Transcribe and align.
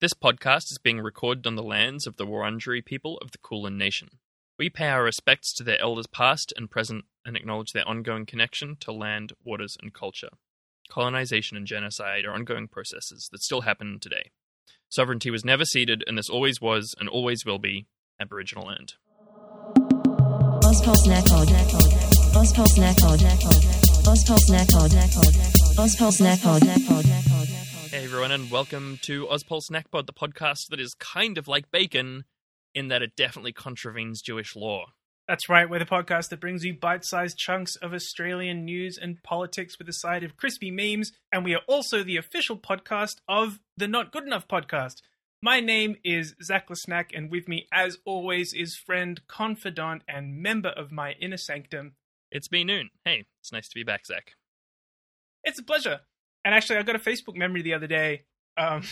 This 0.00 0.14
podcast 0.14 0.70
is 0.70 0.78
being 0.80 1.00
recorded 1.00 1.44
on 1.44 1.56
the 1.56 1.62
lands 1.62 2.06
of 2.06 2.18
the 2.18 2.24
Wurundjeri 2.24 2.84
people 2.84 3.18
of 3.18 3.32
the 3.32 3.38
Kulin 3.38 3.76
Nation. 3.76 4.20
We 4.56 4.70
pay 4.70 4.86
our 4.86 5.02
respects 5.02 5.52
to 5.54 5.64
their 5.64 5.80
elders 5.80 6.06
past 6.06 6.52
and 6.56 6.70
present 6.70 7.06
and 7.26 7.36
acknowledge 7.36 7.72
their 7.72 7.86
ongoing 7.88 8.24
connection 8.24 8.76
to 8.78 8.92
land, 8.92 9.32
waters, 9.42 9.76
and 9.82 9.92
culture. 9.92 10.28
Colonization 10.88 11.56
and 11.56 11.66
genocide 11.66 12.24
are 12.24 12.32
ongoing 12.32 12.68
processes 12.68 13.28
that 13.32 13.42
still 13.42 13.62
happen 13.62 13.98
today. 14.00 14.30
Sovereignty 14.88 15.32
was 15.32 15.44
never 15.44 15.64
ceded, 15.64 16.04
and 16.06 16.16
this 16.16 16.30
always 16.30 16.60
was 16.60 16.94
and 17.00 17.08
always 17.08 17.44
will 17.44 17.58
be 17.58 17.88
Aboriginal 18.20 18.68
land. 18.68 18.94
Hey 27.90 28.04
everyone, 28.04 28.32
and 28.32 28.50
welcome 28.50 28.98
to 29.04 29.26
Ozpol 29.28 29.62
Snackpod, 29.66 30.04
the 30.04 30.12
podcast 30.12 30.68
that 30.68 30.78
is 30.78 30.92
kind 30.92 31.38
of 31.38 31.48
like 31.48 31.70
bacon 31.70 32.24
in 32.74 32.88
that 32.88 33.00
it 33.00 33.16
definitely 33.16 33.54
contravenes 33.54 34.20
Jewish 34.20 34.54
law. 34.54 34.88
That's 35.26 35.48
right, 35.48 35.68
we're 35.68 35.78
the 35.78 35.86
podcast 35.86 36.28
that 36.28 36.40
brings 36.40 36.66
you 36.66 36.74
bite 36.74 37.06
sized 37.06 37.38
chunks 37.38 37.76
of 37.76 37.94
Australian 37.94 38.66
news 38.66 38.98
and 39.00 39.22
politics 39.22 39.78
with 39.78 39.88
a 39.88 39.94
side 39.94 40.22
of 40.22 40.36
crispy 40.36 40.70
memes, 40.70 41.12
and 41.32 41.46
we 41.46 41.54
are 41.54 41.62
also 41.66 42.02
the 42.02 42.18
official 42.18 42.58
podcast 42.58 43.16
of 43.26 43.58
the 43.78 43.88
Not 43.88 44.12
Good 44.12 44.24
Enough 44.24 44.48
podcast. 44.48 44.96
My 45.40 45.60
name 45.60 45.96
is 46.04 46.34
Zach 46.42 46.68
Lesnack, 46.68 47.16
and 47.16 47.30
with 47.30 47.48
me, 47.48 47.68
as 47.72 47.96
always, 48.04 48.52
is 48.52 48.76
friend, 48.76 49.18
confidant, 49.28 50.02
and 50.06 50.42
member 50.42 50.70
of 50.70 50.92
my 50.92 51.12
inner 51.12 51.38
sanctum. 51.38 51.94
It's 52.30 52.52
me, 52.52 52.64
Noon. 52.64 52.90
Hey, 53.06 53.24
it's 53.40 53.50
nice 53.50 53.68
to 53.68 53.74
be 53.74 53.82
back, 53.82 54.04
Zach. 54.04 54.34
It's 55.42 55.58
a 55.58 55.64
pleasure. 55.64 56.00
And 56.44 56.54
actually, 56.54 56.78
I 56.78 56.82
got 56.82 56.96
a 56.96 57.00
Facebook 57.00 57.34
memory 57.36 57.62
the 57.62 57.74
other 57.74 57.86
day 57.86 58.22
um, 58.56 58.82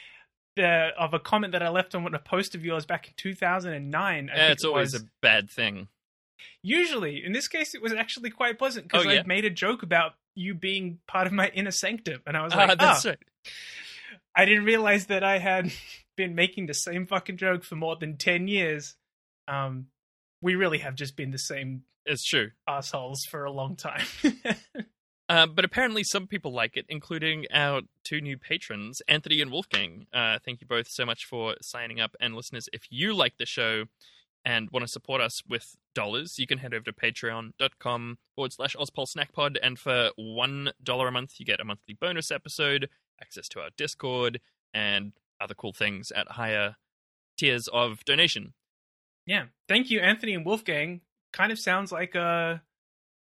the, 0.56 0.90
of 0.98 1.14
a 1.14 1.18
comment 1.18 1.52
that 1.52 1.62
I 1.62 1.68
left 1.68 1.94
on 1.94 2.14
a 2.14 2.18
post 2.18 2.54
of 2.54 2.64
yours 2.64 2.86
back 2.86 3.08
in 3.08 3.14
2009. 3.16 4.30
I 4.30 4.36
Yeah, 4.36 4.52
it's 4.52 4.64
it 4.64 4.66
always 4.66 4.92
was. 4.92 5.02
a 5.02 5.06
bad 5.22 5.50
thing. 5.50 5.88
Usually, 6.62 7.24
in 7.24 7.32
this 7.32 7.48
case, 7.48 7.74
it 7.74 7.82
was 7.82 7.92
actually 7.92 8.30
quite 8.30 8.58
pleasant 8.58 8.88
because 8.88 9.06
Oh, 9.06 9.10
yeah? 9.10 9.20
I 9.20 9.26
made 9.26 9.44
a 9.44 9.50
joke 9.50 9.82
about 9.82 10.12
you 10.34 10.54
being 10.54 10.98
part 11.06 11.26
of 11.26 11.32
my 11.32 11.48
inner 11.48 11.70
sanctum, 11.70 12.22
and 12.26 12.36
I 12.36 12.42
was 12.42 12.52
Ah, 12.54 12.56
like, 12.64 12.78
that's 12.78 13.04
"Ah, 13.04 13.10
right. 13.10 13.18
I 14.34 14.44
didn't 14.46 14.64
realize 14.64 15.06
that 15.06 15.22
I 15.24 15.38
had 15.38 15.70
been 16.16 16.34
making 16.34 16.66
the 16.66 16.74
same 16.74 17.06
fucking 17.06 17.36
joke 17.36 17.62
for 17.64 17.76
more 17.76 17.96
than 17.96 18.16
ten 18.16 18.48
years." 18.48 18.96
Um, 19.48 19.88
we 20.40 20.54
really 20.54 20.78
have 20.78 20.94
just 20.94 21.16
been 21.16 21.30
the 21.30 21.38
same 21.38 21.82
It's 22.06 22.24
true. 22.24 22.52
assholes 22.66 23.24
for 23.24 23.44
a 23.44 23.50
long 23.52 23.76
time. 23.76 24.04
Uh, 25.30 25.46
but 25.46 25.64
apparently, 25.64 26.02
some 26.02 26.26
people 26.26 26.52
like 26.52 26.76
it, 26.76 26.84
including 26.88 27.46
our 27.54 27.82
two 28.02 28.20
new 28.20 28.36
patrons, 28.36 29.00
Anthony 29.06 29.40
and 29.40 29.52
Wolfgang. 29.52 30.08
Uh, 30.12 30.40
thank 30.44 30.60
you 30.60 30.66
both 30.66 30.88
so 30.88 31.06
much 31.06 31.24
for 31.24 31.54
signing 31.62 32.00
up. 32.00 32.16
And 32.20 32.34
listeners, 32.34 32.68
if 32.72 32.82
you 32.90 33.14
like 33.14 33.34
the 33.38 33.46
show 33.46 33.84
and 34.44 34.68
want 34.72 34.82
to 34.84 34.90
support 34.90 35.20
us 35.20 35.40
with 35.48 35.76
dollars, 35.94 36.36
you 36.36 36.48
can 36.48 36.58
head 36.58 36.74
over 36.74 36.84
to 36.84 36.92
patreon.com 36.92 38.18
forward 38.34 38.52
slash 38.52 38.74
Ozpol 38.74 39.06
Snackpod. 39.06 39.56
And 39.62 39.78
for 39.78 40.10
$1 40.18 40.72
a 41.08 41.10
month, 41.12 41.34
you 41.38 41.46
get 41.46 41.60
a 41.60 41.64
monthly 41.64 41.94
bonus 41.94 42.32
episode, 42.32 42.88
access 43.22 43.46
to 43.50 43.60
our 43.60 43.70
Discord, 43.76 44.40
and 44.74 45.12
other 45.40 45.54
cool 45.54 45.72
things 45.72 46.10
at 46.10 46.32
higher 46.32 46.74
tiers 47.38 47.68
of 47.68 48.04
donation. 48.04 48.54
yeah, 49.26 49.44
thank 49.68 49.90
you, 49.90 50.00
Anthony 50.00 50.34
and 50.34 50.44
Wolfgang. 50.44 51.02
Kind 51.32 51.52
of 51.52 51.58
sounds 51.60 51.92
like 51.92 52.16
a, 52.16 52.62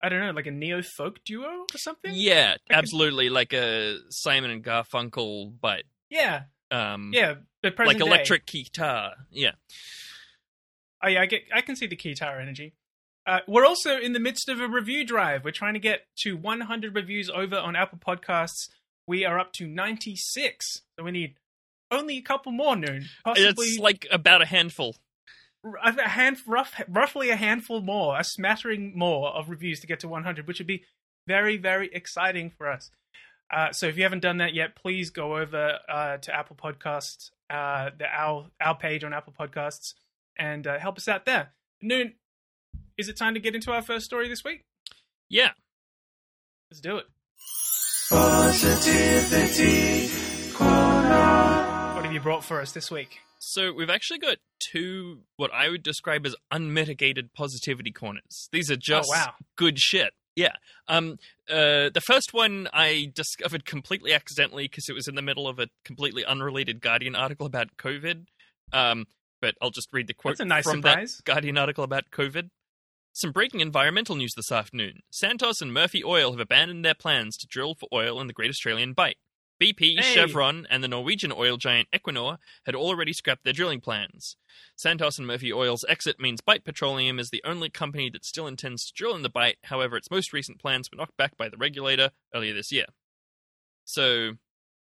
I 0.04 0.10
don't 0.10 0.20
know, 0.20 0.32
like 0.32 0.46
a 0.46 0.50
neo 0.50 0.82
folk 0.82 1.24
duo 1.24 1.64
or 1.72 1.78
something. 1.78 2.10
Yeah, 2.12 2.56
absolutely. 2.68 3.30
Like 3.30 3.54
a 3.54 3.96
Simon 4.10 4.50
and 4.50 4.62
Garfunkel, 4.62 5.54
but 5.58 5.84
yeah, 6.10 6.42
um, 6.70 7.10
yeah. 7.14 7.36
But 7.62 7.78
like 7.78 7.96
day. 7.96 8.04
electric 8.04 8.44
guitar. 8.44 9.14
Yeah. 9.30 9.52
Oh 11.02 11.08
yeah, 11.08 11.22
I 11.22 11.26
get. 11.26 11.44
I 11.54 11.62
can 11.62 11.74
see 11.74 11.86
the 11.86 11.96
guitar 11.96 12.38
energy. 12.38 12.74
Uh, 13.26 13.38
we're 13.48 13.64
also 13.64 13.96
in 13.96 14.12
the 14.12 14.20
midst 14.20 14.50
of 14.50 14.60
a 14.60 14.68
review 14.68 15.06
drive. 15.06 15.42
We're 15.42 15.52
trying 15.52 15.72
to 15.72 15.80
get 15.80 16.02
to 16.16 16.36
100 16.36 16.94
reviews 16.94 17.30
over 17.30 17.56
on 17.56 17.74
Apple 17.74 17.98
Podcasts. 17.98 18.68
We 19.06 19.24
are 19.24 19.38
up 19.38 19.54
to 19.54 19.66
96, 19.66 20.82
so 20.98 21.04
we 21.04 21.10
need 21.10 21.36
only 21.90 22.18
a 22.18 22.22
couple 22.22 22.52
more. 22.52 22.76
Noon, 22.76 23.06
possibly 23.24 23.68
It's 23.68 23.78
like 23.78 24.06
about 24.10 24.42
a 24.42 24.46
handful. 24.46 24.96
A 25.64 25.88
a 25.88 26.08
hand, 26.08 26.38
rough, 26.46 26.80
roughly 26.88 27.30
a 27.30 27.36
handful 27.36 27.80
more, 27.80 28.18
a 28.18 28.24
smattering 28.24 28.96
more 28.96 29.30
of 29.30 29.48
reviews 29.48 29.80
to 29.80 29.86
get 29.86 30.00
to 30.00 30.08
100, 30.08 30.46
which 30.46 30.58
would 30.58 30.66
be 30.66 30.84
very, 31.26 31.56
very 31.56 31.90
exciting 31.92 32.50
for 32.50 32.70
us. 32.70 32.90
Uh, 33.52 33.72
so 33.72 33.86
if 33.86 33.96
you 33.96 34.02
haven't 34.02 34.20
done 34.20 34.38
that 34.38 34.54
yet, 34.54 34.74
please 34.74 35.10
go 35.10 35.36
over 35.36 35.78
uh, 35.88 36.16
to 36.18 36.34
Apple 36.34 36.56
Podcasts, 36.56 37.30
uh, 37.50 37.90
the 37.96 38.06
our 38.06 38.46
our 38.60 38.76
page 38.76 39.04
on 39.04 39.12
Apple 39.12 39.34
Podcasts, 39.38 39.94
and 40.38 40.66
uh, 40.66 40.78
help 40.78 40.96
us 40.96 41.08
out 41.08 41.24
there. 41.24 41.52
Noon, 41.82 42.14
is 42.96 43.08
it 43.08 43.16
time 43.16 43.34
to 43.34 43.40
get 43.40 43.54
into 43.54 43.72
our 43.72 43.82
first 43.82 44.06
story 44.06 44.28
this 44.28 44.44
week? 44.44 44.64
Yeah. 45.28 45.50
Let's 46.70 46.80
do 46.80 46.98
it. 46.98 47.06
What 48.10 48.54
have 48.54 48.84
you 52.14 52.20
brought 52.20 52.44
for 52.44 52.60
us 52.60 52.72
this 52.72 52.90
week? 52.90 53.18
So 53.40 53.72
we've 53.72 53.90
actually 53.90 54.20
got 54.20 54.38
two 54.70 55.20
what 55.36 55.52
I 55.52 55.68
would 55.68 55.82
describe 55.82 56.24
as 56.24 56.34
unmitigated 56.50 57.34
positivity 57.34 57.90
corners. 57.90 58.48
These 58.52 58.70
are 58.70 58.76
just 58.76 59.10
oh 59.12 59.16
wow! 59.16 59.34
good 59.56 59.78
shit. 59.78 60.12
Yeah. 60.36 60.54
Um. 60.88 61.18
Uh. 61.48 61.90
The 61.92 62.02
first 62.06 62.32
one 62.32 62.68
I 62.72 63.12
discovered 63.14 63.64
completely 63.64 64.12
accidentally 64.12 64.64
because 64.64 64.88
it 64.88 64.94
was 64.94 65.08
in 65.08 65.14
the 65.14 65.22
middle 65.22 65.46
of 65.46 65.58
a 65.58 65.68
completely 65.84 66.24
unrelated 66.24 66.80
Guardian 66.80 67.14
article 67.14 67.46
about 67.46 67.76
COVID. 67.76 68.26
Um. 68.72 69.06
But 69.42 69.56
I'll 69.60 69.70
just 69.70 69.88
read 69.92 70.06
the 70.06 70.14
quote 70.14 70.40
nice 70.40 70.64
from 70.64 70.78
surprise. 70.78 71.16
that 71.16 71.24
Guardian 71.24 71.58
article 71.58 71.84
about 71.84 72.04
COVID. 72.10 72.48
Some 73.12 73.30
breaking 73.30 73.60
environmental 73.60 74.16
news 74.16 74.32
this 74.34 74.50
afternoon. 74.50 75.00
Santos 75.10 75.60
and 75.60 75.72
Murphy 75.72 76.02
Oil 76.02 76.32
have 76.32 76.40
abandoned 76.40 76.84
their 76.84 76.94
plans 76.94 77.36
to 77.36 77.46
drill 77.46 77.74
for 77.78 77.88
oil 77.92 78.20
in 78.20 78.26
the 78.26 78.32
Great 78.32 78.50
Australian 78.50 78.92
Bight. 78.92 79.18
BP, 79.72 79.96
Hey. 79.96 80.14
Chevron, 80.14 80.66
and 80.68 80.84
the 80.84 80.88
Norwegian 80.88 81.32
oil 81.32 81.56
giant 81.56 81.88
Equinor 81.92 82.36
had 82.66 82.74
already 82.74 83.12
scrapped 83.12 83.44
their 83.44 83.52
drilling 83.52 83.80
plans. 83.80 84.36
Santos 84.76 85.16
and 85.18 85.26
Murphy 85.26 85.52
Oil's 85.52 85.84
exit 85.88 86.20
means 86.20 86.40
Bight 86.40 86.64
Petroleum 86.64 87.18
is 87.18 87.30
the 87.30 87.42
only 87.44 87.70
company 87.70 88.10
that 88.10 88.24
still 88.24 88.46
intends 88.46 88.84
to 88.86 88.92
drill 88.94 89.14
in 89.16 89.22
the 89.22 89.30
Bight. 89.30 89.56
However, 89.64 89.96
its 89.96 90.10
most 90.10 90.32
recent 90.32 90.60
plans 90.60 90.90
were 90.90 90.96
knocked 90.98 91.16
back 91.16 91.36
by 91.36 91.48
the 91.48 91.56
regulator 91.56 92.10
earlier 92.34 92.52
this 92.52 92.70
year. 92.72 92.86
So, 93.84 94.32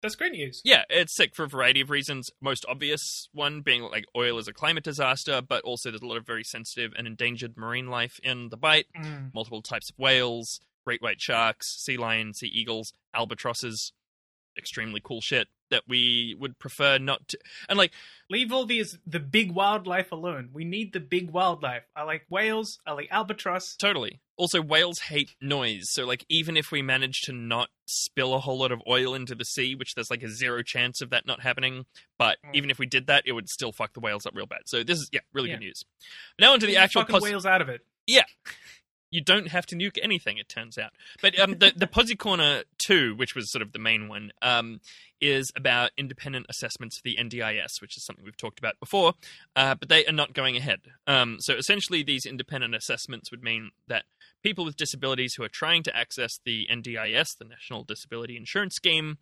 That's 0.02 0.16
great 0.16 0.32
news. 0.34 0.62
yeah, 0.64 0.84
it's 0.90 1.16
sick 1.16 1.36
for 1.36 1.44
a 1.44 1.48
variety 1.50 1.82
of 1.82 1.90
reasons. 1.90 2.30
Most 2.42 2.66
obvious 2.68 3.30
one 3.34 3.62
being 3.62 3.84
like 3.84 4.06
oil 4.16 4.38
is 4.38 4.48
a 4.48 4.54
climate 4.54 4.84
disaster, 4.84 5.42
but 5.42 5.64
also 5.64 5.90
there's 5.92 6.02
a 6.02 6.06
lot 6.08 6.18
of 6.18 6.26
very 6.26 6.44
sensitive 6.44 6.92
and 6.98 7.08
endangered 7.08 7.58
marine 7.58 7.88
life 7.88 8.20
in 8.24 8.50
the 8.50 8.58
Bight. 8.58 8.88
Mm. 9.00 9.34
Multiple 9.34 9.62
types 9.62 9.90
of 9.90 9.98
whales, 9.98 10.60
great 10.86 11.02
white 11.02 11.22
sharks, 11.22 11.82
sea 11.84 11.98
lions, 11.98 12.40
sea 12.40 12.48
eagles, 12.48 12.94
albatrosses. 13.14 13.94
Extremely 14.58 15.00
cool 15.04 15.22
shit 15.22 15.48
that 15.70 15.84
we 15.88 16.36
would 16.40 16.58
prefer 16.60 16.98
not 16.98 17.28
to. 17.28 17.38
And 17.68 17.78
like, 17.78 17.92
Leave 18.30 18.52
all 18.52 18.66
these 18.66 18.98
the 19.06 19.20
big 19.20 19.52
wildlife 19.52 20.12
alone. 20.12 20.50
We 20.54 20.66
need 20.66 20.94
the 20.94 21.00
big 21.00 21.30
wildlife. 21.32 21.84
I 21.96 22.04
like 22.04 22.26
whales. 22.30 22.80
I 22.86 22.92
like 22.94 23.08
albatross. 23.12 23.76
Totally. 23.76 24.20
Also, 24.38 24.62
whales 24.62 25.00
hate 25.00 25.36
noise. 25.42 25.90
So, 25.92 26.06
like, 26.06 26.26
even 26.30 26.58
if 26.58 26.72
we 26.72 26.82
manage 26.82 27.22
to 27.22 27.32
not 27.34 27.70
spill 27.88 28.34
a 28.34 28.40
whole 28.40 28.60
lot 28.60 28.72
of 28.72 28.82
oil 28.88 29.14
into 29.16 29.34
the 29.36 29.46
sea, 29.46 29.76
which 29.76 29.96
there's 29.96 30.12
like 30.12 30.24
a 30.24 30.30
zero 30.30 30.62
chance 30.62 31.02
of 31.02 31.10
that 31.12 31.26
not 31.26 31.42
happening, 31.42 31.86
but 32.18 32.38
Mm. 32.46 32.56
even 32.56 32.70
if 32.70 32.80
we 32.80 32.86
did 32.86 33.08
that, 33.08 33.24
it 33.26 33.32
would 33.34 33.50
still 33.50 33.72
fuck 33.72 33.94
the 33.94 34.00
whales 34.00 34.26
up 34.26 34.36
real 34.36 34.46
bad. 34.46 34.62
So, 34.66 34.84
this 34.84 35.00
is, 35.00 35.10
yeah, 35.12 35.22
really 35.34 35.50
Yeah. 35.50 35.56
good 35.56 35.64
news. 35.66 35.84
Now, 36.40 36.54
onto 36.54 36.68
the 36.68 36.78
actual 36.78 37.02
fucking 37.02 37.14
pos- 37.14 37.24
whales 37.24 37.46
out 37.46 37.62
of 37.62 37.70
it. 37.70 37.86
You 39.10 39.22
don't 39.22 39.50
have 39.50 39.66
to 39.68 39.76
nuke 39.76 39.98
anything, 40.02 40.38
it 40.38 40.50
turns 40.50 40.78
out. 40.78 40.92
But 41.22 41.40
um, 41.40 41.58
the, 41.60 41.72
the 41.76 42.16
Corner 42.18 42.64
2, 42.80 43.16
which 43.16 43.36
was 43.36 43.52
sort 43.52 43.62
of 43.62 43.72
the 43.72 43.80
main 43.80 44.10
one, 44.10 44.32
um, 44.42 44.82
is 45.22 45.52
about 45.56 45.92
independent 45.98 46.46
assessments 46.50 46.98
for 46.98 47.04
the 47.04 47.18
NDIS, 47.18 47.82
which 47.82 47.98
is 47.98 48.06
something 48.06 48.26
we've 48.26 48.38
talked 48.38 48.60
about 48.60 48.80
before, 48.80 49.14
uh, 49.56 49.76
but 49.76 49.90
they 49.90 50.06
are 50.06 50.14
not 50.14 50.34
going 50.34 50.58
ahead. 50.58 50.80
Um, 51.08 51.38
so 51.40 51.56
essentially, 51.56 52.04
these 52.04 52.26
independent 52.26 52.76
assessments 52.76 53.32
would 53.32 53.44
mean 53.44 53.72
that 53.88 54.04
people 54.44 54.66
with 54.66 54.78
disabilities 54.78 55.36
who 55.36 55.44
are 55.44 55.50
trying 55.50 55.84
to 55.84 55.96
access 55.96 56.40
the 56.46 56.68
NDIS, 56.72 57.38
the 57.38 57.46
National 57.46 57.84
Disability 57.84 58.38
Insurance 58.38 58.76
Scheme, 58.76 59.18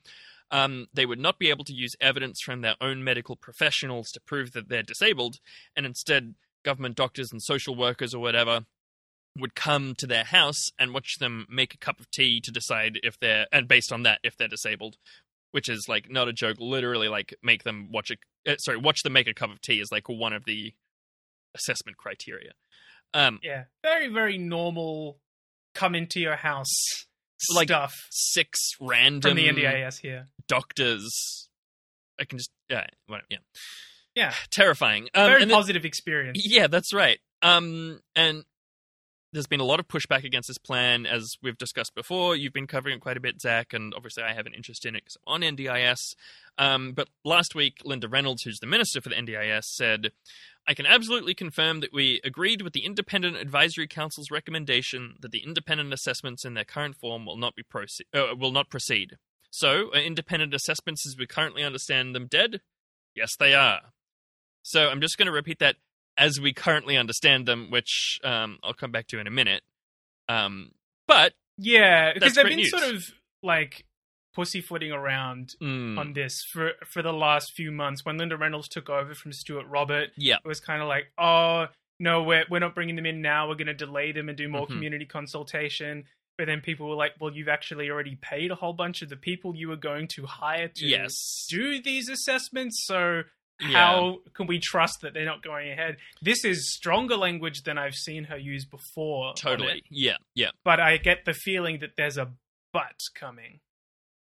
um, 0.52 0.88
they 0.94 1.06
would 1.06 1.20
not 1.20 1.40
be 1.40 1.50
able 1.50 1.66
to 1.66 1.74
use 1.74 1.96
evidence 2.00 2.40
from 2.42 2.62
their 2.62 2.76
own 2.82 3.04
medical 3.04 3.36
professionals 3.36 4.12
to 4.12 4.22
prove 4.22 4.52
that 4.54 4.70
they're 4.70 4.84
disabled, 4.84 5.38
and 5.76 5.86
instead, 5.86 6.36
government 6.64 6.96
doctors 6.96 7.32
and 7.32 7.42
social 7.42 7.76
workers 7.76 8.14
or 8.14 8.20
whatever 8.20 8.66
would 9.38 9.56
come 9.56 9.94
to 9.98 10.08
their 10.08 10.24
house 10.24 10.70
and 10.80 10.94
watch 10.94 11.16
them 11.20 11.46
make 11.50 11.74
a 11.74 11.78
cup 11.78 12.00
of 12.00 12.10
tea 12.12 12.40
to 12.42 12.52
decide 12.52 13.00
if 13.04 13.20
they're 13.20 13.46
and 13.52 13.68
based 13.68 13.92
on 13.92 14.04
that 14.04 14.20
if 14.24 14.38
they're 14.38 14.48
disabled 14.48 14.96
which 15.52 15.68
is 15.70 15.86
like 15.90 16.10
not 16.10 16.28
a 16.28 16.34
joke 16.34 16.58
literally 16.60 17.08
like 17.10 17.34
make 17.44 17.64
them 17.64 17.90
watch 17.92 18.12
a 18.12 18.52
uh, 18.52 18.56
sorry 18.58 18.78
watch 18.78 19.04
them 19.04 19.14
make 19.14 19.28
a 19.28 19.34
cup 19.34 19.52
of 19.52 19.60
tea 19.62 19.80
is 19.80 19.90
like 19.92 20.08
one 20.10 20.34
of 20.34 20.46
the 20.46 20.74
assessment 21.56 21.98
criteria 21.98 22.52
um 23.14 23.40
Yeah, 23.44 23.66
very 23.84 24.08
very 24.10 24.38
normal. 24.38 25.20
Come 25.74 25.94
into 25.96 26.20
your 26.22 26.38
house 26.38 26.74
Like, 27.54 27.68
stuff 27.68 27.94
six 28.12 28.60
random 28.80 29.32
from 29.32 29.36
the 29.38 29.48
NDIS 29.50 30.00
here. 30.00 30.28
doctors 30.48 31.50
I 32.20 32.24
can 32.26 32.38
just 32.38 32.52
yeah, 32.70 32.86
yeah, 33.30 33.38
Yeah. 34.16 34.34
terrifying. 34.52 35.10
Um, 35.14 35.28
Very 35.30 35.42
and 35.42 35.52
then- 35.52 35.56
positive 35.58 35.84
experience. 35.86 36.42
yeah, 36.46 36.68
that's 36.68 36.94
right. 36.94 37.20
Um, 37.42 38.00
and 38.16 38.44
there's 39.36 39.48
been 39.48 39.60
a 39.60 39.66
lot 39.66 39.82
of 39.82 39.88
pushback 39.90 40.24
against 40.24 40.48
this 40.48 40.58
plan, 40.58 41.06
as 41.06 41.36
we've 41.44 41.58
discussed 41.58 41.94
before. 41.94 42.38
You've 42.38 42.54
been 42.54 42.68
covering 42.68 42.96
it 42.96 43.02
quite 43.02 43.18
a 43.18 43.20
bit, 43.20 43.42
Zach, 43.42 43.74
and 43.74 43.94
obviously 43.94 44.24
I 44.24 44.34
have 44.34 44.46
an 44.46 44.54
interest 44.54 44.86
in 44.86 44.96
it 44.96 45.04
because 45.04 45.18
on 45.28 45.42
NDIS. 45.42 46.16
Um, 46.58 46.94
but 46.94 47.10
last 47.26 47.54
week, 47.54 47.82
Linda 47.84 48.08
Reynolds, 48.08 48.44
who's 48.44 48.60
the 48.60 48.66
minister 48.66 49.02
for 49.02 49.10
the 49.10 49.16
NDIS, 49.16 49.66
said, 49.66 50.12
I 50.66 50.74
can 50.74 50.86
absolutely 50.86 51.34
confirm 51.34 51.82
that 51.82 51.92
we 51.92 52.22
agreed 52.24 52.62
with 52.62 52.72
the 52.72 52.86
Independent 52.86 53.36
Advisory 53.36 53.88
Council's 53.88 54.32
recommendation 54.32 55.16
that 55.20 55.32
the 55.32 55.44
independent 55.44 55.94
assessments 55.94 56.46
in 56.46 56.54
their 56.54 56.64
current 56.64 56.96
form 56.96 57.26
will 57.26 57.38
not 57.38 57.56
be 57.56 57.64
proceed, 57.64 58.08
uh, 58.14 58.36
will 58.40 58.54
not 58.54 58.70
proceed. 58.70 59.18
So, 59.52 59.90
are 59.94 60.00
independent 60.00 60.54
assessments 60.54 61.06
as 61.06 61.18
we 61.18 61.28
currently 61.28 61.62
understand 61.62 62.16
them 62.16 62.28
dead? 62.28 62.62
Yes, 63.14 63.36
they 63.38 63.54
are. 63.54 63.82
So, 64.64 64.88
I'm 64.88 65.02
just 65.02 65.18
going 65.18 65.28
to 65.28 65.32
repeat 65.34 65.60
that 65.60 65.76
as 66.18 66.40
we 66.40 66.54
currently 66.54 66.98
understand 66.98 67.46
them, 67.46 67.70
which 67.70 68.20
um, 68.24 68.58
I'll 68.64 68.74
come 68.74 68.92
back 68.92 69.08
to 69.08 69.20
in 69.20 69.28
a 69.28 69.32
minute. 69.32 69.62
Um, 70.30 70.72
but 71.08 71.34
Yeah, 71.58 72.14
because 72.14 72.36
they've 72.36 72.46
been 72.46 72.58
news. 72.58 72.72
sort 72.72 72.84
of 72.84 73.04
like 73.44 73.86
pussyfooting 74.34 74.92
around 74.92 75.52
mm, 75.62 75.98
on 75.98 76.14
this 76.14 76.44
for 76.52 76.72
for 76.86 77.02
the 77.02 77.14
last 77.14 77.54
few 77.54 77.72
months. 77.72 78.04
When 78.04 78.18
Linda 78.18 78.38
Reynolds 78.38 78.68
took 78.68 78.90
over 78.90 79.14
from 79.14 79.32
Stuart 79.34 79.68
Robert, 79.68 80.10
yeah, 80.18 80.38
it 80.44 80.48
was 80.48 80.60
kind 80.60 80.82
of 80.82 80.88
like, 80.88 81.06
oh 81.18 81.68
no, 82.00 82.24
we're 82.24 82.46
we're 82.50 82.60
not 82.60 82.76
bringing 82.76 82.96
them 82.96 83.06
in 83.06 83.22
now. 83.22 83.48
We're 83.48 83.56
going 83.56 83.68
to 83.68 83.74
delay 83.74 84.12
them 84.12 84.28
and 84.30 84.38
do 84.38 84.48
more 84.50 84.66
Mhm. 84.66 84.72
community 84.72 85.06
consultation. 85.06 86.06
But 86.38 86.48
then 86.48 86.60
people 86.60 86.90
were 86.90 86.96
like, 86.96 87.14
well, 87.22 87.32
you've 87.34 87.48
actually 87.48 87.90
already 87.90 88.18
paid 88.22 88.52
a 88.52 88.56
whole 88.56 88.74
bunch 88.74 89.02
of 89.02 89.08
the 89.08 89.16
people 89.16 89.56
you 89.56 89.70
were 89.70 89.78
going 89.78 90.10
to 90.16 90.26
hire 90.26 90.68
to 90.68 90.86
yes, 90.86 91.46
do 91.50 91.82
these 91.82 92.10
assessments. 92.10 92.84
So 92.86 93.24
Yeah. 93.62 93.68
how 93.70 94.18
can 94.34 94.48
we 94.48 94.60
trust 94.60 95.00
that 95.02 95.14
they're 95.14 95.26
not 95.26 95.42
going 95.42 95.72
ahead? 95.72 95.98
This 96.22 96.44
is 96.44 96.74
stronger 96.74 97.16
language 97.16 97.64
than 97.64 97.78
I've 97.78 97.94
seen 97.96 98.26
her 98.26 98.38
use 98.38 98.66
before. 98.66 99.34
totally, 99.36 99.84
yeah, 99.90 100.18
yeah. 100.34 100.50
But 100.64 100.80
I 100.82 100.98
get 100.98 101.26
the 101.26 101.34
feeling 101.34 101.80
that 101.80 101.92
there's 101.98 102.18
a 102.18 102.32
but 102.74 103.00
coming. 103.18 103.60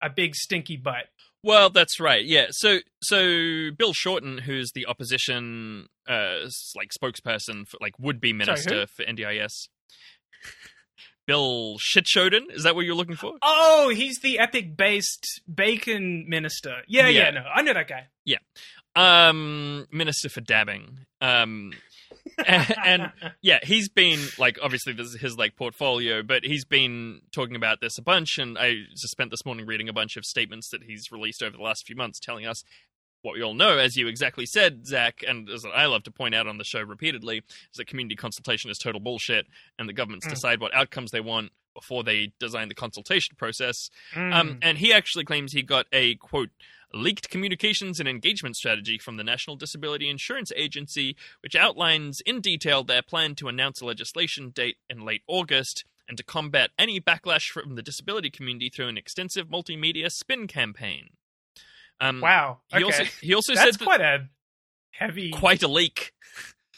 A 0.01 0.09
big 0.09 0.33
stinky 0.33 0.77
butt. 0.77 1.07
Well, 1.43 1.69
that's 1.69 1.99
right. 1.99 2.23
Yeah. 2.25 2.47
So, 2.51 2.79
so 3.03 3.69
Bill 3.77 3.93
Shorten, 3.93 4.39
who's 4.39 4.71
the 4.73 4.85
opposition, 4.87 5.87
uh, 6.07 6.47
like 6.75 6.89
spokesperson 6.99 7.67
for 7.67 7.77
like 7.79 7.93
would 7.99 8.19
be 8.19 8.33
minister 8.33 8.81
who? 8.81 8.85
for 8.87 9.03
NDIS. 9.03 9.67
Bill 11.27 11.77
Shitshoden, 11.77 12.51
is 12.51 12.63
that 12.63 12.75
what 12.75 12.85
you're 12.85 12.95
looking 12.95 13.15
for? 13.15 13.33
Oh, 13.43 13.89
he's 13.89 14.19
the 14.21 14.39
epic 14.39 14.75
based 14.75 15.41
bacon 15.53 16.25
minister. 16.27 16.77
Yeah, 16.87 17.07
yeah, 17.07 17.25
Yeah. 17.25 17.29
no, 17.31 17.41
I 17.53 17.61
know 17.61 17.73
that 17.73 17.87
guy. 17.87 18.07
Um, 18.95 19.87
minister 19.91 20.29
for 20.29 20.41
dabbing. 20.41 21.05
Um, 21.21 21.73
and, 22.45 22.75
and 22.83 23.11
yeah, 23.41 23.59
he's 23.63 23.89
been 23.89 24.19
like 24.37 24.57
obviously 24.61 24.93
this 24.93 25.07
is 25.07 25.21
his 25.21 25.37
like 25.37 25.55
portfolio, 25.55 26.23
but 26.23 26.43
he's 26.43 26.65
been 26.65 27.21
talking 27.31 27.55
about 27.55 27.81
this 27.81 27.97
a 27.97 28.01
bunch, 28.01 28.37
and 28.37 28.57
I 28.57 28.73
just 28.91 29.09
spent 29.11 29.31
this 29.31 29.45
morning 29.45 29.65
reading 29.65 29.89
a 29.89 29.93
bunch 29.93 30.17
of 30.17 30.25
statements 30.25 30.69
that 30.69 30.83
he's 30.83 31.11
released 31.11 31.43
over 31.43 31.55
the 31.55 31.63
last 31.63 31.85
few 31.85 31.95
months, 31.95 32.19
telling 32.19 32.45
us 32.45 32.63
what 33.21 33.35
we 33.35 33.43
all 33.43 33.53
know, 33.53 33.77
as 33.77 33.97
you 33.97 34.07
exactly 34.07 34.45
said, 34.45 34.87
Zach, 34.87 35.19
and 35.27 35.49
as 35.49 35.65
I 35.65 35.85
love 35.87 36.03
to 36.03 36.11
point 36.11 36.33
out 36.33 36.47
on 36.47 36.57
the 36.57 36.63
show 36.63 36.81
repeatedly, 36.81 37.39
is 37.39 37.77
that 37.77 37.87
community 37.87 38.15
consultation 38.15 38.71
is 38.71 38.77
total 38.77 39.01
bullshit, 39.01 39.45
and 39.77 39.89
the 39.89 39.93
governments 39.93 40.25
Mm. 40.25 40.29
decide 40.31 40.59
what 40.61 40.73
outcomes 40.73 41.11
they 41.11 41.19
want 41.19 41.51
before 41.75 42.03
they 42.03 42.31
design 42.39 42.69
the 42.69 42.75
consultation 42.75 43.35
process. 43.37 43.89
Mm. 44.13 44.33
Um, 44.33 44.59
and 44.61 44.77
he 44.77 44.93
actually 44.93 45.25
claims 45.25 45.51
he 45.53 45.61
got 45.61 45.85
a 45.91 46.15
quote 46.15 46.49
leaked 46.93 47.29
communications 47.29 47.99
and 47.99 48.09
engagement 48.09 48.55
strategy 48.55 48.97
from 48.97 49.17
the 49.17 49.23
National 49.23 49.55
Disability 49.55 50.09
Insurance 50.09 50.51
Agency, 50.55 51.15
which 51.41 51.55
outlines 51.55 52.21
in 52.21 52.41
detail 52.41 52.83
their 52.83 53.01
plan 53.01 53.35
to 53.35 53.47
announce 53.47 53.81
a 53.81 53.85
legislation 53.85 54.49
date 54.49 54.77
in 54.89 55.05
late 55.05 55.21
August 55.27 55.85
and 56.07 56.17
to 56.17 56.23
combat 56.23 56.71
any 56.79 56.99
backlash 56.99 57.49
from 57.51 57.75
the 57.75 57.83
disability 57.83 58.29
community 58.31 58.69
through 58.69 58.87
an 58.87 58.97
extensive 58.97 59.47
multimedia 59.47 60.11
spin 60.11 60.47
campaign. 60.47 61.09
Um, 62.01 62.21
wow. 62.21 62.59
He 62.69 62.77
Okay. 62.77 62.83
also 62.85 63.03
he 63.21 63.33
also 63.35 63.53
that's 63.53 63.65
said 63.65 63.79
that 63.79 63.83
quite 63.83 64.01
a 64.01 64.29
heavy. 64.91 65.29
quite 65.31 65.61
a 65.61 65.67
leak. 65.67 66.13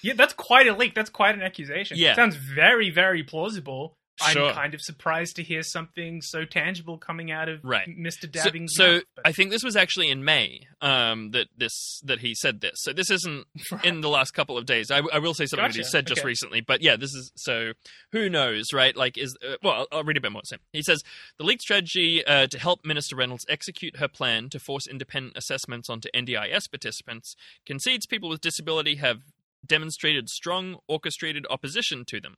Yeah, 0.03 0.13
that's 0.15 0.33
quite 0.33 0.67
a 0.67 0.73
leak. 0.75 0.95
That's 0.95 1.11
quite 1.11 1.35
an 1.35 1.43
accusation. 1.43 1.97
Yeah. 1.97 2.15
Sounds 2.15 2.35
very, 2.35 2.89
very 2.89 3.23
plausible. 3.23 3.97
Sure. 4.31 4.49
I'm 4.49 4.53
kind 4.53 4.73
of 4.73 4.81
surprised 4.81 5.35
to 5.37 5.43
hear 5.43 5.63
something 5.63 6.21
so 6.21 6.45
tangible 6.45 6.97
coming 6.97 7.31
out 7.31 7.49
of 7.49 7.59
Right. 7.63 7.87
Mr. 7.87 8.21
So, 8.21 8.27
Dabbing's 8.27 8.73
so 8.75 8.93
mouth, 8.93 9.03
but- 9.15 9.27
I 9.27 9.31
think 9.31 9.49
this 9.51 9.63
was 9.63 9.75
actually 9.75 10.09
in 10.09 10.23
May 10.23 10.67
um, 10.81 11.31
that 11.31 11.47
this 11.57 12.01
that 12.03 12.19
he 12.19 12.35
said 12.35 12.61
this. 12.61 12.73
So 12.83 12.93
this 12.93 13.09
isn't 13.09 13.47
in 13.83 14.01
the 14.01 14.09
last 14.09 14.31
couple 14.31 14.57
of 14.57 14.65
days. 14.65 14.91
I, 14.91 15.01
I 15.11 15.19
will 15.19 15.33
say 15.33 15.45
something 15.45 15.65
that 15.67 15.75
he 15.75 15.83
said 15.83 16.05
just 16.07 16.21
Okay. 16.21 16.27
recently, 16.27 16.61
but 16.61 16.81
yeah, 16.81 16.95
this 16.97 17.13
is 17.13 17.31
so. 17.35 17.73
Who 18.11 18.29
knows, 18.29 18.65
right? 18.73 18.95
Like, 18.95 19.17
is 19.17 19.35
uh, 19.47 19.55
well, 19.63 19.73
I'll, 19.73 19.87
I'll 19.99 20.03
read 20.03 20.17
a 20.17 20.21
bit 20.21 20.31
more. 20.31 20.41
So 20.45 20.57
he 20.73 20.83
says 20.83 21.01
the 21.37 21.43
leaked 21.43 21.61
strategy 21.63 22.23
uh, 22.25 22.47
to 22.47 22.59
help 22.59 22.85
Minister 22.85 23.15
Reynolds 23.15 23.45
execute 23.49 23.97
her 23.97 24.07
plan 24.07 24.49
to 24.49 24.59
force 24.59 24.85
independent 24.87 25.37
assessments 25.37 25.89
onto 25.89 26.09
NDIS 26.13 26.69
participants 26.69 27.35
concedes 27.65 28.05
people 28.05 28.29
with 28.29 28.41
disability 28.41 28.95
have 28.95 29.19
demonstrated 29.65 30.29
strong 30.29 30.77
orchestrated 30.87 31.45
opposition 31.49 32.03
to 32.05 32.19
them. 32.19 32.37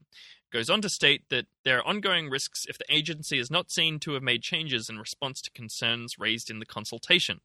Goes 0.52 0.70
on 0.70 0.82
to 0.82 0.90
state 0.90 1.24
that 1.30 1.46
there 1.64 1.80
are 1.80 1.88
ongoing 1.88 2.30
risks 2.30 2.66
if 2.68 2.78
the 2.78 2.86
agency 2.94 3.40
is 3.40 3.50
not 3.50 3.72
seen 3.72 4.00
to 4.02 4.14
have 4.14 4.24
made 4.24 4.44
changes 4.44 4.90
in 4.90 4.98
response 4.98 5.42
to 5.42 5.52
concerns 5.52 6.20
raised 6.20 6.50
in 6.50 6.60
the 6.60 6.66
consultation. 6.66 7.42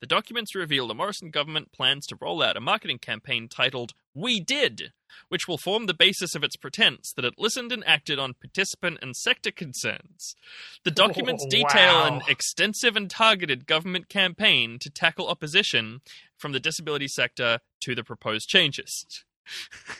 The 0.00 0.06
documents 0.06 0.54
reveal 0.54 0.88
the 0.88 0.94
Morrison 0.94 1.30
government 1.30 1.72
plans 1.72 2.06
to 2.06 2.16
roll 2.20 2.42
out 2.42 2.56
a 2.56 2.60
marketing 2.60 2.98
campaign 2.98 3.48
titled 3.48 3.92
We 4.14 4.40
Did, 4.40 4.92
which 5.28 5.46
will 5.46 5.58
form 5.58 5.86
the 5.86 5.94
basis 5.94 6.34
of 6.34 6.42
its 6.42 6.56
pretense 6.56 7.12
that 7.14 7.24
it 7.24 7.34
listened 7.38 7.70
and 7.70 7.86
acted 7.86 8.18
on 8.18 8.34
participant 8.34 8.98
and 9.02 9.14
sector 9.14 9.50
concerns. 9.50 10.34
The 10.84 10.90
documents 10.90 11.44
Oh, 11.46 11.50
detail 11.50 12.04
an 12.04 12.20
extensive 12.28 12.96
and 12.96 13.10
targeted 13.10 13.66
government 13.66 14.08
campaign 14.08 14.78
to 14.80 14.90
tackle 14.90 15.28
opposition 15.28 16.00
from 16.38 16.52
the 16.52 16.60
disability 16.60 17.08
sector 17.08 17.58
to 17.82 17.94
the 17.94 18.04
proposed 18.04 18.48
changes. 18.48 19.06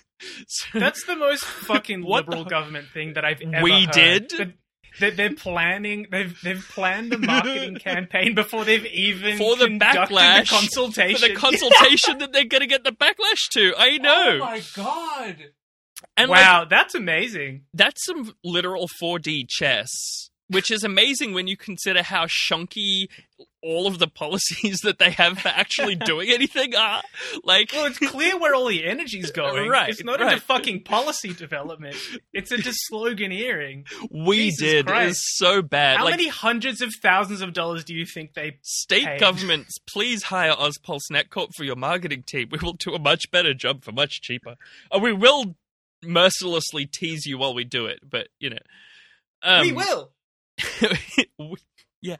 So- 0.46 0.78
That's 0.78 1.04
the 1.06 1.16
most 1.16 1.44
fucking 1.66 2.02
liberal 2.02 2.44
the- 2.44 2.50
government 2.50 2.88
thing 2.92 3.14
that 3.14 3.24
I've 3.24 3.40
ever 3.40 3.62
We 3.64 3.84
heard. 3.86 4.28
did? 4.28 4.54
That 4.98 5.16
they're 5.16 5.34
planning. 5.34 6.06
They've 6.10 6.36
they've 6.42 6.66
planned 6.72 7.12
the 7.12 7.18
marketing 7.18 7.76
campaign 7.80 8.34
before 8.34 8.64
they've 8.64 8.86
even 8.86 9.38
For 9.38 9.56
the 9.56 9.66
backlash, 9.66 10.48
the 10.48 10.56
consultation. 10.56 11.20
for 11.20 11.28
the 11.28 11.34
consultation 11.34 12.18
that 12.18 12.32
they're 12.32 12.44
going 12.44 12.62
to 12.62 12.66
get 12.66 12.84
the 12.84 12.92
backlash 12.92 13.48
to. 13.52 13.72
I 13.76 13.98
oh 14.00 14.02
know. 14.02 14.30
Oh 14.36 14.38
my 14.38 14.62
god! 14.74 15.36
and 16.16 16.30
like, 16.30 16.40
wow, 16.40 16.66
that's 16.68 16.94
amazing. 16.94 17.62
that's 17.74 18.04
some 18.04 18.32
literal 18.44 18.88
4D 19.02 19.46
chess, 19.48 20.30
which 20.48 20.70
is 20.70 20.82
amazing 20.84 21.34
when 21.34 21.46
you 21.46 21.56
consider 21.56 22.02
how 22.02 22.26
shonky 22.26 23.08
all 23.62 23.86
of 23.86 23.98
the 23.98 24.06
policies 24.08 24.80
that 24.84 24.98
they 24.98 25.10
have 25.10 25.38
for 25.38 25.48
actually 25.48 25.94
doing 26.06 26.30
anything 26.30 26.74
are. 26.74 27.02
Like, 27.44 27.70
Well, 27.72 27.86
it's 27.86 27.98
clear 27.98 28.38
where 28.38 28.54
all 28.54 28.66
the 28.68 28.84
energy's 28.86 29.30
going. 29.32 29.68
Right, 29.68 29.90
It's 29.90 30.02
not 30.02 30.18
right. 30.20 30.32
into 30.32 30.44
fucking 30.44 30.84
policy 30.84 31.34
development. 31.34 31.96
It's 32.32 32.52
into 32.52 32.72
sloganeering. 32.92 33.86
we 34.10 34.36
Jesus 34.46 34.58
did 34.60 34.86
Christ. 34.86 35.10
is 35.10 35.36
so 35.36 35.60
bad. 35.62 35.98
How 35.98 36.04
like, 36.04 36.12
many 36.12 36.28
hundreds 36.28 36.80
of 36.80 36.92
thousands 37.02 37.42
of 37.42 37.52
dollars 37.52 37.84
do 37.84 37.94
you 37.94 38.06
think 38.06 38.34
they? 38.34 38.58
state 38.62 39.04
paid? 39.06 39.20
governments, 39.20 39.76
please 39.92 40.24
hire 40.24 40.52
Ozpol 40.52 40.98
Snackpod 41.10 41.54
for 41.54 41.64
your 41.64 41.76
marketing 41.76 42.22
team. 42.26 42.48
We 42.50 42.58
will 42.62 42.72
do 42.74 42.94
a 42.94 42.98
much 42.98 43.30
better 43.30 43.52
job 43.54 43.84
for 43.84 43.92
much 43.92 44.20
cheaper. 44.22 44.56
Uh, 44.90 44.98
we 45.00 45.12
will 45.12 45.54
mercilessly 46.02 46.86
tease 46.86 47.26
you 47.26 47.36
while 47.36 47.52
we 47.54 47.64
do 47.64 47.86
it, 47.86 47.98
but 48.08 48.28
you 48.38 48.50
know. 48.50 48.58
Um, 49.42 49.74
will. 49.74 50.12
We- 51.38 51.56
yeah. 52.02 52.16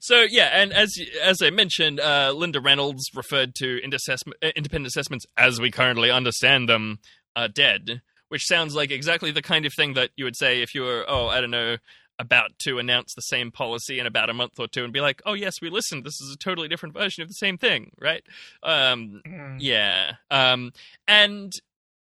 So 0.00 0.22
yeah, 0.22 0.50
and 0.52 0.72
as 0.72 0.94
as 1.22 1.42
I 1.42 1.50
mentioned, 1.50 2.00
uh, 2.00 2.32
Linda 2.34 2.60
Reynolds 2.60 3.04
referred 3.14 3.54
to 3.56 3.80
uh, 3.82 4.48
independent 4.56 4.86
assessments 4.86 5.26
as 5.36 5.60
we 5.60 5.70
currently 5.70 6.10
understand 6.10 6.68
them 6.68 6.98
are 7.36 7.48
dead, 7.48 8.02
which 8.28 8.44
sounds 8.46 8.74
like 8.74 8.90
exactly 8.90 9.30
the 9.30 9.42
kind 9.42 9.66
of 9.66 9.72
thing 9.74 9.94
that 9.94 10.10
you 10.16 10.24
would 10.24 10.36
say 10.36 10.62
if 10.62 10.74
you 10.74 10.82
were, 10.82 11.04
oh, 11.08 11.28
I 11.28 11.40
don't 11.40 11.50
know, 11.50 11.76
about 12.18 12.50
to 12.60 12.78
announce 12.80 13.14
the 13.14 13.22
same 13.22 13.52
policy 13.52 14.00
in 14.00 14.06
about 14.06 14.28
a 14.28 14.34
month 14.34 14.58
or 14.58 14.66
two, 14.66 14.82
and 14.82 14.92
be 14.92 15.00
like, 15.00 15.22
oh 15.24 15.34
yes, 15.34 15.54
we 15.62 15.70
listened. 15.70 16.04
This 16.04 16.20
is 16.20 16.34
a 16.34 16.38
totally 16.38 16.66
different 16.66 16.94
version 16.94 17.22
of 17.22 17.28
the 17.28 17.34
same 17.34 17.58
thing, 17.58 17.92
right? 18.00 18.24
Um, 18.62 19.22
Mm. 19.24 19.58
yeah. 19.60 20.14
Um, 20.30 20.72
and 21.06 21.52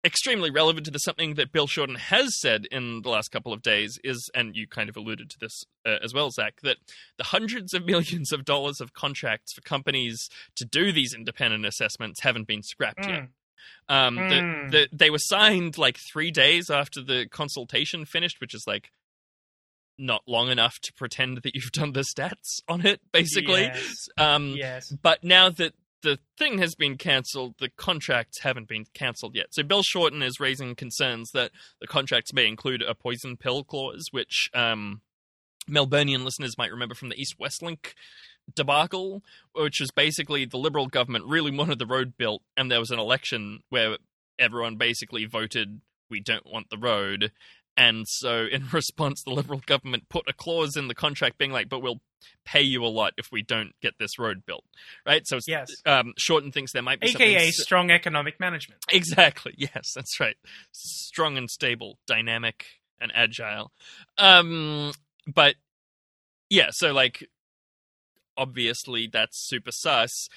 extremely 0.05 0.51
relevant 0.51 0.85
to 0.85 0.91
the 0.91 0.99
something 0.99 1.33
that 1.33 1.51
Bill 1.51 1.67
Shorten 1.67 1.95
has 1.95 2.39
said 2.39 2.65
in 2.71 3.01
the 3.01 3.09
last 3.09 3.29
couple 3.31 3.51
of 3.51 3.61
days 3.61 3.97
is, 4.03 4.29
and 4.35 4.55
you 4.55 4.67
kind 4.67 4.87
of 4.87 4.95
alluded 4.95 5.29
to 5.31 5.37
this 5.41 5.63
uh, 5.85 5.97
as 6.03 6.13
well, 6.13 6.29
Zach, 6.29 6.55
that 6.63 6.77
the 7.17 7.23
hundreds 7.25 7.73
of 7.73 7.85
millions 7.85 8.31
of 8.31 8.45
dollars 8.45 8.79
of 8.79 8.93
contracts 8.93 9.53
for 9.53 9.61
companies 9.61 10.29
to 10.55 10.65
do 10.65 10.91
these 10.91 11.13
independent 11.13 11.65
assessments 11.65 12.21
haven't 12.21 12.47
been 12.47 12.61
scrapped 12.63 13.05
yet. 13.07 13.23
Mm. 13.23 13.27
Um, 13.89 14.17
Mm. 14.17 14.29
the, 14.71 14.77
the, 14.77 14.87
they 14.95 15.09
were 15.09 15.17
signed 15.19 15.77
like 15.77 15.97
three 16.11 16.29
days 16.29 16.69
after 16.69 17.01
the 17.01 17.27
consultation 17.27 18.05
finished, 18.05 18.39
which 18.39 18.53
is 18.53 18.63
like 18.67 18.89
not 19.97 20.21
long 20.27 20.49
enough 20.49 20.75
to 20.83 20.93
pretend 20.93 21.37
that 21.43 21.55
you've 21.55 21.71
done 21.71 21.93
the 21.93 22.01
stats 22.15 22.59
on 22.67 22.85
it, 22.85 22.99
basically. 23.11 23.61
Yes. 23.61 23.95
Um, 24.17 24.53
yes. 24.57 24.93
But 25.01 25.23
now 25.23 25.49
that 25.49 25.73
the 26.05 26.19
thing 26.37 26.59
has 26.59 26.75
been 26.75 26.97
cancelled, 26.97 27.55
the 27.59 27.69
contracts 27.75 28.41
haven't 28.41 28.67
been 28.67 28.85
cancelled 28.93 29.35
yet. 29.35 29.47
So 29.49 29.63
Bill 29.63 29.81
Shorten 29.81 30.21
is 30.21 30.39
raising 30.39 30.75
concerns 30.75 31.31
that 31.31 31.51
the 31.81 31.87
contracts 31.87 32.31
may 32.31 32.47
include 32.47 32.83
a 32.83 32.93
poison 32.93 33.37
pill 33.37 33.63
clause, 33.63 34.09
which 34.11 34.49
um, 34.53 35.01
Melburnian 35.67 36.23
listeners 36.23 36.59
might 36.59 36.71
remember 36.71 36.93
from 36.93 37.09
the 37.09 37.19
East 37.19 37.35
West 37.39 37.63
Link 37.63 37.95
debacle, 38.53 39.23
which 39.53 39.79
was 39.79 39.89
basically 39.89 40.45
the 40.45 40.57
Liberal 40.57 40.85
government 40.85 41.25
really 41.25 41.49
wanted 41.51 41.79
the 41.79 41.87
road 41.87 42.13
built, 42.17 42.43
and 42.55 42.71
there 42.71 42.79
was 42.79 42.91
an 42.91 42.99
election 42.99 43.61
where 43.69 43.97
everyone 44.37 44.75
basically 44.75 45.25
voted, 45.25 45.81
we 46.09 46.19
don't 46.19 46.45
want 46.45 46.69
the 46.69 46.77
road. 46.77 47.31
And 47.77 48.05
so, 48.07 48.45
in 48.51 48.67
response, 48.71 49.21
the 49.23 49.33
Liberal 49.33 49.61
government 49.65 50.09
put 50.09 50.25
a 50.27 50.33
clause 50.33 50.75
in 50.77 50.87
the 50.87 50.95
contract 50.95 51.37
being 51.37 51.51
like, 51.51 51.69
but 51.69 51.81
we'll 51.81 52.01
pay 52.45 52.61
you 52.61 52.83
a 52.83 52.87
lot 52.87 53.13
if 53.17 53.27
we 53.31 53.41
don't 53.43 53.73
get 53.81 53.93
this 53.99 54.17
road 54.17 54.45
built. 54.45 54.63
Right? 55.05 55.21
So, 55.25 55.39
Yes. 55.47 55.69
um, 55.85 56.13
Shorten 56.17 56.51
thinks 56.51 56.71
there 56.71 56.81
might 56.81 56.99
be 56.99 57.07
something 57.07 57.27
AKA 57.27 57.51
strong 57.51 57.91
economic 57.91 58.39
management. 58.39 58.81
Exactly. 58.91 59.53
Yes, 59.57 59.91
that's 59.95 60.19
right. 60.19 60.37
Strong 60.71 61.37
and 61.37 61.49
stable, 61.49 61.97
dynamic 62.07 62.65
and 62.99 63.11
agile. 63.15 63.71
Um, 64.17 64.93
but 65.27 65.55
yeah, 66.49 66.69
so 66.71 66.93
like 66.93 67.27
obviously 68.37 69.07
that's 69.11 69.47
super 69.47 69.71
sus, 69.71 70.27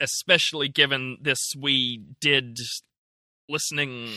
especially 0.00 0.68
given 0.68 1.18
this 1.20 1.38
we 1.58 2.02
did 2.20 2.58
listening 3.48 4.10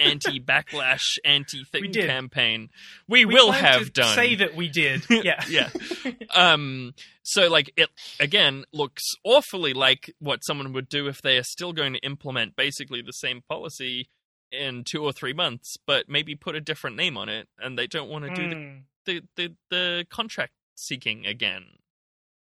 anti 0.00 0.40
backlash, 0.40 1.18
anti 1.24 1.64
thing 1.64 1.92
campaign. 1.92 2.70
We, 3.08 3.24
We 3.24 3.34
will 3.34 3.52
have 3.52 3.92
done 3.92 4.14
Say 4.14 4.34
that 4.36 4.56
we 4.56 4.68
did. 4.68 5.04
Yeah. 5.10 5.44
Yeah. 5.48 5.68
um 6.34 6.94
so 7.22 7.48
like 7.48 7.72
it 7.76 7.88
again 8.18 8.64
looks 8.72 9.02
awfully 9.24 9.74
like 9.74 10.14
what 10.18 10.44
someone 10.44 10.72
would 10.72 10.88
do 10.88 11.06
if 11.08 11.20
they 11.22 11.36
are 11.36 11.42
still 11.42 11.72
going 11.72 11.92
to 11.92 11.98
implement 12.00 12.56
basically 12.56 13.02
the 13.02 13.12
same 13.12 13.42
policy 13.48 14.08
in 14.50 14.82
two 14.84 15.04
or 15.04 15.12
three 15.12 15.32
months 15.32 15.76
but 15.86 16.08
maybe 16.08 16.34
put 16.34 16.56
a 16.56 16.60
different 16.60 16.96
name 16.96 17.16
on 17.16 17.28
it 17.28 17.48
and 17.58 17.78
they 17.78 17.86
don't 17.86 18.08
want 18.08 18.24
to 18.24 18.34
do 18.34 18.48
the, 18.48 18.56
Mm, 18.56 18.82
the, 19.06 19.22
the 19.36 19.54
the 19.70 20.06
contract 20.10 20.52
seeking 20.76 21.26
again 21.26 21.64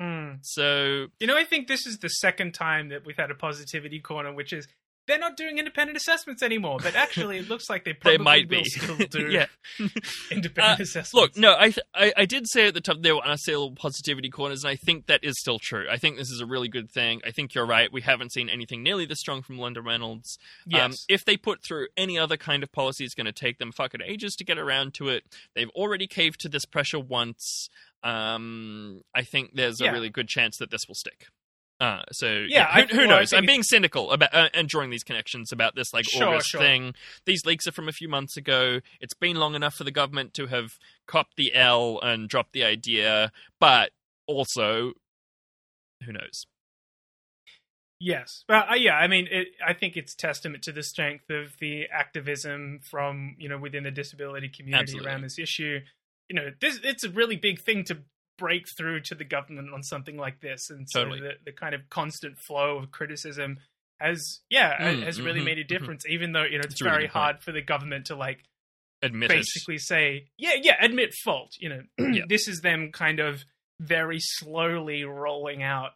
mm. 0.00 0.38
so 0.42 1.08
You 1.20 1.26
know, 1.26 1.36
I 1.36 1.44
think 1.44 1.66
this 1.68 1.86
is 1.86 1.98
the 1.98 2.08
second 2.08 2.52
time 2.52 2.88
that 2.90 3.04
we've 3.04 3.16
had 3.16 3.30
a 3.30 3.34
positivity 3.34 4.00
corner, 4.00 4.32
which 4.32 4.52
is 4.52 4.68
they're 5.08 5.18
not 5.18 5.36
doing 5.36 5.58
independent 5.58 5.96
assessments 5.96 6.40
anymore. 6.42 6.78
But 6.80 6.94
actually, 6.94 7.38
it 7.38 7.48
looks 7.48 7.68
like 7.68 7.84
they 7.84 7.94
probably 7.94 8.18
they 8.18 8.22
might 8.22 8.48
will 8.48 8.58
be 8.62 8.64
still 8.64 8.96
do 9.10 9.28
yeah 9.32 9.46
independent 10.30 10.80
Uh, 10.80 10.82
assessments. 10.84 11.14
Look, 11.14 11.36
no, 11.36 11.56
I, 11.58 11.70
th- 11.70 11.86
I 11.94 12.12
I 12.16 12.24
did 12.26 12.46
say 12.48 12.68
at 12.68 12.74
the 12.74 12.80
top 12.80 12.98
there 13.00 13.16
were 13.16 13.24
unassailable 13.24 13.74
positivity 13.76 14.30
corners, 14.30 14.62
and 14.62 14.70
I 14.70 14.76
think 14.76 15.06
that 15.06 15.24
is 15.24 15.38
still 15.40 15.58
true. 15.58 15.86
I 15.90 15.96
think 15.96 16.16
this 16.18 16.30
is 16.30 16.40
a 16.40 16.46
really 16.46 16.68
good 16.68 16.90
thing. 16.90 17.20
I 17.26 17.30
think 17.32 17.54
you're 17.54 17.66
right. 17.66 17.92
We 17.92 18.02
haven't 18.02 18.32
seen 18.32 18.48
anything 18.48 18.82
nearly 18.82 19.06
this 19.06 19.18
strong 19.18 19.42
from 19.42 19.58
Linda 19.58 19.82
Reynolds. 19.82 20.38
yes. 20.66 20.82
Um, 20.84 20.92
if 21.08 21.24
they 21.24 21.36
put 21.36 21.64
through 21.64 21.88
any 21.96 22.18
other 22.18 22.36
kind 22.36 22.62
of 22.62 22.70
policy, 22.70 23.04
it's 23.04 23.14
going 23.14 23.24
to 23.26 23.32
take 23.32 23.58
them 23.58 23.72
fucking 23.72 24.02
ages 24.04 24.36
to 24.36 24.44
get 24.44 24.58
around 24.58 24.94
to 24.94 25.08
it. 25.08 25.24
They've 25.54 25.70
already 25.70 26.06
caved 26.06 26.40
to 26.40 26.48
this 26.48 26.64
pressure 26.64 27.00
once. 27.00 27.68
Um, 28.02 29.00
I 29.14 29.22
think 29.22 29.52
there's 29.54 29.80
Yeah. 29.80 29.90
a 29.90 29.92
really 29.92 30.10
good 30.10 30.28
chance 30.28 30.56
that 30.58 30.70
this 30.70 30.86
will 30.86 30.94
stick. 30.94 31.26
Uh, 31.80 32.02
so 32.10 32.44
Yeah, 32.48 32.72
who, 32.72 32.86
who 32.86 32.98
well, 32.98 33.18
knows? 33.18 33.32
I'm 33.32 33.46
being 33.46 33.62
cynical 33.62 34.10
about 34.10 34.34
uh, 34.34 34.48
and 34.52 34.68
drawing 34.68 34.90
these 34.90 35.04
connections 35.04 35.52
about 35.52 35.74
this 35.76 35.92
like 35.92 36.06
Sure, 36.06 36.28
August 36.28 36.48
sure. 36.50 36.60
thing. 36.60 36.94
These 37.24 37.46
leaks 37.46 37.66
are 37.66 37.72
from 37.72 37.88
a 37.88 37.92
few 37.92 38.08
months 38.08 38.36
ago. 38.36 38.80
It's 39.00 39.14
been 39.14 39.36
long 39.36 39.54
enough 39.54 39.74
for 39.74 39.84
the 39.84 39.92
government 39.92 40.34
to 40.34 40.46
have 40.46 40.72
copped 41.06 41.36
the 41.36 41.54
L 41.54 42.00
and 42.02 42.28
dropped 42.28 42.52
the 42.52 42.64
idea, 42.64 43.30
but 43.60 43.92
also, 44.26 44.92
who 46.04 46.12
knows? 46.12 46.46
Yes, 48.00 48.44
well, 48.48 48.64
uh, 48.70 48.74
yeah. 48.74 48.94
I 48.94 49.08
mean, 49.08 49.26
it, 49.28 49.48
I 49.66 49.72
think 49.72 49.96
it's 49.96 50.14
testament 50.14 50.62
to 50.64 50.72
the 50.72 50.84
strength 50.84 51.30
of 51.30 51.56
the 51.58 51.86
activism 51.92 52.80
from 52.88 53.34
you 53.38 53.48
know 53.48 53.58
within 53.58 53.82
the 53.82 53.90
disability 53.90 54.48
community 54.48 54.82
Absolutely. 54.82 55.08
around 55.10 55.22
this 55.22 55.38
issue. 55.38 55.80
You 56.28 56.36
know, 56.36 56.50
this 56.60 56.78
it's 56.84 57.02
a 57.02 57.10
really 57.10 57.36
big 57.36 57.60
thing 57.60 57.82
to 57.84 57.98
break 58.38 58.64
through 58.76 59.00
to 59.00 59.14
the 59.14 59.24
government 59.24 59.68
on 59.74 59.82
something 59.82 60.16
like 60.16 60.40
this, 60.40 60.70
and 60.70 60.86
so 60.88 61.00
Totally. 61.04 61.20
the, 61.20 61.32
the 61.46 61.52
kind 61.52 61.74
of 61.74 61.82
constant 61.90 62.38
flow 62.46 62.78
of 62.78 62.90
criticism 62.90 63.58
has, 64.00 64.40
yeah, 64.48 64.76
Mm, 64.78 65.02
has 65.02 65.20
really 65.20 65.40
mhm, 65.40 65.44
made 65.44 65.58
a 65.58 65.64
mhm. 65.64 65.68
difference. 65.68 66.04
Even 66.08 66.32
though 66.32 66.44
you 66.44 66.58
know 66.58 66.62
it's, 66.64 66.74
It's 66.74 66.80
a 66.82 66.84
really 66.84 66.94
very 66.96 67.04
point. 67.04 67.12
hard 67.12 67.42
for 67.42 67.52
the 67.52 67.62
government 67.62 68.06
to 68.06 68.16
like 68.16 68.44
Admit 69.02 69.28
basically 69.28 69.78
say, 69.78 70.26
yeah, 70.36 70.54
yeah, 70.60 70.76
admit 70.80 71.14
fault. 71.24 71.52
You 71.60 71.68
know, 71.68 71.82
Yeah. 71.98 72.22
this 72.28 72.48
is 72.48 72.60
them 72.62 72.90
kind 72.92 73.20
of 73.20 73.44
very 73.80 74.18
slowly 74.20 75.04
rolling 75.04 75.62
out 75.62 75.90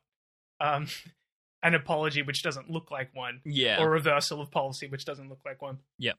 um, 0.60 0.86
an 1.64 1.74
apology 1.74 2.22
which 2.22 2.42
doesn't 2.42 2.70
look 2.70 2.90
like 2.90 3.10
one. 3.14 3.40
Yeah, 3.44 3.80
or 3.80 3.90
reversal 3.90 4.40
of 4.40 4.50
policy 4.50 4.86
which 4.88 5.04
doesn't 5.04 5.28
look 5.28 5.40
like 5.44 5.60
one. 5.62 5.78
Yep. 5.98 6.16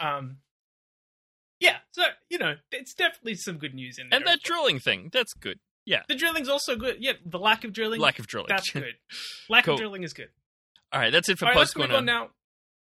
Um. 0.00 0.38
Yeah, 1.58 1.76
so 1.92 2.02
you 2.28 2.36
know, 2.38 2.56
it's 2.70 2.92
definitely 2.92 3.34
some 3.36 3.56
good 3.56 3.72
news 3.74 3.98
in 3.98 4.10
there. 4.10 4.18
and 4.18 4.26
that 4.26 4.42
drilling 4.42 4.78
thing, 4.78 5.08
that's 5.10 5.32
good. 5.32 5.58
The 6.08 6.14
drilling's 6.14 6.48
also 6.48 6.76
good. 6.76 6.96
Yeah, 7.00 7.12
the 7.24 7.38
lack 7.38 7.64
of 7.64 7.72
drilling, 7.72 8.00
Lack 8.00 8.18
of 8.18 8.26
drilling. 8.26 8.48
that's 8.48 8.70
good. 8.70 8.94
Lack 9.48 9.64
Cool. 9.64 9.74
of 9.74 9.80
drilling 9.80 10.02
is 10.02 10.12
good. 10.12 10.28
All 10.92 11.00
right, 11.00 11.10
that's 11.12 11.28
it 11.28 11.38
for 11.38 11.46
All 11.46 11.50
right, 11.52 11.58
Post 11.58 11.74
Corner. 11.74 11.94
on 11.96 12.04
now. 12.04 12.30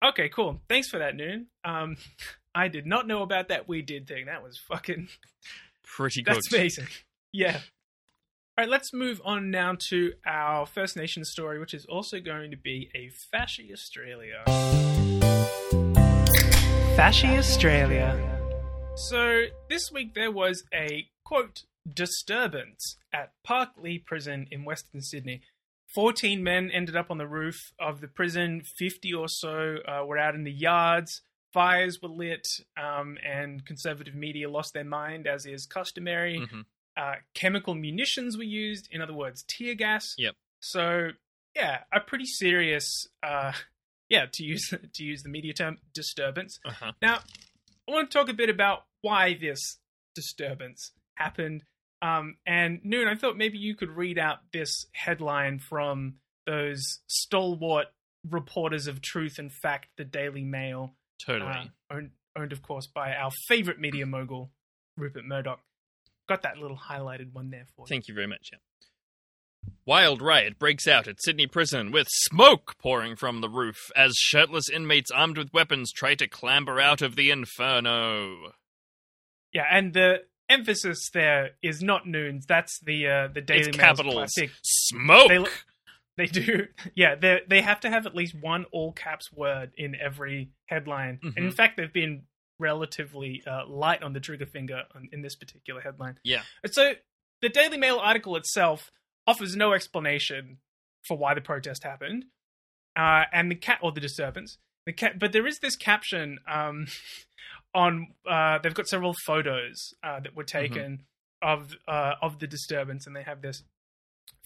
Okay, 0.05 0.29
cool. 0.29 0.61
Thanks 0.69 0.89
for 0.89 0.99
that, 0.99 1.17
Noon. 1.17 1.47
Um, 1.65 1.97
I 2.55 2.69
did 2.69 2.87
not 2.87 3.07
know 3.07 3.23
about 3.23 3.49
that 3.49 3.67
we 3.69 3.83
did 3.83 4.07
thing. 4.07 4.27
That 4.27 4.43
was 4.43 4.59
fucking 4.69 5.09
Pretty 5.85 6.23
good. 6.23 6.35
That's 6.35 6.53
amazing. 6.53 6.87
Yeah. 7.33 7.57
All 8.57 8.63
right, 8.65 8.69
let's 8.69 8.93
move 8.93 9.21
on 9.25 9.51
now 9.51 9.77
to 9.91 10.13
our 10.27 10.65
First 10.67 10.97
Nations 10.97 11.31
story, 11.31 11.59
which 11.59 11.75
is 11.75 11.85
also 11.87 12.21
going 12.21 12.53
to 12.53 12.57
be 12.57 12.89
a 12.95 13.11
Fashy 13.35 13.73
Australia. 13.73 14.43
Fashy 16.97 17.37
Australia. 17.37 18.17
So, 18.97 19.47
this 19.69 19.91
week 19.93 20.15
there 20.15 20.31
was 20.31 20.63
a 20.73 21.09
quote 21.25 21.63
disturbance 21.93 22.97
at 23.13 23.33
Parklea 23.47 24.05
Prison 24.05 24.47
in 24.51 24.65
Western 24.65 25.01
Sydney. 25.01 25.43
14 25.95 26.43
men 26.43 26.71
ended 26.73 26.97
up 26.97 27.11
on 27.11 27.19
the 27.19 27.27
roof 27.29 27.57
of 27.79 28.01
the 28.01 28.09
prison, 28.09 28.63
50 28.79 29.15
or 29.15 29.29
so 29.29 29.77
uh, 29.87 30.05
were 30.05 30.19
out 30.19 30.35
in 30.35 30.45
the 30.45 30.53
yards. 30.53 31.23
Fires 31.53 32.01
were 32.03 32.09
lit, 32.09 32.45
um, 32.77 33.17
and 33.25 33.65
conservative 33.65 34.15
media 34.15 34.51
lost 34.51 34.75
their 34.75 34.83
mind, 34.85 35.27
as 35.29 35.47
is 35.47 35.67
customary 35.67 36.41
Mhm. 36.41 36.65
uh, 36.97 37.15
chemical 37.35 37.75
munitions 37.75 38.37
were 38.37 38.43
used. 38.45 38.89
In 38.91 39.01
other 39.01 39.13
words, 39.15 39.45
tear 39.47 39.75
gas. 39.75 40.15
Yep. 40.19 40.35
So 40.61 41.11
yeah, 41.55 41.85
a 41.93 42.01
pretty 42.01 42.27
serious, 42.27 43.07
uh, 43.23 43.53
yeah, 44.09 44.27
to 44.33 44.43
use 44.45 44.69
to 44.71 45.05
use 45.05 45.23
the 45.23 45.29
media 45.29 45.53
term, 45.53 45.79
disturbance. 45.93 46.59
Uh-huh. 46.65 46.93
Now, 47.01 47.21
I 47.89 47.93
want 47.93 48.11
to 48.11 48.19
talk 48.19 48.29
a 48.29 48.33
bit 48.35 48.49
about 48.49 48.87
why 49.03 49.35
this 49.35 49.79
disturbance 50.15 50.93
happened. 51.17 51.63
Um, 52.05 52.37
and 52.47 52.81
Noon, 52.85 53.09
I 53.09 53.15
thought 53.15 53.39
maybe 53.39 53.57
you 53.57 53.75
could 53.75 53.89
read 53.89 54.19
out 54.19 54.39
this 54.53 54.87
headline 54.93 55.59
from 55.59 56.17
those 56.47 57.01
stalwart 57.07 57.87
reporters 58.29 58.87
of 58.87 59.01
truth 59.01 59.39
and 59.39 59.51
fact, 59.51 59.89
the 59.97 60.05
Daily 60.05 60.45
Mail, 60.45 60.95
Totally. 61.25 61.51
uh, 61.51 61.95
owned, 61.95 62.11
owned, 62.37 62.53
of 62.53 62.61
course, 62.61 62.87
by 62.87 63.15
our 63.15 63.31
favorite 63.49 63.81
media 63.81 64.05
mogul, 64.05 64.51
Rupert 64.99 65.25
Murdoch. 65.25 65.61
Got 66.29 66.43
that 66.43 66.59
little 66.59 66.77
highlighted 66.77 67.33
one 67.33 67.51
there 67.51 67.65
for 67.75 67.87
you. 67.87 67.89
Thank 67.89 68.09
you 68.09 68.15
very 68.15 68.27
much. 68.27 68.51
Yeah. 68.53 68.59
Wild 69.87 70.21
riot 70.21 70.59
breaks 70.59 70.87
out 70.87 71.09
at 71.09 71.23
Sydney 71.23 71.47
prison 71.47 71.91
with 71.91 72.07
smoke 72.11 72.75
pouring 72.79 73.17
from 73.17 73.41
the 73.41 73.49
roof 73.49 73.91
as 73.97 74.13
shirtless 74.17 74.69
inmates 74.69 75.11
armed 75.11 75.39
with 75.39 75.53
weapons 75.55 75.91
try 75.91 76.15
to 76.17 76.29
clamber 76.29 76.81
out 76.81 77.01
of 77.01 77.17
the 77.17 77.31
inferno. 77.31 78.53
Yeah, 79.53 79.65
and 79.71 79.93
the 79.95 80.23
emphasis 80.49 81.11
there 81.13 81.51
is 81.63 81.83
not 81.83 82.07
Noons. 82.07 82.47
That's 82.47 82.79
the 82.81 83.07
uh, 83.09 83.29
the 83.29 83.41
Daily 83.41 83.69
it's 83.69 83.77
Mail's 83.77 83.97
capitals. 83.99 84.15
classic. 84.15 84.51
Smoke. 84.63 85.29
They, 85.29 85.45
they 86.17 86.27
do, 86.27 86.67
yeah. 86.95 87.15
They 87.15 87.41
they 87.49 87.61
have 87.63 87.81
to 87.81 87.91
have 87.91 88.07
at 88.07 88.15
least 88.15 88.35
one 88.41 88.65
all 88.73 88.93
caps 88.93 89.33
word 89.33 89.73
in 89.77 89.95
every 89.97 90.51
headline. 90.67 91.19
And 91.23 91.37
in 91.37 91.45
Mhm. 91.51 91.55
fact, 91.55 91.77
they've 91.77 91.93
been 91.93 92.23
relatively 92.61 93.43
uh, 93.47 93.67
light 93.67 94.03
on 94.03 94.13
the 94.13 94.21
trigger 94.21 94.47
finger 94.47 94.85
on, 94.95 95.09
in 95.13 95.23
this 95.23 95.35
particular 95.35 95.81
headline. 95.81 96.19
Yeah. 96.23 96.43
And 96.63 96.73
so 96.73 96.93
the 97.43 97.49
Daily 97.49 97.77
Mail 97.79 97.99
article 97.99 98.37
itself 98.37 98.91
offers 99.27 99.57
no 99.57 99.73
explanation 99.73 100.59
for 101.03 101.19
why 101.19 101.35
the 101.35 101.41
protest 101.41 101.83
happened, 101.83 102.27
uh, 102.97 103.25
and 103.33 103.51
the 103.51 103.55
cat 103.57 103.79
or 103.83 103.91
the 103.93 104.01
disturbance. 104.01 104.59
The 104.87 104.93
ca- 104.93 105.15
but 105.19 105.33
there 105.33 105.47
is 105.47 105.59
this 105.59 105.77
caption 105.77 106.39
um, 106.47 106.87
on. 107.75 108.09
Uh, 108.29 108.59
they've 108.63 108.75
got 108.75 108.89
several 108.89 109.15
photos 109.27 109.95
uh, 110.03 110.21
that 110.21 110.37
were 110.37 110.45
taken 110.45 111.03
of 111.43 111.77
uh, 111.87 112.15
of 112.23 112.39
the 112.39 112.47
disturbance, 112.47 113.07
and 113.07 113.15
they 113.15 113.23
have 113.23 113.43
this 113.43 113.63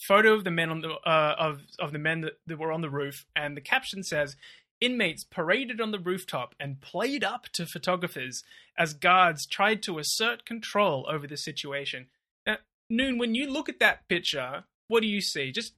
photo 0.07 0.35
of 0.35 0.45
the 0.45 0.51
men 0.51 0.71
on 0.71 0.81
the 0.81 0.91
uh, 0.91 1.35
of 1.39 1.61
of 1.79 1.93
the 1.93 1.99
men 1.99 2.21
that, 2.23 2.39
that 2.47 2.59
were 2.59 2.73
on 2.73 2.81
the 2.81 2.91
roof, 2.91 3.27
and 3.35 3.57
the 3.57 3.61
caption 3.61 4.03
says, 4.03 4.37
inmates 4.81 5.25
paraded 5.25 5.81
on 5.81 5.91
the 5.91 5.99
rooftop 5.99 6.55
and 6.61 6.81
played 6.81 7.25
up 7.25 7.47
to 7.53 7.67
photographers 7.67 8.45
as 8.77 8.95
guards 8.95 9.47
tried 9.47 9.83
to 9.83 9.99
assert 9.99 10.45
control 10.45 11.07
over 11.11 11.27
the 11.27 11.37
situation. 11.37 12.07
Now, 12.47 12.59
Noon, 12.89 13.19
when 13.19 13.35
you 13.35 13.51
look 13.51 13.69
at 13.69 13.81
that 13.81 14.07
picture, 14.09 14.65
what 14.87 15.03
do 15.03 15.09
you 15.09 15.21
see? 15.21 15.53
Just 15.53 15.75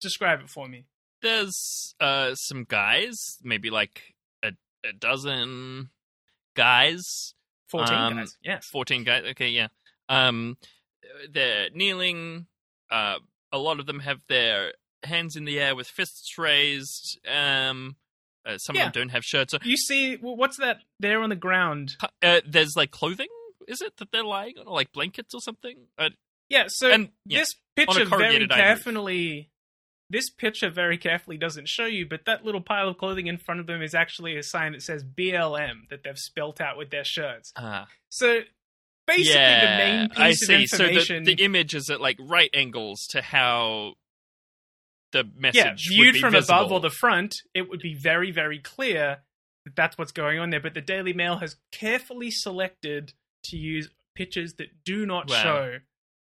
describe 0.00 0.40
it 0.40 0.50
for 0.50 0.68
me. 0.68 0.84
There's 1.22 1.94
uh 2.00 2.34
some 2.34 2.64
guys, 2.64 3.16
maybe 3.42 3.70
like 3.70 4.14
a, 4.42 4.52
a 4.84 4.92
dozen 4.92 5.90
guys 6.58 7.34
14 7.68 7.94
Um, 7.96 8.16
guys. 8.16 8.36
Yes. 8.42 8.66
14 8.72 9.04
guys 9.04 9.22
okay 9.30 9.48
yeah 9.48 9.68
um 10.08 10.56
they're 11.30 11.68
kneeling 11.74 12.46
uh 12.90 13.16
a 13.52 13.58
lot 13.58 13.78
of 13.80 13.86
them 13.86 14.00
have 14.00 14.20
their 14.28 14.72
hands 15.04 15.36
in 15.36 15.44
the 15.44 15.60
air 15.60 15.74
with 15.76 15.86
fists 15.86 16.36
raised 16.38 17.18
um 17.26 17.96
uh, 18.46 18.56
some 18.58 18.76
Yeah. 18.76 18.86
of 18.86 18.92
them 18.92 19.02
don't 19.02 19.08
have 19.10 19.24
shirts 19.24 19.52
on 19.54 19.60
You 19.62 19.76
see, 19.76 20.16
what's 20.16 20.56
that 20.58 20.78
there 20.98 21.20
on 21.22 21.28
the 21.28 21.36
ground? 21.36 21.96
uh, 22.22 22.40
there's 22.46 22.74
like 22.76 22.90
clothing 22.90 23.28
is 23.66 23.80
it 23.82 23.96
that 23.98 24.10
they're 24.12 24.24
lying 24.24 24.54
on 24.58 24.66
or 24.66 24.74
like 24.74 24.90
blankets 24.92 25.34
or 25.34 25.40
something 25.40 25.76
uh, 25.98 26.08
Yeah, 26.48 26.64
so 26.68 26.90
And, 26.90 27.10
yeah, 27.26 27.40
this 27.40 27.54
picture 27.76 28.06
very 28.06 28.48
carefully 28.48 29.50
this 30.10 30.30
picture 30.30 30.70
very 30.70 30.96
carefully 30.96 31.36
doesn't 31.36 31.68
show 31.68 31.84
you, 31.84 32.06
but 32.06 32.24
that 32.26 32.44
little 32.44 32.60
pile 32.60 32.88
of 32.88 32.96
clothing 32.98 33.26
in 33.26 33.36
front 33.36 33.60
of 33.60 33.66
them 33.66 33.82
is 33.82 33.94
actually 33.94 34.36
a 34.36 34.42
sign 34.42 34.72
that 34.72 34.82
says 34.82 35.04
BLM 35.04 35.88
that 35.90 36.02
they've 36.02 36.18
spelt 36.18 36.60
out 36.60 36.78
with 36.78 36.90
their 36.90 37.04
shirts. 37.04 37.52
ah 37.56 37.86
So 38.08 38.40
basically 39.06 39.34
yeah, 39.34 39.60
the 39.60 39.84
main 39.84 40.08
piece 40.08 40.18
I 40.18 40.28
of 40.28 40.34
see. 40.36 40.66
So 40.66 40.84
information 40.84 41.24
the, 41.24 41.34
the 41.34 41.44
image 41.44 41.74
is 41.74 41.90
at 41.90 42.00
like 42.00 42.16
right 42.20 42.50
angles 42.54 43.06
to 43.10 43.20
how 43.22 43.94
the 45.12 45.24
message 45.36 45.56
yeah, 45.56 45.74
viewed 45.88 46.16
from 46.16 46.32
visible. 46.32 46.58
above 46.58 46.72
or 46.72 46.80
the 46.80 46.90
front, 46.90 47.34
it 47.54 47.68
would 47.68 47.80
be 47.80 47.94
very, 47.94 48.30
very 48.30 48.58
clear 48.58 49.18
that 49.64 49.74
that's 49.76 49.96
what's 49.96 50.12
going 50.12 50.38
on 50.38 50.50
there. 50.50 50.60
But 50.60 50.74
the 50.74 50.80
Daily 50.82 51.12
Mail 51.12 51.38
has 51.38 51.56
carefully 51.72 52.30
selected 52.30 53.12
to 53.44 53.56
use 53.56 53.88
pictures 54.14 54.54
that 54.58 54.84
do 54.84 55.06
not 55.06 55.30
Wow. 55.30 55.42
show 55.42 55.78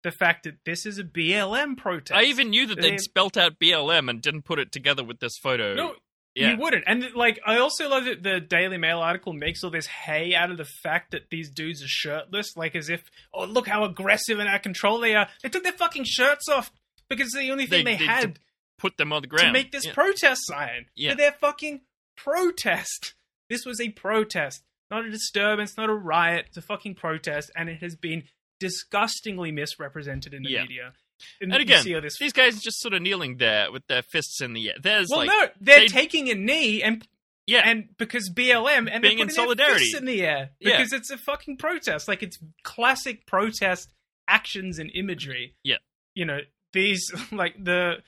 the 0.04 0.12
fact 0.12 0.44
that 0.44 0.58
this 0.64 0.86
is 0.86 0.98
a 1.00 1.04
BLM 1.04 1.76
protest. 1.76 2.16
I 2.16 2.24
even 2.24 2.50
knew 2.50 2.66
that 2.68 2.80
They- 2.80 2.90
they'd 2.90 3.00
spelt 3.00 3.36
out 3.36 3.58
BLM 3.58 4.08
and 4.08 4.22
didn't 4.22 4.42
put 4.42 4.58
it 4.60 4.70
together 4.70 5.02
with 5.02 5.18
this 5.18 5.36
photo. 5.42 5.74
no, 5.74 5.96
yeah. 6.36 6.52
you 6.52 6.58
wouldn't. 6.58 6.84
And 6.86 7.12
like, 7.14 7.40
I 7.44 7.58
also 7.58 7.88
love 7.88 8.04
that 8.04 8.22
the 8.22 8.38
Daily 8.38 8.76
Mail 8.78 9.00
article 9.00 9.32
makes 9.32 9.64
all 9.64 9.70
this 9.70 9.86
hay 9.86 10.34
out 10.34 10.50
of 10.52 10.56
the 10.58 10.64
fact 10.64 11.10
that 11.10 11.30
these 11.30 11.50
dudes 11.50 11.82
are 11.82 11.88
shirtless, 11.88 12.56
like 12.56 12.76
as 12.76 12.88
if, 12.88 13.02
oh, 13.32 13.44
look 13.46 13.66
how 13.66 13.82
aggressive 13.84 14.38
and 14.38 14.48
out 14.48 14.56
of 14.56 14.62
control 14.62 15.00
they 15.00 15.14
are. 15.16 15.28
They 15.42 15.48
took 15.48 15.62
their 15.64 15.72
fucking 15.72 16.04
shirts 16.06 16.48
off 16.48 16.70
because 17.08 17.26
it's 17.28 17.36
the 17.36 17.50
only 17.50 17.66
thing 17.66 17.84
They- 17.84 17.92
they, 17.94 17.98
they- 17.98 18.04
had. 18.06 18.38
put 18.78 18.96
them 18.96 19.12
on 19.12 19.22
the 19.22 19.28
ground 19.28 19.46
to 19.46 19.52
make 19.52 19.70
this 19.72 19.86
Yeah. 19.86 19.94
protest 19.94 20.42
sign 20.46 20.86
Yeah. 20.96 21.10
for 21.12 21.16
their 21.16 21.32
fucking 21.32 21.82
protest. 22.16 23.14
This 23.50 23.66
was 23.66 23.78
a 23.78 23.90
protest, 23.90 24.64
not 24.90 25.04
a 25.04 25.10
disturbance, 25.10 25.76
not 25.76 25.90
a 25.90 25.94
riot. 25.94 26.46
It's 26.48 26.56
a 26.56 26.62
fucking 26.62 26.94
protest, 26.94 27.50
and 27.54 27.68
it 27.68 27.82
has 27.82 27.94
been 27.94 28.24
disgustingly 28.68 29.52
misrepresented 29.52 30.32
in 30.34 30.42
the 30.42 30.50
Yeah. 30.50 30.62
media. 30.62 30.92
And 31.40 31.52
you 31.52 31.60
again, 31.60 32.02
this. 32.02 32.18
these 32.18 32.32
guys 32.32 32.56
are 32.56 32.60
just 32.60 32.80
sort 32.80 32.94
of 32.94 33.02
kneeling 33.02 33.36
there 33.36 33.70
with 33.70 33.86
their 33.86 34.02
fists 34.02 34.40
in 34.40 34.52
the 34.54 34.70
air. 34.70 34.74
There's 34.82 35.08
well, 35.10 35.20
like, 35.20 35.28
no, 35.28 35.48
they're 35.60 35.80
they- 35.80 35.86
taking 35.88 36.28
a 36.30 36.34
knee 36.34 36.82
and 36.82 37.06
yeah, 37.46 37.60
and 37.64 37.88
because 37.98 38.30
BLM 38.30 38.88
and 38.90 39.02
Being 39.02 39.18
in 39.18 39.28
solidarity. 39.30 39.92
in 39.96 40.06
the 40.06 40.22
air 40.22 40.50
Yeah. 40.60 40.78
because 40.78 40.92
it's 40.94 41.10
a 41.10 41.18
fucking 41.18 41.58
protest. 41.58 42.08
Like 42.08 42.22
it's 42.22 42.38
classic 42.62 43.26
protest 43.26 43.92
actions 44.26 44.78
and 44.78 44.90
imagery. 44.94 45.54
Yeah. 45.62 45.76
you 46.14 46.24
know 46.24 46.40
these 46.72 47.10
like 47.32 47.62
the 47.62 48.02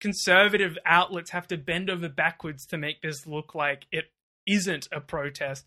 conservative 0.00 0.76
outlets 0.84 1.30
have 1.30 1.46
to 1.48 1.56
bend 1.56 1.88
over 1.88 2.08
backwards 2.08 2.66
to 2.66 2.76
make 2.76 3.00
this 3.00 3.26
look 3.26 3.54
like 3.54 3.86
it 3.92 4.10
isn't 4.46 4.86
a 4.92 5.00
protest, 5.00 5.64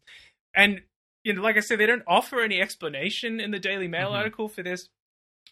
and 0.56 0.82
you 1.28 1.34
know, 1.34 1.42
like 1.42 1.58
I 1.58 1.60
said, 1.60 1.78
they 1.80 1.86
don't 1.86 2.04
offer 2.08 2.40
any 2.42 2.62
explanation 2.62 3.40
in 3.40 3.52
the 3.52 3.60
Daily 3.60 3.88
Mail 3.88 4.12
Mhm. 4.12 4.16
article 4.16 4.48
for 4.48 4.64
this. 4.64 4.88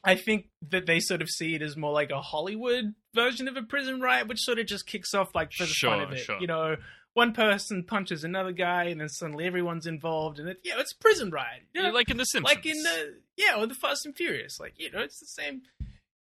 I 0.04 0.16
think 0.16 0.50
that 0.70 0.86
they 0.86 1.00
sort 1.00 1.22
of 1.22 1.30
see 1.30 1.56
it 1.56 1.62
as 1.62 1.76
more 1.76 1.92
like 1.92 2.12
a 2.12 2.22
Hollywood 2.22 2.94
version 3.14 3.48
of 3.48 3.58
a 3.58 3.64
prison 3.64 4.00
riot, 4.02 4.28
which 4.28 4.40
sort 4.42 4.60
of 4.60 4.68
just 4.68 4.86
kicks 4.88 5.14
off 5.14 5.34
like 5.36 5.52
for 5.52 5.66
the 5.66 5.74
fun 5.74 6.00
of 6.02 6.10
Sure, 6.10 6.16
it. 6.18 6.20
sure. 6.24 6.40
You 6.42 6.48
know, 6.48 6.78
one 7.14 7.34
person 7.34 7.84
punches 7.84 8.24
another 8.24 8.52
guy, 8.52 8.86
and 8.86 9.00
then 9.02 9.10
suddenly 9.10 9.46
everyone's 9.46 9.88
involved, 9.88 10.38
and 10.40 10.50
it, 10.50 10.60
yeah, 10.64 10.80
it's 10.80 10.92
a 10.94 10.98
prison 10.98 11.30
riot. 11.32 11.64
You 11.74 11.84
know, 11.84 11.92
like 11.92 12.10
in 12.10 12.18
The 12.18 12.26
Simpsons. 12.26 12.56
like 12.56 12.66
in 12.66 12.82
the 12.84 13.20
yeah, 13.38 13.56
or 13.58 13.68
the 13.68 13.74
Fast 13.76 14.06
and 14.06 14.16
Furious. 14.16 14.60
Like 14.60 14.74
you 14.78 14.92
know, 14.92 15.00
it's 15.02 15.20
the 15.20 15.26
same. 15.28 15.62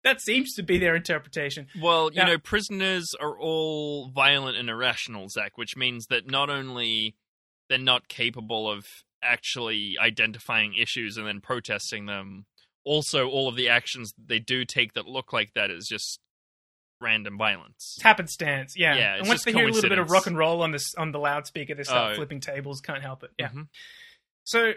That 0.03 0.21
seems 0.21 0.53
to 0.55 0.63
be 0.63 0.77
their 0.77 0.95
interpretation. 0.95 1.67
Well, 1.79 2.11
you 2.11 2.17
Yeah. 2.21 2.25
know, 2.27 2.37
prisoners 2.37 3.05
are 3.19 3.37
all 3.39 4.09
violent 4.11 4.55
and 4.57 4.69
irrational, 4.69 5.29
Zach, 5.29 5.57
which 5.57 5.75
means 5.75 6.05
that 6.07 6.27
not 6.29 6.49
only 6.49 7.15
they're 7.69 7.77
not 7.79 8.07
capable 8.07 8.69
of 8.69 8.85
actually 9.25 9.95
identifying 9.99 10.75
issues 10.75 11.17
and 11.17 11.27
then 11.27 11.41
protesting 11.41 12.05
them, 12.05 12.45
also 12.83 13.27
all 13.27 13.47
of 13.47 13.55
the 13.55 13.67
actions 13.69 14.13
they 14.23 14.39
do 14.39 14.63
take 14.65 14.93
that 14.93 15.07
look 15.07 15.33
like 15.33 15.53
that 15.55 15.71
is 15.71 15.87
just 15.87 16.19
random 17.01 17.37
violence. 17.37 17.93
It's 17.97 18.03
happenstance, 18.03 18.73
yeah. 18.77 18.95
Yeah, 18.95 19.15
and 19.17 19.27
once 19.27 19.43
they 19.43 19.51
hear 19.51 19.67
a 19.67 19.71
little 19.71 19.89
bit 19.89 19.99
of 19.99 20.09
rock 20.11 20.27
and 20.27 20.37
roll 20.37 20.61
on 20.61 20.71
this 20.71 20.93
on 20.95 21.11
the 21.11 21.19
loudspeaker, 21.19 21.75
they 21.75 21.83
start 21.83 22.13
Oh. 22.13 22.15
flipping 22.15 22.39
tables. 22.39 22.79
Can't 22.81 23.01
help 23.01 23.23
it. 23.23 23.31
Yeah. 23.37 23.49
Mhm. 23.49 23.67
So, 24.43 24.73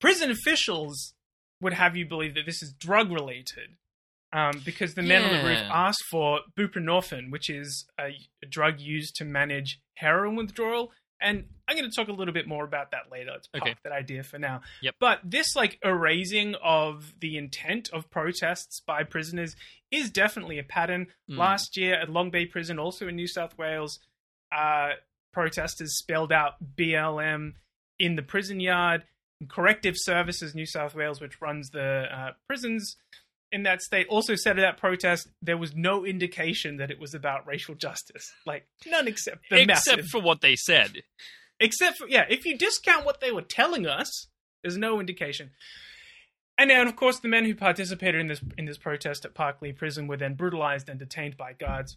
prison 0.00 0.30
officials 0.30 1.14
would 1.60 1.72
have 1.72 1.96
you 1.96 2.06
believe 2.06 2.34
that 2.34 2.46
this 2.46 2.62
is 2.62 2.72
drug 2.72 3.10
related, 3.10 3.76
um, 4.32 4.60
because 4.64 4.94
the 4.94 5.02
men 5.02 5.24
on 5.24 5.36
the 5.36 5.42
roof 5.48 5.58
asked 5.58 6.04
for 6.10 6.40
buprenorphine, 6.56 7.30
which 7.30 7.50
is 7.50 7.86
a, 7.98 8.10
a 8.42 8.46
drug 8.48 8.78
used 8.78 9.16
to 9.16 9.24
manage 9.24 9.80
heroin 9.94 10.36
withdrawal. 10.36 10.92
And 11.20 11.44
I'm 11.66 11.76
going 11.76 11.90
to 11.90 11.94
talk 11.94 12.08
a 12.08 12.12
little 12.12 12.32
bit 12.34 12.46
more 12.46 12.64
about 12.64 12.92
that 12.92 13.10
later. 13.10 13.30
Let's 13.32 13.48
park 13.48 13.62
Okay. 13.64 13.74
that 13.82 13.92
idea 13.92 14.22
for 14.22 14.38
now. 14.38 14.60
Yep. 14.82 14.94
But 15.00 15.20
this 15.24 15.56
like 15.56 15.78
erasing 15.84 16.54
of 16.62 17.12
the 17.20 17.36
intent 17.36 17.90
of 17.92 18.08
protests 18.10 18.80
by 18.80 19.02
prisoners 19.02 19.56
is 19.90 20.10
definitely 20.10 20.58
a 20.58 20.62
pattern. 20.62 21.08
Mm. 21.30 21.38
Last 21.38 21.76
year 21.76 21.94
at 21.94 22.08
Long 22.08 22.30
Bay 22.30 22.46
Prison, 22.46 22.78
also 22.78 23.08
in 23.08 23.16
New 23.16 23.26
South 23.26 23.58
Wales, 23.58 23.98
uh, 24.52 24.90
protesters 25.32 25.98
spelled 25.98 26.32
out 26.32 26.54
BLM 26.76 27.54
in 27.98 28.16
the 28.16 28.22
prison 28.22 28.60
yard. 28.60 29.04
Corrective 29.48 29.94
Services 29.96 30.54
New 30.54 30.66
South 30.66 30.94
Wales, 30.96 31.20
which 31.20 31.40
runs 31.40 31.70
the 31.70 32.06
uh, 32.12 32.32
prisons 32.48 32.96
in 33.52 33.62
that 33.64 33.80
state, 33.82 34.06
also 34.08 34.34
said 34.34 34.58
at 34.58 34.62
that 34.62 34.78
protest 34.78 35.28
there 35.42 35.56
was 35.56 35.74
no 35.74 36.04
indication 36.04 36.76
that 36.78 36.90
it 36.90 36.98
was 37.00 37.14
about 37.14 37.46
racial 37.46 37.74
justice. 37.74 38.32
Like 38.46 38.66
none 38.86 39.08
except 39.08 39.48
the 39.50 39.62
Except 39.62 39.96
massive. 39.98 40.06
for 40.10 40.20
what 40.20 40.40
they 40.40 40.54
said. 40.56 41.02
except 41.60 41.98
for 41.98 42.08
yeah, 42.08 42.24
if 42.28 42.44
you 42.44 42.56
discount 42.58 43.04
what 43.06 43.20
they 43.20 43.32
were 43.32 43.42
telling 43.42 43.86
us, 43.86 44.28
there's 44.62 44.76
no 44.76 45.00
indication. 45.00 45.50
And 46.60 46.70
then, 46.70 46.88
of 46.88 46.96
course, 46.96 47.20
the 47.20 47.28
men 47.28 47.44
who 47.44 47.54
participated 47.54 48.20
in 48.20 48.26
this 48.26 48.40
in 48.58 48.64
this 48.64 48.78
protest 48.78 49.24
at 49.24 49.32
Parklea 49.34 49.76
Prison 49.76 50.08
were 50.08 50.16
then 50.16 50.34
brutalized 50.34 50.88
and 50.88 50.98
detained 50.98 51.36
by 51.36 51.52
guards. 51.52 51.96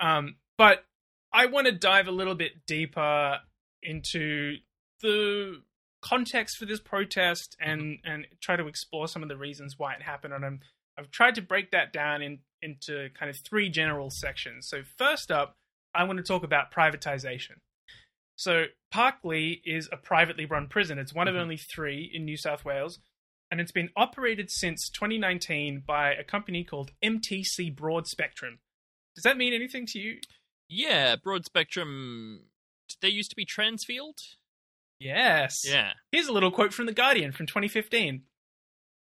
Um, 0.00 0.36
but 0.56 0.84
I 1.32 1.46
want 1.46 1.66
to 1.66 1.72
dive 1.72 2.06
a 2.06 2.12
little 2.12 2.36
bit 2.36 2.64
deeper 2.66 3.38
into 3.82 4.58
the 5.02 5.60
context 6.00 6.56
for 6.56 6.64
this 6.66 6.80
protest 6.80 7.56
and 7.60 7.98
and 8.04 8.26
try 8.40 8.56
to 8.56 8.66
explore 8.66 9.08
some 9.08 9.22
of 9.22 9.28
the 9.28 9.36
reasons 9.36 9.74
why 9.78 9.94
it 9.94 10.02
happened. 10.02 10.32
And 10.34 10.44
I'm, 10.44 10.60
I've 10.98 11.10
tried 11.10 11.34
to 11.36 11.42
break 11.42 11.70
that 11.72 11.92
down 11.92 12.22
in, 12.22 12.38
into 12.62 13.08
kind 13.18 13.30
of 13.30 13.36
three 13.48 13.68
general 13.68 14.10
sections. 14.10 14.68
So 14.68 14.82
first 14.96 15.30
up, 15.30 15.56
I 15.94 16.04
want 16.04 16.18
to 16.18 16.22
talk 16.22 16.42
about 16.44 16.72
privatization. 16.72 17.58
So 18.36 18.66
Parklea 18.94 19.60
is 19.64 19.88
a 19.90 19.96
privately 19.96 20.44
run 20.44 20.68
prison. 20.68 20.98
It's 20.98 21.12
one 21.12 21.26
of 21.28 21.34
Mhm. 21.34 21.40
only 21.40 21.56
three 21.56 22.08
in 22.12 22.24
New 22.24 22.36
South 22.36 22.64
Wales, 22.64 23.00
and 23.50 23.60
it's 23.60 23.72
been 23.72 23.90
operated 23.96 24.50
since 24.50 24.88
2019 24.90 25.80
by 25.80 26.12
a 26.14 26.22
company 26.22 26.62
called 26.64 26.92
MTC 27.02 27.70
Broadspectrum. 27.74 28.58
Does 29.16 29.24
that 29.24 29.36
mean 29.36 29.52
anything 29.52 29.86
to 29.86 29.98
you? 29.98 30.20
Yeah, 30.68 31.16
broad 31.16 31.44
spectrum. 31.44 32.50
They 33.00 33.08
used 33.08 33.30
to 33.30 33.36
be 33.36 33.44
Transfield? 33.44 34.36
Yes. 35.00 35.62
Yeah. 35.64 35.92
Here's 36.12 36.26
a 36.28 36.32
little 36.32 36.50
quote 36.50 36.72
from 36.72 36.86
The 36.86 36.92
Guardian 36.92 37.32
from 37.32 37.46
2015. 37.46 38.22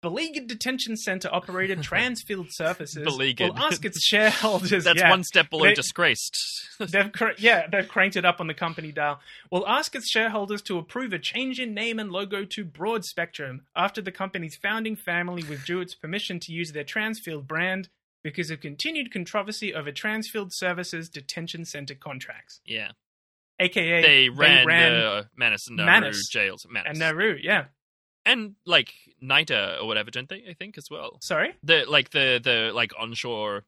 Beleaguered 0.01 0.49
Detention 0.49 0.97
Centre 0.97 1.29
operated 1.33 1.79
Transfield 1.83 2.47
Services 2.51 3.05
Beleaguered. 3.05 3.51
will 3.51 3.59
ask 3.59 3.85
its 3.85 4.03
shareholders. 4.05 4.71
That's 4.85 4.99
yeah, 5.01 5.11
one 5.11 5.23
step 5.23 5.49
below 5.49 5.67
They- 5.67 5.75
disgraced. 5.75 6.37
They've 6.81 7.13
cr- 7.13 7.37
yeah, 7.39 7.69
they've 7.71 7.87
cranked 7.87 8.17
it 8.17 8.25
up 8.25 8.41
on 8.41 8.49
the 8.49 8.55
company 8.55 8.91
dial. 8.91 9.21
Will 9.53 9.65
ask 9.69 9.95
its 9.95 10.09
shareholders 10.11 10.63
to 10.63 10.79
approve 10.79 11.13
a 11.13 11.19
change 11.21 11.61
in 11.61 11.73
name 11.75 12.01
and 12.01 12.11
logo 12.11 12.45
to 12.45 12.65
Broadspectrum 12.65 13.61
after 13.77 14.03
the 14.03 14.11
company's 14.11 14.57
founding 14.57 14.97
family 14.97 15.45
withdrew 15.45 15.81
its 15.83 15.95
permission 15.95 16.41
to 16.41 16.53
use 16.53 16.73
their 16.73 16.83
Transfield 16.83 17.47
brand 17.47 17.89
because 18.25 18.51
of 18.51 18.61
continued 18.61 19.13
controversy 19.13 19.73
over 19.73 19.93
Transfield 19.93 20.49
Services 20.53 21.09
detention 21.09 21.65
center 21.65 21.95
contracts, 21.95 22.61
yeah. 22.65 22.93
Aka 23.63 24.03
They 24.03 24.29
ran, 24.29 24.67
ran 24.67 24.93
the 24.93 25.29
Manus 25.37 25.69
and 25.69 25.77
Nauru 25.77 25.91
Manus 25.91 26.29
jails. 26.29 26.67
Manus. 26.71 26.91
and 26.91 26.99
Nauru. 26.99 27.39
Yeah, 27.41 27.67
and 28.25 28.55
like 28.67 28.93
MITA 29.21 29.79
or 29.81 29.87
whatever, 29.87 30.11
don't 30.11 30.29
they? 30.29 30.45
I 30.49 30.55
think 30.55 30.79
as 30.79 30.89
well. 30.91 31.19
sorry. 31.23 31.55
The 31.63 31.85
like 31.89 32.11
the 32.11 32.41
the 32.43 32.73
like 32.75 32.93
onshore 32.99 33.65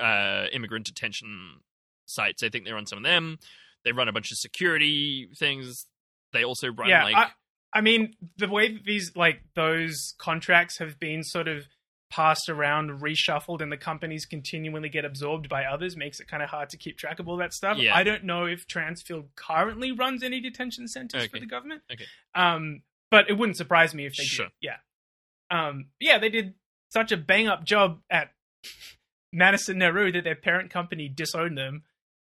uh 0.00 0.46
immigrant 0.52 0.86
detention 0.86 1.60
sites. 2.06 2.42
I 2.42 2.48
think 2.48 2.64
they're 2.64 2.76
on 2.76 2.86
some 2.86 2.98
of 2.98 3.04
them. 3.04 3.38
They 3.84 3.92
run 3.92 4.08
a 4.08 4.12
bunch 4.12 4.30
of 4.30 4.38
security 4.38 5.28
things. 5.36 5.86
They 6.32 6.44
also 6.44 6.68
run 6.72 6.88
yeah, 6.88 7.04
like 7.04 7.16
I, 7.16 7.30
I 7.74 7.80
mean, 7.80 8.14
the 8.36 8.48
way 8.48 8.72
that 8.72 8.84
these 8.84 9.16
like 9.16 9.42
those 9.54 10.14
contracts 10.18 10.78
have 10.78 10.98
been 10.98 11.22
sort 11.24 11.48
of 11.48 11.66
passed 12.12 12.48
around, 12.50 13.00
reshuffled, 13.00 13.62
and 13.62 13.72
the 13.72 13.76
companies 13.78 14.26
continually 14.26 14.90
get 14.90 15.04
absorbed 15.04 15.48
by 15.48 15.64
others 15.64 15.96
makes 15.96 16.20
it 16.20 16.28
kind 16.28 16.42
of 16.42 16.50
hard 16.50 16.68
to 16.68 16.76
keep 16.76 16.98
track 16.98 17.18
of 17.18 17.26
all 17.26 17.38
that 17.38 17.54
stuff. 17.54 17.78
Yeah. 17.78 17.96
I 17.96 18.02
don't 18.04 18.24
know 18.24 18.44
if 18.44 18.66
Transfield 18.68 19.28
currently 19.34 19.92
runs 19.92 20.22
any 20.22 20.38
detention 20.40 20.86
centers 20.88 21.26
for 21.28 21.40
the 21.40 21.46
government. 21.46 21.80
Okay. 21.90 22.04
Um, 22.34 22.82
but 23.10 23.30
it 23.30 23.38
wouldn't 23.38 23.56
surprise 23.56 23.94
me 23.94 24.04
if 24.04 24.14
they 24.16 24.24
Sure. 24.24 24.46
did. 24.46 24.52
Yeah. 24.60 24.76
Um, 25.50 25.86
yeah, 26.00 26.18
they 26.18 26.28
did 26.28 26.54
such 26.90 27.12
a 27.12 27.16
bang 27.16 27.48
up 27.48 27.64
job 27.64 28.00
at 28.10 28.32
Manus 29.32 29.68
and 29.70 29.78
Nauru 29.78 30.12
that 30.12 30.24
their 30.24 30.36
parent 30.36 30.70
company 30.70 31.08
disowned 31.08 31.56
them. 31.56 31.84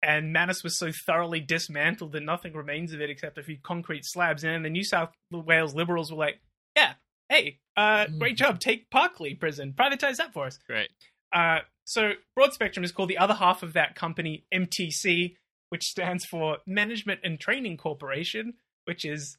And 0.03 0.33
Manus 0.33 0.63
was 0.63 0.77
so 0.79 0.91
thoroughly 1.07 1.41
dismantled 1.41 2.13
that 2.13 2.23
nothing 2.23 2.53
remains 2.53 2.93
of 2.93 3.01
it 3.01 3.11
except 3.11 3.39
a 3.39 3.43
few 3.43 3.59
concrete 3.63 4.03
slabs. 4.05 4.43
And 4.45 4.53
then 4.55 4.63
the 4.63 4.71
New 4.71 4.85
South 4.85 5.13
Wales 5.33 5.75
Liberals 5.75 6.11
were 6.13 6.19
like, 6.19 6.41
"Yeah, 6.77 6.95
hey, 7.29 7.59
uh, 7.77 8.07
great 8.19 8.37
job. 8.37 8.61
Take 8.61 8.91
Parklea 8.91 9.39
Prison, 9.39 9.73
privatize 9.77 10.17
that 10.17 10.33
for 10.33 10.47
us." 10.47 10.59
Right. 10.69 10.89
Uh, 11.33 11.61
so 11.85 12.13
Broadspectrum 12.39 12.85
is 12.85 12.93
called 12.93 13.09
the 13.11 13.19
other 13.19 13.35
half 13.35 13.63
of 13.63 13.73
that 13.75 13.95
company, 13.95 14.45
MTC, 14.53 15.37
which 15.71 15.85
stands 15.85 16.25
for 16.25 16.59
Management 16.67 17.21
and 17.25 17.39
Training 17.41 17.77
Corporation, 17.77 18.55
which 18.85 19.05
is 19.05 19.37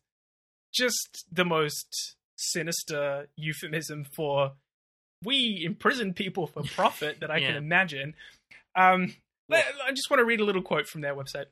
just 0.74 1.26
the 1.32 1.46
most 1.46 2.16
sinister 2.38 3.28
euphemism 3.36 4.06
for 4.06 4.54
we 5.24 5.62
imprison 5.66 6.14
people 6.14 6.48
for 6.48 6.64
profit 6.64 7.20
that 7.20 7.30
I 7.30 7.40
can 7.40 7.56
imagine. 7.66 8.14
Um, 8.76 9.16
let- 9.50 9.66
I 9.86 9.90
just 9.92 10.10
want 10.10 10.20
to 10.20 10.26
read 10.26 10.40
a 10.40 10.46
little 10.46 10.62
quote 10.62 10.88
from 10.88 11.02
their 11.02 11.14
website. 11.16 11.46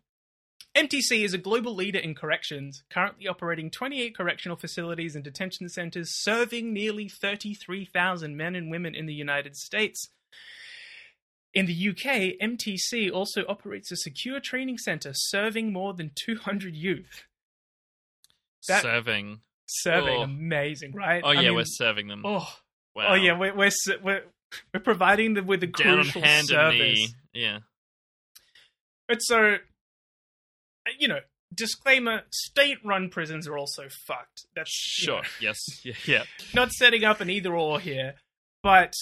MTC 0.77 1.23
is 1.23 1.33
a 1.33 1.37
global 1.39 1.73
leader 1.73 1.97
in 1.97 2.13
corrections, 2.13 2.83
currently 2.91 3.27
operating 3.27 3.71
28 3.71 4.15
correctional 4.15 4.55
facilities 4.57 5.15
and 5.15 5.23
detention 5.23 5.67
centers, 5.69 6.09
serving 6.21 6.71
nearly 6.71 7.09
33,000 7.09 8.37
men 8.37 8.55
and 8.55 8.69
women 8.69 8.93
in 8.93 9.07
the 9.07 9.13
United 9.13 9.55
States. 9.55 10.09
In 11.53 11.65
the 11.65 11.89
UK, 11.89 12.37
MTC 12.39 13.11
also 13.11 13.43
operates 13.49 13.91
a 13.91 13.95
secure 13.95 14.39
training 14.39 14.77
center 14.77 15.11
serving 15.15 15.73
more 15.73 15.93
than 15.95 16.11
200 16.23 16.75
youth. 16.75 17.23
That- 18.67 18.83
Serving. 18.83 19.39
Serving 19.69 20.17
Oh. 20.17 20.21
amazing, 20.21 20.93
right? 20.93 21.21
Oh 21.25 21.29
I 21.29 21.33
yeah, 21.33 21.41
mean, 21.49 21.55
we're 21.55 21.65
serving 21.65 22.07
them. 22.07 22.21
oh, 22.25 22.47
wow. 22.95 23.07
oh 23.09 23.13
yeah, 23.15 23.37
we're, 23.37 23.53
we're 23.53 23.71
we're 24.01 24.23
we're 24.73 24.79
providing 24.79 25.33
them 25.33 25.45
with 25.45 25.61
a 25.63 25.67
Down 25.67 25.95
crucial 26.03 26.21
hand 26.21 26.47
service. 26.47 26.79
and 26.79 26.93
knee. 26.93 27.07
Yeah. 27.33 27.59
But 29.09 29.17
so, 29.19 29.57
you 30.99 31.07
know, 31.07 31.19
disclaimer: 31.53 32.23
state-run 32.31 33.09
prisons 33.09 33.47
are 33.47 33.57
also 33.57 33.87
fucked. 34.07 34.45
That's 34.55 34.71
you 34.99 35.05
Sure. 35.05 35.21
know, 35.21 35.27
yes. 35.41 35.59
Yeah. 35.85 35.93
Yeah. 36.05 36.23
not 36.53 36.71
setting 36.71 37.03
up 37.03 37.21
an 37.21 37.29
either-or 37.29 37.79
here, 37.79 38.15
but 38.63 38.93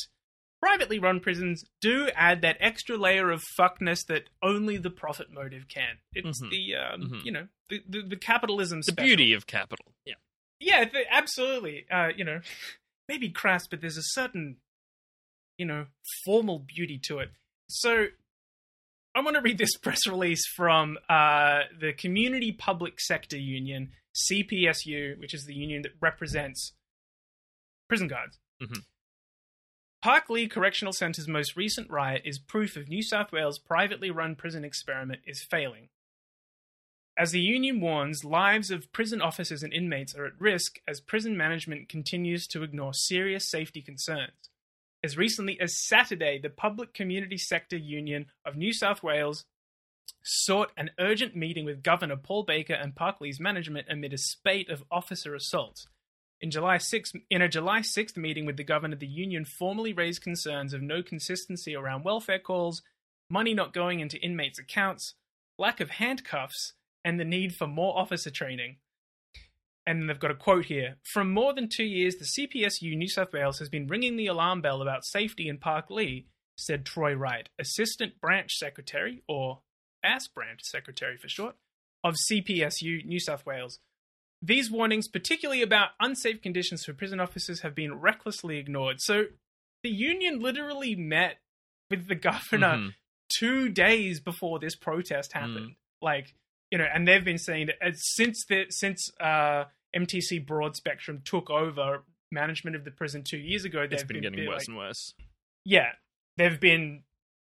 privately 0.62 0.98
run 1.00 1.19
prisons 1.19 1.63
do 1.82 2.10
add 2.15 2.41
that 2.41 2.58
extra 2.60 2.98
layer 2.98 3.30
of 3.30 3.43
fuckness 3.60 4.06
that 4.08 4.24
only 4.41 4.78
the 4.78 4.89
profit 4.89 5.32
motive 5.32 5.67
can. 5.67 5.98
It's 6.13 6.41
Mhm. 6.41 6.50
the 6.50 6.76
um, 6.76 7.02
Mhm. 7.10 7.26
you 7.26 7.32
know 7.32 7.48
the 7.69 7.82
the, 7.88 8.02
the 8.02 8.15
capitalism. 8.17 8.80
The 8.80 8.84
special. 8.91 9.06
beauty 9.08 9.34
of 9.34 9.45
capital. 9.48 9.93
Yeah. 10.06 10.15
Yeah, 10.60 10.86
th- 10.86 11.08
absolutely. 11.12 11.86
Uh, 11.91 12.10
you 12.15 12.24
know, 12.24 12.41
maybe 13.10 13.30
crass, 13.30 13.67
but 13.67 13.82
there's 13.82 13.98
a 13.98 14.04
certain, 14.04 14.58
you 15.58 15.65
know, 15.65 15.88
formal 16.24 16.60
beauty 16.60 16.98
to 17.06 17.19
it. 17.19 17.32
So, 17.69 18.08
I 19.15 19.21
want 19.21 19.36
to 19.38 19.41
read 19.41 19.58
this 19.58 19.78
press 19.78 20.06
release 20.08 20.45
from 20.45 20.97
uh, 21.10 21.62
the 21.80 21.93
Community 21.93 22.51
Public 22.51 22.99
Sector 22.99 23.38
Union, 23.38 23.91
CPSU, 24.13 25.17
which 25.19 25.34
is 25.34 25.45
the 25.45 25.54
union 25.54 25.84
that 25.84 25.93
represents 26.01 26.73
prison 27.88 28.10
guards. 28.10 28.38
Mhm. 28.62 28.84
Parklea 30.04 30.51
Correctional 30.51 30.93
Centre's 30.93 31.28
most 31.28 31.56
recent 31.56 31.89
riot 31.89 32.23
is 32.25 32.39
proof 32.39 32.75
of 32.75 32.89
New 32.89 33.01
South 33.01 33.32
Wales' 33.32 33.58
privately 33.58 34.12
run 34.12 34.36
prison 34.36 34.65
experiment 34.65 35.21
is 35.25 35.43
failing. 35.43 35.89
As 37.17 37.32
the 37.32 37.39
union 37.39 37.80
warns, 37.80 38.25
lives 38.25 38.69
of 38.69 38.91
prison 38.91 39.21
officers 39.21 39.63
and 39.63 39.73
inmates 39.73 40.13
are 40.13 40.25
at 40.25 40.39
risk 40.39 40.80
as 40.86 40.99
prison 40.99 41.38
management 41.38 41.88
continues 41.88 42.45
to 42.47 42.63
ignore 42.63 42.93
serious 42.93 43.49
safety 43.49 43.82
concerns. 43.82 44.49
As 45.06 45.18
recently 45.18 45.62
as 45.62 45.78
Saturday, 45.78 46.39
the 46.39 46.50
Public 46.50 46.91
Community 46.91 47.38
Sector 47.38 47.78
Union 47.78 48.26
of 48.44 48.56
New 48.56 48.74
South 48.74 49.04
Wales 49.04 49.46
sought 50.24 50.72
an 50.78 50.89
urgent 51.00 51.36
meeting 51.36 51.63
with 51.63 51.84
Governor 51.84 52.18
Paul 52.18 52.41
Baker 52.41 52.74
and 52.74 52.96
Parklea's 52.96 53.39
management 53.39 53.86
amid 53.88 54.13
a 54.13 54.18
spate 54.18 54.68
of 54.68 54.84
officer 54.89 55.36
assaults. 55.36 55.86
In 56.41 56.50
July 56.50 56.78
6th, 56.78 57.22
in 57.30 57.44
a 57.44 57.48
July 57.48 57.82
6th 57.82 58.18
meeting 58.18 58.48
with 58.48 58.58
the 58.58 58.63
governor, 58.63 58.96
the 58.96 59.06
union 59.06 59.46
formally 59.46 59.94
raised 59.94 60.24
concerns 60.24 60.74
of 60.74 60.82
no 60.82 61.04
consistency 61.04 61.76
around 61.76 62.04
welfare 62.04 62.39
calls, 62.39 62.82
money 63.30 63.54
not 63.54 63.74
going 63.74 64.00
into 64.00 64.18
inmates' 64.24 64.58
accounts, 64.58 65.13
lack 65.60 65.80
of 65.80 65.91
handcuffs, 65.91 66.74
and 67.04 67.20
the 67.20 67.24
need 67.24 67.54
for 67.54 67.68
more 67.68 67.96
officer 67.96 68.32
training. 68.32 68.78
And 69.88 70.10
they've 70.10 70.19
got 70.19 70.32
a 70.32 70.36
quote 70.36 70.65
here. 70.65 70.98
From 71.13 71.32
more 71.32 71.54
than 71.54 71.69
two 71.69 71.84
years, 71.86 72.15
the 72.15 72.26
CPSU 72.26 72.95
New 72.98 73.08
South 73.08 73.32
Wales 73.34 73.60
has 73.60 73.69
been 73.69 73.88
ringing 73.88 74.15
the 74.17 74.28
alarm 74.28 74.62
bell 74.62 74.82
about 74.82 75.06
safety 75.06 75.48
in 75.48 75.60
Parklea, 75.60 76.26
said 76.58 76.86
Troy 76.86 77.13
Wright, 77.13 77.50
Assistant 77.60 78.19
Branch 78.19 78.52
Secretary, 78.52 79.21
or 79.28 79.62
AS 80.04 80.28
Branch 80.28 80.60
Secretary 80.63 81.17
for 81.17 81.28
short, 81.30 81.56
of 82.04 82.15
CPSU 82.32 83.06
New 83.06 83.19
South 83.19 83.45
Wales. 83.45 83.80
These 84.41 84.71
warnings, 84.71 85.08
particularly 85.08 85.62
about 85.62 85.89
unsafe 86.00 86.41
conditions 86.41 86.84
for 86.84 86.93
prison 86.93 87.19
officers, 87.19 87.62
have 87.62 87.76
been 87.76 88.00
recklessly 88.00 88.58
ignored. 88.58 89.02
So 89.02 89.26
the 89.84 89.89
union 89.89 90.39
literally 90.39 90.95
met 90.95 91.41
with 91.89 92.08
the 92.08 92.15
governor 92.15 92.78
Mhm. 92.78 92.95
two 93.30 93.69
days 93.69 94.19
before 94.19 94.60
this 94.60 94.76
protest 94.76 95.34
happened. 95.34 95.76
Like, 96.02 96.34
you 96.71 96.78
know, 96.78 96.86
and 96.93 97.08
they've 97.08 97.23
been 97.23 97.38
saying 97.38 97.67
that 97.67 97.78
since 97.95 98.45
the 98.49 98.65
since 98.69 99.10
uh, 99.19 99.65
MTC 99.95 100.45
Broadspectrum 100.45 101.23
took 101.23 101.49
over 101.49 102.04
management 102.32 102.75
of 102.75 102.84
the 102.84 102.91
prison 102.91 103.23
two 103.23 103.38
years 103.38 103.65
ago, 103.65 103.82
they've 103.84 103.93
It's 103.93 104.04
been 104.04 104.21
getting 104.21 104.47
worse 104.47 104.62
like- 104.62 104.67
and 104.67 104.78
worse. 104.78 105.13
yeah, 105.63 105.91
they've 106.38 106.60
been, 106.60 107.04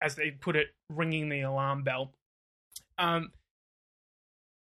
as 0.02 0.16
they 0.16 0.30
put 0.32 0.56
it, 0.56 0.68
ringing 0.90 1.28
the 1.28 1.40
alarm 1.42 1.84
bell. 1.84 2.12
Um, 2.98 3.32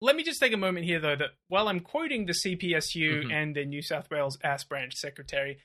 let 0.02 0.16
me 0.16 0.22
just 0.22 0.40
take 0.40 0.52
a 0.52 0.56
moment 0.56 0.86
here, 0.86 0.98
though, 0.98 1.16
that 1.16 1.30
while 1.48 1.68
I'm 1.68 1.80
quoting 1.80 2.26
the 2.26 2.32
CPSU 2.32 3.24
Mhm. 3.24 3.32
and 3.32 3.54
the 3.54 3.64
New 3.64 3.82
South 3.82 4.10
Wales 4.10 4.38
AS 4.42 4.64
branch 4.64 4.94
secretary, 4.94 5.58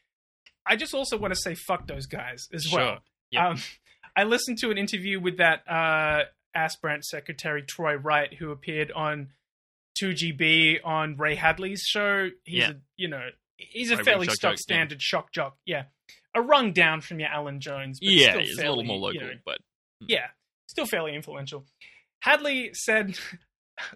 I 0.66 0.76
just 0.76 0.94
also 0.94 1.18
want 1.18 1.34
to 1.34 1.40
say 1.40 1.56
fuck 1.56 1.88
those 1.88 2.06
guys 2.06 2.48
as 2.54 2.64
Sure. 2.64 2.80
well. 2.80 3.04
Yep. 3.32 3.44
Um, 3.44 3.58
I 4.16 4.24
listened 4.24 4.58
to 4.60 4.72
an 4.72 4.78
interview 4.78 5.20
with 5.20 5.38
that 5.38 5.68
uh, 5.70 6.26
AS 6.56 6.76
branch 6.78 7.06
secretary, 7.06 7.62
Troy 7.62 7.96
Wright, 7.96 8.34
who 8.34 8.52
appeared 8.52 8.92
on 8.92 9.30
2GB 10.00 10.80
on 10.84 11.18
Ray 11.18 11.36
Hadley's 11.36 11.82
show. 11.84 12.30
He's 12.44 12.60
Yeah. 12.60 12.70
a, 12.72 12.76
you 12.98 13.08
know, 13.08 13.30
he's 13.58 13.92
a 13.92 13.98
Ray 13.98 14.04
fairly 14.04 14.28
stock 14.28 14.40
Jock, 14.40 14.52
yeah. 14.52 14.56
standard 14.62 15.02
shock 15.02 15.32
jock. 15.32 15.58
Yeah. 15.66 15.86
A 16.34 16.42
rung 16.42 16.74
down 16.74 17.02
from 17.02 17.20
your 17.20 17.30
Alan 17.30 17.62
Jones, 17.62 18.00
but 18.00 18.10
yeah, 18.10 18.32
still 18.46 18.68
a 18.68 18.76
little 18.76 18.84
more 18.84 19.14
you 19.14 19.20
local, 19.20 19.36
know, 19.36 19.40
but 19.46 19.58
hmm. 20.02 20.08
yeah, 20.10 20.28
still 20.68 20.86
fairly 20.86 21.16
influential. 21.16 21.66
Hadley 22.22 22.74
said, 22.74 23.18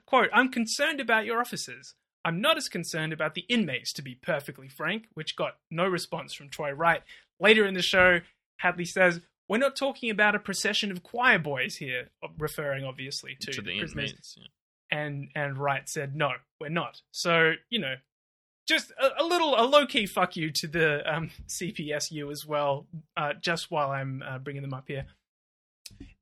quote, 0.06 0.30
I'm 0.34 0.50
concerned 0.50 1.02
about 1.02 1.26
your 1.26 1.42
officers. 1.42 1.96
I'm 2.24 2.42
not 2.42 2.58
as 2.58 2.70
concerned 2.70 3.12
about 3.12 3.34
the 3.34 3.46
inmates, 3.50 3.92
to 3.94 4.02
be 4.02 4.16
perfectly 4.16 4.70
frank, 4.70 5.08
which 5.14 5.36
got 5.36 5.58
no 5.72 5.86
response 5.88 6.34
from 6.34 6.50
Troy 6.50 6.72
Wright. 6.72 7.02
Later 7.40 7.66
in 7.66 7.74
the 7.74 7.82
show, 7.82 8.20
Hadley 8.58 8.86
says, 8.86 9.22
We're 9.50 9.58
not 9.58 9.76
talking 9.76 10.12
about 10.12 10.36
a 10.36 10.40
procession 10.40 10.92
of 10.92 11.02
choir 11.02 11.40
boys 11.40 11.78
here, 11.78 12.10
referring 12.38 12.84
obviously 12.86 13.36
to, 13.42 13.52
to 13.52 13.62
the 13.62 13.80
prisoners. 13.80 14.12
inmates. 14.12 14.38
yeah. 14.38 14.48
And 14.92 15.30
and 15.36 15.58
Wright 15.58 15.90
said, 15.90 16.16
No, 16.16 16.32
we're 16.62 16.70
not. 16.70 17.02
So, 17.12 17.54
you 17.70 17.80
know, 17.80 17.96
just 18.68 18.92
a, 18.92 19.24
a 19.24 19.26
little, 19.26 19.60
a 19.60 19.66
low 19.66 19.86
key 19.88 20.06
fuck 20.06 20.36
you 20.36 20.52
to 20.52 20.68
the 20.68 21.12
um, 21.12 21.32
CPSU 21.48 22.32
as 22.32 22.46
well, 22.46 22.86
uh, 23.18 23.34
just 23.42 23.72
while 23.72 23.90
I'm 23.90 24.24
uh, 24.26 24.38
bringing 24.38 24.62
them 24.62 24.74
up 24.74 24.86
here. 24.88 25.06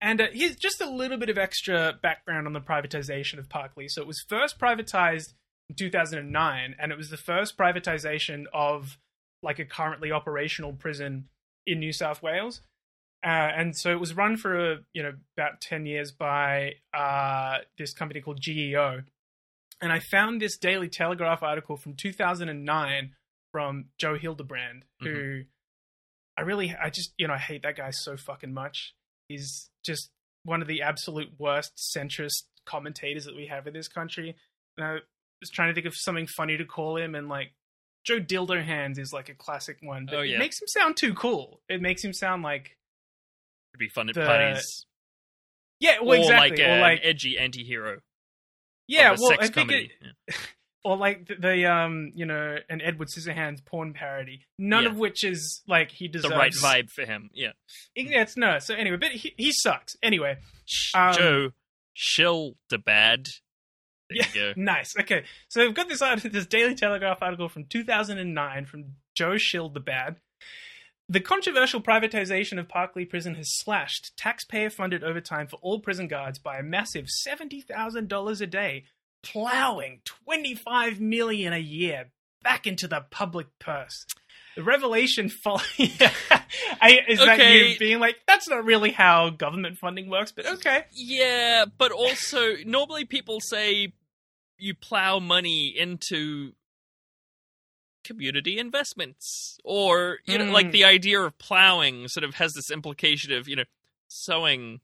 And 0.01 0.21
uh, 0.21 0.27
here's 0.31 0.55
just 0.55 0.79
a 0.79 0.89
little 0.89 1.17
bit 1.17 1.29
of 1.29 1.37
extra 1.37 1.99
background 2.01 2.47
on 2.47 2.53
the 2.53 2.61
privatization 2.61 3.37
of 3.37 3.49
Parklea. 3.49 3.89
So 3.89 4.01
it 4.01 4.07
was 4.07 4.23
first 4.27 4.57
privatized 4.59 5.33
in 5.69 5.75
2009, 5.75 6.75
and 6.79 6.91
it 6.91 6.97
was 6.97 7.09
the 7.09 7.17
first 7.17 7.57
privatization 7.57 8.45
of 8.53 8.97
like 9.43 9.59
a 9.59 9.65
currently 9.65 10.11
operational 10.11 10.73
prison 10.73 11.27
in 11.65 11.79
New 11.79 11.91
South 11.91 12.23
Wales. 12.23 12.61
Uh, 13.23 13.27
and 13.55 13.75
so 13.75 13.91
it 13.91 13.99
was 13.99 14.13
run 14.15 14.37
for 14.37 14.73
uh, 14.73 14.75
you 14.93 15.03
know 15.03 15.13
about 15.37 15.59
10 15.61 15.85
years 15.85 16.11
by 16.11 16.73
uh, 16.93 17.57
this 17.77 17.93
company 17.93 18.21
called 18.21 18.39
GEO. 18.39 19.01
And 19.81 19.91
I 19.91 19.99
found 19.99 20.41
this 20.41 20.57
Daily 20.57 20.89
Telegraph 20.89 21.43
article 21.43 21.77
from 21.77 21.93
2009 21.95 23.11
from 23.51 23.85
Joe 23.99 24.15
Hildebrand, 24.17 24.85
who 25.01 25.43
I 26.37 26.41
really, 26.41 26.75
I 26.79 26.89
just, 26.89 27.13
you 27.17 27.27
know, 27.27 27.33
I 27.33 27.37
hate 27.39 27.63
that 27.63 27.75
guy 27.77 27.91
so 27.91 28.17
fucking 28.17 28.53
much. 28.53 28.93
He's 29.27 29.69
just 29.83 30.09
one 30.43 30.61
of 30.61 30.67
the 30.67 30.81
absolute 30.81 31.29
worst 31.37 31.75
centrist 31.77 32.43
commentators 32.65 33.25
that 33.25 33.35
we 33.35 33.47
have 33.47 33.67
in 33.67 33.73
this 33.73 33.87
country. 33.87 34.35
And 34.77 34.85
I 34.85 34.97
was 35.41 35.49
trying 35.49 35.69
to 35.69 35.73
think 35.73 35.85
of 35.87 35.95
something 35.95 36.27
funny 36.27 36.57
to 36.57 36.65
call 36.65 36.97
him, 36.97 37.15
and 37.15 37.27
like 37.27 37.53
Joe 38.05 38.19
Dildo 38.19 38.63
Hands 38.63 38.97
is 38.97 39.11
like 39.13 39.29
a 39.29 39.35
classic 39.35 39.77
one. 39.81 40.05
But 40.05 40.15
Oh, 40.15 40.21
yeah. 40.21 40.35
It 40.35 40.39
makes 40.39 40.61
him 40.61 40.67
sound 40.67 40.97
too 40.97 41.13
cool. 41.13 41.61
It 41.69 41.81
makes 41.81 42.03
him 42.03 42.13
sound 42.13 42.43
like 42.43 42.76
It'd 43.79 43.89
be 43.89 43.89
fun 43.89 44.09
at 44.09 44.15
The- 44.15 44.25
parties. 44.25 44.85
yeah, 45.79 45.99
well, 46.01 46.17
or 46.19 46.21
exactly, 46.23 46.57
like 46.57 46.59
or 46.59 46.91
an 46.93 46.99
edgy 47.03 47.37
anti-hero. 47.37 47.99
yeah, 48.87 49.15
well, 49.19 49.37
I 49.39 49.47
think 49.47 49.71
it, 49.71 49.91
Yeah. 50.01 50.35
or 50.83 50.97
like 50.97 51.27
the, 51.27 51.35
the 51.35 51.65
um 51.71 52.11
you 52.15 52.25
know 52.25 52.57
an 52.69 52.81
Edward 52.81 53.09
Scissorhands 53.09 53.63
porn 53.65 53.93
parody. 53.93 54.45
None 54.57 54.83
Yeah. 54.83 54.89
of 54.89 54.97
which 54.97 55.23
is 55.23 55.61
like 55.67 55.91
he 55.91 56.07
deserves 56.07 56.33
the 56.33 56.37
right 56.37 56.53
vibe 56.53 56.89
for 56.89 57.05
him. 57.05 57.29
Yeah. 57.33 57.51
It's 57.95 58.37
no. 58.37 58.59
So 58.59 58.73
anyway, 58.73 58.97
but 58.97 59.11
he, 59.11 59.33
he 59.37 59.51
sucks. 59.51 59.95
Anyway, 60.01 60.37
Um, 60.95 61.13
Joe, 61.13 61.49
shill 61.93 62.53
the 62.69 62.77
bad. 62.77 63.27
There 64.09 64.17
Yeah. 64.19 64.25
you 64.33 64.33
go. 64.33 64.61
nice. 64.61 64.93
Okay, 64.97 65.25
so 65.49 65.65
we've 65.65 65.75
got 65.75 65.89
this 65.89 66.01
article, 66.01 66.29
this 66.33 66.45
Daily 66.45 66.75
Telegraph 66.75 67.21
article 67.21 67.49
from 67.49 67.65
2009 67.65 68.65
from 68.65 68.95
Joe 69.15 69.35
Shield 69.37 69.73
the 69.73 69.79
Bad. 69.81 70.15
The 71.09 71.21
controversial 71.21 71.81
privatization 71.81 72.59
of 72.59 72.67
Parklea 72.67 73.09
Prison 73.09 73.35
has 73.35 73.57
slashed 73.57 74.17
taxpayer-funded 74.17 75.05
overtime 75.05 75.47
for 75.47 75.57
all 75.61 75.79
prison 75.79 76.09
guards 76.09 76.37
by 76.37 76.57
a 76.57 76.63
massive 76.63 77.09
seventy 77.09 77.61
thousand 77.61 78.09
dollars 78.09 78.41
a 78.41 78.47
day, 78.47 78.83
plowing 79.23 80.01
twenty-five 80.03 80.99
million 80.99 81.53
a 81.53 81.59
year 81.59 82.09
back 82.43 82.67
into 82.67 82.89
the 82.89 83.05
public 83.09 83.47
purse. 83.57 84.05
The 84.57 84.63
revelation 84.63 85.29
following 85.29 85.61
I, 86.81 86.99
is 87.07 87.19
that 87.19 87.39
you 87.53 87.77
being 87.77 87.99
like, 87.99 88.17
that's 88.27 88.49
not 88.49 88.65
really 88.65 88.91
how 88.91 89.29
government 89.29 89.77
funding 89.77 90.09
works, 90.09 90.31
but 90.31 90.45
okay. 90.45 90.85
Yeah, 90.91 91.65
but 91.77 91.91
also 91.91 92.55
normally 92.65 93.05
people 93.05 93.39
say 93.39 93.93
you 94.57 94.73
plow 94.73 95.19
money 95.19 95.73
into 95.77 96.53
community 98.07 98.57
investments 98.57 99.57
or 99.63 100.19
you 100.25 100.37
know 100.37 100.45
like 100.45 100.67
Mm. 100.67 100.71
the 100.71 100.85
idea 100.85 101.19
of 101.19 101.37
plowing 101.37 102.07
sort 102.07 102.23
of 102.23 102.35
has 102.35 102.53
this 102.53 102.71
implication 102.71 103.33
of 103.33 103.47
you 103.47 103.55
know 103.57 103.63
sowing 104.07 104.79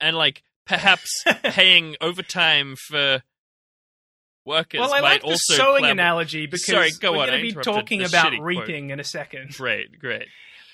and 0.00 0.16
like 0.16 0.42
perhaps 0.66 1.22
paying 1.44 1.96
overtime 2.00 2.74
for 2.88 3.22
workers 4.44 4.80
Well, 4.80 4.92
I 4.92 5.00
like 5.00 5.22
the 5.22 5.36
sowing 5.36 5.84
analogy 5.84 6.46
because 6.46 6.66
Sorry, 6.66 6.90
go 7.00 7.12
we're 7.12 7.26
going 7.26 7.48
to 7.48 7.54
be 7.56 7.62
talking 7.62 8.02
about 8.02 8.26
shitty 8.32 8.36
quote. 8.38 8.46
reaping 8.46 8.90
in 8.90 9.00
a 9.00 9.04
second. 9.04 9.50
great 9.56 9.98
great 9.98 10.26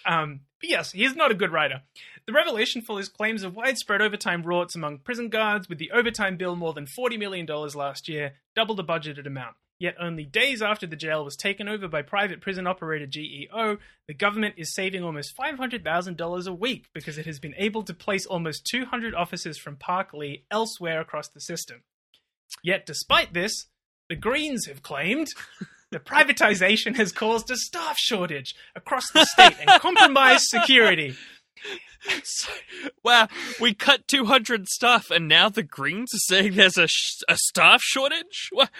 Um, 0.06 0.40
but 0.60 0.70
yes, 0.70 0.92
he's 0.92 1.14
not 1.14 1.30
a 1.30 1.34
good 1.34 1.52
writer. 1.52 1.82
The 2.26 2.32
revelation 2.32 2.82
follows 2.82 3.08
claims 3.08 3.42
of 3.42 3.54
widespread 3.56 4.00
overtime 4.00 4.44
rorts 4.44 4.74
among 4.76 4.98
prison 4.98 5.28
guards, 5.28 5.68
with 5.68 5.78
the 5.78 5.90
overtime 5.90 6.36
bill 6.36 6.54
more 6.54 6.72
than 6.72 6.86
$40 6.86 7.18
million 7.18 7.46
last 7.46 8.08
year, 8.08 8.34
double 8.54 8.74
the 8.76 8.84
budgeted 8.84 9.26
amount. 9.26 9.56
Yet 9.78 9.96
only 9.98 10.24
days 10.24 10.62
after 10.62 10.86
the 10.86 10.96
jail 10.96 11.24
was 11.24 11.36
taken 11.36 11.68
over 11.68 11.88
by 11.88 12.02
private 12.02 12.40
prison 12.40 12.66
operator 12.66 13.06
GEO, 13.06 13.78
the 14.06 14.14
government 14.14 14.54
is 14.56 14.74
saving 14.74 15.02
almost 15.02 15.36
$500,000 15.36 16.46
a 16.46 16.52
week 16.52 16.86
because 16.94 17.18
it 17.18 17.26
has 17.26 17.40
been 17.40 17.54
able 17.56 17.82
to 17.82 17.94
place 17.94 18.24
almost 18.24 18.64
200 18.66 19.14
officers 19.14 19.58
from 19.58 19.76
Parklea 19.76 20.44
elsewhere 20.50 21.00
across 21.00 21.28
the 21.28 21.40
system. 21.40 21.82
Yet 22.62 22.86
despite 22.86 23.34
this, 23.34 23.66
the 24.08 24.16
Greens 24.16 24.66
have 24.66 24.82
claimed 24.82 25.28
the 25.90 25.98
privatization 25.98 26.96
has 26.96 27.12
caused 27.12 27.50
a 27.50 27.56
staff 27.56 27.98
shortage 27.98 28.54
across 28.76 29.10
the 29.10 29.24
state 29.24 29.56
and 29.60 29.80
compromised 29.80 30.44
security. 30.44 31.16
So- 32.24 32.50
wow, 33.04 33.28
we 33.60 33.74
cut 33.74 34.08
200 34.08 34.66
staff, 34.66 35.10
and 35.10 35.28
now 35.28 35.48
the 35.48 35.62
Greens 35.62 36.12
are 36.12 36.18
saying 36.34 36.54
there's 36.54 36.76
a, 36.76 36.88
sh- 36.88 37.20
a 37.28 37.36
staff 37.36 37.80
shortage? 37.80 38.48
What? 38.50 38.70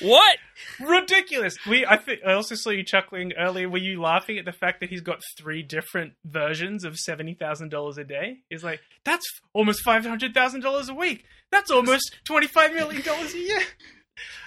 What? 0.00 0.38
Ridiculous. 0.80 1.54
We 1.66 1.86
I 1.86 1.96
think 1.96 2.20
I 2.26 2.32
also 2.32 2.54
saw 2.56 2.70
you 2.70 2.82
chuckling 2.84 3.32
earlier. 3.38 3.68
Were 3.68 3.78
you 3.78 4.00
laughing 4.00 4.36
at 4.38 4.44
the 4.44 4.52
fact 4.52 4.80
that 4.80 4.90
he's 4.90 5.00
got 5.00 5.20
three 5.38 5.62
different 5.62 6.14
versions 6.24 6.84
of 6.84 6.96
seventy 6.96 7.34
thousand 7.34 7.68
dollars 7.70 7.98
a 7.98 8.04
day? 8.04 8.38
He's 8.50 8.64
like, 8.64 8.80
that's 9.04 9.26
almost 9.52 9.82
five 9.84 10.04
hundred 10.04 10.34
thousand 10.34 10.60
dollars 10.62 10.88
a 10.88 10.94
week. 10.94 11.24
That's 11.50 11.70
almost 11.70 12.16
twenty 12.24 12.46
five 12.48 12.72
million 12.74 13.02
dollars 13.02 13.34
a 13.34 13.38
year. 13.38 13.60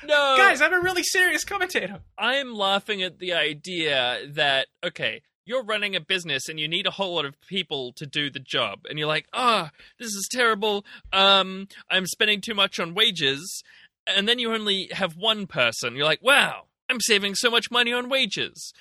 No. 0.06 0.36
Guys, 0.38 0.62
I'm 0.62 0.74
a 0.74 0.80
really 0.82 1.04
serious 1.04 1.44
commentator. 1.44 2.00
I 2.18 2.36
am 2.36 2.54
laughing 2.54 3.02
at 3.02 3.20
the 3.20 3.34
idea 3.34 4.20
that, 4.34 4.68
okay, 4.86 5.22
you're 5.46 5.64
running 5.64 5.96
a 5.96 6.00
business 6.00 6.50
and 6.50 6.60
you 6.60 6.68
need 6.68 6.88
a 6.88 6.92
whole 6.92 7.16
lot 7.16 7.26
of 7.26 7.40
people 7.48 7.94
to 7.94 8.06
do 8.06 8.30
the 8.30 8.40
job. 8.40 8.80
And 8.90 8.98
you're 8.98 9.08
like, 9.08 9.28
ah, 9.34 9.72
this 10.00 10.08
is 10.10 10.28
terrible. 10.32 10.84
Um, 11.14 11.68
I'm 11.90 12.06
spending 12.08 12.42
too 12.42 12.54
much 12.56 12.80
on 12.80 12.94
wages. 12.96 13.64
And 14.08 14.28
then 14.28 14.40
you 14.40 14.54
only 14.54 14.90
have 14.94 15.16
one 15.16 15.48
person. 15.48 15.96
You're 15.96 16.06
like, 16.06 16.22
wow, 16.24 16.64
I'm 16.90 17.00
saving 17.00 17.36
so 17.36 17.50
much 17.50 17.72
money 17.72 17.94
on 17.94 18.10
wages. 18.10 18.74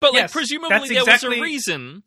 But 0.00 0.12
like, 0.12 0.22
Yes, 0.22 0.32
presumably 0.32 0.94
that's 0.94 1.20
there 1.22 1.30
was 1.30 1.38
a 1.38 1.42
reason 1.42 2.04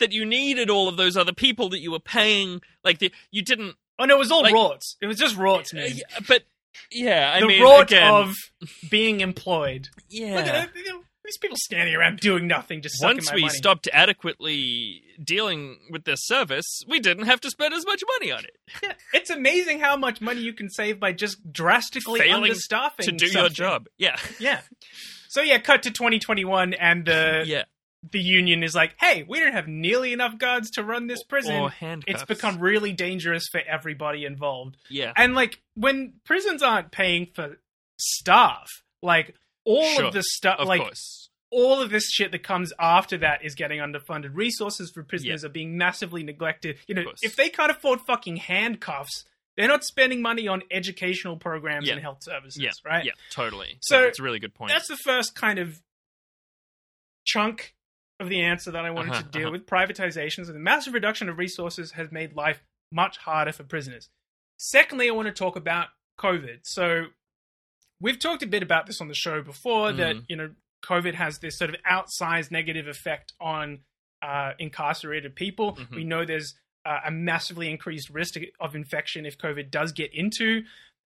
that 0.00 0.12
you 0.12 0.24
needed 0.24 0.70
all 0.70 0.88
of 0.88 0.96
those 0.96 1.16
other 1.16 1.32
people 1.32 1.68
that 1.70 1.80
you 1.80 1.90
were 1.92 2.00
paying. 2.00 2.60
Like, 2.84 2.98
the, 2.98 3.12
you 3.30 3.42
didn't. 3.42 3.76
Oh 3.98 4.04
no, 4.06 4.16
it 4.16 4.18
was 4.18 4.30
all 4.32 4.42
Like- 4.42 4.54
rorts. 4.54 4.96
It 5.00 5.06
was 5.06 5.16
just 5.18 5.36
rorts, 5.36 5.72
man. 5.74 5.92
but 6.28 6.42
yeah, 6.90 7.32
I 7.34 7.40
the 7.40 7.46
mean, 7.46 7.62
rort 7.62 7.82
again, 7.82 8.12
of 8.12 8.34
being 8.90 9.20
employed. 9.20 9.88
yeah. 10.08 10.66
Look 11.24 11.30
at 11.30 11.30
it. 11.30 11.30
These 11.32 11.38
people 11.38 11.56
standing 11.58 11.94
around 11.94 12.20
doing 12.20 12.46
nothing, 12.46 12.82
just 12.82 12.98
sucking 12.98 13.16
once 13.16 13.32
we 13.32 13.42
money. 13.42 13.54
stopped 13.54 13.88
adequately 13.92 15.02
dealing 15.22 15.78
with 15.90 16.04
this 16.04 16.20
service, 16.24 16.82
we 16.88 17.00
didn't 17.00 17.26
have 17.26 17.40
to 17.42 17.50
spend 17.50 17.74
as 17.74 17.84
much 17.86 18.02
money 18.18 18.32
on 18.32 18.44
it 18.44 18.56
Yeah, 18.82 18.92
it's 19.12 19.30
amazing 19.30 19.80
how 19.80 19.96
much 19.96 20.20
money 20.20 20.40
you 20.40 20.52
can 20.52 20.68
save 20.70 21.00
by 21.00 21.12
just 21.12 21.52
drastically 21.52 22.20
Failing 22.20 22.52
understaffing 22.52 23.04
to 23.04 23.12
do 23.12 23.26
your 23.26 23.48
job. 23.48 23.88
Yeah, 23.98 24.16
Yeah. 24.38 24.60
So 25.28 25.40
yeah, 25.40 25.58
cut 25.58 25.82
to 25.82 25.90
2021, 25.90 26.74
and 26.74 27.06
the 27.06 27.42
yeah. 27.46 27.64
the 28.08 28.20
union 28.20 28.62
is 28.62 28.74
like, 28.74 28.94
"Hey, 29.00 29.24
we 29.28 29.40
don't 29.40 29.52
have 29.52 29.66
nearly 29.66 30.12
enough 30.12 30.38
guards 30.38 30.70
to 30.72 30.84
run 30.84 31.08
this 31.08 31.24
prison. 31.24 31.54
It's 32.06 32.24
become 32.24 32.60
really 32.60 32.92
dangerous 32.92 33.48
for 33.50 33.60
everybody 33.68 34.24
involved." 34.24 34.76
yeah. 34.88 35.12
And 35.16 35.34
like 35.34 35.60
when 35.74 36.14
prisons 36.24 36.62
aren't 36.62 36.92
paying 36.92 37.26
for 37.34 37.58
staff, 37.98 38.68
like 39.02 39.34
all 39.64 39.84
Sure, 39.94 40.04
of 40.06 40.12
the 40.14 40.22
stuff, 40.22 40.60
like 40.64 40.80
course. 40.82 41.30
all 41.50 41.80
of 41.80 41.90
this 41.90 42.10
shit 42.10 42.32
that 42.32 42.42
comes 42.42 42.72
after 42.78 43.16
that 43.18 43.44
is 43.44 43.54
getting 43.54 43.78
underfunded. 43.80 44.30
Resources 44.34 44.90
for 44.90 45.02
prisoners 45.02 45.44
are 45.44 45.48
being 45.48 45.76
massively 45.78 46.22
neglected. 46.22 46.78
You 46.86 46.94
know, 46.96 47.04
if 47.22 47.36
they 47.36 47.48
can't 47.48 47.70
afford 47.70 48.00
fucking 48.02 48.36
handcuffs, 48.36 49.24
they're 49.56 49.68
not 49.68 49.84
spending 49.84 50.20
money 50.20 50.48
on 50.48 50.62
educational 50.70 51.36
programs 51.36 51.86
Yeah. 51.86 51.94
and 51.94 52.02
health 52.02 52.22
services, 52.22 52.60
Yeah, 52.60 52.70
right? 52.84 53.04
Yeah, 53.04 53.12
totally. 53.30 53.78
So, 53.80 54.02
So 54.02 54.06
it's 54.08 54.18
a 54.18 54.22
really 54.22 54.40
good 54.40 54.54
point. 54.54 54.72
That's 54.72 54.88
the 54.88 54.96
first 54.96 55.34
kind 55.34 55.58
of 55.58 55.80
chunk 57.24 57.74
of 58.20 58.28
the 58.28 58.40
answer 58.42 58.70
that 58.70 58.84
I 58.84 58.90
wanted 58.90 59.12
Uh-huh, 59.12 59.22
to 59.22 59.28
deal 59.28 59.42
uh-huh. 59.48 59.52
with. 59.52 59.66
Privatizations 59.66 60.46
and 60.46 60.54
the 60.56 60.60
massive 60.60 60.94
reduction 60.94 61.28
of 61.28 61.38
resources 61.38 61.92
has 61.92 62.10
made 62.12 62.34
life 62.34 62.62
much 62.92 63.18
harder 63.18 63.52
for 63.52 63.64
prisoners. 63.64 64.08
Secondly, 64.56 65.08
I 65.08 65.12
want 65.12 65.26
to 65.26 65.32
talk 65.32 65.56
about 65.56 65.88
COVID. 66.18 66.60
So 66.62 67.06
we've 68.00 68.18
talked 68.18 68.42
a 68.42 68.46
bit 68.46 68.62
about 68.62 68.86
this 68.86 69.00
on 69.00 69.08
the 69.08 69.14
show 69.14 69.42
before 69.42 69.92
that, 69.92 70.16
Mm. 70.16 70.24
you 70.28 70.36
know, 70.36 70.50
COVID 70.82 71.14
has 71.14 71.38
this 71.38 71.56
sort 71.58 71.70
of 71.70 71.76
outsized 71.90 72.50
negative 72.50 72.86
effect 72.88 73.32
on 73.40 73.80
uh, 74.22 74.52
incarcerated 74.58 75.34
people. 75.36 75.76
Mhm. 75.76 75.90
We 75.96 76.04
know 76.04 76.24
there's 76.24 76.54
uh, 76.86 77.00
a 77.06 77.10
massively 77.10 77.70
increased 77.70 78.08
risk 78.10 78.34
of 78.60 78.74
infection 78.74 79.24
if 79.26 79.36
COVID 79.38 79.70
does 79.70 79.92
get 79.92 80.12
into 80.14 80.64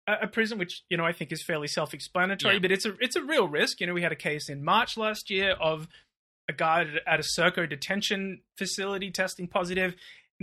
a, 0.07 0.15
a 0.23 0.27
prison, 0.29 0.59
which 0.59 0.83
you 0.89 0.97
know 0.97 1.05
I 1.05 1.13
think 1.13 1.31
is 1.33 1.43
fairly 1.43 1.67
self-explanatory. 1.69 2.55
Yeah. 2.55 2.61
But 2.61 2.73
it's 2.73 2.85
a 2.87 2.97
it's 3.01 3.17
a 3.17 3.23
real 3.23 3.49
risk. 3.49 3.81
You 3.81 3.87
know, 3.89 3.95
we 3.95 4.03
had 4.03 4.13
a 4.13 4.17
case 4.17 4.49
in 4.49 4.65
March 4.65 4.97
last 4.97 5.31
year 5.31 5.53
of 5.53 5.89
a 6.49 6.53
guard 6.53 7.01
at 7.07 7.19
a 7.21 7.23
Serco 7.23 7.69
detention 7.69 8.43
facility 8.57 9.11
testing 9.11 9.47
positive. 9.49 9.95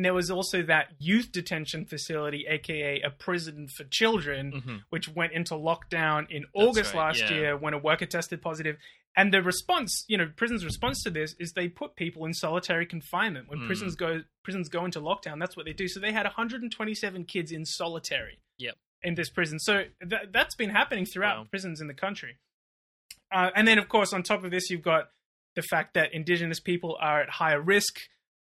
And 0.01 0.05
there 0.07 0.15
was 0.15 0.31
also 0.31 0.63
that 0.63 0.87
youth 0.97 1.31
detention 1.31 1.85
facility, 1.85 2.47
aka 2.49 3.01
a 3.01 3.11
prison 3.11 3.67
for 3.67 3.83
children, 3.83 4.51
Mhm. 4.51 4.83
which 4.89 5.07
went 5.07 5.31
into 5.33 5.53
lockdown 5.53 6.25
in 6.31 6.41
That's 6.41 6.51
August 6.55 6.93
right, 6.95 7.01
last 7.05 7.19
yeah. 7.19 7.33
year 7.35 7.55
when 7.57 7.75
a 7.75 7.77
worker 7.77 8.07
tested 8.07 8.41
positive. 8.41 8.77
And 9.15 9.31
the 9.31 9.43
response, 9.43 10.03
you 10.07 10.17
know, 10.17 10.31
prison's 10.35 10.65
response 10.65 11.03
to 11.03 11.11
this 11.11 11.35
is 11.37 11.53
they 11.53 11.67
put 11.69 11.95
people 11.95 12.25
in 12.25 12.33
solitary 12.33 12.87
confinement. 12.87 13.47
When 13.47 13.59
Mm. 13.59 13.67
prisons 13.67 13.95
go 13.95 14.23
prisons 14.43 14.69
go 14.69 14.85
into 14.85 14.99
lockdown, 14.99 15.39
that's 15.39 15.55
what 15.55 15.67
they 15.67 15.73
do. 15.73 15.87
So 15.87 15.99
they 15.99 16.13
had 16.13 16.25
127 16.25 17.25
kids 17.25 17.51
in 17.51 17.63
solitary 17.63 18.39
Yep. 18.57 18.79
in 19.03 19.13
this 19.13 19.29
prison. 19.29 19.59
So 19.59 19.85
th- 20.09 20.29
that's 20.31 20.55
been 20.55 20.71
happening 20.71 21.05
throughout 21.05 21.37
Wow. 21.37 21.43
prisons 21.43 21.79
in 21.79 21.85
the 21.85 21.93
country. 21.93 22.37
Uh, 23.31 23.51
and 23.55 23.67
then, 23.67 23.77
of 23.77 23.87
course, 23.87 24.13
on 24.13 24.23
top 24.23 24.43
of 24.43 24.49
this, 24.49 24.71
you've 24.71 24.81
got 24.81 25.11
the 25.53 25.61
fact 25.61 25.93
that 25.93 26.11
Indigenous 26.11 26.59
people 26.59 26.97
are 26.99 27.21
at 27.21 27.29
higher 27.29 27.61
risk. 27.61 27.99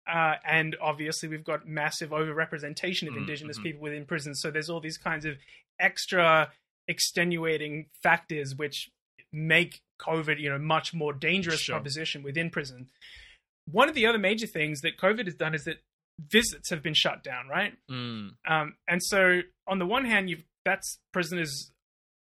Uh, 0.07 0.35
and 0.45 0.75
obviously, 0.81 1.29
we've 1.29 1.43
got 1.43 1.67
massive 1.67 2.09
overrepresentation 2.09 3.07
of 3.07 3.13
Mm, 3.13 3.17
Indigenous 3.19 3.57
mhm. 3.59 3.63
people 3.63 3.81
within 3.81 4.05
prisons. 4.05 4.39
So 4.41 4.51
there's 4.51 4.69
all 4.69 4.79
these 4.81 4.97
kinds 4.97 5.25
of 5.25 5.37
extra 5.79 6.51
extenuating 6.87 7.87
factors 8.01 8.55
which 8.55 8.89
make 9.31 9.81
COVID, 9.99 10.39
you 10.39 10.49
know, 10.49 10.59
much 10.59 10.93
more 10.93 11.13
dangerous 11.13 11.61
Sure. 11.61 11.75
proposition 11.75 12.21
within 12.23 12.49
prison. 12.49 12.89
One 13.65 13.87
of 13.89 13.95
the 13.95 14.05
other 14.05 14.17
major 14.17 14.45
things 14.47 14.81
that 14.81 14.97
COVID 14.97 15.25
has 15.25 15.35
done 15.35 15.55
is 15.55 15.63
that 15.63 15.77
visits 16.19 16.69
have 16.69 16.83
been 16.83 16.93
shut 16.93 17.23
down, 17.23 17.47
right? 17.47 17.73
Mm. 17.89 18.35
Um, 18.45 18.75
and 18.87 19.01
so, 19.01 19.41
on 19.67 19.79
the 19.79 19.85
one 19.85 20.05
hand, 20.05 20.29
you've 20.29 20.43
that's 20.65 20.99
prisoners 21.11 21.71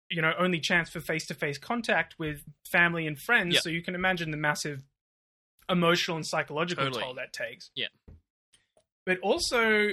you 0.10 0.22
know 0.22 0.34
only 0.38 0.60
chance 0.60 0.90
for 0.90 1.00
face-to-face 1.00 1.58
contact 1.58 2.16
with 2.20 2.44
family 2.70 3.08
and 3.08 3.18
friends 3.18 3.58
so 3.62 3.70
you 3.70 3.82
can 3.82 3.96
imagine 3.96 4.30
the 4.30 4.38
massive 4.38 4.84
emotional 5.70 6.18
and 6.18 6.26
psychological 6.26 6.86
Totally. 6.86 7.04
toll 7.04 7.14
that 7.16 7.34
takes 7.34 7.72
Yeah. 7.76 7.88
but 9.06 9.20
also 9.20 9.90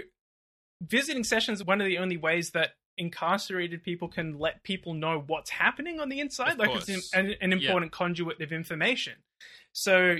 visiting 0.82 1.24
sessions 1.24 1.60
are 1.60 1.64
one 1.64 1.80
of 1.80 1.86
the 1.86 1.98
only 1.98 2.16
ways 2.16 2.50
that 2.50 2.74
incarcerated 2.98 3.82
people 3.82 4.08
can 4.08 4.38
let 4.38 4.62
people 4.64 4.92
know 4.94 5.18
what's 5.26 5.50
happening 5.50 5.98
on 6.00 6.08
the 6.10 6.20
inside 6.20 6.52
Of 6.52 6.58
like 6.58 6.70
it's 6.74 6.86
course. 6.86 7.10
an, 7.14 7.34
an 7.40 7.50
Yeah. 7.52 7.56
important 7.56 7.92
conduit 7.92 8.40
of 8.42 8.52
information 8.52 9.14
so 9.72 10.16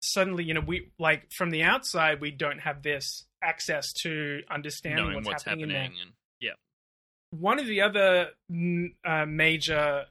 suddenly 0.00 0.44
you 0.44 0.54
know 0.54 0.60
we 0.60 0.90
like 0.98 1.30
from 1.32 1.50
the 1.50 1.62
outside 1.62 2.20
we 2.20 2.30
don't 2.30 2.60
have 2.60 2.82
this 2.82 3.26
access 3.42 3.92
to 3.92 4.42
understanding 4.50 5.04
knowing 5.04 5.14
what's, 5.16 5.26
what's 5.26 5.42
happening, 5.44 5.70
happening, 5.70 5.92
in 5.92 5.92
there 5.96 6.02
and 6.06 6.12
yeah, 6.40 6.52
one 7.30 7.58
of 7.58 7.66
the 7.66 7.80
other 7.82 8.30
uh, 9.04 9.26
major 9.26 10.06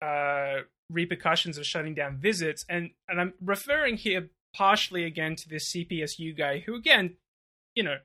uh, 0.00 0.60
repercussions 0.92 1.58
of 1.58 1.66
shutting 1.66 1.94
down 1.94 2.18
visits, 2.18 2.64
and 2.68 2.90
and 3.08 3.20
I'm 3.20 3.34
referring 3.40 3.96
here 3.96 4.30
partially 4.54 5.04
again 5.04 5.34
to 5.36 5.48
this 5.48 5.72
CPSU 5.72 6.36
guy, 6.36 6.60
who 6.60 6.74
again, 6.74 7.16
you 7.74 7.82
know, 7.82 7.96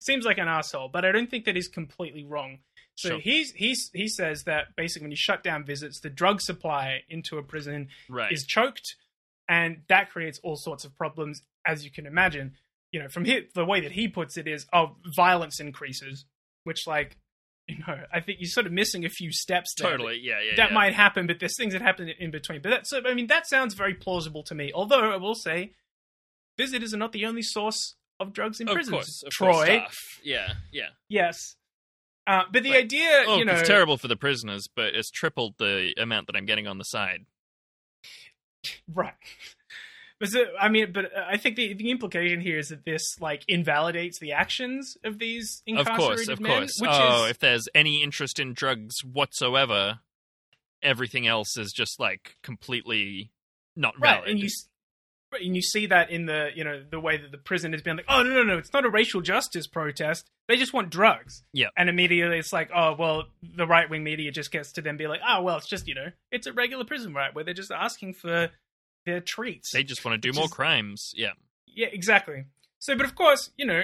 seems 0.00 0.24
like 0.24 0.38
an 0.38 0.48
asshole, 0.48 0.90
but 0.92 1.04
I 1.04 1.12
don't 1.12 1.30
think 1.30 1.44
that 1.46 1.56
he's 1.56 1.68
completely 1.68 2.24
wrong. 2.24 2.58
So 2.94 3.10
Sure. 3.10 3.18
he's 3.20 3.52
he's 3.52 3.90
he 3.92 4.08
says 4.08 4.44
that 4.44 4.76
basically 4.76 5.04
when 5.04 5.12
you 5.12 5.16
shut 5.16 5.42
down 5.42 5.64
visits, 5.64 6.00
the 6.00 6.10
drug 6.10 6.40
supply 6.40 7.02
into 7.08 7.38
a 7.38 7.42
prison 7.42 7.88
right. 8.08 8.32
is 8.32 8.44
choked, 8.44 8.96
and 9.48 9.82
that 9.88 10.10
creates 10.10 10.40
all 10.42 10.56
sorts 10.56 10.84
of 10.84 10.96
problems, 10.96 11.42
as 11.66 11.84
you 11.84 11.90
can 11.90 12.06
imagine. 12.06 12.54
You 12.92 13.02
know, 13.02 13.08
from 13.08 13.24
here, 13.24 13.42
the 13.54 13.64
way 13.64 13.80
that 13.80 13.92
he 13.92 14.08
puts 14.08 14.36
it 14.36 14.48
is, 14.48 14.66
oh, 14.72 14.96
violence 15.14 15.60
increases, 15.60 16.24
which, 16.64 16.86
like, 16.86 17.18
you 17.68 17.78
know, 17.86 17.98
I 18.12 18.20
think 18.20 18.38
you're 18.40 18.48
sort 18.48 18.66
of 18.66 18.72
missing 18.72 19.04
a 19.04 19.08
few 19.08 19.30
steps 19.30 19.74
there. 19.76 19.90
totally, 19.90 20.18
yeah, 20.22 20.40
yeah. 20.40 20.56
That 20.56 20.70
yeah. 20.70 20.74
might 20.74 20.94
happen, 20.94 21.26
but 21.26 21.38
there's 21.38 21.56
things 21.56 21.74
that 21.74 21.82
happen 21.82 22.08
in 22.08 22.30
between. 22.30 22.62
But 22.62 22.70
that, 22.70 22.86
so, 22.86 23.00
I 23.06 23.14
mean, 23.14 23.26
that 23.28 23.46
sounds 23.46 23.74
very 23.74 23.94
plausible 23.94 24.42
to 24.44 24.54
me. 24.54 24.72
Although 24.74 25.12
I 25.12 25.16
will 25.16 25.34
say, 25.34 25.72
visitors 26.56 26.94
are 26.94 26.98
not 26.98 27.12
the 27.12 27.26
only 27.26 27.42
source 27.42 27.94
of 28.18 28.32
drugs 28.32 28.60
in 28.60 28.68
of 28.68 28.74
prisons. 28.74 28.92
course, 28.94 29.22
of 29.22 29.30
Troy, 29.30 29.52
course, 29.52 29.64
stuff. 29.82 30.20
Yeah, 30.24 30.52
yeah. 30.72 30.88
yes. 31.08 31.56
Uh, 32.26 32.42
but 32.52 32.62
the 32.62 32.70
Right. 32.72 32.84
idea, 32.84 33.24
Oh, 33.26 33.38
you 33.38 33.44
know, 33.44 33.52
it's 33.54 33.68
terrible 33.68 33.96
for 33.96 34.08
the 34.08 34.16
prisoners, 34.16 34.68
but 34.74 34.94
it's 34.94 35.10
tripled 35.10 35.54
the 35.58 35.94
amount 35.98 36.26
that 36.26 36.36
I'm 36.36 36.44
getting 36.46 36.66
on 36.66 36.78
the 36.78 36.84
side. 36.84 37.24
Right. 38.92 39.14
But 40.20 40.30
so, 40.30 40.44
I 40.60 40.68
mean, 40.68 40.92
but 40.92 41.06
uh, 41.06 41.24
I 41.28 41.36
think 41.36 41.56
the 41.56 41.74
the 41.74 41.90
implication 41.90 42.40
here 42.40 42.58
is 42.58 42.68
that 42.68 42.84
this 42.84 43.20
like 43.20 43.44
invalidates 43.46 44.18
the 44.18 44.32
actions 44.32 44.96
of 45.04 45.18
these 45.18 45.62
incarcerated 45.66 45.92
Of 45.92 45.98
course, 45.98 46.28
of 46.28 46.40
men, 46.40 46.58
course. 46.58 46.78
which 46.80 46.90
oh, 46.92 47.24
is 47.24 47.30
if 47.30 47.38
there's 47.38 47.68
any 47.74 48.02
interest 48.02 48.40
in 48.40 48.52
drugs 48.52 49.04
whatsoever, 49.04 50.00
everything 50.82 51.26
else 51.26 51.56
is 51.56 51.72
just 51.72 52.00
like 52.00 52.36
completely 52.42 53.30
not 53.76 53.94
right, 54.00 54.16
valid. 54.16 54.30
and 54.30 54.40
you 54.40 54.48
and 55.32 55.54
you 55.54 55.62
see 55.62 55.86
that 55.86 56.10
in 56.10 56.26
the 56.26 56.48
you 56.54 56.64
know 56.64 56.82
the 56.90 56.98
way 56.98 57.16
that 57.16 57.30
the 57.30 57.38
prison 57.38 57.72
has 57.72 57.82
been 57.82 57.96
like, 57.96 58.06
oh 58.08 58.22
no 58.24 58.30
no 58.30 58.42
no, 58.42 58.58
it's 58.58 58.72
not 58.72 58.84
a 58.84 58.90
racial 58.90 59.20
justice 59.20 59.68
protest. 59.68 60.28
They 60.48 60.56
just 60.56 60.72
want 60.72 60.90
drugs. 60.90 61.44
Yeah. 61.52 61.68
and 61.76 61.88
immediately 61.88 62.38
it's 62.38 62.52
like, 62.52 62.70
oh 62.74 62.96
well, 62.98 63.24
the 63.42 63.66
right 63.66 63.88
wing 63.88 64.02
media 64.02 64.32
just 64.32 64.50
gets 64.50 64.72
to 64.72 64.82
then 64.82 64.96
be 64.96 65.06
like, 65.06 65.20
oh 65.26 65.42
well, 65.42 65.58
it's 65.58 65.68
just 65.68 65.86
you 65.86 65.94
know, 65.94 66.08
it's 66.32 66.48
a 66.48 66.52
regular 66.52 66.84
prison 66.84 67.14
riot 67.14 67.36
where 67.36 67.44
they're 67.44 67.54
just 67.54 67.70
asking 67.70 68.14
for 68.14 68.50
their 69.08 69.20
treats. 69.20 69.72
they 69.72 69.82
just 69.82 70.04
want 70.04 70.20
to 70.20 70.30
do 70.30 70.34
more 70.36 70.44
is- 70.46 70.50
crimes. 70.52 71.12
Yeah, 71.16 71.32
Yeah, 71.66 71.88
exactly. 71.92 72.44
So, 72.78 72.94
but 72.96 73.06
of 73.06 73.14
course, 73.14 73.50
you 73.56 73.66
know, 73.66 73.82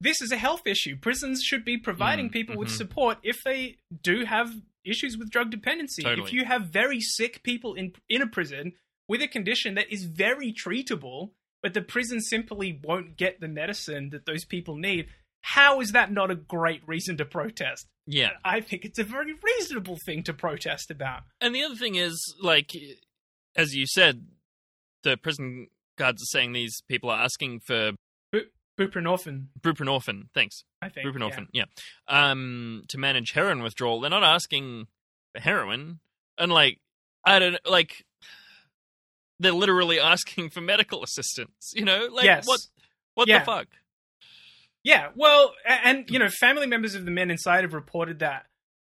this 0.00 0.20
is 0.22 0.30
a 0.32 0.36
health 0.36 0.66
issue. 0.66 0.96
Prisons 0.96 1.42
should 1.42 1.64
be 1.64 1.76
providing 1.78 2.28
Mm, 2.28 2.32
people 2.32 2.56
with 2.56 2.68
mhm. 2.68 2.76
support 2.76 3.18
if 3.22 3.42
they 3.44 3.76
do 4.02 4.24
have 4.24 4.50
issues 4.84 5.16
with 5.18 5.30
drug 5.30 5.50
dependency. 5.50 6.02
Totally. 6.02 6.28
If 6.28 6.32
you 6.32 6.44
have 6.44 6.62
very 6.68 7.00
sick 7.00 7.42
people 7.42 7.74
in 7.74 7.92
in 8.08 8.22
a 8.22 8.26
prison 8.26 8.72
with 9.08 9.20
a 9.22 9.28
condition 9.28 9.74
that 9.74 9.92
is 9.92 10.04
very 10.04 10.52
treatable, 10.52 11.32
but 11.62 11.74
the 11.74 11.82
prison 11.82 12.20
simply 12.20 12.78
won't 12.84 13.16
get 13.16 13.40
the 13.40 13.48
medicine 13.48 14.10
that 14.10 14.26
those 14.26 14.44
people 14.44 14.76
need, 14.76 15.08
how 15.42 15.80
is 15.80 15.92
that 15.92 16.10
not 16.12 16.30
a 16.30 16.34
great 16.36 16.82
reason 16.86 17.16
to 17.18 17.24
protest? 17.24 17.86
yeah. 18.08 18.30
I 18.44 18.60
think 18.60 18.84
it's 18.84 18.98
a 19.00 19.04
very 19.04 19.32
reasonable 19.50 19.98
thing 20.06 20.22
to 20.24 20.32
protest 20.32 20.90
about. 20.90 21.22
And 21.40 21.54
the 21.54 21.62
other 21.64 21.74
thing 21.74 21.96
is, 21.96 22.14
like, 22.40 22.70
as 23.56 23.74
you 23.74 23.84
said, 23.86 24.26
the 25.10 25.16
prison 25.16 25.68
guards 25.96 26.22
are 26.22 26.26
saying 26.26 26.52
these 26.52 26.82
people 26.88 27.08
are 27.10 27.22
asking 27.22 27.60
for 27.60 27.92
Buprenorphine, 28.78 29.46
buprenorphine. 29.62 30.24
Thanks, 30.34 30.62
I 30.82 30.90
think. 30.90 31.06
buprenorphine. 31.08 31.46
Yeah. 31.54 31.64
Um, 32.08 32.82
to 32.88 32.98
manage 32.98 33.30
heroin 33.32 33.62
withdrawal, 33.62 34.00
they're 34.00 34.10
not 34.10 34.22
asking 34.22 34.86
for 35.34 35.40
heroin, 35.40 36.00
and 36.36 36.52
like, 36.52 36.78
I 37.24 37.38
don't 37.38 37.56
like. 37.66 38.04
They're 39.40 39.52
literally 39.52 39.98
asking 39.98 40.50
for 40.50 40.60
medical 40.60 41.02
assistance. 41.02 41.72
You 41.74 41.86
know, 41.86 42.08
like 42.12 42.24
Yes. 42.26 42.46
what? 42.46 42.60
What 43.14 43.28
Yeah. 43.28 43.38
the 43.38 43.44
fuck? 43.46 43.66
Yeah, 44.84 45.08
well, 45.14 45.54
and 45.66 46.10
you 46.10 46.18
know, 46.18 46.28
family 46.28 46.66
members 46.66 46.94
of 46.94 47.06
the 47.06 47.10
men 47.10 47.30
inside 47.30 47.64
have 47.64 47.72
reported 47.72 48.18
that 48.18 48.44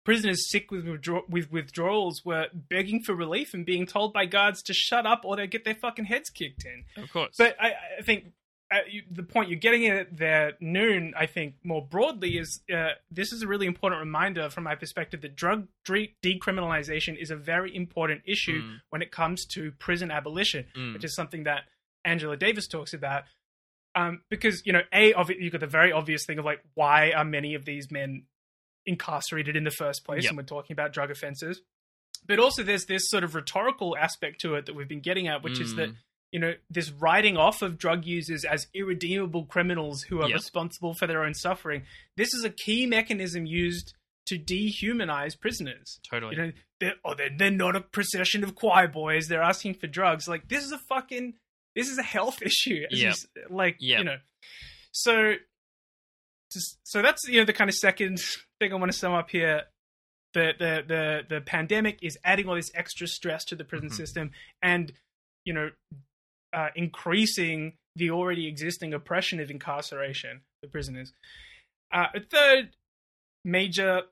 prisoners 0.06 0.48
sick 0.50 0.70
with 0.70 0.86
withdraw- 0.88 1.26
with 1.28 1.52
withdrawals 1.52 2.24
were 2.24 2.46
begging 2.54 3.02
for 3.02 3.14
relief 3.14 3.52
and 3.52 3.66
being 3.66 3.84
told 3.86 4.14
by 4.14 4.24
guards 4.24 4.62
to 4.62 4.72
shut 4.72 5.04
up 5.04 5.20
or 5.24 5.36
they 5.36 5.46
get 5.46 5.64
their 5.66 5.74
fucking 5.74 6.06
heads 6.06 6.30
kicked 6.30 6.64
in. 6.64 6.84
Of 7.02 7.10
course. 7.12 7.34
But 7.36 7.56
I, 7.60 7.72
I 7.98 8.02
think 8.02 8.32
uh, 8.72 8.78
you, 8.90 9.02
the 9.10 9.22
point 9.22 9.48
you're 9.50 9.58
getting 9.60 9.86
at 9.86 10.16
there, 10.16 10.54
noon, 10.60 11.12
I 11.16 11.26
think 11.26 11.54
more 11.62 11.86
broadly 11.86 12.38
is 12.38 12.60
uh, 12.74 12.92
this 13.10 13.32
is 13.32 13.42
a 13.42 13.46
really 13.46 13.66
important 13.66 14.00
reminder 14.00 14.48
from 14.50 14.64
my 14.64 14.74
perspective 14.74 15.20
that 15.20 15.36
drug 15.36 15.68
de- 15.84 16.14
decriminalization 16.22 17.16
is 17.20 17.30
a 17.30 17.36
very 17.36 17.74
important 17.74 18.22
issue 18.26 18.62
Mm. 18.62 18.80
when 18.90 19.02
it 19.02 19.10
comes 19.12 19.44
to 19.54 19.70
prison 19.72 20.10
abolition 20.10 20.64
Mm. 20.74 20.94
which 20.94 21.04
is 21.04 21.14
something 21.14 21.44
that 21.44 21.62
Angela 22.04 22.36
Davis 22.36 22.66
talks 22.68 22.94
about. 22.94 23.24
Um, 23.94 24.20
because 24.30 24.62
you 24.66 24.72
know, 24.72 24.82
a 24.92 25.14
you've 25.38 25.52
got 25.52 25.60
the 25.60 25.66
very 25.66 25.90
obvious 25.92 26.26
thing 26.26 26.38
of 26.38 26.44
like, 26.44 26.60
why 26.74 27.12
are 27.12 27.24
many 27.24 27.54
of 27.54 27.64
these 27.64 27.90
men 27.90 28.24
incarcerated 28.86 29.56
in 29.56 29.64
the 29.64 29.70
first 29.70 30.04
place? 30.04 30.22
Yep. 30.24 30.30
And 30.30 30.36
we're 30.38 30.44
talking 30.44 30.74
about 30.74 30.92
drug 30.92 31.10
offenses, 31.10 31.60
but 32.26 32.38
also 32.38 32.62
there's 32.62 32.86
this 32.86 33.08
sort 33.10 33.24
of 33.24 33.34
rhetorical 33.34 33.96
aspect 33.96 34.40
to 34.42 34.54
it 34.54 34.66
that 34.66 34.74
we've 34.74 34.88
been 34.88 35.00
getting 35.00 35.28
at, 35.28 35.42
which 35.42 35.60
is 35.60 35.74
that 35.76 35.90
Mm. 35.90 35.96
you 36.32 36.40
know 36.40 36.54
this 36.70 36.90
writing 36.90 37.36
off 37.36 37.62
of 37.62 37.78
drug 37.78 38.04
users 38.04 38.44
as 38.44 38.66
irredeemable 38.74 39.44
criminals 39.46 40.02
who 40.02 40.20
are 40.22 40.28
Yep. 40.28 40.36
responsible 40.36 40.94
for 40.94 41.06
their 41.06 41.22
own 41.24 41.34
suffering. 41.34 41.84
This 42.16 42.32
is 42.34 42.44
a 42.44 42.50
key 42.50 42.86
mechanism 42.86 43.46
used 43.46 43.94
to 44.26 44.38
dehumanize 44.38 45.38
prisoners 45.38 46.00
totally. 46.08 46.34
you 46.34 46.42
know, 46.42 46.52
they're, 46.80 46.94
oh, 47.04 47.14
they're, 47.14 47.30
they're 47.38 47.50
not 47.50 47.76
a 47.76 47.80
procession 47.80 48.42
of 48.42 48.54
choir 48.56 48.88
boys. 48.88 49.28
They're 49.28 49.40
asking 49.42 49.74
for 49.74 49.86
drugs. 49.86 50.26
Like 50.26 50.48
this 50.48 50.64
is 50.64 50.72
a 50.72 50.78
fucking, 50.78 51.34
this 51.76 51.88
is 51.88 51.96
a 51.98 52.02
health 52.02 52.42
issue. 52.50 52.86
Yeah. 52.90 53.14
like 53.48 53.76
Yeah. 53.78 53.98
you 53.98 54.04
know, 54.04 54.16
so, 54.92 55.34
so 56.50 57.02
that's 57.02 57.26
you 57.28 57.40
know 57.40 57.44
the 57.44 57.52
kind 57.52 57.68
of 57.68 57.74
second 57.76 58.18
thing 58.60 58.72
I 58.72 58.76
want 58.76 58.90
to 58.92 58.96
sum 58.98 59.12
up 59.12 59.30
here. 59.30 59.64
The 60.34 60.52
the 60.58 60.84
the 60.86 61.22
the 61.36 61.40
pandemic 61.40 61.98
is 62.02 62.18
adding 62.24 62.48
all 62.48 62.54
this 62.54 62.70
extra 62.74 63.06
stress 63.06 63.44
to 63.46 63.56
the 63.56 63.64
prison 63.64 63.88
Mhm. 63.90 63.94
system, 63.94 64.30
and 64.62 64.92
you 65.44 65.52
know, 65.54 65.70
uh, 66.52 66.68
increasing 66.74 67.76
the 67.94 68.10
already 68.10 68.46
existing 68.46 68.92
oppression 68.92 69.40
of 69.40 69.50
incarceration 69.50 70.42
for 70.60 70.68
prisoners. 70.68 71.12
Uh, 71.92 72.06
a 72.14 72.20
third 72.20 72.76
major 73.44 74.02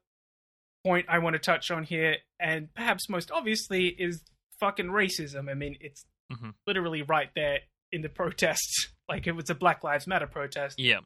point 0.85 1.07
I 1.09 1.19
want 1.19 1.35
to 1.35 1.39
touch 1.41 1.71
on 1.71 1.85
here, 1.85 2.19
and 2.39 2.73
perhaps 2.75 3.09
most 3.09 3.31
obviously, 3.31 3.89
is 3.89 4.23
fucking 4.61 4.87
racism. 4.87 5.51
I 5.51 5.55
mean, 5.55 5.77
it's 5.81 6.07
Mhm. 6.33 6.55
literally 6.67 7.03
right 7.03 7.31
there 7.35 7.61
in 7.93 8.03
the 8.03 8.09
protests. 8.09 8.91
Like 9.07 9.27
it 9.27 9.33
was 9.33 9.51
a 9.51 9.55
Black 9.55 9.85
Lives 9.85 10.07
Matter 10.07 10.27
protest. 10.27 10.79
Yeah. 10.79 11.01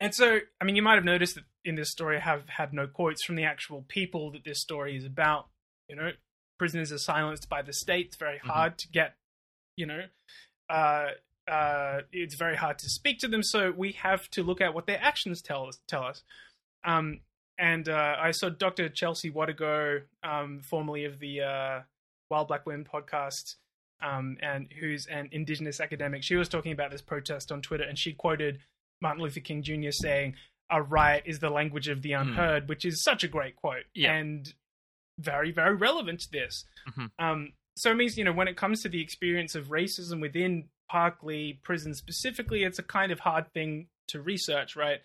And 0.00 0.14
so, 0.14 0.40
I 0.60 0.64
mean, 0.64 0.76
you 0.76 0.82
might 0.82 0.96
have 0.96 1.04
noticed 1.04 1.36
that 1.36 1.44
in 1.64 1.74
this 1.74 1.90
story, 1.90 2.16
I 2.18 2.20
have 2.20 2.48
had 2.48 2.72
no 2.72 2.86
quotes 2.86 3.24
from 3.24 3.36
the 3.36 3.44
actual 3.44 3.84
people 3.88 4.30
that 4.32 4.44
this 4.44 4.60
story 4.60 4.96
is 4.96 5.04
about. 5.04 5.48
You 5.88 5.96
know, 5.96 6.10
prisoners 6.58 6.92
are 6.92 6.98
silenced 6.98 7.48
by 7.48 7.62
the 7.62 7.72
state. 7.72 8.06
It's 8.06 8.16
very 8.16 8.38
Mhm. 8.38 8.46
hard 8.48 8.78
to 8.78 8.88
get, 8.88 9.14
you 9.76 9.86
know, 9.86 10.08
uh, 10.68 11.12
uh, 11.48 12.02
it's 12.12 12.34
very 12.36 12.56
hard 12.56 12.78
to 12.80 12.88
speak 12.88 13.18
to 13.20 13.28
them. 13.28 13.42
So 13.42 13.70
we 13.70 13.92
have 13.92 14.28
to 14.30 14.42
look 14.42 14.60
at 14.60 14.74
what 14.74 14.86
their 14.86 15.00
actions 15.00 15.40
tell 15.40 15.66
us. 15.66 15.80
Tell 15.86 16.02
us. 16.04 16.22
Um, 16.84 17.20
and 17.58 17.88
uh, 17.88 18.16
I 18.18 18.32
saw 18.32 18.48
Dr. 18.50 18.88
Chelsea 18.90 19.30
Watego, 19.30 20.06
um, 20.22 20.60
formerly 20.60 21.04
of 21.04 21.20
the 21.20 21.40
uh, 21.40 21.82
Wild 22.30 22.48
Black 22.48 22.66
Women 22.66 22.84
podcast, 22.84 23.56
um, 24.00 24.36
and 24.42 24.70
who's 24.72 25.06
an 25.06 25.28
Indigenous 25.32 25.80
academic. 25.80 26.22
She 26.22 26.34
was 26.36 26.48
talking 26.48 26.72
about 26.72 26.90
this 26.90 27.00
protest 27.00 27.50
on 27.50 27.62
Twitter, 27.62 27.84
and 27.84 27.98
she 27.98 28.12
quoted 28.12 28.60
Martin 29.00 29.22
Luther 29.22 29.40
King 29.40 29.62
Jr. 29.62 29.90
saying, 29.90 30.36
"A 30.70 30.82
riot 30.82 31.24
is 31.26 31.38
the 31.40 31.50
language 31.50 31.88
of 31.88 32.02
the 32.02 32.12
unheard," 32.12 32.68
which 32.68 32.84
is 32.84 33.02
such 33.02 33.22
a 33.24 33.28
great 33.28 33.56
quote 33.56 33.84
Yeah. 33.94 34.14
and 34.14 34.52
very, 35.18 35.50
very 35.50 35.74
relevant 35.74 36.20
to 36.20 36.30
this. 36.30 36.64
Mhm. 36.90 37.10
Um, 37.18 37.52
so 37.76 37.90
it 37.90 37.94
means 37.94 38.16
you 38.18 38.24
know 38.24 38.32
when 38.32 38.48
it 38.48 38.56
comes 38.56 38.82
to 38.82 38.88
the 38.88 39.00
experience 39.02 39.54
of 39.54 39.66
racism 39.66 40.20
within 40.20 40.68
Parklea 40.92 41.62
prison 41.62 41.94
specifically, 41.94 42.62
it's 42.64 42.78
a 42.78 42.82
kind 42.82 43.10
of 43.12 43.20
hard 43.20 43.52
thing 43.52 43.88
to 44.08 44.20
research, 44.22 44.76
right? 44.76 45.00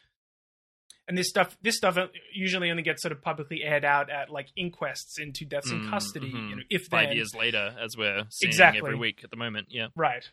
and 1.08 1.18
this 1.18 1.28
stuff 1.30 1.58
this 1.62 1.76
stuff 1.78 1.98
usually 2.32 2.70
only 2.70 2.84
gets 2.84 3.02
sort 3.02 3.12
of 3.12 3.22
publicly 3.22 3.64
aired 3.64 3.84
out 3.84 4.10
at 4.10 4.30
like 4.30 4.48
inquests 4.56 5.18
into 5.20 5.44
deaths 5.46 5.70
in 5.72 5.82
Mm, 5.82 5.90
custody. 5.90 6.32
mhm. 6.32 6.50
You 6.50 6.56
know, 6.58 6.64
if 6.70 6.84
Five 6.86 7.08
then. 7.10 7.18
years 7.18 7.34
later, 7.36 7.76
as 7.80 7.98
we're 7.98 8.24
seeing 8.30 8.50
Exactly. 8.50 8.78
every 8.80 8.96
week 8.96 9.22
at 9.24 9.32
the 9.32 9.36
moment. 9.36 9.68
Yeah. 9.72 9.88
Right. 9.96 10.30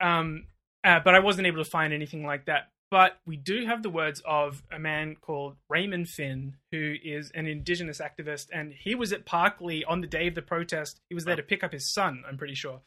Um, 0.00 0.46
uh, 0.84 1.00
but 1.00 1.14
I 1.14 1.20
wasn't 1.20 1.46
able 1.48 1.64
to 1.64 1.68
find 1.70 1.92
anything 1.92 2.24
like 2.24 2.44
that. 2.44 2.70
But 2.90 3.18
we 3.24 3.36
do 3.36 3.66
have 3.66 3.84
the 3.84 3.90
words 3.90 4.20
of 4.26 4.64
a 4.72 4.78
man 4.78 5.14
called 5.20 5.56
Raymond 5.68 6.08
Finn, 6.08 6.56
who 6.72 6.96
is 7.04 7.30
an 7.30 7.46
indigenous 7.46 8.00
activist, 8.00 8.48
and 8.52 8.72
he 8.72 8.96
was 8.96 9.12
at 9.12 9.24
Parklea 9.24 9.84
on 9.86 10.00
the 10.00 10.08
day 10.08 10.26
of 10.26 10.34
the 10.34 10.42
protest. 10.42 11.00
He 11.08 11.14
was 11.14 11.24
there 11.24 11.36
to 11.36 11.42
pick 11.42 11.62
up 11.62 11.72
his 11.72 11.88
son, 11.88 12.24
I'm 12.28 12.36
pretty 12.36 12.56
sure. 12.56 12.80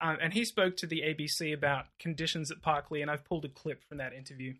Um, 0.00 0.16
and 0.22 0.32
he 0.32 0.44
spoke 0.44 0.76
to 0.76 0.86
the 0.86 1.02
ABC 1.02 1.52
about 1.52 1.86
conditions 1.98 2.52
at 2.52 2.62
Parklea, 2.62 3.02
and 3.02 3.10
I've 3.10 3.24
pulled 3.24 3.44
a 3.44 3.48
clip 3.48 3.82
from 3.88 3.98
that 3.98 4.12
interview. 4.12 4.54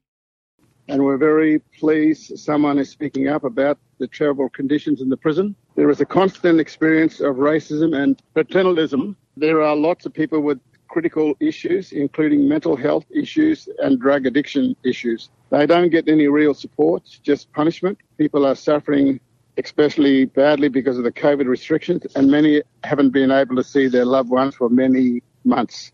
and 0.89 1.05
we're 1.05 1.19
very 1.19 1.61
pleased 1.79 2.37
someone 2.39 2.79
is 2.79 2.89
speaking 2.89 3.29
up 3.29 3.45
about 3.45 3.79
the 3.99 4.09
terrible 4.09 4.49
conditions 4.49 5.01
in 5.01 5.09
the 5.09 5.17
prison. 5.17 5.55
There 5.77 5.91
is 5.91 6.01
a 6.01 6.07
constant 6.07 6.59
experience 6.59 7.21
of 7.21 7.37
racism 7.37 7.95
and 7.95 8.21
paternalism. 8.35 9.15
There 9.37 9.63
are 9.63 9.77
lots 9.77 10.07
of 10.07 10.13
people 10.13 10.41
with 10.41 10.59
critical 10.89 11.35
issues, 11.41 11.93
including 11.93 12.49
mental 12.49 12.77
health 12.77 13.05
issues 13.11 13.69
and 13.79 14.01
drug 14.01 14.27
addiction 14.27 14.75
issues. 14.85 15.31
They 15.51 15.67
don't 15.67 15.91
get 15.91 16.09
any 16.09 16.27
real 16.29 16.55
support, 16.55 17.05
just 17.23 17.53
punishment. 17.53 17.99
People 18.17 18.47
are 18.47 18.55
suffering 18.55 19.21
especially 19.59 20.25
badly 20.25 20.69
because 20.69 20.99
of 20.99 21.05
the 21.05 21.13
COVID 21.13 21.47
restrictions, 21.47 22.07
and 22.15 22.31
many 22.31 22.63
haven't 22.85 23.11
been 23.11 23.31
able 23.31 23.57
to 23.57 23.65
see 23.65 23.89
their 23.89 24.05
loved 24.05 24.31
ones 24.31 24.55
for 24.55 24.69
many 24.69 25.21
months. 25.45 25.93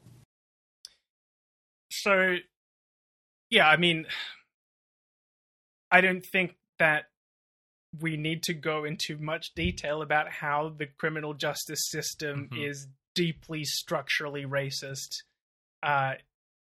So, 1.91 2.37
yeah, 3.51 3.67
I 3.69 3.77
mean, 3.77 4.07
I 5.91 6.01
don't 6.01 6.25
think 6.25 6.57
that 6.79 7.05
we 8.01 8.17
need 8.17 8.43
to 8.43 8.55
go 8.55 8.85
into 8.85 9.17
much 9.17 9.55
detail 9.55 10.03
about 10.03 10.29
how 10.29 10.75
the 10.77 10.87
criminal 10.87 11.33
justice 11.35 11.89
system 11.89 12.49
Mhm. 12.51 12.69
is 12.69 12.89
deeply 13.15 13.65
structurally 13.65 14.45
racist 14.45 15.23
uh, 15.83 16.15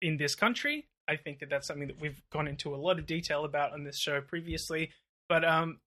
in 0.01 0.17
this 0.17 0.35
country. 0.35 0.87
I 1.09 1.17
think 1.17 1.39
that 1.41 1.49
that's 1.51 1.67
something 1.67 1.89
that 1.89 2.01
we've 2.01 2.21
gone 2.31 2.49
into 2.49 2.75
a 2.75 2.77
lot 2.77 2.99
of 2.99 3.07
detail 3.07 3.45
about 3.45 3.73
on 3.73 3.85
this 3.85 3.99
show 3.99 4.21
previously. 4.21 4.91
But 5.29 5.45
um, 5.45 5.79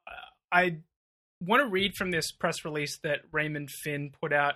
I 0.51 0.77
want 1.41 1.63
to 1.63 1.69
read 1.69 1.95
from 1.95 2.11
this 2.11 2.31
press 2.31 2.65
release 2.65 2.97
that 3.03 3.21
Raymond 3.31 3.69
Finn 3.69 4.11
put 4.19 4.33
out 4.33 4.55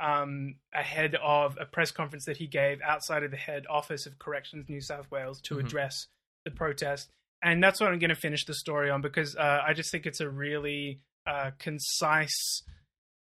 um, 0.00 0.54
ahead 0.74 1.14
of 1.22 1.58
a 1.60 1.66
press 1.66 1.90
conference 1.90 2.24
that 2.24 2.38
he 2.38 2.46
gave 2.46 2.80
outside 2.82 3.22
of 3.22 3.30
the 3.30 3.36
head 3.36 3.66
office 3.68 4.06
of 4.06 4.18
Corrections 4.18 4.66
New 4.68 4.80
South 4.80 5.10
Wales 5.10 5.40
to 5.42 5.56
Mhm. 5.56 5.60
address 5.66 6.06
the 6.44 6.50
protest. 6.50 7.10
And 7.42 7.62
that's 7.62 7.80
what 7.80 7.92
I'm 7.92 7.98
going 7.98 8.08
to 8.10 8.14
finish 8.14 8.44
the 8.46 8.54
story 8.54 8.90
on 8.90 9.02
because 9.02 9.36
uh, 9.36 9.62
I 9.66 9.74
just 9.74 9.90
think 9.90 10.06
it's 10.06 10.20
a 10.20 10.28
really 10.28 11.00
uh, 11.26 11.50
concise 11.58 12.62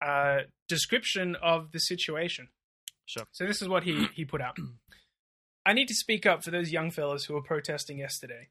uh, 0.05 0.40
description 0.68 1.36
of 1.36 1.72
the 1.72 1.78
situation. 1.78 2.48
Sure. 3.07 3.24
So 3.32 3.46
this 3.46 3.61
is 3.61 3.68
what 3.68 3.84
he, 3.84 4.07
he 4.14 4.24
put 4.24 4.40
out. 4.40 4.57
I 5.66 5.72
need 5.72 5.88
to 5.88 5.94
speak 5.94 6.24
up 6.26 6.42
for 6.42 6.51
those 6.51 6.72
young 6.72 6.90
fellows 6.90 7.24
who 7.24 7.34
were 7.34 7.42
protesting 7.42 7.98
yesterday. 7.98 8.48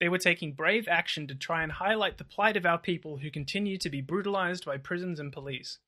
They 0.00 0.08
were 0.08 0.18
taking 0.18 0.52
brave 0.52 0.88
action 0.88 1.26
to 1.28 1.34
try 1.34 1.62
and 1.62 1.72
highlight 1.72 2.18
the 2.18 2.24
plight 2.24 2.56
of 2.56 2.66
our 2.66 2.78
people 2.78 3.18
who 3.18 3.30
continue 3.30 3.76
to 3.78 3.90
be 3.90 4.00
brutalized 4.00 4.64
by 4.64 4.78
prisons 4.78 5.20
and 5.20 5.32
police. 5.32 5.78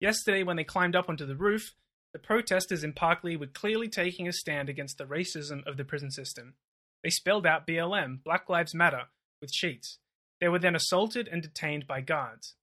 Yesterday, 0.00 0.42
when 0.42 0.56
they 0.56 0.64
climbed 0.64 0.94
up 0.94 1.08
onto 1.08 1.26
the 1.26 1.36
roof, 1.36 1.74
the 2.12 2.18
protesters 2.18 2.84
in 2.84 2.92
Parklea 2.92 3.38
were 3.38 3.46
clearly 3.46 3.88
taking 3.88 4.28
a 4.28 4.32
stand 4.32 4.68
against 4.68 4.98
the 4.98 5.04
racism 5.04 5.66
of 5.66 5.76
the 5.76 5.84
prison 5.84 6.10
system. 6.10 6.54
They 7.02 7.10
spelled 7.10 7.46
out 7.46 7.66
BLM, 7.66 8.22
Black 8.22 8.48
Lives 8.48 8.74
Matter, 8.74 9.04
with 9.40 9.52
sheets. 9.52 9.98
They 10.40 10.48
were 10.48 10.58
then 10.58 10.76
assaulted 10.76 11.28
and 11.28 11.42
detained 11.42 11.86
by 11.86 12.00
guards. 12.00 12.54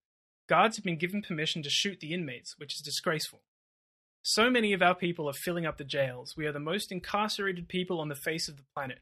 Guards 0.48 0.78
have 0.78 0.86
been 0.86 0.98
given 0.98 1.22
permission 1.24 1.64
to 1.64 1.70
shoot 1.70 2.00
the 2.00 2.14
inmates, 2.14 2.56
which 2.58 2.76
is 2.76 2.82
disgraceful. 2.82 3.41
So 4.22 4.50
many 4.50 4.74
of 4.74 4.82
our 4.82 4.96
people 4.96 5.30
are 5.30 5.34
filling 5.34 5.66
up 5.66 5.78
the 5.78 5.84
jails. 5.84 6.36
We 6.38 6.46
are 6.46 6.52
the 6.52 6.60
most 6.60 6.91
incarcerated 6.91 7.68
people 7.68 8.00
on 8.00 8.10
the 8.10 8.16
face 8.16 8.48
of 8.48 8.58
the 8.58 8.64
planet. 8.76 9.00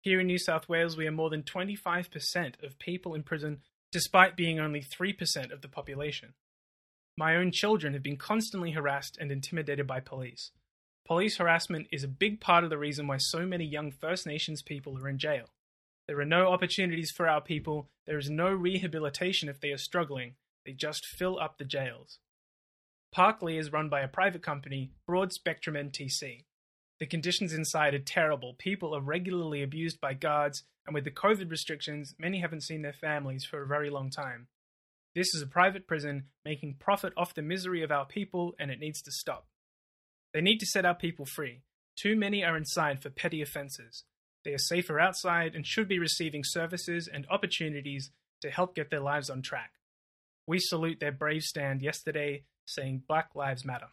Here 0.00 0.20
in 0.20 0.26
New 0.26 0.38
South 0.38 0.68
Wales, 0.68 0.96
we 0.96 1.06
are 1.06 1.12
more 1.12 1.30
than 1.30 1.42
25% 1.42 2.62
of 2.64 2.78
people 2.78 3.14
in 3.14 3.22
prison, 3.22 3.60
despite 3.92 4.36
being 4.36 4.58
only 4.58 4.82
3% 4.82 5.52
of 5.52 5.62
the 5.62 5.68
population. 5.68 6.34
My 7.16 7.36
own 7.36 7.52
children 7.52 7.92
have 7.92 8.02
been 8.02 8.16
constantly 8.16 8.72
harassed 8.72 9.16
and 9.20 9.30
intimidated 9.30 9.86
by 9.86 10.00
police. 10.00 10.50
Police 11.06 11.36
harassment 11.36 11.86
is 11.92 12.02
a 12.02 12.08
big 12.08 12.40
part 12.40 12.64
of 12.64 12.70
the 12.70 12.78
reason 12.78 13.06
why 13.06 13.18
so 13.18 13.46
many 13.46 13.64
young 13.64 13.92
First 13.92 14.26
Nations 14.26 14.62
people 14.62 14.98
are 14.98 15.08
in 15.08 15.18
jail. 15.18 15.46
There 16.08 16.18
are 16.20 16.24
no 16.24 16.52
opportunities 16.52 17.10
for 17.10 17.28
our 17.28 17.40
people, 17.40 17.88
there 18.06 18.18
is 18.18 18.30
no 18.30 18.48
rehabilitation 18.50 19.48
if 19.48 19.60
they 19.60 19.70
are 19.70 19.78
struggling, 19.78 20.34
they 20.64 20.72
just 20.72 21.06
fill 21.06 21.38
up 21.38 21.58
the 21.58 21.64
jails. 21.64 22.18
Parklea 23.14 23.58
is 23.58 23.72
run 23.72 23.88
by 23.88 24.00
a 24.00 24.08
private 24.08 24.42
company, 24.42 24.92
Broadspectrum 25.08 25.76
MTC. 25.76 26.44
The 26.98 27.06
conditions 27.06 27.52
inside 27.52 27.94
are 27.94 27.98
terrible. 27.98 28.54
People 28.58 28.94
are 28.94 29.00
regularly 29.00 29.62
abused 29.62 30.00
by 30.00 30.14
guards, 30.14 30.64
and 30.86 30.94
with 30.94 31.04
the 31.04 31.10
COVID 31.10 31.50
restrictions, 31.50 32.14
many 32.18 32.40
haven't 32.40 32.62
seen 32.62 32.82
their 32.82 32.92
families 32.92 33.44
for 33.44 33.62
a 33.62 33.66
very 33.66 33.90
long 33.90 34.08
time. 34.08 34.48
This 35.14 35.34
is 35.34 35.42
a 35.42 35.46
private 35.46 35.86
prison 35.86 36.24
making 36.44 36.76
profit 36.78 37.12
off 37.16 37.34
the 37.34 37.42
misery 37.42 37.82
of 37.82 37.92
our 37.92 38.06
people, 38.06 38.54
and 38.58 38.70
it 38.70 38.80
needs 38.80 39.02
to 39.02 39.12
stop. 39.12 39.46
They 40.32 40.40
need 40.40 40.58
to 40.58 40.66
set 40.66 40.86
our 40.86 40.94
people 40.94 41.26
free. 41.26 41.62
Too 41.96 42.16
many 42.16 42.42
are 42.42 42.56
inside 42.56 43.02
for 43.02 43.10
petty 43.10 43.42
offences. 43.42 44.04
They 44.44 44.52
are 44.52 44.58
safer 44.58 44.98
outside 44.98 45.54
and 45.54 45.66
should 45.66 45.88
be 45.88 45.98
receiving 45.98 46.42
services 46.44 47.08
and 47.12 47.26
opportunities 47.30 48.10
to 48.40 48.50
help 48.50 48.74
get 48.74 48.90
their 48.90 49.00
lives 49.00 49.28
on 49.28 49.42
track. 49.42 49.72
We 50.46 50.58
salute 50.58 50.98
their 51.00 51.12
brave 51.12 51.42
stand 51.42 51.82
yesterday 51.82 52.44
saying 52.66 53.02
Black 53.08 53.30
Lives 53.34 53.64
Matter. 53.64 53.88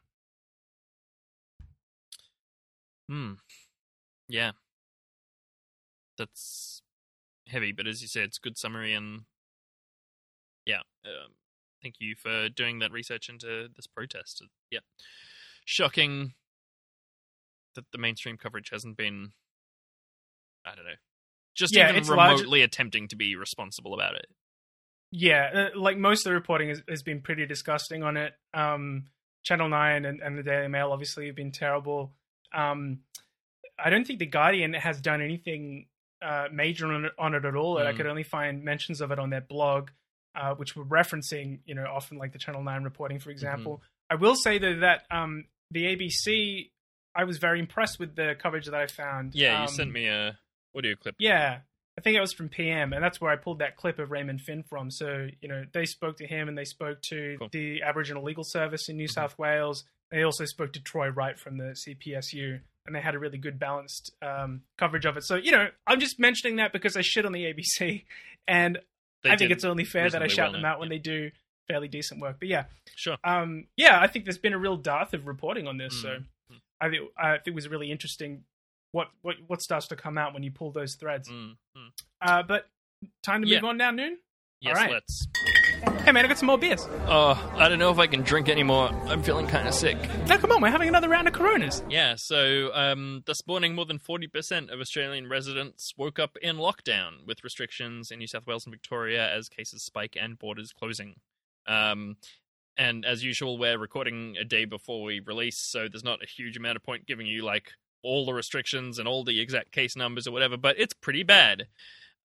Hmm. 3.08 3.34
Yeah. 4.28 4.52
That's 6.18 6.82
heavy, 7.47 7.72
but 7.72 7.88
as 7.88 8.02
you 8.02 8.08
said, 8.08 8.24
it's 8.26 8.38
a 8.38 8.41
good 8.41 8.58
summary 8.58 8.93
and 8.93 9.22
yeah. 10.66 10.82
Um, 11.06 11.34
thank 11.82 11.95
you 12.00 12.16
for 12.16 12.50
doing 12.50 12.80
that 12.80 12.91
research 12.91 13.30
into 13.30 13.70
this 13.76 13.88
protest. 13.88 14.43
Yeah. 14.70 14.80
Shocking 15.66 16.34
that 17.76 17.86
the 17.91 17.97
mainstream 17.97 18.38
coverage 18.38 18.70
hasn't 18.72 18.97
been 18.97 19.32
I 20.66 20.76
don't 20.76 20.86
know. 20.86 20.91
Just 21.56 21.76
Yeah, 21.76 21.89
even 21.89 22.02
it's 22.02 22.10
large- 22.10 22.39
remotely 22.39 22.62
attempting 22.62 23.08
to 23.08 23.16
be 23.16 23.36
responsible 23.36 23.93
about 23.93 24.16
it. 24.16 24.28
Yeah, 25.12 25.70
uh, 25.76 25.80
like 25.80 25.97
most 25.97 26.26
of 26.26 26.30
the 26.32 26.36
reporting 26.36 26.70
has, 26.70 26.82
has 26.88 27.01
been 27.03 27.22
pretty 27.22 27.45
disgusting 27.45 28.03
on 28.03 28.16
it. 28.18 28.34
Um, 28.53 29.05
Channel 29.43 29.70
9 29.70 30.05
and, 30.05 30.22
and 30.22 30.38
the 30.38 30.43
Daily 30.43 30.68
Mail 30.68 30.91
obviously 30.91 31.28
have 31.28 31.36
been 31.36 31.51
terrible. 31.51 32.12
Um, 32.53 32.99
I 33.84 33.89
don't 33.89 34.05
think 34.05 34.20
The 34.20 34.26
Guardian 34.26 34.74
has 34.74 34.99
done 35.01 35.22
anything 35.22 35.88
uh, 36.22 36.47
major 36.51 36.91
on 36.91 37.05
it, 37.05 37.12
on 37.18 37.34
it 37.34 37.45
at 37.45 37.55
all. 37.55 37.78
And 37.78 37.88
I 37.88 37.93
Mm. 37.93 37.97
could 37.97 38.05
only 38.07 38.24
find 38.24 38.64
mentions 38.64 38.99
of 39.01 39.12
it 39.12 39.20
on 39.20 39.30
their 39.30 39.39
blog, 39.41 39.89
uh, 40.36 40.53
which 40.55 40.76
were 40.76 40.84
referencing, 40.86 41.60
you 41.66 41.74
know, 41.76 41.86
often 41.86 42.18
like 42.18 42.34
the 42.34 42.39
Channel 42.39 42.62
9 42.62 42.84
reporting, 42.84 43.20
for 43.20 43.30
example. 43.32 43.82
I 44.10 44.16
will 44.16 44.36
say, 44.36 44.57
though, 44.57 44.80
that 44.82 45.03
um, 45.10 45.45
the 45.72 45.86
ABC, 45.86 46.72
I 47.16 47.24
was 47.24 47.38
very 47.38 47.60
impressed 47.60 47.99
with 47.99 48.16
the 48.16 48.36
coverage 48.38 48.66
that 48.66 48.76
I 48.76 48.88
found. 48.88 49.34
Yeah, 49.34 49.53
you 49.62 49.62
Um, 49.64 49.68
sent 49.70 49.91
me 49.91 50.07
a 50.07 50.38
audio 50.76 50.95
clip. 50.95 51.16
yeah, 51.20 51.60
I 52.00 52.02
think 52.02 52.16
it 52.16 52.22
was 52.22 52.32
from 52.32 52.47
PM, 52.47 52.93
and 52.93 53.04
that's 53.04 53.20
where 53.20 53.30
I 53.30 53.36
pulled 53.36 53.60
that 53.60 53.76
clip 53.76 54.00
of 54.00 54.10
Raymond 54.10 54.39
Finn 54.39 54.64
from. 54.64 54.89
So, 54.89 55.28
you 55.41 55.50
know, 55.50 55.66
they 55.74 55.84
spoke 55.84 56.16
to 56.20 56.26
him 56.26 56.47
and 56.47 56.58
they 56.58 56.64
spoke 56.64 57.02
to 57.10 57.36
Cool. 57.38 57.50
the 57.52 57.82
Aboriginal 57.84 58.24
Legal 58.24 58.45
Service 58.45 58.88
in 58.88 58.95
New 58.95 59.10
Mhm. 59.10 59.12
South 59.12 59.38
Wales. 59.38 59.84
They 60.10 60.24
also 60.24 60.45
spoke 60.45 60.72
to 60.74 60.82
Troy 60.82 61.10
Wright 61.10 61.38
from 61.38 61.58
the 61.58 61.76
CPSU, 61.76 62.62
and 62.86 62.95
they 62.95 63.02
had 63.02 63.16
a 63.16 63.20
really 63.20 63.38
good 63.38 63.60
balanced 63.60 64.14
um, 64.22 64.64
coverage 64.78 65.04
of 65.06 65.18
it. 65.18 65.24
So, 65.26 65.36
you 65.36 65.52
know, 65.52 65.70
I'm 65.86 66.00
just 66.00 66.20
mentioning 66.22 66.56
that 66.56 66.72
because 66.72 66.95
I 66.95 67.02
shit 67.02 67.26
on 67.26 67.34
the 67.34 67.43
ABC, 67.45 68.06
and 68.47 68.80
They 69.24 69.32
I 69.32 69.36
think 69.36 69.52
it's 69.52 69.66
only 69.66 69.84
fair 69.84 70.10
that 70.10 70.24
I 70.24 70.28
shout 70.28 70.52
well 70.54 70.54
them 70.54 70.64
out 70.66 70.80
when 70.80 70.88
they 70.88 71.00
do 71.00 71.32
fairly 71.68 71.89
decent 71.89 72.22
work. 72.22 72.38
But 72.39 72.47
yeah, 72.47 72.66
Sure. 72.95 73.18
um, 73.26 73.68
yeah, 73.76 74.00
I 74.00 74.08
think 74.08 74.24
there's 74.24 74.38
been 74.38 74.54
a 74.54 74.58
real 74.58 74.78
dearth 74.78 75.14
of 75.14 75.28
reporting 75.28 75.68
on 75.68 75.76
this. 75.78 76.02
So 76.02 76.20
Mm. 76.52 76.62
I 76.80 76.89
think 76.89 77.10
I 77.18 77.32
think 77.34 77.47
it 77.47 77.54
was 77.56 77.66
a 77.66 77.70
really 77.70 77.91
interesting 77.91 78.45
what, 78.92 79.08
what 79.22 79.36
what 79.48 79.62
starts 79.62 79.88
to 79.88 79.96
come 79.96 80.18
out 80.18 80.34
when 80.34 80.44
you 80.44 80.52
pull 80.52 80.72
those 80.72 80.96
threads. 80.96 81.30
Mm, 81.30 81.56
mm. 81.78 81.88
Uh, 82.22 82.44
but 82.44 82.66
time 83.24 83.42
to 83.42 83.48
move 83.48 83.62
Yeah. 83.64 83.70
on 83.70 83.78
now, 83.78 83.92
Noon. 83.92 84.18
Yes, 84.62 84.76
right. 84.76 84.92
let's. 84.92 85.28
Hey 86.04 86.12
man, 86.12 86.26
I 86.26 86.28
got 86.28 86.38
some 86.38 86.48
more 86.48 86.58
beers. 86.58 86.86
Oh, 87.08 87.54
I 87.56 87.70
don't 87.70 87.80
know 87.80 87.92
if 87.92 88.00
I 88.00 88.08
can 88.08 88.22
drink 88.22 88.50
anymore. 88.50 88.90
I'm 89.08 89.24
feeling 89.24 89.48
kind 89.48 89.66
of 89.68 89.74
sick. 89.74 89.98
No, 90.28 90.38
come 90.38 90.52
on, 90.52 90.62
we're 90.62 90.70
having 90.72 90.90
another 90.90 91.08
round 91.08 91.28
of 91.30 91.34
Coronas. 91.34 91.82
Yeah, 91.90 92.16
so 92.18 92.72
um, 92.74 93.24
this 93.26 93.48
morning, 93.48 93.76
more 93.76 93.86
than 93.86 94.00
40% 94.00 94.74
of 94.74 94.82
Australian 94.82 95.30
residents 95.30 95.94
woke 95.98 96.20
up 96.20 96.36
in 96.42 96.58
lockdown 96.58 97.26
with 97.26 97.44
restrictions 97.46 98.12
in 98.12 98.20
New 98.20 98.28
South 98.28 98.46
Wales 98.46 98.66
and 98.66 98.74
Victoria 98.74 99.34
as 99.34 99.48
cases 99.48 99.84
spike 99.84 100.18
and 100.20 100.38
borders 100.38 100.74
closing. 100.74 101.16
Um, 101.66 102.18
and 102.78 103.06
as 103.06 103.24
usual, 103.24 103.58
we're 103.58 103.78
recording 103.78 104.36
a 104.40 104.44
day 104.44 104.66
before 104.66 105.04
we 105.04 105.22
release, 105.22 105.58
so 105.60 105.88
there's 105.90 106.04
not 106.04 106.22
a 106.22 106.28
huge 106.28 106.58
amount 106.58 106.76
of 106.76 106.84
point 106.84 107.06
giving 107.06 107.28
you 107.28 107.44
like 107.46 107.72
all 108.04 108.26
the 108.26 108.34
restrictions 108.34 109.00
and 109.00 109.08
all 109.08 109.24
the 109.24 109.39
exact 109.39 109.72
case 109.72 109.95
numbers 109.95 110.28
or 110.28 110.32
whatever, 110.32 110.58
but 110.58 110.80
it's 110.80 110.93
pretty 110.93 111.24
bad. 111.24 111.68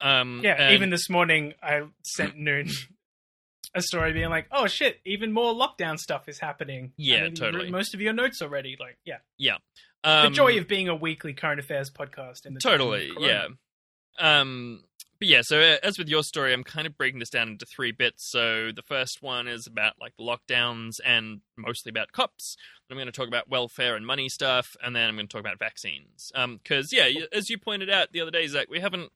Um, 0.01 0.41
Yeah, 0.45 0.55
and- 0.61 0.75
even 0.75 0.91
this 0.91 1.09
morning 1.09 1.55
I 1.63 1.83
sent 2.05 2.37
Noon 2.37 2.69
a 3.75 3.83
story 3.83 4.13
being 4.13 4.29
like, 4.31 4.47
"Oh 4.53 4.67
shit, 4.67 5.01
even 5.05 5.33
more 5.33 5.53
lockdown 5.55 5.99
stuff 5.99 6.29
is 6.29 6.39
happening." 6.39 6.93
Yeah, 6.97 7.17
I 7.19 7.23
mean, 7.25 7.35
totally. 7.35 7.71
Most 7.71 7.95
of 7.95 8.01
your 8.01 8.13
notes 8.13 8.41
already, 8.43 8.77
like, 8.79 8.99
yeah, 9.05 9.57
um, 10.05 10.31
the 10.31 10.37
joy 10.37 10.59
of 10.59 10.69
being 10.69 10.89
a 10.89 10.95
weekly 10.95 11.33
current 11.33 11.59
affairs 11.61 11.91
podcast. 11.91 12.45
In 12.47 12.55
the 12.55 12.61
totally 12.61 13.11
yeah 13.19 13.49
um 14.19 14.85
but 15.19 15.29
yeah 15.29 15.43
so 15.43 15.61
uh, 15.61 15.77
as 15.83 15.99
with 15.99 16.09
your 16.09 16.23
story 16.23 16.53
i'm 16.53 16.65
kind 16.65 16.87
of 16.87 16.97
breaking 16.97 17.19
this 17.21 17.31
down 17.31 17.49
into 17.49 17.67
three 17.67 17.93
bits. 17.93 18.25
So 18.25 18.71
the 18.75 18.83
first 18.83 19.23
one 19.23 19.49
is 19.49 19.67
about 19.67 19.95
like 20.01 20.13
lockdowns 20.21 21.01
and 21.05 21.41
mostly 21.57 21.91
about 21.91 22.13
cops. 22.13 22.57
I'm 22.91 22.97
going 22.97 23.07
to 23.07 23.13
talk 23.13 23.29
about 23.29 23.49
welfare 23.49 23.97
and 23.97 24.07
money 24.07 24.29
stuff 24.29 24.77
and 24.83 24.95
then 24.95 25.09
i'm 25.09 25.17
going 25.17 25.27
to 25.29 25.33
talk 25.33 25.41
about 25.41 25.59
vaccines. 25.59 26.31
Um 26.35 26.61
because 26.63 26.93
yeah 26.93 27.09
as 27.33 27.51
you 27.51 27.59
pointed 27.59 27.91
out 27.91 28.13
the 28.13 28.21
other 28.21 28.31
day 28.31 28.47
zach 28.47 28.69
we 28.71 28.81
haven't 28.81 29.11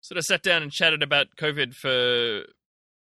sort 0.00 0.18
of 0.18 0.24
sat 0.24 0.42
down 0.42 0.62
and 0.62 0.72
chatted 0.72 1.02
about 1.02 1.36
covid 1.36 1.74
for 1.74 2.44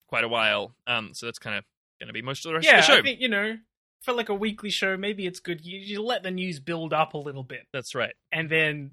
quite 0.08 0.24
a 0.24 0.30
while. 0.30 0.76
Um 0.88 1.14
so 1.14 1.26
that's 1.26 1.40
kind 1.40 1.58
of 1.58 1.64
going 2.00 2.08
to 2.08 2.14
be 2.14 2.22
most 2.22 2.46
of 2.46 2.50
the 2.50 2.56
rest 2.56 2.66
Yeah, 2.68 2.80
of 2.80 2.86
the 2.86 2.94
show 2.94 3.00
I 3.00 3.02
think 3.02 3.20
you 3.20 3.30
know, 3.30 3.58
for 4.02 4.14
like 4.14 4.30
a 4.30 4.34
weekly 4.34 4.70
show, 4.70 4.96
maybe 4.96 5.28
it's 5.28 5.42
good. 5.42 5.66
You, 5.66 5.78
you 5.78 6.02
let 6.02 6.24
the 6.24 6.32
news 6.32 6.60
build 6.62 6.94
up 6.94 7.14
a 7.14 7.18
little 7.18 7.44
bit, 7.44 7.68
that's 7.74 7.94
right. 7.94 8.14
And 8.32 8.50
then, 8.50 8.92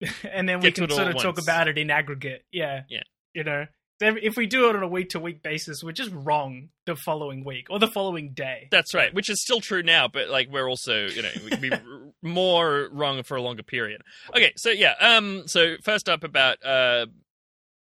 and 0.30 0.48
then 0.48 0.60
we 0.60 0.70
can 0.72 0.88
sort 0.90 1.08
of 1.08 1.16
talk 1.20 1.38
about 1.40 1.68
it 1.68 1.78
in 1.78 1.90
aggregate. 1.90 2.44
Yeah, 2.52 2.82
Yeah. 2.88 3.02
You 3.34 3.44
know, 3.44 3.66
If- 4.00 4.16
if 4.22 4.36
we 4.36 4.46
do 4.46 4.68
it 4.70 4.76
on 4.76 4.82
a 4.82 4.88
week 4.88 5.10
to 5.10 5.20
week 5.20 5.42
basis, 5.42 5.82
we're 5.82 5.92
just 5.92 6.10
wrong 6.12 6.68
the 6.86 6.94
following 6.96 7.44
week 7.44 7.66
or 7.68 7.78
the 7.78 7.88
following 7.88 8.32
day. 8.32 8.68
That's 8.70 8.94
right, 8.94 9.12
which 9.12 9.28
is 9.28 9.42
still 9.42 9.60
true 9.60 9.82
now, 9.82 10.08
but 10.08 10.28
like 10.28 10.48
we're 10.50 10.68
also, 10.68 11.06
you 11.06 11.22
know, 11.22 11.30
we 11.44 11.50
can 11.50 11.60
be 11.60 11.70
more 12.22 12.88
wrong 12.92 13.22
for 13.24 13.36
a 13.36 13.42
longer 13.42 13.62
period. 13.62 14.02
Okay, 14.34 14.52
so 14.56 14.70
yeah, 14.70 14.94
um, 15.00 15.46
so 15.46 15.76
first 15.82 16.08
up 16.08 16.22
about 16.24 16.64
uh, 16.64 17.06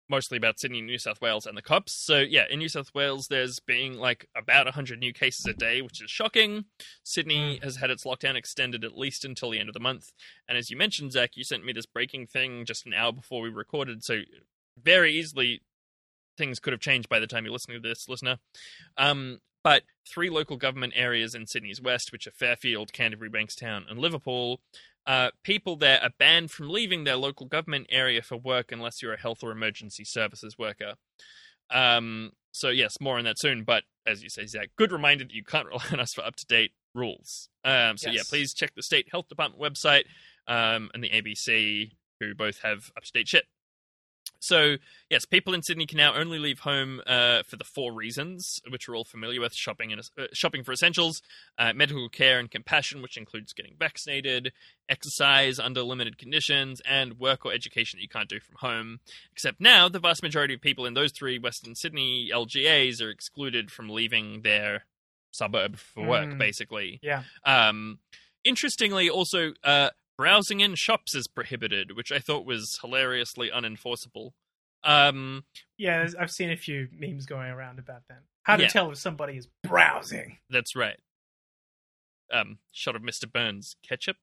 mostly 0.10 0.38
about 0.38 0.60
Sydney, 0.60 0.82
New 0.82 0.98
South 0.98 1.22
Wales, 1.22 1.46
and 1.46 1.58
the 1.58 1.62
cops. 1.62 1.94
So 1.94 2.20
yeah, 2.20 2.46
in 2.50 2.60
New 2.60 2.70
South 2.70 2.94
Wales, 2.94 3.28
there's 3.28 3.60
being 3.60 3.94
like 3.94 4.28
about 4.36 4.68
hundred 4.70 5.00
new 5.00 5.14
cases 5.14 5.46
a 5.46 5.54
day, 5.54 5.82
which 5.82 6.02
is 6.02 6.10
shocking. 6.10 6.66
Sydney 7.04 7.60
has 7.64 7.78
had 7.78 7.90
its 7.90 8.04
lockdown 8.04 8.36
extended 8.36 8.84
at 8.84 8.98
least 8.98 9.26
until 9.26 9.52
the 9.52 9.60
end 9.60 9.70
of 9.70 9.74
the 9.74 9.80
month, 9.80 10.12
and 10.48 10.58
as 10.58 10.70
you 10.70 10.78
mentioned, 10.78 11.12
Zach, 11.12 11.32
you 11.36 11.44
sent 11.44 11.66
me 11.66 11.74
this 11.74 11.86
breaking 11.86 12.28
thing 12.28 12.66
just 12.66 12.86
an 12.86 12.94
hour 12.94 13.12
before 13.12 13.42
we 13.42 13.50
recorded, 13.50 14.04
so 14.04 14.22
very 14.82 15.14
easily 15.14 15.62
things 16.38 16.60
could 16.60 16.74
have 16.74 16.80
changed 16.80 17.10
by 17.10 17.20
the 17.20 17.28
time 17.28 17.44
you're 17.44 17.54
listening 17.54 17.82
to 17.82 17.88
this, 17.88 18.08
listener. 18.08 18.38
Um, 18.98 19.40
but 19.64 19.84
three 20.08 20.30
local 20.30 20.58
government 20.58 20.94
areas 20.96 21.36
in 21.36 21.46
Sydney's 21.46 21.82
west, 21.82 22.12
which 22.12 22.26
are 22.28 22.32
Fairfield, 22.32 22.94
Canterbury, 22.94 23.30
Bankstown, 23.30 23.90
and 23.90 24.00
Liverpool, 24.00 24.62
uh, 25.10 25.32
people 25.44 25.76
there 25.76 26.00
are 26.04 26.12
banned 26.20 26.52
from 26.52 26.70
leaving 26.70 27.04
their 27.04 27.16
local 27.16 27.48
government 27.48 27.88
area 27.90 28.22
for 28.22 28.38
work 28.38 28.72
unless 28.72 29.02
you're 29.02 29.14
a 29.14 29.20
health 29.20 29.40
or 29.42 29.52
emergency 29.52 30.06
services 30.06 30.56
worker. 30.56 30.94
Um, 31.72 32.34
so 32.52 32.70
yes, 32.70 32.98
more 33.02 33.18
on 33.18 33.24
that 33.24 33.40
soon. 33.40 33.64
But 33.64 33.86
as 34.06 34.22
you 34.22 34.30
say, 34.30 34.46
Zach, 34.46 34.70
good 34.78 34.92
reminder 34.92 35.24
that 35.24 35.34
you 35.34 35.44
can't 35.44 35.68
rely 35.68 35.84
on 35.92 36.00
us 36.00 36.14
for 36.14 36.24
up 36.24 36.36
to 36.36 36.46
date 36.46 36.74
rules. 36.94 37.50
Um, 37.66 37.98
so 37.98 38.12
yeah, 38.12 38.22
please 38.30 38.54
check 38.54 38.76
the 38.76 38.84
state 38.84 39.08
health 39.12 39.28
department 39.28 39.60
website 39.60 40.04
um, 40.48 40.92
and 40.94 41.04
the 41.04 41.10
ABC, 41.10 41.90
who 42.20 42.36
both 42.36 42.60
have 42.62 42.92
up 42.96 43.04
to 43.04 43.12
date 43.12 43.30
shit. 43.30 43.46
So, 44.40 44.78
yes, 45.10 45.26
people 45.26 45.54
in 45.54 45.62
Sydney 45.62 45.86
can 45.86 45.98
now 45.98 46.16
only 46.16 46.40
leave 46.40 46.60
home 46.60 47.02
uh, 47.06 47.44
for 47.44 47.58
the 47.58 47.66
four 47.66 47.94
reasons, 47.94 48.62
which 48.70 48.88
we're 48.88 48.96
all 48.96 49.04
familiar 49.04 49.42
with 49.42 49.54
shopping, 49.54 49.92
and, 49.92 50.02
uh, 50.18 50.28
shopping 50.34 50.64
for 50.64 50.72
essentials, 50.72 51.22
uh, 51.58 51.74
medical 51.74 52.08
care 52.08 52.40
and 52.40 52.50
compassion, 52.50 53.02
which 53.02 53.18
includes 53.18 53.52
getting 53.52 53.76
vaccinated, 53.78 54.54
exercise 54.88 55.60
under 55.60 55.82
limited 55.84 56.18
conditions, 56.18 56.82
and 56.88 57.20
work 57.20 57.46
or 57.46 57.52
education 57.54 57.98
that 57.98 58.02
you 58.04 58.08
can't 58.10 58.30
do 58.30 58.40
from 58.40 58.56
home. 58.60 59.00
Except 59.34 59.60
now, 59.60 59.90
the 59.90 60.00
vast 60.00 60.24
majority 60.24 60.54
of 60.54 60.62
people 60.62 60.86
in 60.86 60.94
those 60.94 61.12
three 61.12 61.38
Western 61.38 61.76
Sydney 61.76 62.30
LGAs 62.34 63.02
are 63.02 63.10
excluded 63.10 63.72
from 63.72 63.90
leaving 63.90 64.42
their 64.44 64.86
suburb 65.32 65.78
for 65.78 66.06
work, 66.06 66.30
Mm. 66.30 66.38
basically. 66.40 67.00
Yeah. 67.04 67.24
Um, 67.46 68.00
interestingly, 68.44 69.10
also, 69.10 69.54
uh, 69.64 69.90
browsing 70.20 70.60
in 70.60 70.76
shops 70.76 71.16
is 71.16 71.28
prohibited, 71.28 71.96
which 71.96 72.12
I 72.12 72.20
thought 72.20 72.46
was 72.46 72.78
hilariously 72.82 73.50
unenforceable. 73.50 74.32
Um, 74.84 75.46
Yeah, 75.78 76.06
I've 76.20 76.30
seen 76.30 76.52
a 76.52 76.58
few 76.58 76.90
memes 76.92 77.26
going 77.26 77.50
around 77.50 77.80
about 77.80 78.02
that. 78.10 78.24
How 78.44 78.58
to 78.58 78.64
Yeah. 78.64 78.68
tell 78.68 78.92
if 78.92 78.98
somebody 78.98 79.38
is 79.38 79.48
browsing. 79.64 80.40
that's 80.50 80.76
right. 80.76 81.00
Um, 82.34 82.60
shot 82.72 82.98
of 82.98 83.02
Mr. 83.02 83.32
Burns 83.32 83.78
ketchup. 83.88 84.18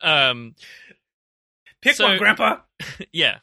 Um, 0.00 0.54
Pick 1.82 1.96
So- 1.96 2.08
one, 2.08 2.16
Grandpa. 2.18 2.60
yeah. 3.12 3.38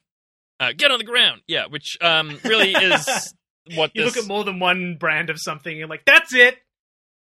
Uh, 0.60 0.72
get 0.76 0.90
on 0.90 0.98
the 0.98 1.04
ground. 1.06 1.42
Yeah, 1.48 1.68
which 1.68 1.98
um 2.02 2.40
really 2.44 2.72
is 2.74 3.34
what 3.76 3.92
You 3.94 4.04
this 4.06 4.16
look 4.16 4.24
at 4.24 4.28
more 4.28 4.44
than 4.44 4.60
one 4.60 4.96
brand 4.98 5.30
of 5.30 5.40
something, 5.40 5.72
and 5.72 5.78
you're 5.78 5.88
like, 5.88 6.04
that's 6.06 6.34
it. 6.34 6.58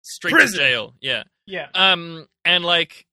straight 0.03 0.33
prison. 0.33 0.59
to 0.59 0.65
jail. 0.65 0.95
Yeah. 1.01 1.23
Yeah, 1.47 1.69
Um, 1.75 2.27
and 2.47 2.65
like 2.65 3.07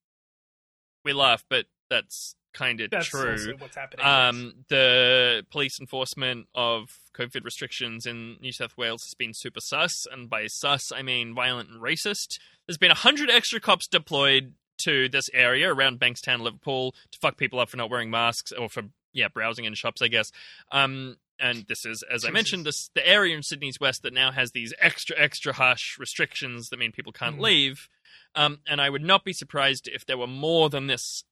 we 1.04 1.12
laugh, 1.12 1.44
but 1.48 1.66
that's 1.90 2.34
kind 2.54 2.80
of 2.82 2.90
true. 3.02 3.54
what's 3.58 3.76
happening. 3.76 4.04
Um, 4.04 4.52
the 4.68 5.44
police 5.50 5.80
enforcement 5.80 6.48
of 6.54 6.98
COVID 7.16 7.44
restrictions 7.44 8.04
in 8.06 8.36
New 8.40 8.52
South 8.52 8.76
Wales 8.76 9.04
has 9.04 9.14
been 9.14 9.32
super 9.34 9.60
sus, 9.60 10.06
and 10.10 10.28
by 10.28 10.46
sus 10.48 10.92
I 10.92 11.02
mean 11.02 11.34
violent 11.34 11.70
and 11.70 11.80
racist. 11.82 12.38
There's 12.66 12.78
been 12.78 12.90
hundred 12.90 13.30
extra 13.30 13.58
cops 13.60 13.86
deployed 13.86 14.54
to 14.84 15.08
this 15.08 15.28
area 15.32 15.72
around 15.72 16.00
Bankstown, 16.00 16.40
Liverpool, 16.40 16.92
to 17.12 17.18
fuck 17.20 17.36
people 17.36 17.60
up 17.60 17.68
for 17.70 17.76
not 17.76 17.90
wearing 17.90 18.10
masks 18.10 18.52
or 18.52 18.68
for 18.68 18.82
yeah 19.12 19.28
browsing 19.28 19.64
in 19.64 19.74
shops, 19.74 20.02
I 20.02 20.08
guess. 20.08 20.30
Um, 20.70 21.16
and 21.40 21.64
this 21.68 21.84
is, 21.84 22.04
as 22.12 22.24
I 22.24 22.30
mentioned, 22.30 22.66
this 22.66 22.90
the 22.94 23.06
area 23.06 23.34
in 23.34 23.42
Sydney's 23.42 23.80
west 23.80 24.02
that 24.02 24.12
now 24.12 24.30
has 24.30 24.52
these 24.52 24.72
extra 24.78 25.18
extra 25.18 25.52
harsh 25.54 25.98
restrictions 25.98 26.68
that 26.68 26.78
mean 26.78 26.92
people 26.92 27.12
can't 27.12 27.36
Mhm. 27.38 27.42
leave. 27.42 27.88
Um, 28.34 28.60
and 28.66 28.80
I 28.80 28.88
would 28.90 29.02
not 29.02 29.24
be 29.24 29.32
surprised 29.32 29.88
if 29.88 30.06
there 30.06 30.18
were 30.18 30.26
more 30.26 30.68
than 30.70 30.86
this 30.86 31.24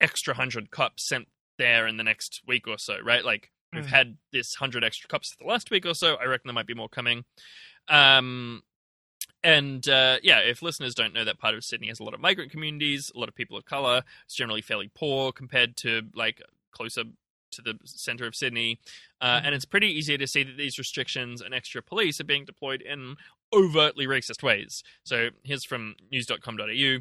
extra 0.00 0.34
hundred 0.34 0.70
cops 0.70 1.06
sent 1.08 1.28
there 1.58 1.86
in 1.86 1.96
the 1.96 2.04
next 2.04 2.42
week 2.46 2.68
or 2.68 2.78
so, 2.78 2.98
right? 3.02 3.24
Like 3.24 3.50
we've 3.72 3.84
Mm. 3.84 3.88
had 3.88 4.16
this 4.32 4.54
hundred 4.54 4.84
extra 4.84 5.08
cops 5.08 5.34
the 5.36 5.44
last 5.44 5.70
week 5.70 5.84
or 5.84 5.94
so. 5.94 6.14
I 6.14 6.24
reckon 6.24 6.46
there 6.48 6.54
might 6.54 6.66
be 6.66 6.74
more 6.74 6.88
coming. 6.88 7.24
Um, 7.88 8.62
and 9.42 9.88
uh, 9.88 10.18
yeah, 10.22 10.38
if 10.40 10.62
listeners 10.62 10.94
don't 10.94 11.14
know, 11.14 11.24
that 11.24 11.38
part 11.38 11.54
of 11.54 11.64
Sydney 11.64 11.88
has 11.88 12.00
a 12.00 12.04
lot 12.04 12.14
of 12.14 12.20
migrant 12.20 12.50
communities, 12.50 13.10
a 13.14 13.18
lot 13.18 13.28
of 13.28 13.34
people 13.34 13.56
of 13.56 13.64
color. 13.64 14.02
It's 14.24 14.34
generally 14.34 14.62
fairly 14.62 14.90
poor 14.94 15.32
compared 15.32 15.76
to 15.78 16.02
like 16.14 16.42
closer 16.72 17.04
to 17.50 17.62
the 17.62 17.78
center 17.84 18.26
of 18.26 18.34
Sydney, 18.36 18.78
uh, 19.22 19.40
and 19.42 19.54
it's 19.54 19.64
pretty 19.64 19.86
easy 19.86 20.18
to 20.18 20.26
see 20.26 20.42
that 20.42 20.58
these 20.58 20.76
restrictions 20.78 21.40
and 21.40 21.54
extra 21.54 21.82
police 21.82 22.20
are 22.20 22.24
being 22.24 22.44
deployed 22.44 22.82
in 22.82 23.16
overtly 23.52 24.06
racist 24.06 24.42
ways. 24.42 24.82
So 25.04 25.28
here's 25.42 25.64
from 25.64 25.94
news.com.au. 26.10 26.98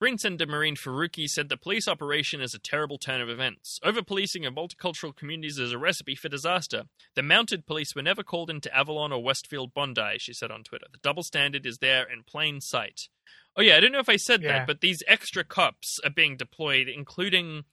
Green 0.00 0.16
Senator 0.16 0.46
Mehreen 0.46 0.78
Faruqi 0.78 1.28
said 1.28 1.48
the 1.48 1.56
police 1.56 1.88
operation 1.88 2.40
is 2.40 2.54
a 2.54 2.58
terrible 2.60 2.98
turn 2.98 3.20
of 3.20 3.28
events. 3.28 3.80
Over 3.82 4.00
policing 4.00 4.46
of 4.46 4.54
multicultural 4.54 5.14
communities 5.14 5.58
is 5.58 5.72
a 5.72 5.78
recipe 5.78 6.14
for 6.14 6.28
disaster. 6.28 6.84
The 7.16 7.22
mounted 7.24 7.66
police 7.66 7.96
were 7.96 8.02
never 8.02 8.22
called 8.22 8.48
into 8.48 8.72
Avalon 8.76 9.12
or 9.12 9.20
Westfield 9.22 9.74
Bondi, 9.74 10.18
she 10.18 10.32
said 10.32 10.52
on 10.52 10.62
Twitter. 10.62 10.86
The 10.92 10.98
double 11.02 11.24
standard 11.24 11.66
is 11.66 11.78
there 11.78 12.04
in 12.08 12.22
plain 12.22 12.60
sight. 12.60 13.08
Oh, 13.56 13.60
yeah, 13.60 13.76
I 13.76 13.80
don't 13.80 13.90
know 13.90 13.98
if 13.98 14.08
I 14.08 14.14
said 14.16 14.40
Yeah. 14.40 14.58
that, 14.58 14.66
but 14.68 14.80
these 14.80 15.02
extra 15.08 15.42
cops 15.42 15.98
are 16.04 16.10
being 16.10 16.36
deployed, 16.36 16.86
including 16.88 17.64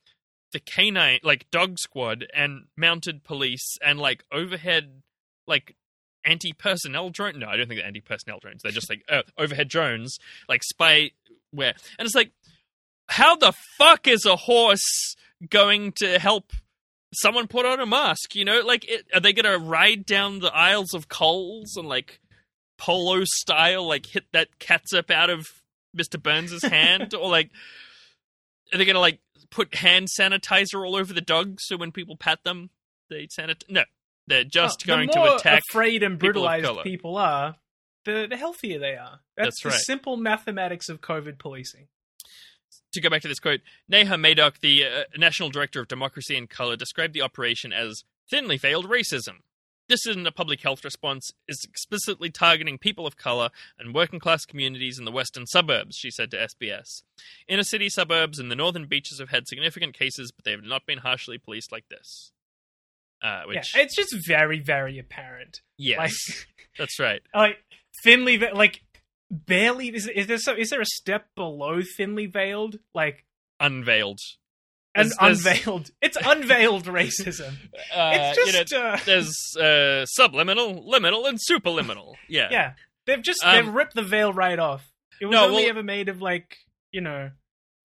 the 0.52 0.60
canine, 0.60 1.20
like 1.22 1.52
dog 1.52 1.78
squad 1.78 2.26
and 2.34 2.66
mounted 2.76 3.24
police 3.24 3.78
and 3.86 4.00
like 4.00 4.24
overhead, 4.32 5.04
like 5.46 5.76
anti 6.26 6.54
personnel 6.54 7.10
drone. 7.10 7.40
No, 7.40 7.48
I 7.48 7.58
don't 7.58 7.68
think 7.68 7.80
they're 7.80 7.88
anti 7.88 8.02
personnel 8.02 8.40
drones. 8.40 8.62
They're 8.64 8.72
just 8.72 8.90
like 8.90 9.04
uh, 9.10 9.24
overhead 9.38 9.68
drones, 9.68 10.18
like 10.50 10.62
spyware. 10.62 11.12
And 11.54 12.06
it's 12.06 12.16
like, 12.16 12.32
how 13.08 13.36
the 13.36 13.54
fuck 13.78 14.08
is 14.08 14.26
a 14.26 14.36
horse 14.36 15.16
going 15.50 15.92
to 15.94 16.20
help 16.20 16.52
someone 17.14 17.48
put 17.48 17.66
on 17.66 17.80
a 17.80 17.86
mask? 17.86 18.36
You 18.36 18.46
know, 18.46 18.62
like, 18.62 18.90
it, 18.90 19.06
are 19.14 19.20
they 19.20 19.34
going 19.34 19.52
to 19.52 19.64
ride 19.64 20.06
down 20.06 20.40
the 20.40 20.54
aisles 20.54 20.94
of 20.94 21.08
Coles 21.08 21.76
and 21.78 21.88
like 21.88 22.20
polo 22.78 23.24
style, 23.24 23.88
like 23.88 24.06
hit 24.06 24.26
that 24.34 24.60
catsup 24.60 25.12
out 25.12 25.30
of 25.30 25.48
Mr. 25.96 26.22
Burns's 26.22 26.64
hand, 26.64 27.14
or 27.14 27.30
like, 27.30 27.52
are 28.74 28.78
they 28.78 28.86
going 28.86 28.96
to 28.96 29.00
like 29.00 29.20
put 29.50 29.76
hand 29.76 30.08
sanitizer 30.08 30.86
all 30.86 30.96
over 30.96 31.14
the 31.14 31.22
dogs 31.22 31.64
so 31.66 31.78
when 31.78 31.92
people 31.92 32.16
pat 32.16 32.44
them, 32.44 32.70
they 33.10 33.28
sanitize? 33.28 33.70
No, 33.70 33.84
they're 34.28 34.44
just 34.44 34.86
Well, 34.88 34.98
going 34.98 35.08
the 35.08 35.14
to 35.14 35.20
more 35.20 35.36
attack. 35.36 35.62
afraid 35.70 36.04
and 36.04 36.18
brutalized 36.20 36.66
colour. 36.66 36.84
people 36.84 37.18
are, 37.18 37.56
the 38.06 38.28
the 38.30 38.38
healthier 38.38 38.80
they 38.80 38.96
are. 38.96 39.20
That's, 39.38 39.48
That's 39.48 39.64
the 39.64 39.70
right. 39.70 39.80
simple 39.80 40.18
mathematics 40.18 40.90
of 40.90 41.02
COVID 41.02 41.38
policing. 41.40 41.88
to 42.94 43.02
go 43.02 43.10
back 43.10 43.22
to 43.24 43.28
this 43.28 43.40
quote, 43.40 43.62
Neha 43.90 44.16
Madhok, 44.16 44.60
the 44.60 44.86
uh, 44.86 45.04
National 45.18 45.50
Director 45.50 45.80
of 45.82 45.88
Democracy 45.88 46.38
and 46.38 46.50
Color, 46.50 46.76
described 46.78 47.14
the 47.14 47.22
operation 47.22 47.74
as 47.74 48.04
thinly 48.30 48.58
veiled 48.58 48.90
racism. 48.90 49.40
This 49.88 50.08
isn't 50.08 50.26
a 50.26 50.32
public 50.32 50.62
health 50.64 50.84
response, 50.84 51.30
It's 51.48 51.64
explicitly 51.64 52.32
targeting 52.32 52.80
people 52.80 53.06
of 53.06 53.18
color 53.18 53.50
and 53.78 53.94
working 53.94 54.20
class 54.20 54.44
communities 54.44 54.98
in 54.98 55.06
the 55.06 55.12
western 55.12 55.46
suburbs, 55.46 55.96
she 55.96 56.10
said 56.10 56.32
to 56.32 56.38
SBS. 56.38 57.04
Inner 57.48 57.62
city 57.64 57.90
suburbs 57.90 58.40
and 58.40 58.50
the 58.50 58.56
northern 58.56 58.88
beaches 58.88 59.20
have 59.20 59.30
had 59.30 59.48
significant 59.48 59.94
cases, 59.94 60.32
but 60.32 60.44
they 60.44 60.50
have 60.52 60.64
not 60.64 60.88
been 60.88 61.00
harshly 61.00 61.38
policed 61.38 61.72
like 61.72 61.88
this. 61.90 62.32
Uh, 63.26 63.44
which, 63.48 63.76
Yeah, 63.76 63.82
it's 63.82 63.96
just 63.96 64.16
very, 64.28 64.60
very 64.60 65.00
apparent. 65.00 65.62
yes, 65.78 65.98
Like, 65.98 66.12
that's 66.78 67.00
right. 67.00 67.22
like 67.34 67.58
thinly, 68.04 68.38
like 68.38 68.82
barely. 69.32 69.88
Is, 69.96 70.08
is 70.08 70.28
there 70.28 70.38
so, 70.38 70.54
is 70.54 70.70
there 70.70 70.82
a 70.82 70.86
step 70.86 71.28
below 71.36 71.82
thinly 71.98 72.28
veiled? 72.28 72.78
Like 72.94 73.26
Unveiled. 73.60 74.20
and 74.94 75.12
unveiled. 75.20 75.90
It's 76.02 76.18
unveiled 76.24 76.86
racism. 76.86 77.54
Uh, 77.96 78.12
It's 78.14 78.38
you 78.38 78.54
know, 78.54 78.64
just 78.64 78.74
uh, 78.74 78.98
there's 79.06 79.34
uh, 79.60 80.06
subliminal, 80.06 80.84
liminal, 80.88 81.28
and 81.28 81.40
superliminal. 81.40 82.16
Yeah. 82.28 82.50
yeah. 82.52 82.74
They've 83.08 83.22
just 83.22 83.44
Um, 83.46 83.56
they've 83.56 83.74
ripped 83.74 83.96
the 83.96 84.04
veil 84.04 84.34
right 84.34 84.60
off. 84.60 84.84
It 85.22 85.26
was 85.28 85.34
No, 85.34 85.46
only 85.46 85.64
well- 85.64 85.70
ever 85.70 85.84
made 85.84 86.10
of 86.10 86.22
like 86.22 86.58
you 86.92 87.02
know 87.02 87.32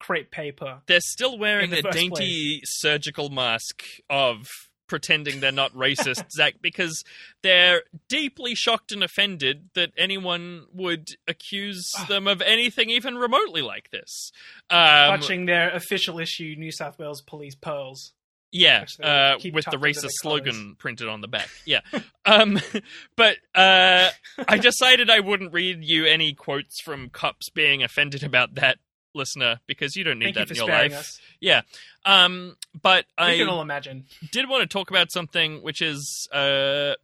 crepe 0.01 0.31
paper. 0.31 0.81
They're 0.87 1.01
still 1.01 1.39
wearing 1.39 1.71
In 1.71 1.77
the 1.77 1.83
first 1.83 1.97
dainty 1.97 2.61
surgical 2.65 3.29
mask 3.31 3.85
of 4.09 4.47
pretending 4.91 5.41
they're 5.41 5.51
not 5.53 5.73
racist, 5.73 6.31
Zach, 6.33 6.57
because 6.61 7.03
they're 7.43 7.85
deeply 8.09 8.55
shocked 8.55 8.93
and 8.93 9.03
offended 9.03 9.71
that 9.75 9.93
anyone 9.97 10.67
would 10.75 11.09
accuse 11.27 11.89
Ah. 11.97 12.05
them 12.09 12.27
of 12.27 12.43
anything 12.43 12.91
even 12.91 13.17
remotely 13.17 13.63
like 13.63 13.91
this. 13.91 14.33
Um, 14.69 15.19
Touching 15.21 15.47
their 15.47 15.71
official 15.71 16.19
issue 16.19 16.55
New 16.59 16.73
South 16.73 16.99
Wales 16.99 17.23
Police 17.23 17.55
pearls. 17.55 18.13
Yeah, 18.53 18.85
uh, 19.01 19.37
with 19.53 19.65
the 19.71 19.77
racist 19.77 20.11
slogan 20.23 20.75
printed 20.77 21.07
on 21.09 21.21
the 21.21 21.29
back. 21.29 21.49
Yeah, 21.65 21.83
um, 22.27 22.59
but 23.17 23.37
uh, 23.55 24.11
I 24.49 24.59
decided 24.61 25.09
I 25.09 25.21
wouldn't 25.21 25.53
read 25.53 25.85
you 25.85 26.05
any 26.05 26.33
quotes 26.35 26.81
from 26.81 27.11
cops 27.11 27.49
being 27.49 27.85
offended 27.85 28.25
about 28.25 28.57
that, 28.57 28.79
listener, 29.15 29.61
because 29.67 29.97
you 29.97 30.05
don't 30.05 30.19
need 30.19 30.35
Thank 30.35 30.37
you 30.37 30.41
that 30.41 30.49
for 30.49 30.55
in 30.55 30.57
your 30.57 30.69
life. 30.69 30.93
us. 30.95 31.21
Yeah, 31.41 31.63
um, 32.05 32.57
but 32.81 33.07
We 33.19 33.25
I 33.25 33.37
can 33.37 33.49
all 33.49 33.61
imagine. 33.63 34.05
did 34.33 34.49
want 34.49 34.63
to 34.63 34.67
talk 34.67 34.91
about 34.91 35.11
something 35.11 35.63
which 35.63 35.81
is 35.83 36.29
uh, 36.33 36.95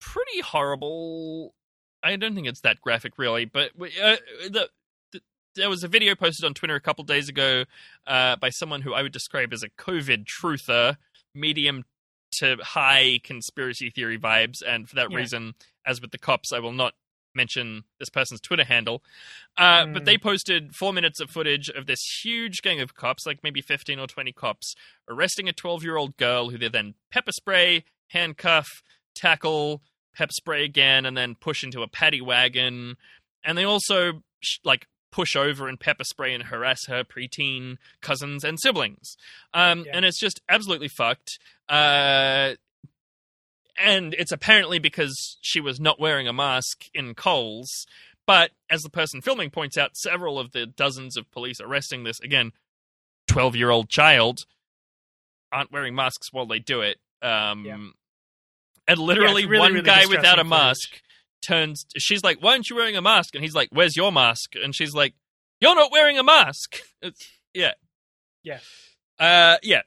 pretty 0.00 0.40
horrible. 0.40 1.54
I 2.02 2.14
don't 2.16 2.34
think 2.34 2.46
it's 2.46 2.60
that 2.60 2.80
graphic, 2.80 3.18
really, 3.18 3.44
but 3.44 3.70
uh, 3.80 4.16
the, 4.48 4.68
the 5.12 5.20
there 5.56 5.68
was 5.68 5.82
a 5.82 5.88
video 5.88 6.14
posted 6.14 6.44
on 6.44 6.54
Twitter 6.54 6.74
a 6.76 6.80
couple 6.80 7.04
days 7.04 7.28
ago 7.28 7.64
uh, 8.06 8.36
by 8.36 8.50
someone 8.50 8.82
who 8.82 8.94
I 8.94 9.02
would 9.02 9.12
describe 9.12 9.52
as 9.52 9.62
a 9.62 9.68
COVID 9.70 10.24
truther, 10.26 10.96
medium 11.34 11.84
to 12.40 12.56
high 12.62 13.18
conspiracy 13.24 13.90
theory 13.90 14.18
vibes, 14.18 14.58
and 14.66 14.88
for 14.88 14.94
that 14.96 15.10
Yeah. 15.10 15.16
reason, 15.16 15.54
as 15.84 16.00
with 16.00 16.10
the 16.12 16.18
cops, 16.18 16.52
I 16.52 16.60
will 16.60 16.72
not 16.72 16.94
mention 17.34 17.84
this 17.98 18.08
person's 18.08 18.40
Twitter 18.40 18.64
handle. 18.64 19.02
Uh, 19.56 19.86
But 19.86 20.02
Mm. 20.02 20.06
they 20.06 20.18
posted 20.18 20.74
four 20.74 20.92
minutes 20.92 21.20
of 21.20 21.30
footage 21.30 21.68
of 21.68 21.86
this 21.86 22.00
huge 22.22 22.62
gang 22.62 22.80
of 22.80 22.94
cops, 22.94 23.26
like 23.26 23.42
maybe 23.42 23.60
15 23.60 23.98
or 23.98 24.06
20 24.06 24.32
cops, 24.32 24.74
arresting 25.08 25.48
a 25.48 25.52
12 25.52 25.82
year 25.84 25.96
old 25.96 26.16
girl 26.16 26.50
who 26.50 26.58
they 26.58 26.68
then 26.68 26.94
pepper 27.10 27.32
spray, 27.32 27.84
handcuff, 28.08 28.66
tackle, 29.14 29.82
pepper 30.14 30.32
spray 30.32 30.64
again, 30.64 31.04
and 31.06 31.16
then 31.16 31.34
push 31.34 31.62
into 31.62 31.82
a 31.82 31.88
paddy 31.88 32.20
wagon. 32.20 32.96
And 33.44 33.56
they 33.56 33.64
also, 33.64 34.22
sh- 34.40 34.58
like, 34.64 34.86
push 35.10 35.34
over 35.36 35.68
and 35.68 35.80
pepper 35.80 36.04
spray 36.04 36.34
and 36.34 36.44
harass 36.44 36.86
her 36.86 37.02
preteen 37.02 37.78
cousins 38.02 38.44
and 38.44 38.58
siblings. 38.60 39.16
Um, 39.54 39.84
Yeah. 39.86 39.92
And 39.96 40.04
it's 40.04 40.18
just 40.20 40.40
absolutely 40.48 40.88
fucked. 40.88 41.38
Uh, 41.68 42.54
and 43.80 44.14
it's 44.14 44.32
apparently 44.32 44.78
because 44.78 45.36
she 45.40 45.60
was 45.60 45.78
not 45.80 46.00
wearing 46.00 46.28
a 46.28 46.32
mask 46.32 46.84
in 46.94 47.14
Coles. 47.14 47.86
But 48.26 48.50
as 48.68 48.82
the 48.82 48.90
person 48.90 49.22
filming 49.22 49.48
points 49.50 49.78
out, 49.78 49.96
several 49.96 50.38
of 50.38 50.52
the 50.52 50.66
dozens 50.66 51.16
of 51.16 51.30
police 51.30 51.60
arresting 51.62 52.04
this, 52.04 52.20
again, 52.20 52.52
12 53.28 53.56
year 53.56 53.70
old 53.70 53.88
child 53.88 54.40
aren't 55.50 55.72
wearing 55.72 55.94
masks 55.94 56.32
while 56.32 56.46
they 56.46 56.58
do 56.58 56.80
it. 56.82 56.98
Um, 57.22 57.64
Yeah. 57.64 57.78
And 58.86 58.98
literally, 58.98 59.44
really, 59.46 59.60
one 59.60 59.72
really 59.74 59.84
guy 59.84 60.06
without 60.06 60.38
a 60.38 60.44
mask 60.44 61.00
turns, 61.46 61.84
she's 61.96 62.22
like, 62.22 62.42
Why 62.42 62.52
aren't 62.52 62.68
you 62.70 62.76
wearing 62.76 62.96
a 62.96 63.02
mask? 63.02 63.34
And 63.34 63.44
he's 63.44 63.54
like, 63.54 63.68
Where's 63.70 63.96
your 63.96 64.12
mask? 64.12 64.54
And 64.62 64.74
she's 64.74 64.94
like, 64.94 65.14
You're 65.60 65.74
not 65.74 65.90
wearing 65.92 66.18
a 66.18 66.22
mask. 66.22 66.76
It's, 67.02 67.28
yeah. 67.54 67.72
Yeah. 68.42 68.58
Uh, 69.18 69.56
yeah. 69.62 69.82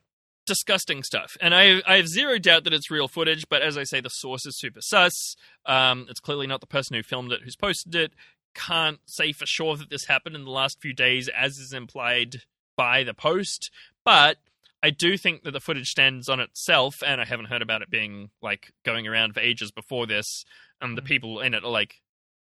Disgusting 0.46 1.04
stuff. 1.04 1.38
And 1.40 1.54
I, 1.54 1.82
I 1.88 1.98
have 1.98 2.08
zero 2.08 2.40
doubt 2.40 2.64
that 2.64 2.74
it's 2.74 2.90
real 2.90 3.08
footage, 3.08 3.46
but 3.48 3.62
as 3.62 3.78
I 3.78 3.84
say, 3.84 4.02
the 4.02 4.10
source 4.10 4.46
is 4.46 4.58
super 4.58 4.82
sus. 4.82 5.36
Um, 5.66 6.08
it's 6.10 6.20
clearly 6.20 6.48
not 6.48 6.62
the 6.62 6.68
person 6.68 6.96
who 6.96 7.04
filmed 7.04 7.32
it 7.32 7.42
who's 7.44 7.56
posted 7.56 7.94
it. 7.96 8.12
Can't 8.56 9.00
say 9.06 9.32
for 9.34 9.46
sure 9.46 9.78
that 9.78 9.90
this 9.92 10.06
happened 10.06 10.36
in 10.36 10.44
the 10.44 10.52
last 10.52 10.82
few 10.82 10.94
days, 10.94 11.30
as 11.30 11.58
is 11.58 11.74
implied 11.74 12.42
by 12.76 13.04
the 13.04 13.14
post. 13.14 13.70
But 14.04 14.38
I 14.84 14.90
do 14.90 15.16
think 15.16 15.44
that 15.44 15.52
the 15.52 15.60
footage 15.60 15.90
stands 15.90 16.28
on 16.28 16.40
itself, 16.40 17.04
and 17.06 17.22
I 17.22 17.26
haven't 17.26 17.46
heard 17.46 17.62
about 17.62 17.84
it 17.84 17.92
being 17.92 18.32
like 18.42 18.72
going 18.84 19.08
around 19.08 19.36
for 19.36 19.40
ages 19.42 19.72
before 19.72 20.08
this. 20.08 20.44
And 20.82 20.98
the 20.98 21.04
Mhm. 21.04 21.06
people 21.06 21.40
in 21.40 21.54
it 21.54 21.64
are 21.64 21.70
like, 21.70 22.02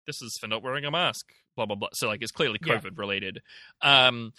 "This 0.07 0.23
is 0.23 0.39
for 0.39 0.47
not 0.47 0.63
wearing 0.63 0.85
a 0.85 0.91
mask." 0.93 1.35
Blah 1.57 1.67
blah 1.67 1.75
blah. 1.77 1.89
So 1.93 2.07
like, 2.07 2.23
it's 2.23 2.31
clearly 2.31 2.61
Yeah. 2.65 2.77
COVID 2.79 2.97
related. 2.97 3.43
Um, 3.83 4.33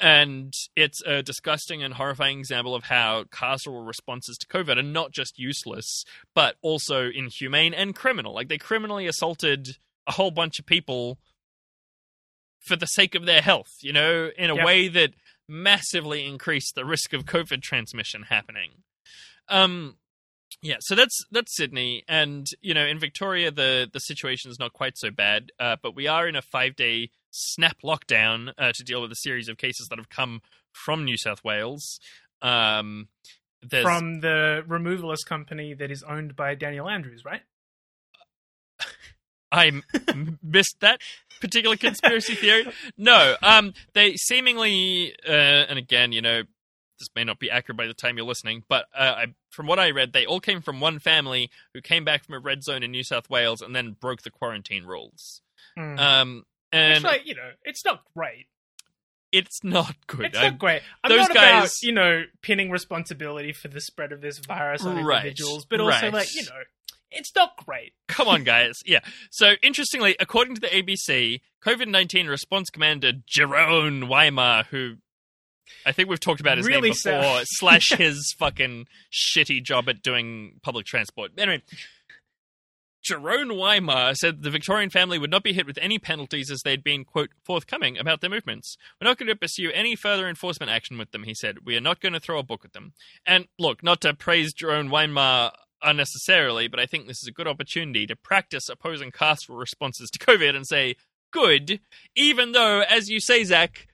and 0.00 0.52
it's 0.74 1.00
a 1.02 1.22
disgusting 1.22 1.82
and 1.82 1.94
horrifying 1.94 2.38
example 2.38 2.74
of 2.74 2.84
how 2.84 3.24
carceral 3.24 3.86
responses 3.86 4.36
to 4.38 4.46
COVID 4.46 4.76
are 4.76 4.82
not 4.82 5.12
just 5.12 5.38
useless, 5.38 6.04
but 6.34 6.56
also 6.62 7.08
inhumane 7.08 7.74
and 7.74 7.94
criminal. 7.94 8.34
Like 8.34 8.48
they 8.48 8.58
criminally 8.58 9.06
assaulted 9.06 9.76
a 10.06 10.12
whole 10.12 10.30
bunch 10.30 10.58
of 10.58 10.66
people 10.66 11.18
for 12.66 12.76
the 12.76 12.86
sake 12.86 13.14
of 13.14 13.26
their 13.26 13.42
health, 13.42 13.70
you 13.82 13.92
know, 13.92 14.30
in 14.36 14.50
a 14.50 14.56
Yep. 14.56 14.64
way 14.64 14.88
that 14.88 15.10
massively 15.48 16.26
increased 16.26 16.74
the 16.74 16.84
risk 16.84 17.12
of 17.12 17.24
COVID 17.24 17.62
transmission 17.62 18.24
happening. 18.24 18.82
Um, 19.48 19.98
yeah, 20.62 20.76
so 20.80 20.94
that's 20.94 21.18
that's 21.30 21.54
Sydney, 21.54 22.04
and 22.08 22.46
you 22.62 22.72
know, 22.72 22.86
in 22.86 22.98
Victoria, 22.98 23.50
the 23.50 23.88
the 23.92 23.98
situation 23.98 24.50
is 24.50 24.58
not 24.58 24.72
quite 24.72 24.96
so 24.96 25.10
bad, 25.10 25.52
uh, 25.60 25.76
but 25.82 25.94
we 25.94 26.06
are 26.06 26.26
in 26.26 26.36
a 26.36 26.42
five 26.42 26.74
day 26.74 27.10
snap 27.34 27.78
lockdown 27.82 28.52
uh, 28.56 28.72
to 28.72 28.84
deal 28.84 29.02
with 29.02 29.10
a 29.10 29.16
series 29.16 29.48
of 29.48 29.58
cases 29.58 29.88
that 29.88 29.98
have 29.98 30.08
come 30.08 30.40
from 30.72 31.04
New 31.04 31.16
South 31.16 31.42
Wales. 31.44 31.98
Um, 32.40 33.08
there's, 33.62 33.84
From 33.84 34.20
the 34.20 34.62
removalist 34.68 35.26
company 35.26 35.74
that 35.74 35.90
is 35.90 36.02
owned 36.02 36.36
by 36.36 36.54
Daniel 36.54 36.88
Andrews, 36.88 37.24
right? 37.24 37.42
I 39.52 39.66
m- 39.66 40.38
missed 40.42 40.76
that 40.80 41.00
particular 41.40 41.76
conspiracy 41.76 42.34
theory. 42.34 42.66
No, 42.98 43.36
um, 43.42 43.72
they 43.94 44.16
seemingly, 44.16 45.14
uh, 45.26 45.30
and 45.68 45.78
again, 45.78 46.12
you 46.12 46.20
know, 46.20 46.42
this 46.98 47.08
may 47.16 47.24
not 47.24 47.38
be 47.38 47.50
accurate 47.50 47.76
by 47.76 47.86
the 47.86 47.94
time 47.94 48.16
you're 48.16 48.26
listening, 48.26 48.64
but 48.68 48.86
uh, 48.96 49.14
I, 49.16 49.26
from 49.50 49.66
what 49.66 49.78
I 49.78 49.90
read, 49.90 50.12
they 50.12 50.26
all 50.26 50.40
came 50.40 50.60
from 50.60 50.80
one 50.80 50.98
family 50.98 51.50
who 51.72 51.80
came 51.80 52.04
back 52.04 52.24
from 52.24 52.34
a 52.34 52.38
red 52.38 52.62
zone 52.62 52.82
in 52.82 52.90
New 52.90 53.02
South 53.02 53.30
Wales 53.30 53.62
and 53.62 53.74
then 53.74 53.96
broke 53.98 54.22
the 54.22 54.30
quarantine 54.30 54.84
rules. 54.84 55.40
Mm. 55.78 55.98
Um, 55.98 56.44
and 56.74 56.92
it's 56.94 57.04
like 57.04 57.26
you 57.26 57.34
know, 57.34 57.50
it's 57.64 57.84
not 57.84 58.02
great. 58.16 58.46
it's 59.32 59.62
not 59.64 59.94
good. 60.06 60.26
It's 60.26 60.38
I- 60.38 60.50
not 60.50 60.58
great. 60.58 60.82
I'm 61.02 61.08
those 61.10 61.20
not 61.20 61.30
about 61.32 61.60
guys- 61.62 61.82
you 61.82 61.92
know 61.92 62.24
pinning 62.42 62.70
responsibility 62.70 63.52
for 63.52 63.68
the 63.68 63.80
spread 63.80 64.12
of 64.12 64.20
this 64.20 64.38
virus 64.38 64.84
on 64.84 65.02
Right, 65.04 65.18
individuals, 65.24 65.64
but 65.64 65.80
also 65.80 65.90
right. 65.90 66.12
like 66.12 66.34
you 66.34 66.42
know, 66.44 66.62
it's 67.10 67.32
not 67.34 67.56
great. 67.64 67.92
Come 68.08 68.28
on, 68.28 68.44
guys. 68.44 68.80
Yeah. 68.84 69.00
So, 69.30 69.54
interestingly, 69.62 70.16
according 70.20 70.56
to 70.56 70.60
the 70.60 70.66
ABC, 70.68 71.40
COVID 71.64 71.88
19 71.88 72.26
response 72.28 72.70
commander 72.70 73.12
Jeroen 73.12 74.08
Weimar, 74.08 74.64
who 74.66 74.96
I 75.86 75.92
think 75.92 76.08
we've 76.08 76.20
talked 76.20 76.40
about 76.40 76.58
his 76.58 76.66
Really 76.66 76.90
name 76.90 76.92
before, 77.04 77.40
slash 77.44 77.88
his 77.96 78.34
fucking 78.38 78.86
shitty 79.12 79.62
job 79.62 79.88
at 79.88 80.02
doing 80.02 80.58
public 80.62 80.86
transport. 80.86 81.32
Anyway, 81.38 81.62
Jeroen 83.04 83.56
Weimar 83.56 84.14
said 84.14 84.42
the 84.42 84.50
Victorian 84.50 84.88
family 84.88 85.18
would 85.18 85.30
not 85.30 85.42
be 85.42 85.52
hit 85.52 85.66
with 85.66 85.78
any 85.80 85.98
penalties 85.98 86.50
as 86.50 86.62
they'd 86.62 86.82
been, 86.82 87.04
quote, 87.04 87.30
forthcoming 87.44 87.98
about 87.98 88.20
their 88.20 88.30
movements. 88.30 88.78
We're 89.00 89.08
not 89.08 89.18
going 89.18 89.28
to 89.28 89.36
pursue 89.36 89.70
any 89.72 89.94
further 89.94 90.26
enforcement 90.26 90.70
action 90.70 90.96
with 90.96 91.10
them, 91.10 91.24
he 91.24 91.34
said. 91.34 91.58
We 91.66 91.76
are 91.76 91.82
not 91.82 92.00
going 92.00 92.14
to 92.14 92.20
throw 92.20 92.38
a 92.38 92.42
book 92.42 92.64
at 92.64 92.72
them. 92.72 92.94
And 93.26 93.46
look, 93.58 93.82
not 93.82 94.00
to 94.02 94.14
praise 94.14 94.54
Jeroen 94.54 94.88
Weimar 94.90 95.52
unnecessarily, 95.82 96.66
but 96.66 96.80
I 96.80 96.86
think 96.86 97.06
this 97.06 97.22
is 97.22 97.28
a 97.28 97.32
good 97.32 97.46
opportunity 97.46 98.06
to 98.06 98.16
practice 98.16 98.70
opposing 98.70 99.10
carceral 99.10 99.58
responses 99.58 100.08
to 100.10 100.18
COVID 100.18 100.56
and 100.56 100.66
say, 100.66 100.96
good, 101.30 101.80
even 102.16 102.52
though, 102.52 102.80
as 102.80 103.10
you 103.10 103.20
say, 103.20 103.44
Zach, 103.44 103.88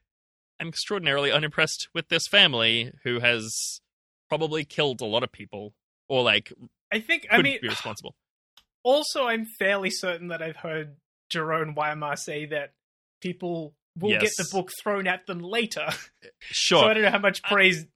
I'm 0.60 0.68
extraordinarily 0.68 1.32
unimpressed 1.32 1.88
with 1.92 2.08
this 2.10 2.28
family 2.28 2.92
who 3.02 3.18
has 3.18 3.80
probably 4.28 4.64
killed 4.64 5.00
a 5.00 5.06
lot 5.06 5.24
of 5.24 5.32
people 5.32 5.74
or 6.08 6.22
like 6.22 6.52
I 6.92 7.00
think. 7.00 7.26
I 7.30 7.40
mean, 7.40 7.58
be 7.60 7.68
responsible. 7.68 8.14
Also, 8.82 9.24
I'm 9.26 9.44
fairly 9.58 9.90
certain 9.90 10.28
that 10.28 10.42
I've 10.42 10.56
heard 10.56 10.96
Jeroen 11.32 11.74
Weimar 11.76 12.16
say 12.16 12.46
that 12.46 12.72
people 13.20 13.74
will 13.98 14.18
get 14.18 14.32
the 14.38 14.48
book 14.50 14.70
thrown 14.82 15.06
at 15.06 15.26
them 15.26 15.40
later. 15.40 15.88
Sure. 16.52 16.82
So 16.82 16.88
I 16.88 16.94
don't 16.94 17.02
know 17.02 17.10
how 17.10 17.18
much 17.18 17.42
praise 17.42 17.86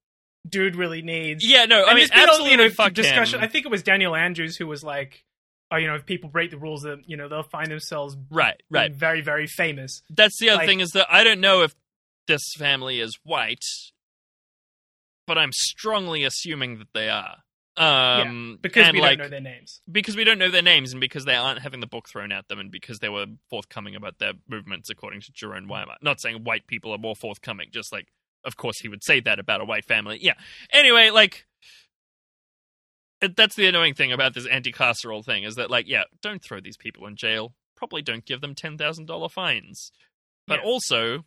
dude 0.49 0.77
really 0.77 1.01
needs. 1.03 1.43
Yeah, 1.49 1.65
no, 1.65 1.83
I 1.85 1.91
And 1.91 1.99
mean, 1.99 2.09
there's 2.09 2.11
absolutely 2.29 2.51
you 2.51 2.57
know, 2.59 2.71
fuck 2.71 2.93
discussion. 2.93 3.39
him. 3.39 3.45
I 3.45 3.49
think 3.49 3.65
it 3.65 3.71
was 3.71 3.83
Daniel 3.83 4.15
Andrews 4.15 4.57
who 4.57 4.67
was 4.67 4.85
like, 4.85 5.25
"Oh, 5.71 5.77
you 5.77 5.87
know, 5.87 5.95
if 5.95 6.05
people 6.05 6.29
break 6.29 6.51
the 6.51 6.59
rules, 6.59 6.83
that 6.83 6.99
you 7.09 7.17
know 7.17 7.29
they'll 7.29 7.43
find 7.43 7.71
themselves 7.71 8.17
Right, 8.31 8.61
right. 8.71 8.93
very, 8.95 9.23
very 9.23 9.47
famous." 9.47 10.03
That's 10.11 10.39
the 10.39 10.51
other 10.51 10.59
Like- 10.59 10.67
thing 10.69 10.81
is 10.81 10.91
that 10.91 11.07
I 11.11 11.25
don't 11.25 11.41
know 11.41 11.63
if 11.63 11.75
this 12.29 12.43
family 12.59 13.01
is 13.01 13.17
white, 13.25 13.65
but 15.27 15.39
I'm 15.39 15.53
strongly 15.53 16.25
assuming 16.25 16.79
that 16.79 16.89
they 16.93 17.09
are. 17.09 17.39
Um, 17.77 18.59
Because 18.63 18.87
and 18.87 18.95
we 18.95 19.01
like, 19.01 19.19
don't 19.19 19.27
know 19.27 19.31
their 19.31 19.41
names. 19.41 19.81
because 19.91 20.17
we 20.17 20.23
don't 20.25 20.39
know 20.39 20.51
their 20.51 20.63
names 20.63 20.93
and 20.93 21.01
because 21.01 21.25
they 21.25 21.35
aren't 21.35 21.59
having 21.61 21.81
the 21.81 21.87
book 21.89 22.09
thrown 22.09 22.31
at 22.31 22.47
them 22.49 22.61
and 22.61 22.71
because 22.71 23.01
they 23.01 23.09
were 23.09 23.27
forthcoming 23.51 23.97
about 23.97 24.19
their 24.19 24.35
movements 24.49 24.91
according 24.91 25.21
to 25.23 25.33
Jeroen 25.33 25.67
Weimar. 25.67 25.97
Not 26.01 26.21
saying 26.21 26.45
white 26.45 26.67
people 26.69 26.93
are 26.93 26.99
more 26.99 27.17
forthcoming, 27.17 27.69
just 27.73 27.93
like 27.93 28.09
of 28.45 28.57
course 28.57 28.79
he 28.81 28.89
would 28.89 29.03
say 29.03 29.21
that 29.21 29.39
about 29.41 29.61
a 29.61 29.65
white 29.65 29.85
family. 29.87 30.19
Yeah. 30.21 30.35
Anyway, 30.73 31.11
like 31.11 31.47
that's 33.37 33.57
the 33.57 33.67
annoying 33.67 33.95
thing 33.95 34.13
about 34.13 34.35
this 34.35 34.47
anti-carceral 34.47 35.25
thing 35.25 35.45
is 35.45 35.55
that 35.57 35.71
like 35.71 35.89
yeah, 35.89 36.05
don't 36.23 36.43
throw 36.43 36.61
these 36.61 36.77
people 36.77 37.07
in 37.07 37.17
jail. 37.17 37.55
Probably 37.77 38.03
don't 38.03 38.25
give 38.25 38.41
them 38.41 38.55
$10,000 38.55 39.31
fines. 39.31 39.91
But 40.47 40.61
Yeah. 40.61 40.67
also 40.67 41.25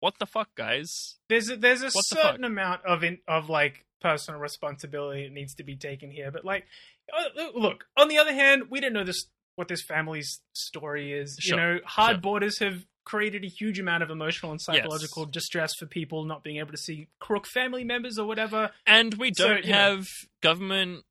what 0.00 0.18
the 0.18 0.26
fuck, 0.26 0.54
guys? 0.54 1.18
There's 1.28 1.50
a, 1.50 1.56
there's 1.56 1.82
a 1.82 1.90
What 1.90 2.06
certain 2.06 2.44
amount 2.44 2.84
of 2.86 3.02
in, 3.04 3.18
of 3.28 3.50
like 3.50 3.84
personal 4.00 4.40
responsibility 4.40 5.24
that 5.24 5.32
needs 5.32 5.54
to 5.56 5.64
be 5.64 5.76
taken 5.76 6.10
here, 6.10 6.30
but 6.30 6.44
like, 6.44 6.66
uh, 7.12 7.42
look. 7.54 7.86
On 7.96 8.08
the 8.08 8.18
other 8.18 8.32
hand, 8.32 8.64
we 8.70 8.80
don't 8.80 8.92
know 8.92 9.04
this 9.04 9.26
what 9.56 9.68
this 9.68 9.82
family's 9.82 10.40
story 10.52 11.12
is. 11.12 11.36
Sure, 11.40 11.58
You 11.58 11.62
know, 11.74 11.80
hard 11.84 12.16
sure. 12.16 12.20
borders 12.20 12.58
have 12.60 12.86
created 13.04 13.44
a 13.44 13.48
huge 13.48 13.78
amount 13.78 14.02
of 14.02 14.10
emotional 14.10 14.52
and 14.52 14.60
psychological 14.60 15.26
distress 15.26 15.74
for 15.74 15.86
people 15.86 16.24
not 16.24 16.42
being 16.44 16.58
able 16.58 16.70
to 16.70 16.78
see 16.78 17.08
crook 17.18 17.46
family 17.46 17.84
members 17.84 18.18
or 18.18 18.26
whatever. 18.26 18.70
And 18.86 19.14
we 19.14 19.30
don't 19.32 19.66
know- 19.66 19.72
have 19.72 20.06
government 20.40 21.04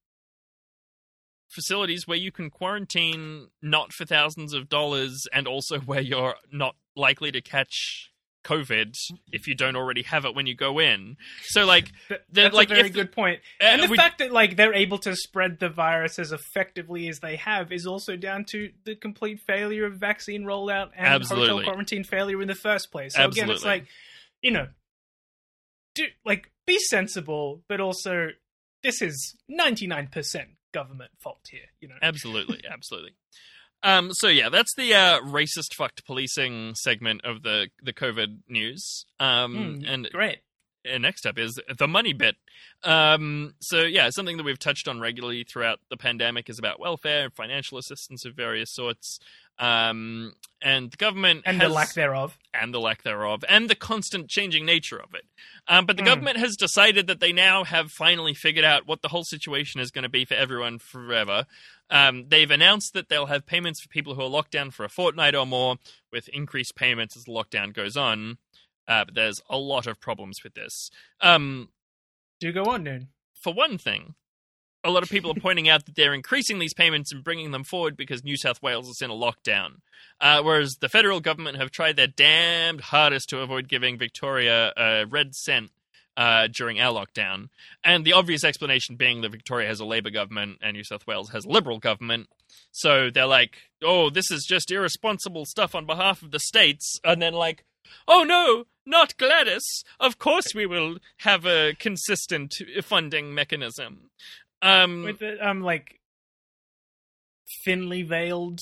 facilities 1.50 2.08
where 2.08 2.18
you 2.18 2.32
can 2.32 2.50
quarantine 2.50 3.50
not 3.62 3.92
for 3.92 4.06
thousands 4.06 4.54
of 4.54 4.70
dollars 4.70 5.28
and 5.34 5.48
also 5.48 5.80
where 5.80 6.02
you're 6.02 6.36
not 6.52 6.76
likely 6.96 7.32
to 7.32 7.42
catch 7.42 8.12
COVID 8.44 8.96
if 9.32 9.48
you 9.48 9.56
don't 9.56 9.76
already 9.76 10.04
have 10.04 10.26
it 10.26 10.34
when 10.34 10.48
you 10.48 10.56
go 10.56 10.80
in. 10.80 11.18
So 11.44 11.66
like 11.66 11.92
that's 12.32 12.56
like, 12.56 12.72
a 12.72 12.76
very 12.76 12.90
good 12.90 13.12
point. 13.12 13.42
uh, 13.62 13.66
And 13.66 13.84
the 13.84 13.88
we- 13.90 13.98
fact 13.98 14.20
that 14.20 14.32
like 14.32 14.56
they're 14.56 14.74
able 14.74 14.98
to 15.00 15.16
spread 15.16 15.60
the 15.60 15.70
virus 15.70 16.20
as 16.20 16.32
effectively 16.32 17.10
as 17.10 17.20
they 17.20 17.36
have 17.36 17.72
is 17.72 17.86
also 17.86 18.16
down 18.16 18.46
to 18.52 18.72
the 18.86 18.96
complete 18.96 19.40
failure 19.46 19.86
of 19.86 19.94
vaccine 20.00 20.44
rollout 20.44 20.90
and 20.96 21.06
Absolutely. 21.08 21.50
hotel 21.50 21.64
quarantine 21.66 22.04
failure 22.04 22.42
in 22.42 22.48
the 22.48 22.56
first 22.56 22.92
place. 22.92 23.16
So 23.16 23.26
again, 23.26 23.50
it's 23.50 23.66
like 23.66 23.88
you 24.42 24.52
know, 24.52 24.68
do 25.96 26.06
like 26.26 26.52
be 26.66 26.78
sensible, 26.80 27.62
but 27.68 27.82
also 27.82 28.30
this 28.84 29.02
is 29.02 29.36
ninety 29.48 29.88
nine 29.88 30.08
percent 30.08 30.50
government 30.74 31.12
fault 31.20 31.42
here. 31.50 31.68
You 31.82 31.90
know, 31.90 31.96
absolutely, 32.02 32.62
absolutely. 32.70 33.12
Um, 33.84 34.13
so 34.13 34.27
yeah, 34.27 34.49
that's 34.49 34.73
the 34.75 34.93
uh, 34.93 35.19
racist 35.21 35.73
fucked 35.73 36.05
policing 36.05 36.75
segment 36.75 37.21
of 37.23 37.43
the 37.43 37.69
the 37.82 37.93
COVID 37.93 38.39
news. 38.47 39.05
Um, 39.19 39.80
Hmm, 39.80 39.86
and 39.86 40.09
great. 40.11 40.39
uh, 40.91 40.97
next 40.97 41.25
up 41.25 41.38
is 41.38 41.59
the 41.77 41.88
money 41.88 42.13
bit. 42.13 42.36
Um, 42.84 43.53
so 43.59 43.82
yeah, 43.82 44.09
something 44.09 44.38
that 44.38 44.43
we've 44.43 44.59
touched 44.59 44.88
on 44.88 44.99
regularly 44.99 45.43
throughout 45.43 45.80
the 45.89 45.97
pandemic 45.97 46.49
is 46.49 46.59
about 46.59 46.80
welfare, 46.80 47.25
and 47.25 47.34
financial 47.34 47.77
assistance 47.77 48.25
of 48.25 48.36
various 48.36 48.71
sorts, 48.73 49.19
um, 49.60 50.34
and 50.62 50.91
the 50.91 50.97
government 50.97 51.43
And 51.45 51.62
has, 51.62 51.70
the 51.70 51.74
lack 51.74 51.93
thereof. 51.93 52.38
and 52.53 52.74
the 52.74 52.80
lack 52.80 53.03
thereof, 53.03 53.43
and 53.47 53.70
the 53.70 53.76
constant 53.76 54.30
changing 54.30 54.66
nature 54.66 54.97
of 55.01 55.14
it. 55.14 55.26
Um, 55.68 55.86
but 55.86 55.95
the 55.95 56.03
Mm. 56.03 56.07
government 56.07 56.38
has 56.38 56.55
decided 56.55 57.07
that 57.07 57.20
they 57.20 57.32
now 57.32 57.64
have 57.64 57.91
finally 57.91 58.34
figured 58.34 58.66
out 58.66 58.88
what 58.88 59.01
the 59.01 59.10
whole 59.10 59.24
situation 59.24 59.80
is 59.80 59.91
going 59.91 60.03
to 60.03 60.10
be 60.10 60.26
for 60.26 60.34
everyone 60.34 60.80
forever. 60.80 61.45
Um, 61.89 62.28
they've 62.30 62.49
announced 62.51 62.93
that 62.93 63.10
they'll 63.10 63.28
have 63.28 63.45
payments 63.45 63.82
for 63.82 63.88
people 63.89 64.16
who 64.16 64.22
are 64.22 64.28
locked 64.30 64.51
down 64.51 64.72
for 64.72 64.84
a 64.84 64.89
fortnight 64.89 65.36
or 65.36 65.45
more, 65.45 65.78
with 66.12 66.28
increased 66.30 66.76
payments 66.76 67.16
as 67.16 67.24
the 67.24 67.32
lockdown 67.32 67.74
goes 67.74 67.95
on. 67.95 68.38
Uh, 68.88 69.05
but 69.05 69.14
there's 69.16 69.41
a 69.49 69.57
lot 69.57 69.86
of 69.88 69.99
problems 69.99 70.43
with 70.43 70.55
this. 70.55 70.89
Um, 71.22 71.70
Do 72.39 72.51
go 72.51 72.64
on, 72.66 72.84
Noon. 72.84 73.10
for 73.34 73.53
one 73.53 73.78
thing, 73.78 74.16
a 74.84 74.91
lot 74.91 75.03
of 75.03 75.09
people 75.09 75.32
are 75.32 75.39
pointing 75.39 75.67
out 75.67 75.86
that 75.86 75.95
they're 75.95 76.13
increasing 76.13 76.59
these 76.59 76.73
payments 76.73 77.11
and 77.11 77.23
bringing 77.23 77.51
them 77.51 77.63
forward 77.63 77.97
because 77.97 78.23
New 78.23 78.38
South 78.38 78.61
Wales 78.61 78.88
is 78.88 79.01
in 79.01 79.09
a 79.09 79.13
lockdown. 79.13 79.82
Uh, 80.21 80.41
whereas 80.41 80.77
the 80.80 80.89
federal 80.89 81.19
government 81.19 81.57
have 81.57 81.71
tried 81.71 81.95
their 81.95 82.07
damned 82.07 82.82
hardest 82.82 83.30
to 83.30 83.39
avoid 83.39 83.67
giving 83.67 83.97
Victoria 83.97 84.71
a 84.77 85.05
red 85.05 85.36
cent 85.36 85.71
uh, 86.17 86.47
during 86.47 86.80
our 86.80 86.93
lockdown. 86.93 87.49
And 87.84 88.05
the 88.05 88.13
obvious 88.13 88.43
explanation 88.43 88.95
being 88.95 89.21
that 89.21 89.32
Victoria 89.32 89.67
has 89.67 89.80
a 89.80 89.86
Labour 89.86 90.09
government 90.09 90.59
and 90.61 90.75
New 90.75 90.84
South 90.84 91.07
Wales 91.07 91.30
has 91.30 91.45
a 91.45 91.49
Liberal 91.49 91.80
government. 91.80 92.27
So 92.71 93.09
they're 93.09 93.25
like, 93.25 93.57
oh, 93.84 94.09
this 94.09 94.30
is 94.30 94.45
just 94.47 94.71
irresponsible 94.71 95.45
stuff 95.45 95.73
on 95.75 95.86
behalf 95.86 96.21
of 96.21 96.32
the 96.32 96.39
states. 96.39 96.99
And 97.03 97.21
then, 97.21 97.34
like, 97.34 97.63
oh 98.07 98.23
no, 98.23 98.65
not 98.86 99.17
Gladys. 99.17 99.84
Of 99.99 100.19
course 100.19 100.53
we 100.53 100.65
will 100.65 100.97
have 101.19 101.45
a 101.45 101.73
consistent 101.80 102.53
funding 102.84 103.34
mechanism. 103.34 104.09
Um, 104.62 105.03
With 105.03 105.20
the 105.20 105.38
um 105.47 105.62
like 105.62 105.99
thinly 107.64 108.03
veiled 108.03 108.60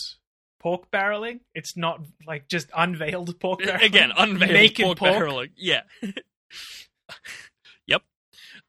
pork 0.59 0.89
barreling. 0.91 1.39
It's 1.53 1.75
not 1.77 2.01
like 2.25 2.47
just 2.47 2.69
unveiled 2.75 3.39
pork 3.39 3.61
barreling. 3.61 3.83
again, 3.83 4.11
unveiled 4.17 4.51
Naked 4.53 4.85
pork, 4.85 4.97
pork. 4.97 5.13
barreling. 5.13 5.49
Yeah. 5.55 5.81
yep. 7.87 8.01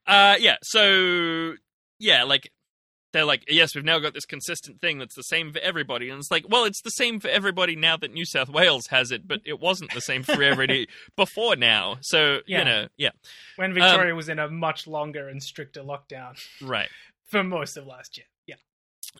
Uh, 0.07 0.37
yeah. 0.39 0.57
So 0.63 1.55
yeah, 1.99 2.25
like 2.25 2.51
they're 3.15 3.25
like, 3.25 3.45
yes, 3.49 3.75
we've 3.75 3.85
now 3.87 3.99
got 4.01 4.13
this 4.13 4.27
consistent 4.27 4.83
thing 4.83 4.99
that's 4.99 5.15
the 5.15 5.23
same 5.23 5.51
for 5.53 5.59
everybody, 5.61 6.11
and 6.11 6.19
it's 6.19 6.31
like, 6.31 6.45
well, 6.47 6.65
it's 6.65 6.83
the 6.83 6.91
same 6.91 7.21
for 7.21 7.29
everybody 7.29 7.75
now 7.75 7.97
that 7.97 8.13
New 8.13 8.27
South 8.27 8.51
Wales 8.51 8.89
has 8.89 9.11
it, 9.11 9.27
but 9.27 9.41
it 9.47 9.59
wasn't 9.59 9.93
the 9.95 10.03
same 10.03 10.23
for 10.23 10.43
everybody 10.43 10.89
before 11.17 11.57
now. 11.57 11.97
So 12.03 12.41
Yeah. 12.47 12.59
you 12.59 12.65
know, 12.67 12.89
yeah, 12.99 13.11
when 13.57 13.71
Um, 13.71 13.75
Victoria 13.75 14.15
was 14.15 14.29
in 14.29 14.39
a 14.39 14.51
much 14.51 14.87
longer 14.87 15.27
and 15.29 15.43
stricter 15.43 15.83
lockdown 15.83 16.39
right. 16.61 16.91
For 17.29 17.43
most 17.45 17.77
of 17.77 17.87
last 17.87 18.17
year. 18.17 18.27
Yeah. 18.47 18.57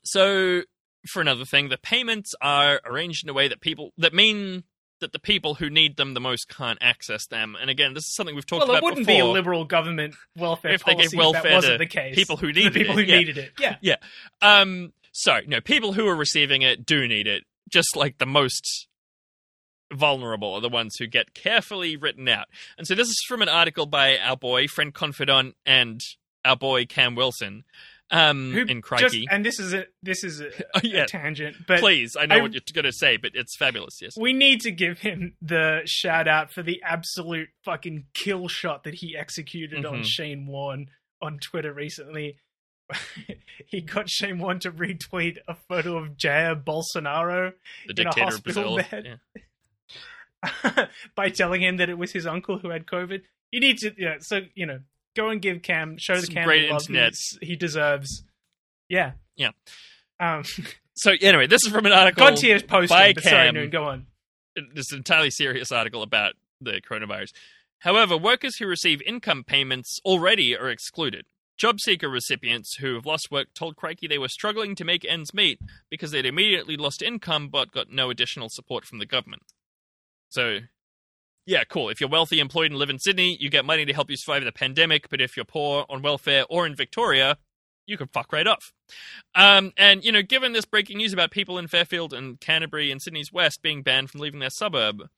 So, 0.05 0.63
for 1.07 1.21
another 1.21 1.45
thing, 1.45 1.69
the 1.69 1.79
payments 1.79 2.35
are 2.41 2.81
arranged 2.85 3.25
in 3.25 3.31
a 3.31 3.33
way 3.33 3.49
that 3.49 3.61
people 3.61 3.93
that 3.99 4.13
mean 4.13 4.65
that 5.01 5.13
the 5.13 5.19
people 5.21 5.55
who 5.55 5.71
need 5.71 5.97
them 5.97 6.15
the 6.15 6.21
most 6.21 6.49
can't 6.49 6.79
access 6.81 7.25
them. 7.29 7.57
And 7.61 7.71
again, 7.71 7.95
this 7.95 8.03
is 8.03 8.17
something 8.17 8.35
we've 8.35 8.45
talked 8.45 8.67
Well, 8.67 8.71
about 8.77 8.83
Well, 8.83 8.91
it 8.93 8.97
wouldn't 8.97 9.07
before. 9.07 9.25
be 9.25 9.31
a 9.31 9.33
liberal 9.33 9.65
government 9.65 10.17
welfare 10.37 10.73
If 10.73 10.85
they 10.85 10.97
gave 10.97 11.13
welfare 11.15 11.43
that 11.45 11.53
wasn't 11.55 11.75
to 11.75 11.79
the 11.79 11.87
case. 11.87 12.17
people 12.17 12.37
who 12.37 12.49
the 12.53 12.65
needed 12.65 12.73
people 12.75 12.99
it, 12.99 13.05
who 13.07 13.13
yeah. 13.13 13.19
needed 13.19 13.39
it. 13.39 13.53
Yeah. 13.61 13.77
Yeah. 13.81 13.97
Um. 14.43 14.93
So 15.13 15.39
no, 15.47 15.61
people 15.61 15.93
who 15.93 16.07
are 16.09 16.17
receiving 16.17 16.63
it 16.63 16.85
do 16.85 17.07
need 17.07 17.27
it. 17.29 17.45
Just 17.71 17.95
like 17.97 18.19
the 18.19 18.27
most 18.27 18.89
vulnerable 19.93 20.55
are 20.55 20.61
the 20.61 20.69
ones 20.69 20.97
who 20.99 21.07
get 21.07 21.33
carefully 21.35 21.97
written 21.97 22.29
out. 22.29 22.47
And 22.77 22.87
so 22.87 22.95
this 22.95 23.09
is 23.09 23.23
from 23.29 23.41
an 23.43 23.49
article 23.49 23.87
by 23.87 24.19
our 24.19 24.37
boy, 24.37 24.67
friend, 24.69 24.93
confidant, 24.93 25.55
and 25.65 26.01
our 26.45 26.57
boy 26.57 26.87
Cam 26.87 27.15
Wilson. 27.15 27.65
Um, 28.11 28.53
Who 28.53 28.61
in 28.63 28.81
just 28.81 28.83
Crikey. 28.85 29.27
and 29.31 29.45
this 29.45 29.61
is 29.61 29.75
a 29.75 29.85
this 30.03 30.25
is 30.25 30.41
a, 30.41 30.49
Oh, 30.75 30.81
yeah. 30.83 31.03
a 31.03 31.07
tangent, 31.07 31.57
but 31.67 31.81
Please, 31.81 32.17
I 32.19 32.25
know 32.25 32.37
I- 32.37 32.41
what 32.41 32.53
you're 32.55 32.63
going 32.73 32.85
to 32.87 32.93
say, 32.93 33.19
but 33.19 33.33
it's 33.35 33.55
fabulous. 33.57 34.01
Yes. 34.01 34.15
we 34.19 34.33
need 34.33 34.63
to 34.63 34.71
give 34.71 35.01
him 35.01 35.35
the 35.43 35.83
shout 35.85 36.27
out 36.27 36.51
for 36.51 36.63
the 36.63 36.81
absolute 36.83 37.49
fucking 37.65 38.07
kill 38.15 38.49
shot 38.49 38.85
that 38.85 38.95
he 38.95 39.15
executed 39.17 39.85
on 39.85 40.01
Mhm. 40.01 40.05
Shane 40.07 40.47
Warne 40.47 40.87
on 41.21 41.39
Twitter 41.39 41.73
recently. 41.75 42.39
he 43.67 43.83
got 43.83 44.09
Shane 44.09 44.39
Warne 44.39 44.61
to 44.61 44.73
retweet 44.73 45.37
a 45.47 45.55
photo 45.69 45.99
of 45.99 46.17
Jair 46.17 46.55
Bolsonaro 46.65 47.53
The 47.87 47.93
dictator 47.93 48.35
of 48.37 48.43
Brazil. 48.43 48.77
bed. 48.79 49.19
Yeah. 50.47 50.87
by 51.15 51.29
telling 51.31 51.61
him 51.63 51.77
that 51.79 51.89
it 51.91 51.99
was 51.99 52.13
his 52.13 52.27
uncle 52.27 52.59
who 52.59 52.71
had 52.71 52.87
COVID. 52.87 53.23
You 53.51 53.61
need 53.61 53.79
to, 53.79 53.93
yeah. 53.99 54.17
So 54.21 54.41
you 54.55 54.65
know, 54.67 54.81
go 55.19 55.29
and 55.31 55.43
give 55.43 55.63
Cam, 55.63 55.97
show 55.99 56.21
the 56.21 56.27
Cam 56.27 56.45
great 56.47 56.69
the 56.69 56.75
internet. 56.75 57.11
he's- 57.11 57.39
he 57.43 57.57
deserves. 57.57 58.25
Yeah, 58.89 59.13
Yeah. 59.37 59.51
Um, 60.21 60.43
So 60.95 61.13
anyway, 61.21 61.47
this 61.47 61.63
is 61.65 61.69
from 61.73 61.87
an 61.87 61.93
article. 61.93 62.27
God 62.27 62.37
tier 62.39 62.59
posting, 62.61 62.89
by 62.97 63.13
but 63.13 63.23
sorry, 63.23 63.53
Noon, 63.53 63.71
go 63.71 63.85
on. 63.85 64.07
this 64.57 64.87
is 64.87 64.93
an 64.93 64.99
entirely 64.99 65.31
serious 65.31 65.71
article 65.71 66.03
about 66.03 66.33
the 66.61 66.81
coronavirus. 66.81 67.29
However, 67.81 68.17
workers 68.17 68.57
who 68.59 68.67
receive 68.67 69.01
income 69.03 69.45
payments 69.45 70.01
already 70.05 70.57
are 70.57 70.69
excluded. 70.69 71.27
Job 71.57 71.79
seeker 71.81 72.09
recipients 72.09 72.75
who 72.81 72.95
have 72.95 73.07
lost 73.07 73.31
work 73.31 73.49
told 73.55 73.77
Crikey 73.77 74.09
they 74.09 74.19
were 74.19 74.27
struggling 74.29 74.75
to 74.75 74.85
make 74.85 75.05
ends 75.05 75.33
meet 75.33 75.61
because 75.89 76.11
they'd 76.11 76.27
immediately 76.27 76.77
lost 76.77 77.01
income 77.01 77.49
but 77.49 77.71
got 77.71 77.91
no 77.91 78.11
additional 78.11 78.49
support 78.51 78.85
from 78.85 78.99
the 78.99 79.07
government. 79.07 79.43
So, 80.31 80.59
yeah, 81.49 81.65
cool. 81.65 81.89
If 81.89 81.99
you're 81.99 82.11
wealthy, 82.11 82.41
employed, 82.41 82.71
and 82.71 82.79
live 82.79 82.91
in 82.91 82.99
Sydney, 82.99 83.39
you 83.41 83.49
get 83.49 83.65
money 83.65 83.87
to 83.87 83.95
help 83.95 84.11
you 84.11 84.17
survive 84.19 84.45
the 84.45 84.53
pandemic. 84.53 85.09
But 85.09 85.23
if 85.23 85.35
you're 85.35 85.47
poor, 85.47 85.87
on 85.89 86.03
welfare, 86.03 86.45
or 86.51 86.67
in 86.67 86.75
Victoria, 86.75 87.39
you 87.87 87.97
can 87.97 88.07
fuck 88.09 88.35
right 88.35 88.47
off. 88.47 88.75
Um, 89.35 89.73
and, 89.79 90.05
you 90.05 90.13
know, 90.13 90.21
given 90.21 90.53
this 90.53 90.67
breaking 90.67 90.99
news 90.99 91.15
about 91.15 91.31
people 91.31 91.57
in 91.57 91.67
Fairfield 91.67 92.13
and 92.13 92.39
Canterbury 92.39 92.91
and 92.91 93.01
Sydney's 93.01 93.33
West 93.33 93.63
being 93.63 93.83
banned 93.83 94.11
from 94.11 94.21
leaving 94.21 94.41
their 94.41 94.51
suburb, 94.51 95.09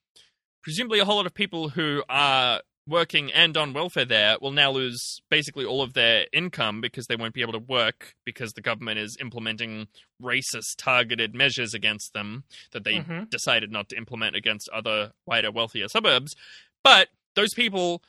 presumably 0.62 1.00
a 1.00 1.04
whole 1.04 1.16
lot 1.16 1.26
of 1.26 1.34
people 1.34 1.70
who 1.70 2.04
are 2.08 2.60
working 2.86 3.30
and 3.32 3.56
on 3.56 3.72
welfare 3.72 4.04
there 4.04 4.36
will 4.40 4.50
now 4.50 4.70
lose 4.70 5.20
basically 5.30 5.64
all 5.64 5.80
of 5.82 5.92
their 5.92 6.26
income 6.32 6.80
because 6.80 7.06
they 7.06 7.14
won't 7.16 7.34
be 7.34 7.42
able 7.42 7.52
to 7.52 7.58
work 7.58 8.14
because 8.24 8.54
the 8.54 8.60
government 8.60 8.98
is 8.98 9.16
implementing 9.20 9.86
racist 10.20 10.76
targeted 10.78 11.34
measures 11.34 11.72
against 11.74 12.12
them 12.14 12.44
that 12.72 12.82
they 12.84 12.94
Mhm. 12.98 13.30
decided 13.30 13.70
not 13.70 13.88
to 13.90 13.96
implement 13.96 14.34
against 14.34 14.68
other 14.70 15.12
wider 15.26 15.50
wealthier 15.52 15.88
suburbs 15.88 16.34
but 16.82 17.10
those 17.36 17.54
people 17.54 18.02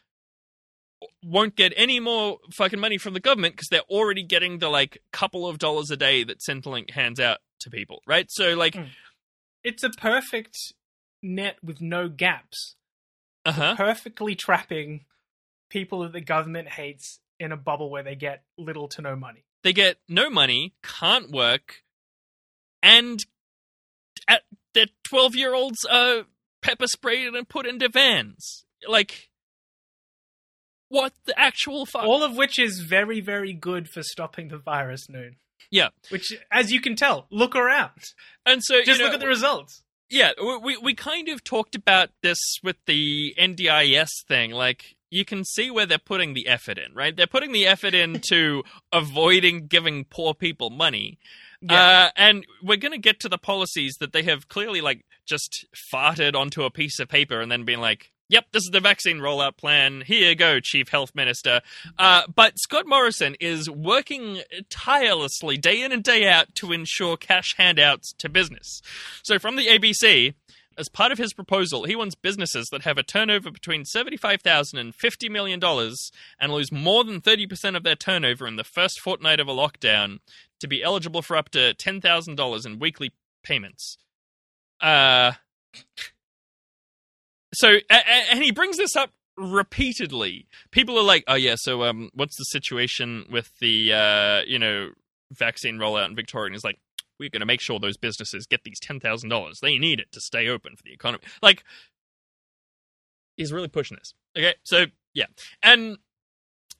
won't 1.24 1.56
get 1.56 1.74
any 1.76 2.00
more 2.00 2.40
fucking 2.54 2.80
money 2.80 2.98
from 2.98 3.14
the 3.14 3.20
government 3.20 3.56
because 3.56 3.68
they're 3.70 3.82
already 3.82 4.24
getting 4.24 4.60
the 4.60 4.70
like 4.70 5.02
couple 5.12 5.48
of 5.48 5.58
dollars 5.58 5.90
a 5.92 5.98
day 5.98 6.24
that 6.24 6.40
Centrelink 6.40 6.92
hands 6.92 7.20
out 7.20 7.40
to 7.60 7.70
people, 7.70 8.02
right? 8.08 8.30
So 8.32 8.56
like, 8.56 8.74
Mm. 8.76 8.90
It's 9.64 9.84
a 9.84 9.92
perfect 9.92 10.74
net 11.22 11.58
with 11.64 11.82
no 11.82 12.10
gaps. 12.10 12.76
Uh 13.46 13.52
huh, 13.52 13.76
Perfectly 13.76 14.36
trapping 14.36 15.06
people 15.70 16.02
that 16.02 16.12
the 16.14 16.22
government 16.22 16.68
hates 16.70 17.20
in 17.40 17.52
a 17.52 17.58
bubble 17.58 17.90
where 17.90 18.04
they 18.04 18.16
get 18.16 18.44
little 18.58 18.88
to 18.90 19.02
no 19.02 19.16
money. 19.16 19.44
they 19.64 19.74
get 19.74 19.98
no 20.08 20.30
money, 20.30 20.74
can't 20.84 21.32
work, 21.32 21.84
and 22.84 23.20
at 24.28 24.42
their 24.74 24.86
twelve 25.04 25.36
year 25.36 25.54
olds 25.54 25.84
are 25.90 26.24
pepper 26.62 26.88
sprayed 26.88 27.34
and 27.34 27.48
put 27.50 27.66
into 27.66 27.90
vans. 27.90 28.66
Like, 28.88 29.30
what 30.90 31.14
the 31.26 31.34
actual 31.40 31.86
fuck? 31.86 32.04
All 32.04 32.24
of 32.24 32.36
which 32.36 32.60
is 32.60 32.80
very, 32.82 33.22
very 33.22 33.54
good 33.54 33.88
for 33.90 34.04
stopping 34.04 34.50
the 34.50 34.58
virus, 34.58 35.10
Noon. 35.10 35.38
Yeah. 35.70 35.90
Which, 36.10 36.34
as 36.52 36.72
you 36.72 36.82
can 36.82 36.96
tell, 36.96 37.28
look 37.32 37.56
around. 37.56 37.92
and 38.46 38.62
so 38.64 38.84
Just 38.84 39.00
you 39.00 39.06
look 39.06 39.14
at 39.14 39.20
the 39.22 39.28
results. 39.28 39.84
Yeah, 40.12 40.32
we- 40.42 40.78
we 40.78 40.94
kind 40.94 41.30
of 41.30 41.44
talked 41.44 41.74
about 41.74 42.10
this 42.22 42.38
with 42.62 42.76
the 42.86 43.34
NDIS 43.38 44.10
thing. 44.28 44.52
Like, 44.52 44.96
you 45.10 45.24
can 45.26 45.44
see 45.46 45.72
where 45.72 45.86
they're 45.86 45.98
putting 45.98 46.34
the 46.34 46.48
effort 46.48 46.78
in, 46.78 46.94
right? 46.94 47.16
They're 47.16 47.28
putting 47.28 47.54
the 47.54 47.66
effort 47.66 47.94
into 47.94 48.64
avoiding 48.92 49.68
giving 49.68 50.04
poor 50.06 50.34
people 50.34 50.70
money. 50.70 51.18
Uh, 51.70 52.10
and 52.18 52.46
we're 52.62 52.78
going 52.78 52.92
to 52.92 52.98
get 52.98 53.20
to 53.22 53.30
the 53.30 53.38
policies 53.38 53.96
that 54.00 54.12
they 54.14 54.24
have 54.24 54.48
clearly, 54.50 54.82
like, 54.82 55.06
just 55.26 55.66
farted 55.94 56.36
onto 56.36 56.64
a 56.64 56.72
piece 56.72 57.00
of 57.00 57.08
paper 57.08 57.40
and 57.40 57.52
then 57.52 57.64
been 57.64 57.80
like, 57.80 58.11
yep, 58.32 58.46
this 58.54 58.64
is 58.64 58.72
the 58.72 58.80
vaccine 58.80 59.18
rollout 59.18 59.58
plan. 59.58 60.02
Here 60.06 60.30
you 60.30 60.36
go, 60.36 60.60
Chief 60.60 60.90
Health 60.90 61.14
Minister. 61.14 61.62
Uh, 62.00 62.24
but 62.34 62.58
Scott 62.58 62.88
Morrison 62.88 63.36
is 63.40 63.70
working 63.70 64.42
tirelessly 64.70 65.58
day 65.58 65.82
in 65.84 65.92
and 65.92 66.04
day 66.04 66.28
out 66.28 66.56
to 66.56 66.72
ensure 66.72 67.18
cash 67.18 67.56
handouts 67.58 68.14
to 68.14 68.30
business. 68.30 68.82
So 69.22 69.38
from 69.38 69.58
the 69.58 69.68
ABC, 69.68 70.34
as 70.78 70.88
part 70.88 71.12
of 71.12 71.18
his 71.18 71.34
proposal, 71.34 71.84
he 71.84 71.96
wants 71.96 72.16
businesses 72.16 72.70
that 72.72 72.84
have 72.84 72.98
a 72.98 73.04
turnover 73.04 73.52
between 73.52 73.84
$75,000 73.84 74.80
and 74.80 74.98
$50 74.98 75.30
million 75.30 75.60
and 76.40 76.54
lose 76.54 76.72
more 76.72 77.04
than 77.04 77.20
30% 77.20 77.76
of 77.76 77.84
their 77.84 77.96
turnover 77.96 78.48
in 78.48 78.56
the 78.56 78.64
first 78.64 79.02
fortnight 79.02 79.42
of 79.42 79.50
a 79.50 79.54
lockdown 79.54 80.20
to 80.62 80.68
be 80.68 80.82
eligible 80.82 81.22
for 81.22 81.36
up 81.36 81.50
to 81.50 81.74
$10,000 81.74 82.66
in 82.66 82.80
weekly 82.80 83.12
payments. 83.44 83.98
Uh, 84.80 85.34
so, 87.54 87.78
and 87.90 88.44
he 88.44 88.52
brings 88.52 88.78
this 88.78 88.96
up 88.96 89.12
repeatedly. 89.38 90.48
People 90.72 90.98
are 90.98 91.04
like, 91.04 91.24
"Oh 91.28 91.36
yeah, 91.36 91.56
so 91.58 91.84
um, 91.84 92.10
what's 92.14 92.38
the 92.38 92.44
situation 92.46 93.26
with 93.32 93.50
the 93.60 93.94
uh, 93.94 94.42
you 94.48 94.60
know, 94.60 94.90
vaccine 95.32 95.78
rollout 95.78 96.08
in 96.10 96.16
Victoria?" 96.16 96.48
And 96.48 96.56
he's 96.56 96.64
like, 96.64 96.80
"We're 97.20 97.30
going 97.30 97.40
to 97.42 97.46
make 97.46 97.62
sure 97.62 97.80
those 97.80 97.98
businesses 97.98 98.46
get 98.50 98.64
these 98.64 98.80
ten 98.80 99.00
thousand 99.00 99.30
dollars. 99.30 99.60
They 99.62 99.78
need 99.78 100.00
it 100.00 100.12
to 100.14 100.22
stay 100.22 100.48
open 100.48 100.76
for 100.76 100.84
the 100.84 100.94
economy." 100.94 101.24
Like, 101.42 101.64
he's 103.38 103.52
really 103.52 103.68
pushing 103.68 103.98
this. 103.98 104.14
Okay, 104.38 104.56
so 104.64 104.86
yeah, 105.14 105.26
and 105.62 105.98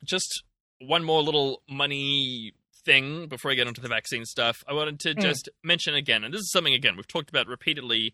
just 0.04 0.44
one 0.80 1.04
more 1.04 1.22
little 1.22 1.62
money 1.70 2.54
thing 2.86 3.28
before 3.28 3.52
I 3.52 3.54
get 3.54 3.68
onto 3.68 3.82
the 3.82 3.88
vaccine 3.88 4.26
stuff. 4.26 4.64
I 4.68 4.74
wanted 4.74 5.00
to 5.02 5.14
Mm. 5.14 5.22
just 5.22 5.50
mention 5.64 5.94
again, 5.94 6.24
and 6.24 6.34
this 6.34 6.42
is 6.42 6.52
something 6.52 6.74
again 6.74 6.96
we've 6.96 7.08
talked 7.08 7.30
about 7.30 7.48
repeatedly. 7.48 8.14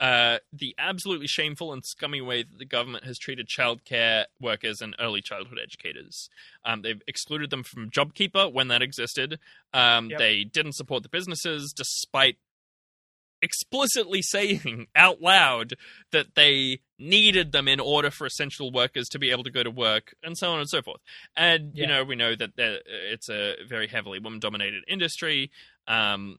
Uh, 0.00 0.38
the 0.52 0.74
absolutely 0.76 1.26
shameful 1.28 1.72
and 1.72 1.84
scummy 1.84 2.20
way 2.20 2.42
that 2.42 2.58
the 2.58 2.64
government 2.64 3.04
has 3.04 3.16
treated 3.16 3.48
childcare 3.48 4.24
workers 4.40 4.80
and 4.80 4.96
early 4.98 5.20
childhood 5.20 5.58
educators. 5.62 6.28
Um, 6.64 6.82
they've 6.82 7.00
excluded 7.06 7.50
them 7.50 7.62
from 7.62 7.90
JobKeeper 7.90 8.52
when 8.52 8.68
that 8.68 8.82
existed. 8.82 9.38
Um, 9.72 10.10
Yep. 10.10 10.18
They 10.18 10.44
didn't 10.44 10.74
support 10.74 11.04
the 11.04 11.08
businesses 11.08 11.72
despite 11.74 12.36
explicitly 13.40 14.22
saying 14.34 14.86
out 14.96 15.20
loud 15.20 15.74
that 16.10 16.34
they 16.34 16.80
needed 16.98 17.52
them 17.52 17.68
in 17.68 17.78
order 17.78 18.10
for 18.10 18.26
essential 18.26 18.72
workers 18.72 19.08
to 19.10 19.18
be 19.18 19.30
able 19.30 19.44
to 19.44 19.50
go 19.50 19.62
to 19.62 19.70
work 19.70 20.14
and 20.22 20.36
so 20.36 20.50
on 20.50 20.58
and 20.58 20.68
so 20.68 20.82
forth. 20.82 21.00
And 21.36 21.72
you 21.74 21.86
know, 21.86 22.02
we 22.04 22.16
know 22.16 22.34
that 22.34 22.50
it's 22.56 23.28
a 23.28 23.56
very 23.68 23.86
heavily 23.86 24.18
woman-dominated 24.18 24.84
industry. 24.88 25.50
Um, 25.86 26.38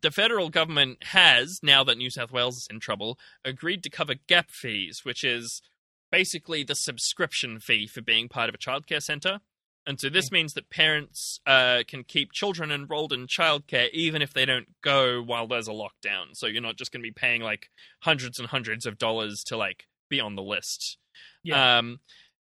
the 0.00 0.10
federal 0.10 0.50
government 0.50 0.98
has, 1.04 1.60
now 1.62 1.84
that 1.84 1.98
New 1.98 2.10
South 2.10 2.32
Wales 2.32 2.58
is 2.58 2.68
in 2.70 2.80
trouble, 2.80 3.18
agreed 3.44 3.82
to 3.84 3.90
cover 3.90 4.14
gap 4.26 4.50
fees, 4.50 5.04
which 5.04 5.22
is 5.22 5.62
basically 6.10 6.62
the 6.62 6.74
subscription 6.74 7.58
fee 7.58 7.86
for 7.86 8.00
being 8.00 8.28
part 8.28 8.48
of 8.48 8.54
a 8.54 8.58
childcare 8.58 9.02
centre. 9.02 9.40
And 9.86 10.00
so 10.00 10.08
this 10.08 10.32
means 10.32 10.54
that 10.54 10.70
parents 10.70 11.40
uh, 11.46 11.82
can 11.86 12.04
keep 12.04 12.32
children 12.32 12.70
enrolled 12.70 13.12
in 13.12 13.26
childcare 13.26 13.90
even 13.92 14.22
if 14.22 14.32
they 14.32 14.46
don't 14.46 14.68
go 14.82 15.22
while 15.22 15.46
there's 15.46 15.68
a 15.68 15.72
lockdown. 15.72 16.34
So 16.34 16.46
you're 16.46 16.62
not 16.62 16.76
just 16.76 16.90
going 16.90 17.02
to 17.02 17.06
be 17.06 17.12
paying 17.12 17.42
like 17.42 17.68
hundreds 18.00 18.38
and 18.38 18.48
hundreds 18.48 18.86
of 18.86 18.96
dollars 18.96 19.42
to 19.48 19.56
like 19.56 19.86
be 20.08 20.20
on 20.20 20.36
the 20.36 20.42
list. 20.42 20.96
Yeah. 21.42 21.78
Um, 21.78 22.00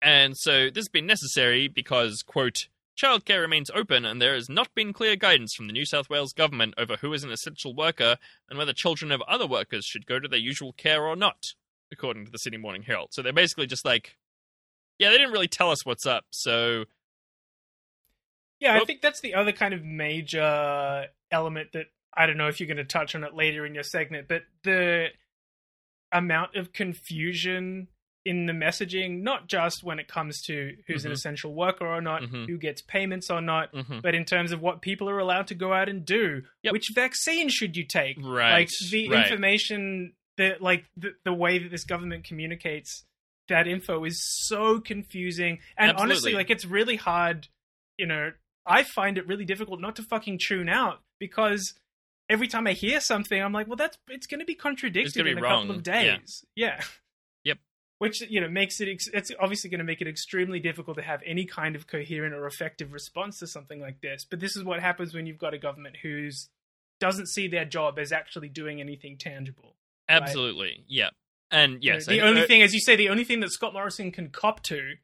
and 0.02 0.36
so 0.36 0.70
this 0.70 0.82
has 0.82 0.88
been 0.88 1.06
necessary 1.06 1.68
because, 1.68 2.22
quote, 2.22 2.68
childcare 2.98 3.40
remains 3.40 3.70
open 3.70 4.04
and 4.04 4.20
there 4.20 4.34
has 4.34 4.48
not 4.48 4.74
been 4.74 4.92
clear 4.92 5.16
guidance 5.16 5.54
from 5.54 5.66
the 5.66 5.72
New 5.72 5.84
South 5.84 6.10
Wales 6.10 6.32
government 6.32 6.74
over 6.76 6.96
who 6.96 7.12
is 7.12 7.24
an 7.24 7.32
essential 7.32 7.74
worker 7.74 8.16
and 8.48 8.58
whether 8.58 8.72
children 8.72 9.10
of 9.10 9.22
other 9.22 9.46
workers 9.46 9.84
should 9.84 10.06
go 10.06 10.18
to 10.18 10.28
their 10.28 10.38
usual 10.38 10.72
care 10.72 11.06
or 11.06 11.16
not, 11.16 11.54
according 11.92 12.26
to 12.26 12.30
the 12.30 12.38
Sydney 12.38 12.58
Morning 12.58 12.82
Herald. 12.82 13.08
So 13.12 13.22
they're 13.22 13.32
basically 13.32 13.66
just 13.66 13.84
like, 13.84 14.16
yeah, 14.98 15.08
they 15.10 15.18
didn't 15.18 15.32
really 15.32 15.48
tell 15.48 15.70
us 15.70 15.86
what's 15.86 16.06
up, 16.06 16.24
so 16.30 16.84
Yeah, 18.60 18.76
I 18.76 18.84
think 18.84 19.00
that's 19.00 19.20
the 19.20 19.34
other 19.34 19.52
kind 19.52 19.72
of 19.72 19.82
major 19.82 21.06
element 21.30 21.72
that 21.72 21.86
I 22.14 22.26
don't 22.26 22.36
know 22.36 22.48
if 22.48 22.60
you're 22.60 22.66
going 22.66 22.76
to 22.76 22.84
touch 22.84 23.14
on 23.14 23.24
it 23.24 23.34
later 23.34 23.64
in 23.64 23.74
your 23.74 23.84
segment, 23.84 24.28
but 24.28 24.42
the 24.62 25.08
amount 26.12 26.56
of 26.56 26.72
confusion 26.72 27.88
in 28.24 28.44
the 28.46 28.52
messaging, 28.52 29.22
not 29.22 29.48
just 29.48 29.82
when 29.82 29.98
it 29.98 30.06
comes 30.08 30.42
to 30.42 30.76
who's 30.86 31.04
an 31.06 31.10
Mhm. 31.10 31.14
essential 31.14 31.54
worker 31.54 31.86
or 31.86 32.00
not, 32.02 32.22
Mhm. 32.22 32.46
who 32.48 32.58
gets 32.58 32.82
payments 32.82 33.30
or 33.30 33.40
not, 33.40 33.72
mhm. 33.72 34.02
but 34.02 34.14
in 34.14 34.24
terms 34.26 34.52
of 34.52 34.60
what 34.60 34.82
people 34.82 35.08
are 35.08 35.18
allowed 35.18 35.46
to 35.46 35.54
go 35.54 35.72
out 35.72 35.88
and 35.88 36.04
do. 36.04 36.42
Yep. 36.62 36.72
Which 36.72 36.88
vaccine 36.94 37.48
should 37.48 37.76
you 37.76 37.84
take? 37.84 38.18
Right, 38.20 38.52
Like 38.52 38.68
the 38.90 39.08
right. 39.08 39.22
information 39.26 40.14
that 40.36 40.60
like 40.60 40.84
the, 40.96 41.14
the 41.24 41.32
way 41.32 41.58
that 41.58 41.70
this 41.70 41.84
government 41.84 42.24
communicates 42.24 43.04
that 43.48 43.66
info 43.66 44.04
is 44.04 44.22
so 44.46 44.80
confusing. 44.80 45.60
And 45.76 45.96
honestly, 45.96 46.34
like 46.34 46.50
it's 46.50 46.64
really 46.66 46.96
hard, 46.96 47.48
you 47.96 48.06
know, 48.06 48.32
I 48.66 48.82
find 48.84 49.16
it 49.18 49.26
really 49.26 49.44
difficult 49.46 49.80
not 49.80 49.96
to 49.96 50.02
fucking 50.02 50.38
tune 50.46 50.68
out 50.68 51.02
because 51.18 51.74
every 52.28 52.46
time 52.48 52.66
I 52.66 52.72
hear 52.74 53.00
something, 53.00 53.42
I'm 53.42 53.52
like, 53.52 53.66
well, 53.66 53.76
that's 53.76 53.98
it's 54.08 54.26
going 54.26 54.40
to 54.40 54.46
be 54.46 54.54
contradicted 54.54 55.14
gonna 55.14 55.24
be 55.24 55.30
in 55.32 55.38
a 55.38 55.42
wrong. 55.42 55.62
couple 55.62 55.76
of 55.76 55.82
days. 55.82 56.44
Yeah. 56.54 56.76
Yep. 56.76 56.84
Which 58.00 58.22
you 58.22 58.40
know 58.40 58.48
makes 58.48 58.80
it 58.80 58.88
ex- 58.88 59.08
it's 59.12 59.30
obviously 59.38 59.68
going 59.70 59.78
to 59.78 59.84
make 59.84 60.00
it 60.00 60.08
extremely 60.08 60.58
difficult 60.58 60.96
to 60.96 61.02
have 61.02 61.20
any 61.24 61.44
kind 61.44 61.76
of 61.76 61.86
coherent 61.86 62.34
or 62.34 62.46
effective 62.46 62.92
response 62.92 63.38
to 63.40 63.46
something 63.46 63.78
like 63.80 64.00
this. 64.00 64.24
But 64.28 64.40
this 64.40 64.56
is 64.56 64.64
what 64.64 64.80
happens 64.80 65.14
when 65.14 65.26
you've 65.26 65.38
got 65.38 65.52
a 65.54 65.58
government 65.58 65.96
who's 66.02 66.48
doesn't 66.98 67.28
see 67.28 67.46
their 67.46 67.64
job 67.66 67.98
as 67.98 68.10
actually 68.10 68.48
doing 68.48 68.80
anything 68.80 69.16
tangible. 69.18 69.76
Absolutely, 70.08 70.84
yeah. 70.88 71.10
And 71.50 71.82
You 71.84 71.90
know, 71.90 71.96
yes, 71.96 72.06
the 72.06 72.20
I- 72.22 72.26
only 72.26 72.42
uh, 72.42 72.46
thing, 72.46 72.62
as 72.62 72.72
you 72.74 72.80
say, 72.80 72.96
the 72.96 73.10
only 73.10 73.24
thing 73.24 73.40
that 73.40 73.50
Scott 73.50 73.72
Morrison 73.74 74.10
can 74.12 74.30
cop 74.30 74.62
to 74.64 74.94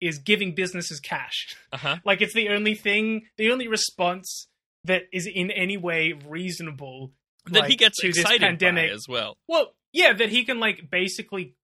is 0.00 0.18
giving 0.18 0.54
businesses 0.54 1.00
cash. 1.00 1.56
uh-huh. 1.72 1.96
Like 2.04 2.20
it's 2.20 2.34
the 2.34 2.48
only 2.50 2.74
thing, 2.74 3.26
the 3.38 3.50
only 3.50 3.66
response 3.68 4.48
that 4.84 5.04
is 5.12 5.26
in 5.26 5.50
any 5.50 5.76
way 5.76 6.12
reasonable 6.28 7.12
that 7.46 7.60
like, 7.60 7.70
he 7.70 7.76
gets 7.76 7.98
to 8.00 8.12
this 8.12 8.24
pandemic. 8.24 8.90
as 8.90 9.06
well. 9.08 9.36
Well, 9.48 9.72
yeah, 9.92 10.12
that 10.12 10.28
he 10.28 10.44
can 10.44 10.58
like 10.60 10.90
basically 10.90 11.54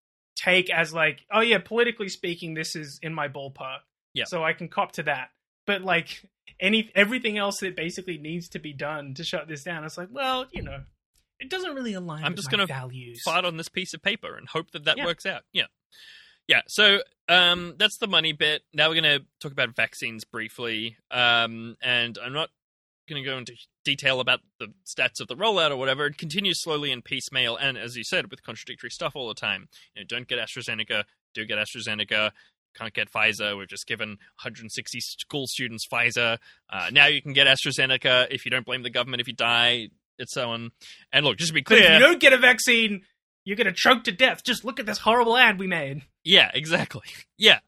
take 0.42 0.70
as 0.70 0.92
like, 0.92 1.20
oh 1.32 1.40
yeah, 1.40 1.58
politically 1.58 2.08
speaking, 2.08 2.54
this 2.54 2.74
is 2.76 2.98
in 3.02 3.12
my 3.14 3.28
ballpark. 3.28 3.78
Yeah. 4.14 4.24
So 4.26 4.42
I 4.44 4.52
can 4.52 4.68
cop 4.68 4.92
to 4.92 5.02
that. 5.04 5.28
But 5.66 5.82
like 5.82 6.22
any 6.60 6.90
everything 6.94 7.36
else 7.38 7.58
that 7.60 7.76
basically 7.76 8.18
needs 8.18 8.48
to 8.50 8.58
be 8.58 8.72
done 8.72 9.14
to 9.14 9.24
shut 9.24 9.48
this 9.48 9.62
down, 9.64 9.84
it's 9.84 9.98
like, 9.98 10.08
well, 10.10 10.46
you 10.52 10.62
know, 10.62 10.82
it 11.40 11.50
doesn't 11.50 11.74
really 11.74 11.94
align. 11.94 12.24
I'm 12.24 12.32
with 12.32 12.38
just 12.38 12.50
gonna 12.50 12.66
values. 12.66 13.22
fart 13.22 13.44
on 13.44 13.56
this 13.56 13.68
piece 13.68 13.94
of 13.94 14.02
paper 14.02 14.36
and 14.36 14.48
hope 14.48 14.70
that 14.72 14.84
that 14.84 14.96
Yeah. 14.96 15.04
works 15.04 15.26
out. 15.26 15.42
Yeah. 15.52 15.66
Yeah. 16.46 16.62
So 16.66 17.00
um, 17.28 17.74
that's 17.78 17.98
the 17.98 18.06
money 18.06 18.32
bit. 18.32 18.62
Now 18.72 18.88
we're 18.88 19.00
going 19.02 19.20
to 19.20 19.26
talk 19.38 19.52
about 19.52 19.76
vaccines 19.76 20.24
briefly. 20.24 20.96
Um, 21.10 21.76
and 21.82 22.16
I'm 22.24 22.32
not 22.32 22.48
going 23.08 23.22
to 23.22 23.28
go 23.28 23.38
into 23.38 23.54
detail 23.84 24.20
about 24.20 24.40
the 24.58 24.68
stats 24.86 25.20
of 25.20 25.28
the 25.28 25.36
rollout 25.36 25.70
or 25.70 25.76
whatever. 25.76 26.06
It 26.06 26.18
continues 26.18 26.62
slowly 26.62 26.92
in 26.92 27.02
piecemeal, 27.02 27.56
and 27.56 27.76
as 27.78 27.96
you 27.96 28.04
said, 28.04 28.30
with 28.30 28.42
contradictory 28.42 28.90
stuff 28.90 29.12
all 29.16 29.28
the 29.28 29.34
time. 29.34 29.68
You 29.94 30.02
know, 30.02 30.06
don't 30.06 30.28
get 30.28 30.38
AstraZeneca. 30.38 31.04
Do 31.34 31.44
get 31.44 31.58
AstraZeneca. 31.58 32.32
Can't 32.76 32.92
get 32.92 33.10
Pfizer. 33.10 33.58
We've 33.58 33.66
just 33.68 33.86
given 33.86 34.10
160 34.10 35.00
school 35.00 35.46
students 35.46 35.86
Pfizer. 35.86 36.38
Uh, 36.70 36.90
now 36.92 37.06
you 37.06 37.20
can 37.22 37.32
get 37.32 37.46
AstraZeneca 37.46 38.28
if 38.30 38.44
you 38.44 38.50
don't 38.50 38.66
blame 38.66 38.82
the 38.82 38.90
government 38.90 39.20
if 39.20 39.26
you 39.26 39.34
die, 39.34 39.88
and 40.18 40.28
so 40.28 40.50
on. 40.50 40.70
And 41.12 41.24
look, 41.24 41.38
just 41.38 41.48
to 41.48 41.54
be 41.54 41.62
But 41.62 41.78
if 41.78 41.90
you 41.90 41.98
don't 41.98 42.20
get 42.20 42.32
a 42.32 42.38
vaccine, 42.38 43.02
you're 43.44 43.56
gonna 43.56 43.72
choke 43.72 44.04
to 44.04 44.12
death. 44.12 44.44
Just 44.44 44.64
look 44.64 44.78
at 44.78 44.86
this 44.86 44.98
horrible 44.98 45.36
ad 45.36 45.58
we 45.58 45.66
made. 45.66 46.02
yeah, 46.24 46.50
exactly, 46.54 47.06
yeah. 47.38 47.60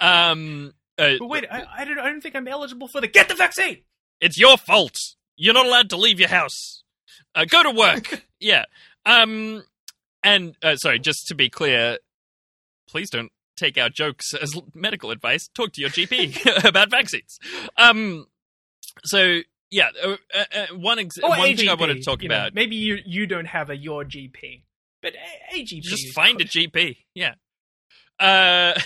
Um, 0.00 0.72
uh, 0.98 1.12
But 1.18 1.28
wait, 1.28 1.44
I, 1.50 1.64
I 1.78 1.84
don't. 1.84 1.98
I 1.98 2.06
don't 2.06 2.20
think 2.20 2.34
I'm 2.34 2.48
eligible 2.48 2.88
for 2.88 3.00
the 3.00 3.06
get 3.08 3.28
the 3.28 3.34
vaccine. 3.34 3.82
It's 4.22 4.38
your 4.38 4.56
fault. 4.56 4.96
You're 5.36 5.52
not 5.52 5.66
allowed 5.66 5.90
to 5.90 5.96
leave 5.96 6.20
your 6.20 6.28
house. 6.28 6.84
Uh, 7.34 7.44
go 7.44 7.62
to 7.64 7.70
work. 7.72 8.24
yeah. 8.40 8.64
Um. 9.04 9.64
And 10.22 10.54
uh, 10.62 10.76
sorry, 10.76 11.00
just 11.00 11.26
to 11.26 11.34
be 11.34 11.50
clear, 11.50 11.98
please 12.88 13.10
don't 13.10 13.32
take 13.56 13.76
our 13.76 13.88
jokes 13.88 14.32
as 14.32 14.54
medical 14.74 15.10
advice. 15.10 15.48
Talk 15.52 15.72
to 15.72 15.80
your 15.80 15.90
GP 15.90 16.64
about 16.64 16.90
vaccines. 16.90 17.38
Um. 17.76 18.26
So 19.04 19.40
yeah, 19.72 19.88
uh, 20.04 20.16
uh, 20.32 20.44
uh, 20.54 20.66
one 20.76 21.00
ex- 21.00 21.20
one 21.20 21.40
a 21.40 21.56
thing 21.56 21.68
I 21.68 21.74
wanted 21.74 21.94
to 21.94 22.02
talk 22.02 22.22
you 22.22 22.28
know, 22.28 22.36
about. 22.36 22.54
maybe 22.54 22.76
you 22.76 22.98
you 23.04 23.26
don't 23.26 23.46
have 23.46 23.70
a 23.70 23.76
your 23.76 24.04
GP, 24.04 24.62
but 25.02 25.14
a, 25.14 25.56
a 25.56 25.64
GP. 25.64 25.82
just 25.82 26.14
find 26.14 26.40
a. 26.40 26.44
GP. 26.44 26.98
Yeah. 27.14 27.34
Uh, 28.20 28.78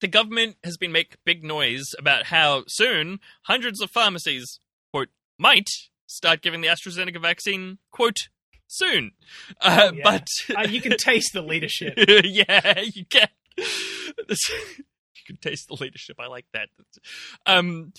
the 0.00 0.08
government 0.08 0.56
has 0.64 0.76
been 0.76 0.92
making 0.92 1.18
big 1.24 1.42
noise 1.44 1.84
about 1.98 2.26
how 2.26 2.64
soon 2.68 3.20
hundreds 3.44 3.80
of 3.80 3.90
pharmacies 3.90 4.60
quote 4.92 5.08
might 5.38 5.68
start 6.06 6.40
giving 6.42 6.60
the 6.60 6.68
AstraZeneca 6.68 7.20
vaccine 7.20 7.78
quote 7.90 8.28
soon. 8.66 9.12
Uh, 9.60 9.90
Oh, 9.90 9.94
yeah. 9.94 10.02
But 10.04 10.28
Uh, 10.56 10.66
you 10.68 10.80
can 10.80 10.96
taste 10.96 11.32
the 11.32 11.42
leadership. 11.42 11.94
yeah, 12.24 12.80
you 12.80 13.04
can. 13.06 13.28
you 13.56 13.64
can 15.26 15.36
taste 15.40 15.68
the 15.68 15.76
leadership. 15.80 16.16
I 16.18 16.26
like 16.26 16.46
that. 16.52 16.68
Um, 17.46 17.92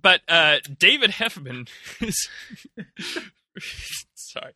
but 0.00 0.20
uh, 0.28 0.58
David 0.78 1.10
Heffernan 1.10 1.66
is 2.00 2.28
sorry. 4.14 4.52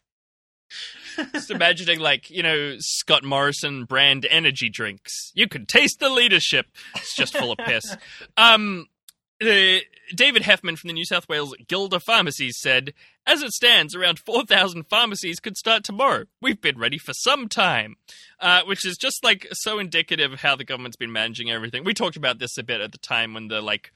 Just 1.33 1.51
imagining, 1.51 2.01
like 2.01 2.31
you 2.31 2.43
know, 2.43 2.77
Scott 2.79 3.25
Morrison 3.25 3.85
brand 3.85 4.27
energy 4.29 4.69
drinks. 4.69 5.31
You 5.35 5.49
can 5.49 5.67
taste 5.67 6.01
the 6.01 6.09
leadership. 6.11 6.67
It's 6.97 7.15
just 7.15 7.37
full 7.37 7.53
of 7.53 7.59
piss. 7.59 7.97
Um, 8.37 8.87
David 9.41 10.43
Heffernan 10.43 10.77
from 10.77 10.89
the 10.89 10.95
New 10.95 11.05
South 11.05 11.29
Wales 11.29 11.55
Guild 11.69 11.95
of 11.95 12.03
Pharmacies 12.03 12.59
said, 12.61 12.95
"As 13.27 13.43
it 13.43 13.53
stands, 13.53 13.95
around 13.95 14.19
four 14.19 14.45
thousand 14.45 14.85
pharmacies 14.85 15.41
could 15.41 15.57
start 15.57 15.85
tomorrow. 15.85 16.25
We've 16.41 16.61
been 16.61 16.79
ready 16.79 16.99
for 16.99 17.13
some 17.13 17.49
time." 17.49 17.97
Uh, 18.41 18.63
which 18.65 18.85
is 18.85 18.97
just 18.97 19.25
like 19.25 19.47
so 19.53 19.79
indicative 19.79 20.33
of 20.33 20.41
how 20.41 20.57
the 20.57 20.65
government's 20.65 20.97
been 20.97 21.13
managing 21.13 21.51
everything. 21.51 21.85
We 21.85 21.95
talked 21.95 22.17
about 22.17 22.39
this 22.39 22.59
a 22.59 22.63
bit 22.63 22.81
at 22.81 22.93
the 22.93 22.99
time 22.99 23.35
when 23.35 23.49
the 23.49 23.61
like 23.61 23.93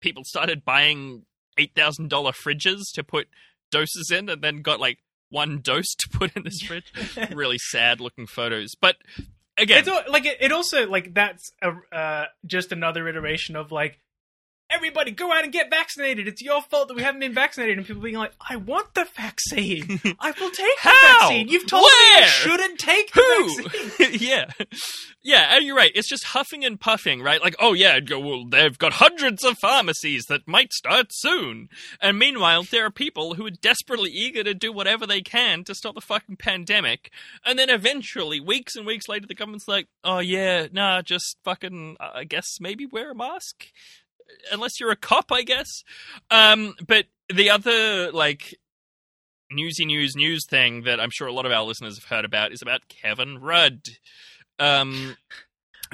people 0.00 0.24
started 0.24 0.64
buying 0.64 1.24
eight 1.58 1.74
thousand 1.74 2.08
dollar 2.10 2.32
fridges 2.32 2.82
to 2.94 3.04
put 3.04 3.28
doses 3.70 4.10
in, 4.10 4.28
and 4.28 4.42
then 4.42 4.62
got 4.62 4.80
like 4.80 4.98
one 5.32 5.60
dose 5.60 5.94
to 5.96 6.08
put 6.10 6.36
in 6.36 6.44
this 6.44 6.60
fridge. 6.60 6.92
really 7.32 7.58
sad 7.58 8.00
looking 8.00 8.26
photos, 8.26 8.74
but 8.80 8.96
again, 9.58 9.78
It's 9.80 9.88
al- 9.88 10.04
like 10.08 10.26
it, 10.26 10.36
it 10.40 10.52
also 10.52 10.86
like 10.88 11.14
that's 11.14 11.52
a, 11.62 11.72
uh, 11.96 12.26
just 12.46 12.70
another 12.70 13.08
iteration 13.08 13.56
of 13.56 13.72
like 13.72 13.98
everybody 14.74 15.10
go 15.10 15.32
out 15.32 15.44
and 15.44 15.52
get 15.52 15.70
vaccinated. 15.70 16.28
It's 16.28 16.42
your 16.42 16.62
fault 16.62 16.88
that 16.88 16.94
we 16.94 17.02
haven't 17.02 17.20
been 17.20 17.34
vaccinated, 17.34 17.78
and 17.78 17.86
people 17.86 18.02
being 18.02 18.16
like, 18.16 18.32
"I 18.40 18.56
want 18.56 18.94
the 18.94 19.06
vaccine. 19.16 20.00
I 20.20 20.30
will 20.38 20.50
take 20.50 20.76
the 20.82 20.90
How? 20.90 21.20
vaccine. 21.20 21.48
You've 21.48 21.66
told 21.66 21.82
me 21.82 21.88
I 21.88 22.26
shouldn't 22.26 22.78
take 22.78 23.12
the 23.12 23.20
Who? 23.20 23.62
vaccine." 23.62 24.18
yeah, 24.20 24.44
yeah, 25.22 25.54
and 25.54 25.64
you're 25.64 25.76
right. 25.76 25.92
It's 25.94 26.08
just 26.08 26.24
huffing 26.24 26.64
and 26.64 26.80
puffing, 26.80 27.22
right? 27.22 27.40
Like, 27.40 27.56
oh 27.60 27.72
yeah, 27.72 28.00
go, 28.00 28.18
well, 28.18 28.44
they've 28.46 28.78
got 28.78 28.94
hundreds 28.94 29.44
of 29.44 29.58
pharmacies 29.58 30.26
that 30.26 30.48
might 30.48 30.72
start 30.72 31.08
soon, 31.10 31.68
and 32.00 32.18
meanwhile, 32.18 32.62
there 32.62 32.86
are 32.86 32.90
people 32.90 33.34
who 33.34 33.46
are 33.46 33.50
desperately 33.50 34.10
eager 34.10 34.42
to 34.44 34.54
do 34.54 34.72
whatever 34.72 35.06
they 35.06 35.20
can 35.20 35.64
to 35.64 35.74
stop 35.74 35.94
the 35.94 36.00
fucking 36.00 36.36
pandemic, 36.36 37.10
and 37.44 37.58
then 37.58 37.70
eventually, 37.70 38.40
weeks 38.40 38.76
and 38.76 38.86
weeks 38.86 39.08
later, 39.08 39.26
the 39.26 39.34
government's 39.34 39.68
like, 39.68 39.88
oh 40.04 40.18
yeah, 40.18 40.66
nah, 40.72 41.02
just 41.02 41.36
fucking, 41.44 41.96
I 42.00 42.24
guess 42.24 42.58
maybe 42.60 42.86
wear 42.86 43.12
a 43.12 43.14
mask, 43.14 43.66
unless 44.50 44.80
you're 44.80 44.90
a 44.90 44.96
cop, 44.96 45.30
I 45.32 45.42
guess. 45.42 45.82
Um, 46.30 46.74
but 46.86 47.06
the 47.32 47.50
other 47.50 48.10
like 48.12 48.54
newsy 49.50 49.84
news 49.84 50.14
news 50.16 50.46
thing 50.48 50.82
that 50.84 51.00
I'm 51.00 51.10
sure 51.10 51.26
a 51.28 51.32
lot 51.32 51.46
of 51.46 51.52
our 51.52 51.62
listeners 51.64 51.96
have 51.98 52.04
heard 52.04 52.24
about 52.24 52.52
is 52.52 52.62
about 52.62 52.88
Kevin 52.88 53.38
Rudd. 53.38 53.88
Um, 54.58 55.16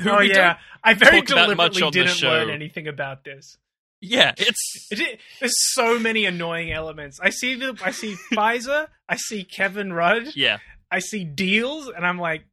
who 0.01 0.11
oh 0.11 0.21
yeah, 0.21 0.59
I 0.85 0.95
very 0.95 1.23
deliberately 1.23 1.91
didn't 1.91 2.23
learn 2.23 2.51
anything 2.51 2.87
about 2.87 3.25
this. 3.25 3.57
yeah, 4.01 4.33
it's 4.37 4.87
It, 4.91 5.19
there's 5.41 5.55
so 5.75 5.99
many 5.99 6.25
annoying 6.25 6.71
elements. 6.71 7.19
I 7.21 7.31
see 7.31 7.55
the 7.57 7.77
I 7.85 7.91
see 7.91 8.15
Pfizer, 8.33 8.87
I 9.09 9.17
see 9.17 9.43
Kevin 9.45 9.93
Rudd, 9.93 10.37
yeah, 10.37 10.59
I 10.91 11.01
see 11.01 11.25
deals, 11.25 11.89
and 11.89 12.07
I'm 12.07 12.19
like, 12.19 12.45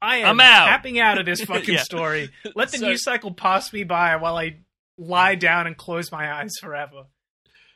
I 0.00 0.18
am 0.18 0.28
I'm 0.28 0.40
out. 0.40 0.66
tapping 0.68 0.98
out 0.98 1.18
of 1.18 1.26
this 1.26 1.40
fucking 1.44 1.74
Yeah. 1.74 1.82
story. 1.82 2.30
Let 2.54 2.70
the 2.70 2.78
So- 2.78 2.86
news 2.86 3.02
cycle 3.02 3.32
pass 3.32 3.72
me 3.74 3.84
by 3.84 4.16
while 4.16 4.36
I 4.38 4.56
lie 4.98 5.34
down 5.34 5.66
and 5.66 5.76
close 5.76 6.10
my 6.12 6.32
eyes 6.40 6.52
forever. 6.60 7.04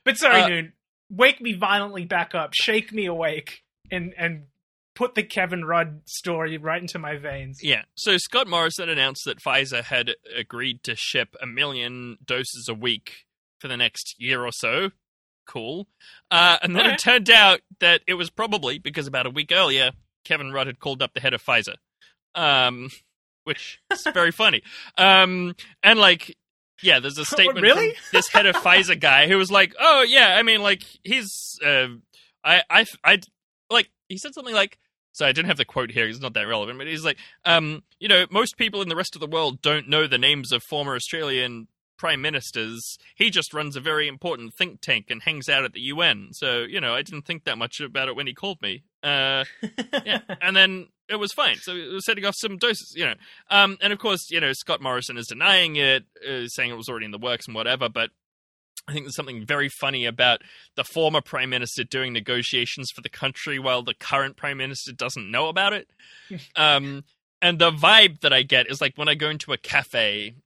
But 0.05 0.16
sorry, 0.16 0.43
Uh, 0.43 0.49
Noon, 0.49 0.73
wake 1.11 1.41
me 1.41 1.53
violently 1.53 2.05
back 2.05 2.35
up, 2.35 2.51
shake 2.55 2.93
me 2.93 3.07
awake, 3.07 3.62
and 3.91 4.14
and 4.16 4.47
put 4.95 5.14
the 5.14 5.23
Kevin 5.23 5.64
Rudd 5.64 6.03
story 6.07 6.59
right 6.59 6.81
into 6.81 6.99
my 6.99 7.16
veins. 7.16 7.61
yeah. 7.62 7.83
So 7.95 8.16
Scott 8.18 8.47
Morrison 8.49 8.89
announced 8.89 9.23
that 9.25 9.39
Pfizer 9.41 9.83
had 9.85 10.14
agreed 10.37 10.83
to 10.85 10.95
ship 10.97 11.37
a 11.41 11.47
million 11.47 12.18
doses 12.25 12.66
a 12.68 12.75
week 12.75 13.25
for 13.61 13.68
the 13.68 13.77
next 13.77 14.14
year 14.18 14.45
or 14.45 14.53
so. 14.53 14.91
Cool. 15.47 15.89
Uh, 16.31 16.59
and 16.62 16.77
then 16.77 16.85
Okay. 16.87 16.95
it 16.95 16.99
turned 16.99 17.31
out 17.31 17.61
that 17.79 18.03
it 18.07 18.14
was 18.14 18.31
probably 18.31 18.79
because 18.79 19.07
about 19.07 19.27
a 19.27 19.31
week 19.31 19.53
earlier, 19.53 19.93
Kevin 20.25 20.53
Rudd 20.53 20.66
had 20.66 20.81
called 20.81 21.03
up 21.03 21.14
the 21.14 21.21
head 21.21 21.35
of 21.35 21.43
Pfizer, 21.43 21.77
um, 22.35 22.91
which 23.45 23.81
is 23.91 24.07
very 24.12 24.33
funny. 24.33 24.62
Um, 24.99 25.55
and 25.83 25.99
like, 25.99 26.37
yeah, 26.83 27.01
there's 27.01 27.18
a 27.18 27.24
statement 27.26 27.61
really? 27.61 27.95
from 27.95 28.03
this 28.12 28.28
head 28.28 28.47
of 28.47 28.57
Pfizer 28.57 28.99
guy 28.99 29.28
who 29.28 29.37
was 29.37 29.51
like, 29.51 29.74
"Oh 29.78 30.03
yeah, 30.03 30.37
I 30.37 30.43
mean, 30.43 30.62
like 30.62 30.83
he's, 31.05 31.59
uh, 31.64 31.89
I, 32.45 32.62
I, 32.70 32.87
I, 33.05 33.20
like 33.70 33.91
he 34.09 34.18
said 34.18 34.35
something 34.35 34.55
like." 34.55 34.78
So 35.12 35.26
I 35.26 35.33
didn't 35.33 35.49
have 35.49 35.57
the 35.57 35.64
quote 35.64 35.91
here; 35.91 36.07
it's 36.07 36.20
not 36.20 36.35
that 36.35 36.47
relevant. 36.47 36.78
But 36.78 36.87
he's 36.87 37.05
like, 37.05 37.18
um, 37.45 37.83
you 37.99 38.09
know, 38.09 38.26
most 38.31 38.57
people 38.57 38.81
in 38.81 38.89
the 38.89 38.97
rest 38.97 39.16
of 39.16 39.20
the 39.20 39.26
world 39.26 39.61
don't 39.61 39.89
know 39.89 40.07
the 40.07 40.18
names 40.18 40.53
of 40.53 40.62
former 40.62 40.95
Australian 40.95 41.66
prime 42.01 42.22
ministers. 42.22 42.96
He 43.14 43.28
just 43.28 43.53
runs 43.53 43.76
a 43.76 43.80
very 43.80 44.09
important 44.09 44.55
think 44.55 44.80
tank 44.80 45.07
and 45.11 45.22
hangs 45.22 45.51
out 45.51 45.64
at 45.64 45.74
the 45.74 45.80
UN. 45.80 46.30
So 46.32 46.62
you 46.62 46.80
know, 46.80 46.94
I 46.94 47.03
didn't 47.03 47.26
think 47.26 47.44
that 47.44 47.59
much 47.59 47.78
about 47.78 48.09
it 48.09 48.16
when 48.16 48.26
he 48.26 48.32
called 48.32 48.62
me. 48.62 48.84
Uh, 49.03 49.44
yeah, 50.07 50.20
and 50.40 50.57
then 50.57 50.88
it 51.11 51.16
was 51.16 51.32
fine. 51.32 51.57
So 51.57 51.76
it 51.76 51.92
was 51.92 52.07
setting 52.07 52.24
off 52.24 52.34
some 52.38 52.57
doses, 52.57 52.94
you 52.96 53.05
know. 53.05 53.14
Um, 53.51 53.76
and 53.82 53.92
of 53.92 53.98
course, 53.98 54.30
you 54.30 54.40
know, 54.40 54.55
Scott 54.55 54.80
Morrison 54.80 55.18
is 55.18 55.26
denying 55.26 55.76
it, 55.76 56.05
uh, 56.26 56.46
saying 56.46 56.70
it 56.70 56.76
was 56.76 56.88
already 56.88 57.05
in 57.05 57.12
the 57.12 57.18
works 57.18 57.46
and 57.46 57.55
whatever. 57.55 57.90
But 57.90 58.11
I 58.88 58.94
think 58.94 59.05
there's 59.05 59.16
something 59.16 59.44
very 59.44 59.68
funny 59.68 60.07
about 60.07 60.40
the 60.76 60.84
former 60.84 61.20
prime 61.20 61.51
minister 61.51 61.84
doing 61.84 62.14
negotiations 62.14 62.90
for 62.90 63.03
the 63.03 63.11
country 63.11 63.59
while 63.59 63.82
the 63.82 63.94
current 63.94 64.38
prime 64.38 64.57
minister 64.57 64.92
doesn't 64.92 65.30
know 65.30 65.48
about 65.48 65.74
it. 65.74 65.90
um, 66.57 67.05
and 67.42 67.59
the 67.59 67.70
vibe 67.70 68.20
that 68.20 68.32
I 68.32 68.42
get 68.42 68.70
is 68.70 68.80
like 68.80 68.96
when 68.96 69.09
I 69.09 69.14
go 69.14 69.28
into 69.28 69.53
a 69.53 69.59
cafe. 69.59 70.36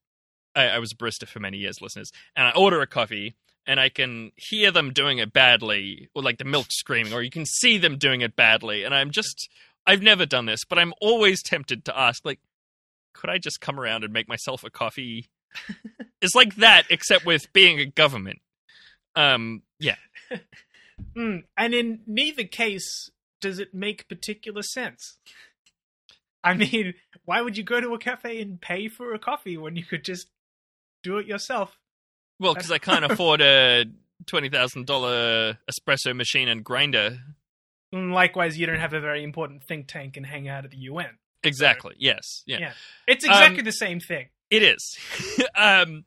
I, 0.54 0.68
I 0.68 0.78
was 0.78 0.92
a 0.92 0.96
barista 0.96 1.26
for 1.26 1.40
many 1.40 1.58
years, 1.58 1.80
listeners, 1.80 2.10
and 2.36 2.46
I 2.46 2.52
order 2.52 2.80
a 2.80 2.86
coffee 2.86 3.34
and 3.66 3.80
I 3.80 3.88
can 3.88 4.32
hear 4.36 4.70
them 4.70 4.92
doing 4.92 5.18
it 5.18 5.32
badly, 5.32 6.08
or 6.14 6.22
like 6.22 6.38
the 6.38 6.44
milk 6.44 6.66
screaming, 6.70 7.14
or 7.14 7.22
you 7.22 7.30
can 7.30 7.46
see 7.46 7.78
them 7.78 7.96
doing 7.96 8.20
it 8.20 8.36
badly. 8.36 8.84
And 8.84 8.94
I'm 8.94 9.10
just, 9.10 9.48
I've 9.86 10.02
never 10.02 10.26
done 10.26 10.44
this, 10.44 10.64
but 10.68 10.78
I'm 10.78 10.92
always 11.00 11.42
tempted 11.42 11.86
to 11.86 11.98
ask, 11.98 12.24
like, 12.26 12.40
could 13.14 13.30
I 13.30 13.38
just 13.38 13.62
come 13.62 13.80
around 13.80 14.04
and 14.04 14.12
make 14.12 14.28
myself 14.28 14.64
a 14.64 14.70
coffee? 14.70 15.30
it's 16.20 16.34
like 16.34 16.56
that, 16.56 16.84
except 16.90 17.24
with 17.24 17.50
being 17.54 17.80
a 17.80 17.86
government. 17.86 18.40
Um, 19.16 19.62
yeah, 19.78 19.96
Mm, 21.16 21.44
and 21.56 21.74
in 21.74 22.00
neither 22.06 22.44
case 22.44 23.10
does 23.40 23.58
it 23.58 23.74
make 23.74 24.08
particular 24.08 24.62
sense. 24.62 25.18
I 26.42 26.54
mean, 26.54 26.94
why 27.24 27.40
would 27.40 27.56
you 27.56 27.64
go 27.64 27.80
to 27.80 27.94
a 27.94 27.98
cafe 27.98 28.40
and 28.40 28.60
pay 28.60 28.88
for 28.88 29.14
a 29.14 29.18
coffee 29.18 29.56
when 29.56 29.76
you 29.76 29.84
could 29.84 30.04
just 30.04 30.28
do 31.04 31.18
it 31.18 31.26
yourself? 31.26 31.78
well, 32.40 32.54
because 32.54 32.72
I 32.72 32.78
can't 32.78 33.04
afford 33.04 33.40
a 33.40 33.84
twenty 34.26 34.48
thousand 34.48 34.86
dollar 34.86 35.58
espresso 35.70 36.14
machine 36.16 36.48
and 36.48 36.64
grinder. 36.64 37.18
And 37.92 38.12
likewise, 38.12 38.58
you 38.58 38.66
don't 38.66 38.80
have 38.80 38.92
a 38.92 39.00
very 39.00 39.22
important 39.22 39.62
think 39.62 39.86
tank 39.86 40.16
and 40.16 40.26
hang 40.26 40.48
out 40.48 40.64
at 40.64 40.72
the 40.72 40.78
UN. 40.78 41.16
Exactly. 41.44 41.94
Yes. 41.98 42.42
Yeah. 42.46 42.58
Yeah. 42.58 42.72
It's 43.06 43.24
exactly 43.24 43.60
Um, 43.60 43.64
the 43.64 43.70
same 43.72 44.00
thing. 44.00 44.30
It 44.50 44.62
is. 44.64 44.98
um, 45.54 46.04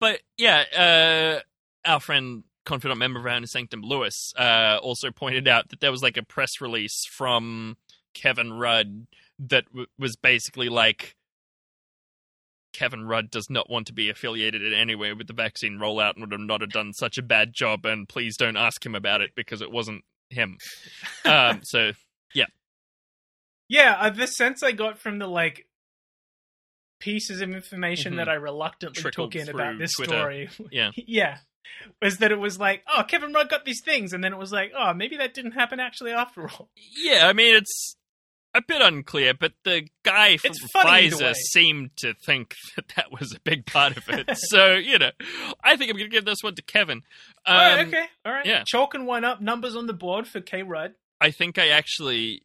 but 0.00 0.20
yeah, 0.36 1.40
uh, 1.86 1.88
our 1.90 2.00
friend 2.00 2.44
confidant 2.66 2.98
member 2.98 3.20
of 3.20 3.26
Inner 3.26 3.46
Sanctum, 3.46 3.80
Lewis, 3.82 4.34
uh, 4.38 4.78
also 4.82 5.10
pointed 5.10 5.48
out 5.48 5.70
that 5.70 5.80
there 5.80 5.90
was 5.90 6.02
like 6.02 6.16
a 6.18 6.22
press 6.22 6.60
release 6.60 7.06
from 7.10 7.76
Kevin 8.12 8.52
Rudd 8.52 9.06
that 9.38 9.64
w- 9.66 9.86
was 9.98 10.16
basically 10.16 10.68
like 10.68 11.16
Kevin 12.72 13.04
Rudd 13.04 13.30
does 13.30 13.48
not 13.50 13.68
want 13.68 13.86
to 13.88 13.92
be 13.92 14.08
affiliated 14.10 14.62
in 14.62 14.72
any 14.72 14.94
way 14.94 15.12
with 15.12 15.26
the 15.26 15.32
vaccine 15.32 15.78
rollout 15.78 16.14
and 16.14 16.20
would 16.22 16.32
have 16.32 16.40
not 16.40 16.60
have 16.60 16.70
done 16.70 16.92
such 16.92 17.18
a 17.18 17.22
bad 17.22 17.52
job, 17.52 17.84
and 17.84 18.08
please 18.08 18.36
don't 18.36 18.56
ask 18.56 18.84
him 18.84 18.94
about 18.94 19.20
it 19.20 19.30
because 19.34 19.60
it 19.60 19.70
wasn't 19.70 20.04
him. 20.28 20.56
um, 21.24 21.60
so 21.64 21.92
Yeah, 22.34 22.46
Yeah, 23.68 23.96
uh, 24.00 24.10
the 24.10 24.26
sense 24.26 24.62
I 24.62 24.72
got 24.72 24.98
from 24.98 25.18
the 25.18 25.26
like 25.26 25.66
pieces 27.00 27.40
of 27.40 27.50
information 27.50 28.12
Mhm. 28.14 28.16
that 28.18 28.28
I 28.28 28.34
reluctantly 28.34 29.00
Trickled 29.02 29.32
took 29.32 29.40
in 29.42 29.48
about 29.48 29.78
this 29.78 29.94
Twitter. 29.94 30.12
story, 30.12 30.50
Yeah. 30.70 30.90
yeah, 30.94 31.38
was 32.02 32.18
that 32.18 32.30
it 32.30 32.38
was 32.38 32.58
like, 32.58 32.84
oh, 32.94 33.02
Kevin 33.08 33.32
Rudd 33.32 33.48
got 33.48 33.64
these 33.64 33.80
things, 33.84 34.12
and 34.12 34.22
then 34.22 34.32
it 34.32 34.38
was 34.38 34.52
like, 34.52 34.72
oh, 34.76 34.92
maybe 34.92 35.16
that 35.16 35.32
didn't 35.34 35.52
happen 35.52 35.80
actually 35.80 36.12
after 36.12 36.48
all. 36.48 36.70
Yeah, 36.76 37.26
I 37.26 37.32
mean 37.32 37.54
it's 37.56 37.96
a 38.54 38.62
bit 38.66 38.80
unclear, 38.80 39.34
but 39.34 39.52
the 39.64 39.88
guy 40.02 40.36
from 40.36 40.50
It's 40.50 40.60
funny 40.72 41.06
either 41.06 41.16
Pfizer 41.16 41.34
seemed 41.34 41.90
to 41.98 42.14
think 42.14 42.54
that 42.76 42.88
that 42.96 43.12
was 43.18 43.32
a 43.34 43.40
big 43.40 43.66
part 43.66 43.96
of 43.96 44.08
it. 44.08 44.28
so 44.36 44.74
you 44.74 44.98
know, 44.98 45.10
I 45.62 45.76
think 45.76 45.90
I'm 45.90 45.96
going 45.96 46.10
to 46.10 46.14
give 46.14 46.24
this 46.24 46.42
one 46.42 46.54
to 46.54 46.62
Kevin. 46.62 47.02
Um, 47.46 47.56
all 47.56 47.56
right, 47.56 47.86
okay, 47.86 48.04
all 48.24 48.32
right, 48.32 48.46
yeah. 48.46 48.64
chalking 48.66 49.06
one 49.06 49.24
up, 49.24 49.40
numbers 49.40 49.76
on 49.76 49.86
the 49.86 49.92
board 49.92 50.26
for 50.26 50.40
K 50.40 50.62
Rudd. 50.62 50.94
I 51.20 51.30
think 51.30 51.58
I 51.58 51.68
actually 51.68 52.42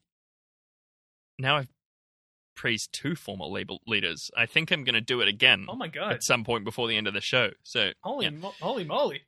now 1.39 1.57
I've 1.57 1.69
praised 2.55 2.89
two 2.93 3.15
former 3.15 3.45
Labor 3.45 3.75
leaders. 3.87 4.29
I 4.37 4.45
think 4.45 4.71
I'm 4.71 4.83
going 4.83 4.95
to 4.95 5.01
do 5.01 5.21
it 5.21 5.27
again 5.27 5.65
Oh 5.67 5.75
my 5.75 5.87
god, 5.87 6.13
at 6.13 6.23
some 6.23 6.43
point 6.43 6.63
before 6.63 6.87
the 6.87 6.97
end 6.97 7.07
of 7.07 7.13
the 7.13 7.21
show. 7.21 7.49
So 7.63 7.91
holy, 8.01 8.25
yeah. 8.25 8.31
mo- 8.31 8.53
holy 8.61 8.83
moly! 8.83 9.21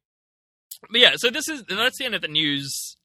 But 0.92 1.02
yeah, 1.02 1.14
so 1.16 1.30
this 1.30 1.48
is 1.48 1.64
that's 1.68 1.98
the 1.98 2.06
end 2.06 2.16
of 2.16 2.22
the 2.22 2.28
news. 2.28 2.97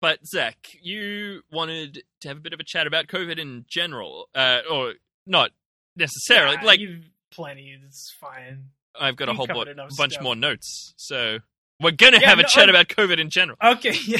But 0.00 0.24
Zach, 0.26 0.56
you 0.80 1.42
wanted 1.50 2.02
to 2.20 2.28
have 2.28 2.36
a 2.36 2.40
bit 2.40 2.52
of 2.52 2.60
a 2.60 2.64
chat 2.64 2.86
about 2.86 3.08
COVID 3.08 3.38
in 3.38 3.64
general, 3.68 4.28
uh, 4.34 4.60
or 4.70 4.94
not 5.26 5.50
necessarily. 5.96 6.56
Yeah, 6.60 6.64
like 6.64 6.80
you've 6.80 7.04
plenty, 7.32 7.76
it's 7.84 8.14
fine. 8.20 8.66
I've 8.98 9.16
got 9.16 9.28
a 9.28 9.32
you 9.32 9.36
whole 9.38 9.62
enough 9.62 9.96
bunch 9.96 10.12
stuff. 10.14 10.22
more 10.22 10.36
notes, 10.36 10.94
so 10.96 11.38
we're 11.80 11.90
gonna 11.92 12.18
Yeah, 12.20 12.28
have 12.30 12.38
a 12.38 12.44
chat 12.44 12.68
I- 12.68 12.70
about 12.70 12.88
COVID 12.88 13.18
in 13.18 13.30
general. 13.30 13.58
Okay, 13.62 13.94
yeah. 14.06 14.18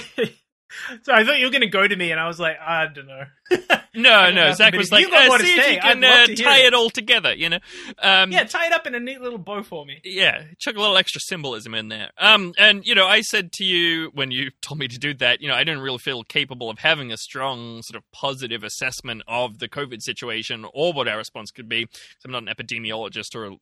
so 1.02 1.12
I 1.12 1.24
thought 1.24 1.38
you 1.38 1.46
were 1.46 1.50
going 1.50 1.62
to 1.62 1.66
go 1.68 1.86
to 1.86 1.96
me, 1.96 2.10
and 2.10 2.20
I 2.20 2.26
was 2.26 2.38
like, 2.38 2.58
I 2.60 2.86
don't 2.86 3.06
know. 3.06 3.24
No, 3.94 4.30
no, 4.30 4.52
Zach 4.52 4.74
was 4.74 4.92
like, 4.92 5.06
uh, 5.12 5.38
see 5.38 5.58
if 5.58 5.72
you 5.72 5.80
can 5.80 6.04
uh, 6.04 6.26
tie 6.26 6.58
it." 6.58 6.66
it 6.66 6.74
all 6.74 6.90
together, 6.90 7.34
you 7.34 7.48
know. 7.48 7.58
Um, 7.98 8.30
yeah, 8.30 8.44
tie 8.44 8.66
it 8.66 8.72
up 8.72 8.86
in 8.86 8.94
a 8.94 9.00
neat 9.00 9.20
little 9.20 9.38
bow 9.38 9.62
for 9.62 9.84
me. 9.84 10.00
yeah, 10.04 10.44
chuck 10.58 10.76
a 10.76 10.78
little 10.78 10.96
extra 10.96 11.20
symbolism 11.20 11.74
in 11.74 11.88
there. 11.88 12.10
Um, 12.18 12.54
and 12.58 12.86
you 12.86 12.94
know, 12.94 13.06
I 13.06 13.22
said 13.22 13.50
to 13.54 13.64
you 13.64 14.10
when 14.14 14.30
you 14.30 14.50
told 14.62 14.78
me 14.78 14.86
to 14.88 14.98
do 14.98 15.14
that, 15.14 15.40
you 15.40 15.48
know, 15.48 15.54
I 15.54 15.64
didn't 15.64 15.80
really 15.80 15.98
feel 15.98 16.22
capable 16.22 16.70
of 16.70 16.78
having 16.78 17.10
a 17.10 17.16
strong 17.16 17.82
sort 17.82 17.96
of 17.96 18.04
positive 18.12 18.62
assessment 18.62 19.22
of 19.26 19.58
the 19.58 19.68
COVID 19.68 20.00
situation 20.02 20.64
or 20.72 20.92
what 20.92 21.08
our 21.08 21.16
response 21.16 21.50
could 21.50 21.68
be. 21.68 21.88
I'm 22.24 22.30
not 22.30 22.42
an 22.42 22.48
epidemiologist 22.48 23.34
or 23.34 23.46
a 23.46 23.56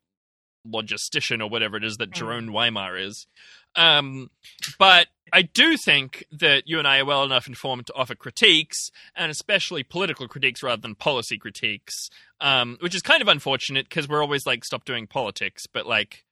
logistician 0.71 1.41
or 1.43 1.49
whatever 1.49 1.77
it 1.77 1.85
is 1.85 1.97
that 1.97 2.11
Mm. 2.11 2.15
Jeroen 2.21 2.51
Weimar 2.51 2.97
is. 2.99 3.27
Um, 3.75 4.31
but 4.79 5.09
I 5.33 5.43
do 5.43 5.77
think 5.77 6.25
that 6.33 6.63
you 6.67 6.79
and 6.79 6.89
I 6.89 7.01
are 7.01 7.05
well 7.05 7.25
enough 7.25 7.47
informed 7.47 7.87
to 7.89 7.95
offer 7.95 8.15
critiques, 8.15 8.91
and 9.15 9.31
especially 9.31 9.83
political 9.83 10.27
critiques 10.29 10.63
rather 10.63 10.81
than 10.81 10.95
policy 10.95 11.37
critiques, 11.37 12.09
um, 12.41 12.79
which 12.81 12.95
is 12.95 13.03
kind 13.03 13.21
of 13.21 13.29
unfortunate 13.29 13.89
because 13.89 14.09
we're 14.09 14.23
always 14.23 14.47
like, 14.47 14.65
stop 14.65 14.85
doing 14.87 15.07
politics, 15.07 15.65
but 15.73 15.87
like, 15.87 16.25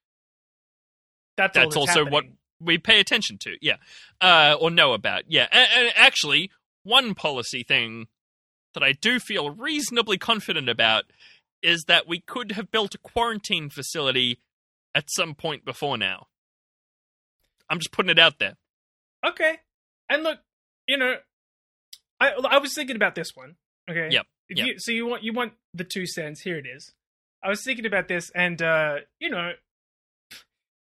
That's, 1.37 1.55
That's 1.55 1.75
that's 1.75 1.77
also 1.77 2.05
what- 2.07 2.25
we 2.61 2.79
pay 2.79 3.01
attention 3.01 3.37
to, 3.39 3.57
yeah, 3.61 3.77
uh, 4.21 4.57
or 4.59 4.71
know 4.71 4.93
about, 4.95 5.25
yeah. 5.29 5.49
And, 5.51 5.69
and 5.77 5.93
actually, 5.97 6.51
one 6.85 7.15
policy 7.15 7.63
thing 7.65 8.07
that 8.73 8.83
I 8.83 8.93
do 8.93 9.19
feel 9.19 9.51
reasonably 9.51 10.17
confident 10.17 10.69
about 10.69 11.05
is 11.65 11.85
that 11.85 12.07
we 12.07 12.21
could 12.21 12.53
have 12.53 12.71
built 12.71 12.95
a 12.95 12.99
quarantine 12.99 13.71
facility 13.71 14.41
at 14.95 15.11
some 15.11 15.35
point 15.35 15.65
before 15.65 15.97
now. 15.99 16.27
I'm 17.69 17.79
just 17.79 17.93
putting 17.93 18.11
it 18.11 18.19
out 18.19 18.39
there. 18.39 18.57
Okay, 19.27 19.57
and 20.11 20.23
look, 20.23 20.39
you 20.87 20.99
know, 20.99 21.17
I 22.21 22.33
I 22.33 22.59
was 22.59 22.75
thinking 22.75 22.97
about 22.97 23.15
this 23.15 23.35
one. 23.35 23.57
Okay. 23.91 24.09
Yep, 24.11 24.27
If 24.49 24.59
yep. 24.59 24.67
You, 24.67 24.75
so 24.79 24.93
you 24.93 25.07
want 25.07 25.23
you 25.25 25.33
want 25.33 25.55
the 25.73 25.85
two 25.85 26.07
cents? 26.07 26.43
Here 26.43 26.59
it 26.59 26.67
is. 26.67 26.93
I 27.43 27.49
was 27.49 27.63
thinking 27.63 27.87
about 27.87 28.09
this, 28.09 28.31
and 28.35 28.61
uh, 28.63 28.97
you 29.19 29.31
know, 29.31 29.53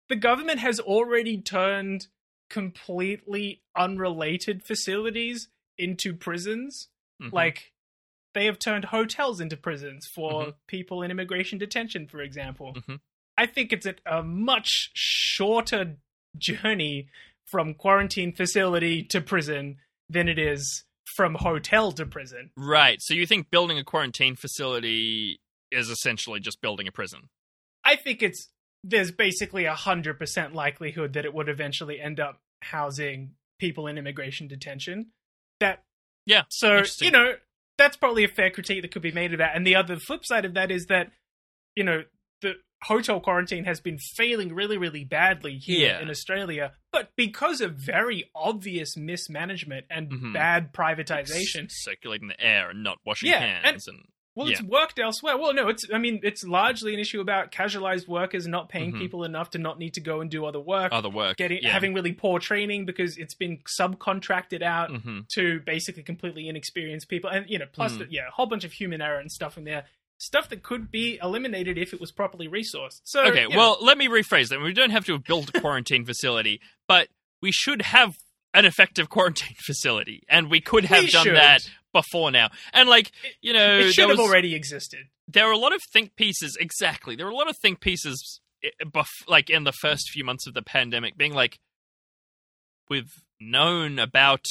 the 0.08 0.16
government 0.16 0.58
has 0.58 0.80
already 0.80 1.38
turned 1.40 2.08
completely 2.50 3.62
unrelated 3.76 4.62
facilities 4.64 5.48
into 5.78 6.14
prisons. 6.14 6.88
Mhm. 7.22 7.32
Like 7.32 7.72
they 8.34 8.46
have 8.46 8.58
turned 8.58 8.86
hotels 8.86 9.40
into 9.40 9.56
prisons 9.56 10.06
for 10.14 10.46
Mhm. 10.46 10.54
people 10.66 11.02
in 11.02 11.10
immigration 11.10 11.58
detention, 11.58 12.06
for 12.08 12.20
example. 12.20 12.74
Mhm. 12.74 13.00
I 13.38 13.46
think 13.46 13.72
it's 13.72 13.86
a, 13.86 13.94
a 14.06 14.22
much 14.22 14.90
shorter 14.94 15.96
journey 16.36 17.08
from 17.44 17.74
quarantine 17.74 18.32
facility 18.32 19.02
to 19.04 19.20
prison 19.20 19.78
than 20.08 20.28
it 20.28 20.38
is 20.38 20.84
from 21.16 21.34
hotel 21.36 21.92
to 21.92 22.06
prison. 22.06 22.50
right. 22.56 23.00
So 23.00 23.14
you 23.14 23.26
think 23.26 23.50
building 23.50 23.78
a 23.78 23.84
quarantine 23.84 24.34
facility 24.36 25.40
is 25.70 25.88
essentially 25.90 26.40
just 26.40 26.60
building 26.60 26.88
a 26.88 26.92
prison? 26.92 27.28
I 27.84 27.96
think 27.96 28.22
it's 28.22 28.50
there's 28.82 29.10
basically 29.10 29.64
a 29.64 29.74
hundred 29.74 30.18
percent 30.18 30.54
likelihood 30.54 31.12
that 31.14 31.24
it 31.24 31.32
would 31.32 31.48
eventually 31.48 32.00
end 32.00 32.20
up 32.20 32.40
housing 32.62 33.34
people 33.58 33.86
in 33.86 33.96
immigration 33.98 34.46
detention. 34.48 35.12
That 35.60 35.84
Yeah. 36.26 36.44
So 36.50 36.82
you 37.00 37.10
know 37.10 37.36
that's 37.78 37.96
probably 37.96 38.24
a 38.24 38.28
fair 38.28 38.50
critique 38.50 38.82
that 38.82 38.92
could 38.92 39.02
be 39.02 39.12
made 39.12 39.32
of 39.32 39.38
that. 39.38 39.54
And 39.56 39.66
the 39.66 39.74
other 39.76 39.96
flip 39.96 40.24
side 40.24 40.44
of 40.44 40.54
that 40.54 40.70
is 40.70 40.86
that 40.86 41.10
you 41.76 41.84
know 41.84 42.02
the 42.42 42.54
hotel 42.82 43.18
quarantine 43.20 43.64
has 43.64 43.80
been 43.80 43.96
failing 44.16 44.54
really, 44.54 44.76
really 44.76 45.04
badly 45.04 45.56
here 45.56 45.88
Yeah. 45.88 46.00
in 46.00 46.10
Australia, 46.10 46.72
but 46.92 47.10
because 47.16 47.60
of 47.62 47.76
very 47.76 48.30
obvious 48.34 48.94
mismanagement 48.96 49.86
and 49.88 50.10
Mhm. 50.10 50.34
bad 50.34 50.72
privatization. 50.74 51.66
Circulating 51.70 52.28
the 52.28 52.38
air 52.40 52.70
and 52.70 52.82
not 52.82 52.98
washing 53.06 53.30
Yeah, 53.30 53.62
hands 53.62 53.88
and, 53.88 54.04
Well, 54.36 54.48
it's 54.48 54.62
worked 54.62 54.98
elsewhere. 54.98 55.36
Well, 55.38 55.54
no, 55.54 55.68
it's. 55.68 55.84
I 55.94 55.98
mean, 55.98 56.18
it's 56.24 56.42
largely 56.44 56.92
an 56.92 56.98
issue 57.00 57.20
about 57.20 57.52
casualized 57.52 58.08
workers 58.08 58.46
not 58.48 58.68
paying 58.68 58.92
Mhm. 58.92 58.98
people 58.98 59.22
enough 59.24 59.50
to 59.50 59.58
not 59.58 59.78
need 59.78 59.94
to 59.94 60.00
go 60.00 60.20
and 60.20 60.28
do 60.30 60.44
other 60.44 60.58
work, 60.58 60.92
other 60.92 61.08
work. 61.08 61.36
getting 61.36 61.60
yeah. 61.62 61.70
having 61.70 61.94
really 61.94 62.12
poor 62.12 62.40
training 62.40 62.84
because 62.84 63.16
it's 63.16 63.34
been 63.34 63.58
subcontracted 63.78 64.62
out 64.62 64.90
hmm 64.90 65.20
to 65.34 65.60
basically 65.60 66.02
completely 66.02 66.48
inexperienced 66.48 67.08
people, 67.08 67.30
and 67.30 67.48
you 67.48 67.58
know, 67.58 67.66
plus 67.72 67.92
Mhm. 67.94 67.98
the, 67.98 68.06
yeah, 68.10 68.28
a 68.28 68.30
whole 68.30 68.46
bunch 68.46 68.64
of 68.64 68.72
human 68.72 69.00
error 69.00 69.18
and 69.20 69.30
stuff 69.30 69.56
in 69.56 69.64
there. 69.64 69.84
Stuff 70.18 70.48
that 70.50 70.62
could 70.62 70.90
be 70.90 71.18
eliminated 71.22 71.76
if 71.76 71.92
it 71.92 72.00
was 72.00 72.12
properly 72.12 72.48
resourced. 72.48 73.00
So 73.04 73.24
Okay, 73.26 73.42
you 73.42 73.48
know, 73.50 73.56
well, 73.56 73.78
let 73.80 73.98
me 73.98 74.06
rephrase 74.08 74.48
that. 74.50 74.60
We 74.60 74.72
don't 74.72 74.90
have 74.90 75.04
to 75.06 75.12
have 75.14 75.24
built 75.24 75.50
a 75.52 75.52
quarantine 75.60 76.04
facility, 76.04 76.60
but 76.86 77.08
we 77.42 77.50
should 77.52 77.82
have 77.82 78.16
an 78.52 78.64
effective 78.64 79.08
quarantine 79.08 79.56
facility, 79.58 80.22
and 80.28 80.50
we 80.50 80.60
could 80.60 80.84
have 80.86 81.04
we 81.04 81.10
done 81.10 81.24
should. 81.24 81.36
that 81.36 81.68
before 81.94 82.30
now. 82.30 82.50
And 82.74 82.86
like, 82.90 83.10
you 83.40 83.54
know, 83.54 83.78
It 83.78 83.82
there 83.84 83.92
should 83.92 84.08
have 84.10 84.18
was- 84.18 84.28
already 84.28 84.54
existed. 84.54 85.06
there 85.26 85.46
were 85.46 85.52
a 85.52 85.58
lot 85.58 85.72
of 85.72 85.80
think 85.94 86.14
pieces. 86.16 86.58
Exactly, 86.60 87.16
there 87.16 87.24
were 87.24 87.32
a 87.32 87.36
lot 87.36 87.48
of 87.48 87.56
think 87.62 87.80
pieces, 87.80 88.40
eh, 88.62 88.68
bef- 88.84 89.26
like 89.26 89.48
in 89.48 89.64
the 89.64 89.72
first 89.72 90.10
few 90.10 90.22
months 90.24 90.46
of 90.46 90.52
the 90.52 90.60
pandemic, 90.62 91.16
being 91.16 91.32
like, 91.32 91.58
we've 92.90 93.10
known 93.40 93.98
about 93.98 94.44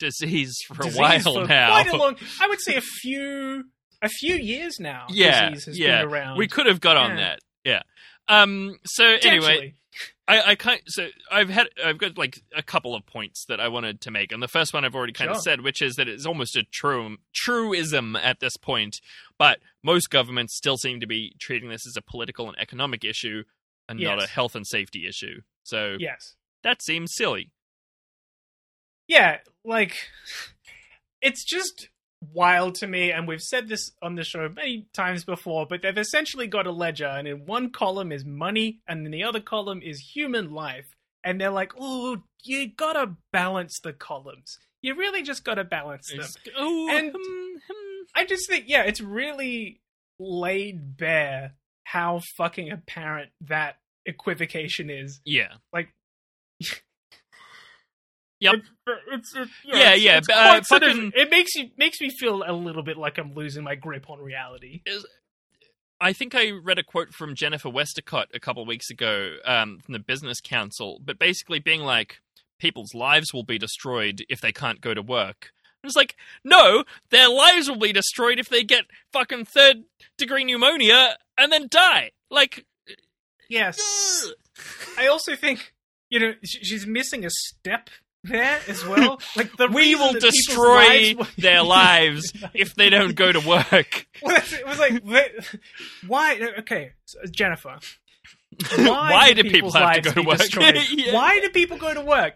disease 0.00 0.56
for 0.66 0.82
Disease 0.82 0.96
a 0.96 1.00
while 1.00 1.20
for 1.20 1.46
now. 1.46 1.68
Quite 1.70 1.86
a 1.92 1.96
long. 2.04 2.16
I 2.40 2.48
would 2.48 2.60
say 2.60 2.74
a 2.74 2.80
few, 2.80 3.64
a 4.02 4.08
few 4.08 4.34
years 4.34 4.80
now. 4.80 5.06
yeah, 5.10 5.50
disease 5.50 5.66
has 5.66 5.78
yeah, 5.78 6.02
been 6.02 6.12
around. 6.12 6.38
we 6.38 6.48
could 6.48 6.66
have 6.66 6.80
got 6.80 6.96
on 6.96 7.10
Yeah. 7.10 7.16
that. 7.16 7.38
Yeah. 7.64 7.82
Um. 8.28 8.76
So 8.84 9.04
anyway. 9.22 9.74
I, 10.32 10.50
I 10.50 10.54
kind 10.54 10.80
so 10.86 11.08
I've 11.30 11.50
had 11.50 11.68
I've 11.84 11.98
got 11.98 12.16
like 12.16 12.40
a 12.54 12.62
couple 12.62 12.94
of 12.94 13.04
points 13.06 13.44
that 13.48 13.60
I 13.60 13.68
wanted 13.68 14.00
to 14.02 14.10
make, 14.10 14.32
and 14.32 14.42
the 14.42 14.48
first 14.48 14.72
one 14.72 14.84
I've 14.84 14.94
already 14.94 15.12
kind 15.12 15.30
of 15.30 15.40
said, 15.40 15.60
which 15.60 15.82
is 15.82 15.94
that 15.96 16.08
it's 16.08 16.26
almost 16.26 16.56
a 16.56 16.64
true 16.72 17.16
truism 17.34 18.16
at 18.16 18.40
this 18.40 18.56
point. 18.56 18.96
But 19.38 19.58
most 19.82 20.10
governments 20.10 20.56
still 20.56 20.76
seem 20.76 21.00
to 21.00 21.06
be 21.06 21.34
treating 21.38 21.68
this 21.68 21.86
as 21.86 21.96
a 21.96 22.02
political 22.02 22.48
and 22.48 22.58
economic 22.58 23.04
issue, 23.04 23.42
and 23.88 24.00
not 24.00 24.22
a 24.22 24.26
health 24.26 24.54
and 24.54 24.66
safety 24.66 25.06
issue. 25.06 25.40
So 25.64 25.96
yes. 25.98 26.34
that 26.64 26.82
seems 26.82 27.12
silly. 27.14 27.50
yeah, 29.06 29.38
like 29.64 29.96
it's 31.20 31.44
just 31.44 31.88
wild 32.32 32.76
to 32.76 32.86
me, 32.86 33.10
and 33.10 33.26
we've 33.26 33.42
said 33.42 33.68
this 33.68 33.90
on 34.00 34.14
the 34.14 34.24
show 34.24 34.48
many 34.48 34.86
times 34.94 35.24
before, 35.24 35.66
but 35.66 35.82
they've 35.82 35.96
essentially 35.98 36.46
got 36.46 36.66
a 36.66 36.72
ledger, 36.72 37.06
and 37.06 37.26
in 37.26 37.46
one 37.46 37.70
column 37.70 38.12
is 38.12 38.24
money, 38.24 38.80
and 38.86 39.04
in 39.04 39.10
the 39.12 39.24
other 39.24 39.40
column 39.40 39.82
is 39.82 39.98
human 40.14 40.50
life. 40.52 40.86
And 41.24 41.40
they're 41.40 41.50
like, 41.50 41.72
oh, 41.78 42.22
you 42.44 42.68
gotta 42.74 43.14
balance 43.32 43.78
the 43.80 43.92
columns. 43.92 44.58
You 44.82 44.94
really 44.96 45.22
just 45.22 45.44
gotta 45.44 45.64
balance 45.64 46.08
them. 46.08 46.20
It's- 46.20 46.36
oh, 46.56 46.88
And- 46.90 47.12
hmm, 47.16 47.54
hmm. 47.68 48.02
I 48.14 48.24
just 48.26 48.48
think, 48.48 48.64
yeah, 48.68 48.82
it's 48.82 49.00
really 49.00 49.80
laid 50.18 50.96
bare 50.96 51.54
how 51.84 52.20
fucking 52.36 52.70
apparent 52.72 53.30
that 53.42 53.76
equivocation 54.06 54.90
is. 54.90 55.20
yeah, 55.24 55.54
Yep. 58.42 58.54
It, 58.54 58.62
it's, 59.12 59.36
it, 59.36 59.48
you 59.64 59.72
know, 59.72 59.78
Yeah, 59.78 59.86
it's- 59.90 60.02
yeah, 60.02 60.16
it's 60.18 60.28
uh, 60.28 60.32
quite 60.32 60.66
sort 60.66 60.82
of- 60.82 60.92
fucking- 60.92 61.12
it 61.14 61.30
makes 61.30 61.54
you 61.54 61.70
makes 61.76 62.00
me 62.00 62.10
feel 62.10 62.42
a 62.46 62.52
little 62.52 62.82
bit 62.82 62.96
like 62.96 63.18
I'm 63.18 63.34
losing 63.34 63.64
my 63.64 63.74
grip 63.74 64.10
on 64.10 64.20
reality. 64.20 64.82
I 66.00 66.12
think 66.12 66.34
I 66.34 66.50
read 66.50 66.78
a 66.78 66.82
quote 66.82 67.12
from 67.14 67.34
Jennifer 67.36 67.68
Westacott 67.70 68.28
a 68.34 68.40
couple 68.40 68.62
of 68.62 68.68
weeks 68.68 68.90
ago 68.90 69.36
um, 69.44 69.78
from 69.78 69.92
the 69.92 70.00
Business 70.00 70.40
Council, 70.40 70.98
but 71.04 71.18
basically 71.18 71.60
being 71.60 71.82
like, 71.82 72.20
people's 72.58 72.92
lives 72.94 73.32
will 73.32 73.44
be 73.44 73.58
destroyed 73.58 74.24
if 74.28 74.40
they 74.40 74.50
can't 74.52 74.80
go 74.80 74.94
to 74.94 75.02
work. 75.02 75.50
And 75.82 75.88
It's 75.88 75.96
like, 75.96 76.16
no, 76.44 76.84
their 77.10 77.28
lives 77.28 77.68
will 77.68 77.78
be 77.78 77.92
destroyed 77.92 78.40
if 78.40 78.48
they 78.48 78.64
get 78.64 78.84
fucking 79.12 79.44
third 79.44 79.84
degree 80.18 80.44
pneumonia 80.44 81.16
and 81.38 81.52
then 81.52 81.68
die. 81.70 82.10
Like, 82.30 82.66
Yes, 83.48 83.78
ugh. 84.26 84.32
I 84.98 85.06
also 85.06 85.36
think 85.36 85.72
you 86.08 86.18
know 86.20 86.34
she's 86.44 86.86
missing 86.86 87.24
a 87.24 87.30
step 87.30 87.90
there 88.24 88.60
as 88.68 88.84
well. 88.84 89.20
Like 89.36 89.56
the 89.56 89.68
we 89.68 89.94
will 89.94 90.12
destroy 90.12 91.14
lives 91.14 91.34
their 91.38 91.62
lives 91.80 92.32
if 92.54 92.74
they 92.74 92.90
don't 92.90 93.14
go 93.14 93.32
to 93.32 93.40
work. 93.40 94.06
Well, 94.22 94.36
it 94.36 94.66
was 94.66 94.78
like, 94.78 95.02
why? 96.06 96.54
Okay, 96.60 96.92
so, 97.04 97.18
Jennifer. 97.30 97.78
Why 98.76 99.32
do 99.32 99.44
people 99.44 99.72
have 99.72 100.02
to 100.02 100.02
go 100.02 100.12
to 100.12 100.22
work? 100.22 100.40
Yeah. 100.90 101.14
Why 101.14 101.40
do 101.40 101.48
people 101.48 101.78
go 101.78 101.94
to 101.94 102.02
work? 102.02 102.34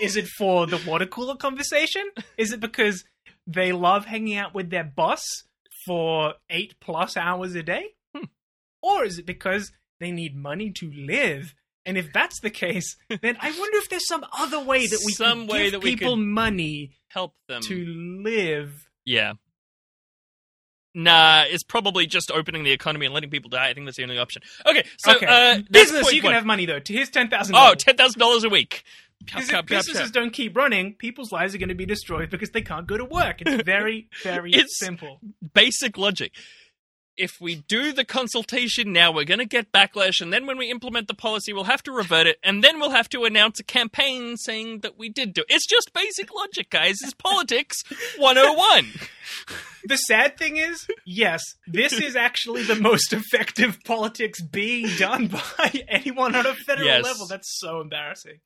Is 0.00 0.16
it 0.16 0.28
for 0.28 0.66
the 0.66 0.80
water 0.86 1.06
cooler 1.06 1.36
conversation? 1.36 2.10
Is 2.36 2.52
it 2.52 2.60
because 2.60 3.04
they 3.46 3.72
love 3.72 4.04
hanging 4.04 4.36
out 4.36 4.54
with 4.54 4.70
their 4.70 4.84
boss 4.84 5.24
for 5.86 6.34
eight 6.50 6.74
plus 6.80 7.16
hours 7.16 7.54
a 7.54 7.62
day? 7.62 7.86
Hmm. 8.14 8.24
Or 8.82 9.04
is 9.04 9.18
it 9.18 9.26
because 9.26 9.72
they 9.98 10.12
need 10.12 10.36
money 10.36 10.70
to 10.72 10.92
live? 10.94 11.54
And 11.86 11.96
if 11.96 12.12
that's 12.12 12.40
the 12.40 12.50
case, 12.50 12.96
then 13.08 13.36
I 13.40 13.50
wonder 13.58 13.78
if 13.78 13.88
there's 13.88 14.06
some 14.06 14.24
other 14.38 14.60
way 14.60 14.86
that 14.86 15.00
we 15.04 15.12
Some 15.12 15.46
way 15.46 15.64
give 15.64 15.72
that 15.72 15.82
we 15.82 15.96
people 15.96 16.16
could- 16.16 16.22
money 16.24 16.90
Help 17.08 17.34
them. 17.48 17.62
to 17.62 17.84
live. 17.86 18.86
Yeah. 19.04 19.32
Nah, 20.92 21.44
it's 21.46 21.62
probably 21.62 22.06
just 22.06 22.32
opening 22.32 22.64
the 22.64 22.72
economy 22.72 23.06
and 23.06 23.14
letting 23.14 23.30
people 23.30 23.48
die. 23.48 23.68
I 23.70 23.74
think 23.74 23.86
that's 23.86 23.96
the 23.96 24.02
only 24.02 24.18
option. 24.18 24.42
Okay, 24.66 24.84
so 24.98 25.14
okay, 25.14 25.26
uh, 25.26 25.62
business, 25.70 26.12
you 26.12 26.20
can 26.20 26.28
one. 26.28 26.34
have 26.34 26.44
money 26.44 26.66
though. 26.66 26.80
Here's 26.84 27.10
ten 27.10 27.28
thousand. 27.30 27.54
Oh, 27.56 27.74
ten 27.74 27.96
thousand 27.96 28.18
dollars 28.18 28.42
a 28.44 28.48
week. 28.48 28.82
Because 29.24 29.50
if 29.50 29.66
businesses 29.66 30.10
don't 30.10 30.30
keep 30.32 30.56
running, 30.56 30.94
people's 30.94 31.30
lives 31.30 31.54
are 31.54 31.58
going 31.58 31.68
to 31.68 31.74
be 31.74 31.84
destroyed 31.86 32.30
because 32.30 32.50
they 32.50 32.62
can't 32.62 32.86
go 32.86 32.96
to 32.96 33.04
work. 33.04 33.40
It's 33.42 33.62
very, 33.66 34.08
very 34.24 34.50
It's- 34.50 34.78
simple. 34.78 35.20
Basic 35.54 35.96
logic. 35.98 36.32
If 37.20 37.40
we 37.40 37.56
do 37.56 37.92
the 37.92 38.04
consultation 38.04 38.92
now, 38.92 39.12
we're 39.12 39.24
going 39.24 39.40
to 39.40 39.44
get 39.46 39.72
backlash, 39.72 40.20
and 40.20 40.32
then 40.32 40.46
when 40.46 40.56
we 40.56 40.70
implement 40.70 41.06
the 41.06 41.14
policy, 41.14 41.52
we'll 41.52 41.64
have 41.64 41.82
to 41.82 41.92
revert 41.92 42.26
it, 42.26 42.38
and 42.42 42.64
then 42.64 42.80
we'll 42.80 42.90
have 42.90 43.08
to 43.10 43.24
announce 43.24 43.60
a 43.60 43.64
campaign 43.64 44.36
saying 44.38 44.80
that 44.80 44.98
we 44.98 45.08
did 45.10 45.34
do 45.34 45.42
it. 45.42 45.46
It's 45.50 45.66
just 45.66 45.92
basic 45.92 46.32
logic, 46.34 46.70
guys. 46.70 46.96
It's 47.02 47.12
politics 47.18 47.76
101. 48.18 48.86
The 49.84 49.96
sad 49.96 50.36
thing 50.38 50.56
is, 50.56 50.86
yes, 51.04 51.42
this 51.66 51.92
is 51.92 52.16
actually 52.16 52.62
the 52.64 52.74
most 52.76 53.12
effective 53.12 53.78
politics 53.84 54.40
being 54.42 54.88
done 54.96 55.26
by 55.28 55.84
anyone 55.88 56.34
on 56.34 56.46
a 56.46 56.54
federal 56.54 56.86
Yes. 56.86 57.04
level. 57.04 57.26
That's 57.26 57.58
so 57.60 57.80
embarrassing. 57.80 58.40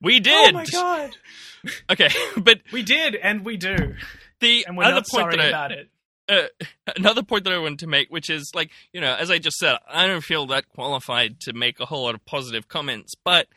We 0.00 0.16
oh 0.16 0.20
did. 0.20 0.50
Oh 0.50 0.58
my 0.58 0.64
god, 0.66 1.16
Okay, 1.90 2.08
but 2.36 2.60
we 2.72 2.82
did, 2.82 3.14
and 3.14 3.44
we 3.44 3.56
do, 3.56 3.94
the 4.40 4.64
and 4.66 4.76
we're 4.76 4.84
other 4.84 4.94
not 4.96 5.06
point 5.08 5.22
sorry 5.22 5.36
that 5.36 5.44
I, 5.46 5.48
about 5.48 5.72
it. 5.72 5.88
Uh, 6.28 6.46
another 6.96 7.22
point 7.22 7.44
that 7.44 7.52
I 7.52 7.58
wanted 7.58 7.80
to 7.80 7.86
make, 7.86 8.10
which 8.10 8.30
is 8.30 8.50
like, 8.54 8.70
you 8.92 9.00
know, 9.00 9.14
as 9.14 9.30
I 9.30 9.38
just 9.38 9.58
said, 9.58 9.76
I 9.88 10.06
don't 10.06 10.24
feel 10.24 10.46
that 10.46 10.68
qualified 10.68 11.40
to 11.40 11.52
make 11.52 11.80
a 11.80 11.86
whole 11.86 12.04
lot 12.04 12.14
of 12.14 12.24
positive 12.24 12.68
comments, 12.68 13.14
but 13.24 13.48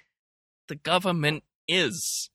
the 0.68 0.76
government 0.76 1.44
is. 1.68 2.30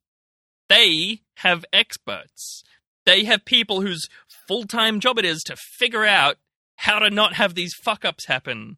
They 0.69 1.21
have 1.37 1.65
experts. 1.73 2.63
They 3.05 3.25
have 3.25 3.45
people 3.45 3.83
whose 3.83 4.09
full 4.49 4.65
time 4.65 5.01
job 5.01 5.19
it 5.19 5.25
is 5.25 5.43
to 5.45 5.57
figure 5.57 6.05
out 6.05 6.37
how 6.77 6.99
to 6.99 7.11
not 7.11 7.35
have 7.35 7.55
these 7.55 7.75
fuck 7.75 8.05
ups 8.05 8.27
happen. 8.27 8.77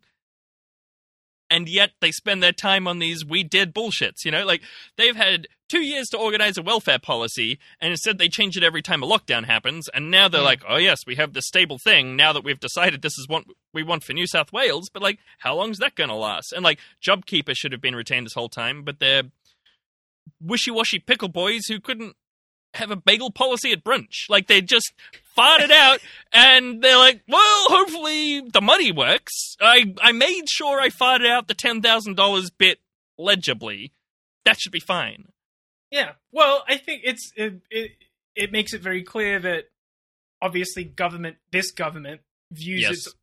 And 1.51 1.69
yet 1.69 1.91
they 2.01 2.11
spend 2.11 2.43
their 2.43 2.53
time 2.53 2.89
on 2.89 2.99
these 2.99 3.25
we 3.25 3.45
did 3.45 3.75
bullshits, 3.75 4.25
you 4.25 4.31
know? 4.31 4.45
Like, 4.45 4.63
they've 4.97 5.15
had 5.15 5.47
two 5.69 5.83
years 5.83 6.07
to 6.09 6.19
organize 6.19 6.57
a 6.57 6.63
welfare 6.63 6.99
policy, 6.99 7.59
and 7.81 7.91
instead 7.91 8.19
they 8.19 8.29
change 8.29 8.57
it 8.57 8.63
every 8.63 8.83
time 8.83 9.03
a 9.03 9.07
lockdown 9.07 9.45
happens, 9.45 9.89
and 9.93 10.11
now 10.11 10.27
they're 10.29 10.41
Hmm. 10.41 10.47
like, 10.47 10.63
oh 10.69 10.77
yes, 10.77 11.01
we 11.07 11.17
have 11.17 11.33
this 11.33 11.47
stable 11.47 11.79
thing 11.79 12.17
now 12.17 12.33
that 12.33 12.45
we've 12.45 12.61
decided 12.61 13.03
this 13.03 13.19
is 13.19 13.27
what 13.29 13.45
we 13.73 13.83
want 13.83 14.05
for 14.05 14.13
New 14.15 14.27
South 14.27 14.53
Wales, 14.53 14.89
but 14.93 15.03
like, 15.03 15.19
how 15.39 15.55
long's 15.55 15.79
that 15.79 15.95
gonna 15.95 16.17
last? 16.17 16.53
And 16.53 16.65
like, 16.65 16.81
JobKeeper 17.07 17.55
should 17.57 17.73
have 17.73 17.81
been 17.81 17.95
retained 17.97 18.27
this 18.27 18.35
whole 18.35 18.49
time, 18.49 18.83
but 18.83 18.99
they're 18.99 19.25
wishy-washy 20.41 20.99
pickle 21.01 21.29
boys 21.29 21.67
who 21.69 21.81
couldn't 21.81 22.17
have 22.75 22.91
a 22.91 22.97
bagel 22.97 23.31
policy 23.31 23.73
at 23.73 23.85
brunch. 23.85 24.29
Like, 24.29 24.47
they 24.47 24.61
just 24.61 24.93
farted 25.37 25.71
out, 25.71 26.01
and 26.33 26.83
they're 26.83 26.97
like, 26.97 27.23
well, 27.29 27.67
hopefully 27.69 28.41
the 28.53 28.61
money 28.61 28.93
works. 28.93 29.57
I, 29.61 29.95
I 30.01 30.13
made 30.13 30.49
sure 30.49 30.81
I 30.81 30.89
farted 30.89 31.29
out 31.29 31.49
the 31.49 31.55
$10,000 31.55 32.51
bit 32.59 32.79
legibly. 33.19 33.93
That 34.45 34.59
should 34.61 34.73
be 34.73 34.81
fine. 34.81 35.29
Yeah. 35.91 36.13
Well, 36.33 36.65
I 36.69 36.77
think 36.77 37.03
it's 37.05 37.33
it, 37.37 37.61
it 37.71 37.93
it 38.35 38.53
makes 38.53 38.75
it 38.75 38.81
very 38.81 39.03
clear 39.05 39.39
that 39.39 39.65
obviously 40.43 40.85
government 40.85 41.37
this 41.53 41.71
government 41.71 42.21
views 42.51 42.83
Yes. 42.83 42.91
its 42.93 43.15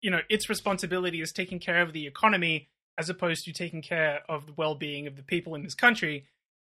you 0.00 0.10
know 0.10 0.20
its 0.28 0.48
responsibility 0.48 1.20
as 1.20 1.32
taking 1.32 1.58
care 1.58 1.82
of 1.82 1.92
the 1.92 2.06
economy 2.06 2.68
as 2.96 3.10
opposed 3.10 3.44
to 3.44 3.52
taking 3.52 3.82
care 3.82 4.20
of 4.28 4.46
the 4.46 4.52
well-being 4.52 5.06
of 5.08 5.16
the 5.16 5.22
people 5.22 5.54
in 5.56 5.62
this 5.62 5.74
country 5.74 6.26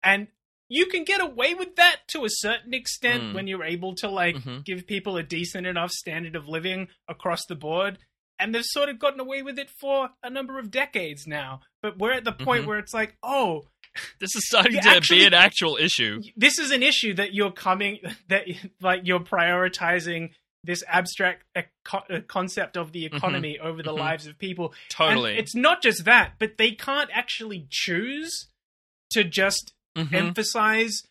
and 0.04 0.28
you 0.70 0.86
can 0.88 1.04
get 1.04 1.22
away 1.22 1.54
with 1.54 1.76
that 1.78 2.02
to 2.10 2.26
a 2.26 2.30
certain 2.30 2.74
extent 2.74 3.24
Mm. 3.24 3.34
when 3.34 3.48
you're 3.48 3.64
able 3.64 3.96
to 3.96 4.08
like 4.10 4.36
Mhm. 4.36 4.66
give 4.66 4.86
people 4.88 5.16
a 5.18 5.24
decent 5.24 5.66
enough 5.68 5.92
standard 5.92 6.36
of 6.36 6.48
living 6.48 6.90
across 7.08 7.46
the 7.48 7.56
board 7.56 7.98
and 8.40 8.54
they've 8.54 8.64
sort 8.66 8.90
of 8.90 9.00
gotten 9.00 9.20
away 9.20 9.42
with 9.42 9.58
it 9.58 9.70
for 9.70 10.10
a 10.22 10.30
number 10.30 10.60
of 10.60 10.70
decades 10.70 11.26
now 11.26 11.62
but 11.82 11.98
we're 11.98 12.12
at 12.14 12.24
the 12.26 12.32
point 12.34 12.64
Mhm. 12.64 12.68
where 12.68 12.80
it's 12.80 12.94
like 12.94 13.18
oh 13.24 13.68
This 14.20 14.36
is 14.36 14.46
starting 14.48 14.80
to 14.82 14.90
actually- 14.90 15.20
be 15.20 15.26
an 15.26 15.34
actual 15.34 15.76
issue. 15.78 16.22
this 16.36 16.60
is 16.60 16.70
an 16.72 16.84
issue 16.84 17.14
that 17.16 17.34
you're 17.34 17.52
coming 17.52 18.00
that 18.28 18.46
like 18.82 19.02
you're 19.06 19.20
prioritizing 19.22 20.34
this 20.64 20.84
abstract 20.88 21.46
co- 21.86 22.04
uh, 22.10 22.20
concept 22.28 22.76
of 22.78 22.92
the 22.92 23.06
economy 23.06 23.58
over 23.58 23.82
the 23.82 23.94
Mhm. 23.94 24.00
lives 24.00 24.28
of 24.28 24.38
people. 24.38 24.74
Totally. 24.90 25.32
And 25.32 25.40
it's 25.40 25.56
not 25.56 25.82
just 25.82 26.04
that, 26.06 26.34
but 26.40 26.58
they 26.58 26.72
can't 26.72 27.10
actually 27.14 27.68
choose 27.72 28.50
to 29.12 29.24
just 29.24 29.74
Mhm. 29.98 30.14
emphasize 30.14 31.04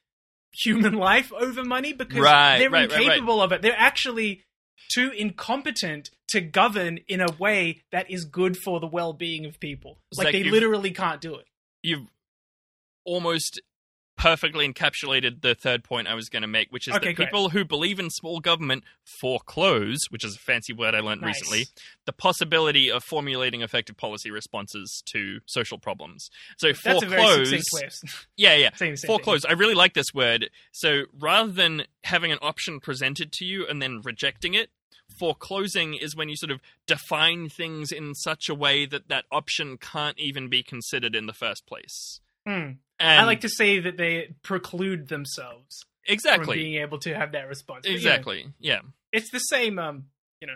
human 0.53 0.95
life 0.95 1.33
over 1.33 1.65
money 1.65 1.93
because 1.93 2.21
Right, 2.21 2.59
they're 2.59 2.71
right, 2.71 2.89
right, 2.89 2.99
right. 2.99 3.03
incapable 3.07 3.43
of 3.43 3.53
it. 3.53 3.61
They're 3.63 3.75
actually 3.77 4.45
too 4.89 5.11
incompetent 5.11 6.11
to 6.29 6.41
govern 6.41 6.99
in 7.09 7.21
a 7.21 7.31
way 7.33 7.83
that 7.91 8.11
is 8.11 8.25
good 8.25 8.57
for 8.57 8.81
the 8.81 8.87
well-being 8.87 9.45
of 9.45 9.61
people. 9.61 9.99
Like 10.17 10.27
Zach, 10.27 10.33
they 10.33 10.45
literally 10.45 10.93
can't 10.93 11.21
do 11.21 11.35
it. 11.37 11.47
You've 11.83 12.09
almost 13.05 13.61
perfectly 14.17 14.67
encapsulated 14.71 15.43
the 15.43 15.55
third 15.55 15.85
point 15.85 16.09
I 16.09 16.15
was 16.15 16.29
going 16.29 16.43
to 16.43 16.49
make, 16.49 16.71
which 16.73 16.89
is 16.89 16.95
Okay, 16.95 17.09
that 17.09 17.17
great. 17.17 17.27
people 17.29 17.51
who 17.51 17.65
believe 17.65 17.99
in 17.99 18.09
small 18.11 18.41
government 18.41 18.85
foreclose, 19.21 19.99
which 20.11 20.25
is 20.25 20.37
a 20.37 20.39
fancy 20.39 20.73
word 20.73 20.95
I 20.95 21.01
learned 21.01 21.21
Nice. 21.21 21.41
recently, 21.41 21.67
the 22.07 22.13
possibility 22.13 22.91
of 22.91 23.05
formulating 23.05 23.63
effective 23.63 23.97
policy 23.97 24.31
responses 24.31 25.03
to 25.07 25.41
social 25.47 25.79
problems. 25.79 26.31
So 26.59 26.69
That's 26.69 27.03
a 27.03 27.07
very 27.07 27.23
foreclose, 27.23 27.51
succinct 27.51 27.67
way 27.73 27.87
of 27.87 28.27
yeah, 28.37 28.55
yeah, 28.55 28.71
same 28.75 28.97
thing. 28.97 29.07
foreclose. 29.09 29.45
I 29.45 29.53
really 29.53 29.75
like 29.75 29.95
this 29.95 30.15
word. 30.15 30.51
So 30.73 31.03
rather 31.19 31.53
than 31.53 31.85
having 32.05 32.33
an 32.33 32.39
option 32.41 32.81
presented 32.81 33.33
to 33.33 33.45
you 33.45 33.67
and 33.67 33.83
then 33.83 34.01
rejecting 34.03 34.55
it, 34.55 34.71
foreclosing 35.19 35.95
is 35.95 36.17
when 36.17 36.29
you 36.29 36.37
sort 36.37 36.51
of 36.51 36.61
define 36.87 37.49
things 37.49 37.93
in 37.93 38.15
such 38.15 38.49
a 38.49 38.55
way 38.55 38.87
that 38.87 39.09
that 39.09 39.25
option 39.31 39.77
can't 39.79 40.19
even 40.19 40.49
be 40.49 40.63
considered 40.63 41.15
in 41.15 41.27
the 41.27 41.33
first 41.33 41.67
place. 41.67 42.21
And 42.47 42.79
I 43.01 43.25
like 43.25 43.41
to 43.43 43.49
say 43.49 43.81
that 43.81 43.97
they 43.97 44.35
preclude 44.43 45.09
themselves 45.09 45.85
from 46.07 46.13
exactly, 46.15 46.57
being 46.57 46.75
able 46.77 46.99
to 47.01 47.15
have 47.15 47.33
that 47.33 47.49
response. 47.49 47.83
But, 47.83 47.91
you 47.91 47.97
know, 47.97 47.99
exactly, 47.99 48.47
yeah. 48.59 48.81
it's 49.13 49.31
the 49.31 49.39
same, 49.39 49.79
um, 49.79 50.05
you 50.41 50.47
know, 50.47 50.55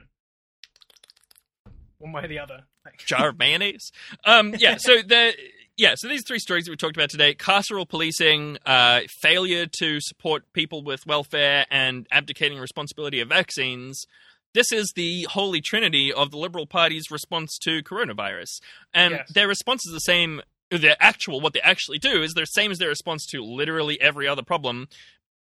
one 1.99 2.13
way 2.13 2.25
or 2.25 2.29
the 2.29 2.39
other. 2.39 2.65
Like, 2.85 2.99
jar 3.07 3.29
of 3.31 3.39
mayonnaise. 3.39 3.93
Um, 4.25 4.55
yeah, 4.59 4.77
so 4.79 5.03
the 5.03 5.35
yeah, 5.77 5.95
so 5.97 6.09
these 6.09 6.25
three 6.27 6.39
stories 6.39 6.65
that 6.65 6.71
we 6.71 6.77
talked 6.77 6.97
about 6.97 7.11
today: 7.11 7.35
carceral 7.35 7.89
policing, 7.89 8.59
uh, 8.65 9.01
failure 9.21 9.67
to 9.81 10.01
support 10.01 10.45
people 10.53 10.83
with 10.83 11.07
welfare, 11.07 11.67
and 11.71 12.07
abdicating 12.11 12.59
responsibility 12.59 13.21
of 13.21 13.29
vaccines. 13.29 14.07
This 14.53 14.73
is 14.73 14.93
the 14.97 15.29
holy 15.31 15.61
trinity 15.61 16.13
of 16.13 16.33
the 16.33 16.37
Liberal 16.37 16.67
Party's 16.67 17.11
response 17.11 17.57
to 17.63 17.83
coronavirus, 17.83 18.61
and 18.93 19.13
Yes. 19.13 19.33
their 19.33 19.49
response 19.49 19.87
is 19.87 19.93
the 19.93 20.01
same. 20.01 20.43
Their 20.71 20.97
actual, 21.01 21.41
what 21.41 21.53
they 21.53 21.61
actually 21.61 21.99
do 21.99 22.23
is 22.23 22.35
the 22.35 22.47
same 22.47 22.71
as 22.71 22.79
their 22.79 22.89
response 22.89 23.27
to 23.27 23.43
literally 23.43 24.01
every 24.01 24.29
other 24.29 24.43
problem: 24.43 24.89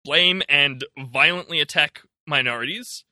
blame 0.04 0.42
and 0.48 0.84
violently 0.98 1.60
attack 1.60 2.00
minorities, 2.26 3.04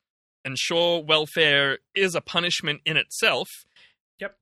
ensure 0.44 1.02
welfare 1.02 1.78
is 1.94 2.14
a 2.14 2.20
punishment 2.20 2.80
in 2.86 2.96
itself, 2.96 3.66
Yep. 4.18 4.38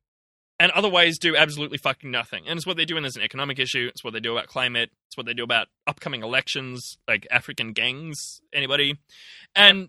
and 0.60 0.70
otherwise 0.72 1.18
do 1.18 1.34
absolutely 1.36 1.78
fucking 1.78 2.10
nothing. 2.10 2.46
And 2.46 2.56
it's 2.56 2.66
what 2.66 2.76
they 2.76 2.84
do 2.84 2.94
when 2.94 3.02
there's 3.02 3.16
an 3.16 3.22
economic 3.22 3.58
issue. 3.58 3.88
It's 3.90 4.04
what 4.04 4.12
they 4.12 4.20
do 4.20 4.32
about 4.36 4.46
climate. 4.46 4.90
It's 5.08 5.16
what 5.16 5.26
they 5.26 5.34
do 5.34 5.42
about 5.44 5.68
upcoming 5.86 6.22
elections, 6.22 6.98
like 7.08 7.26
African 7.30 7.72
gangs. 7.72 8.40
Anybody? 8.52 8.98
And 9.54 9.88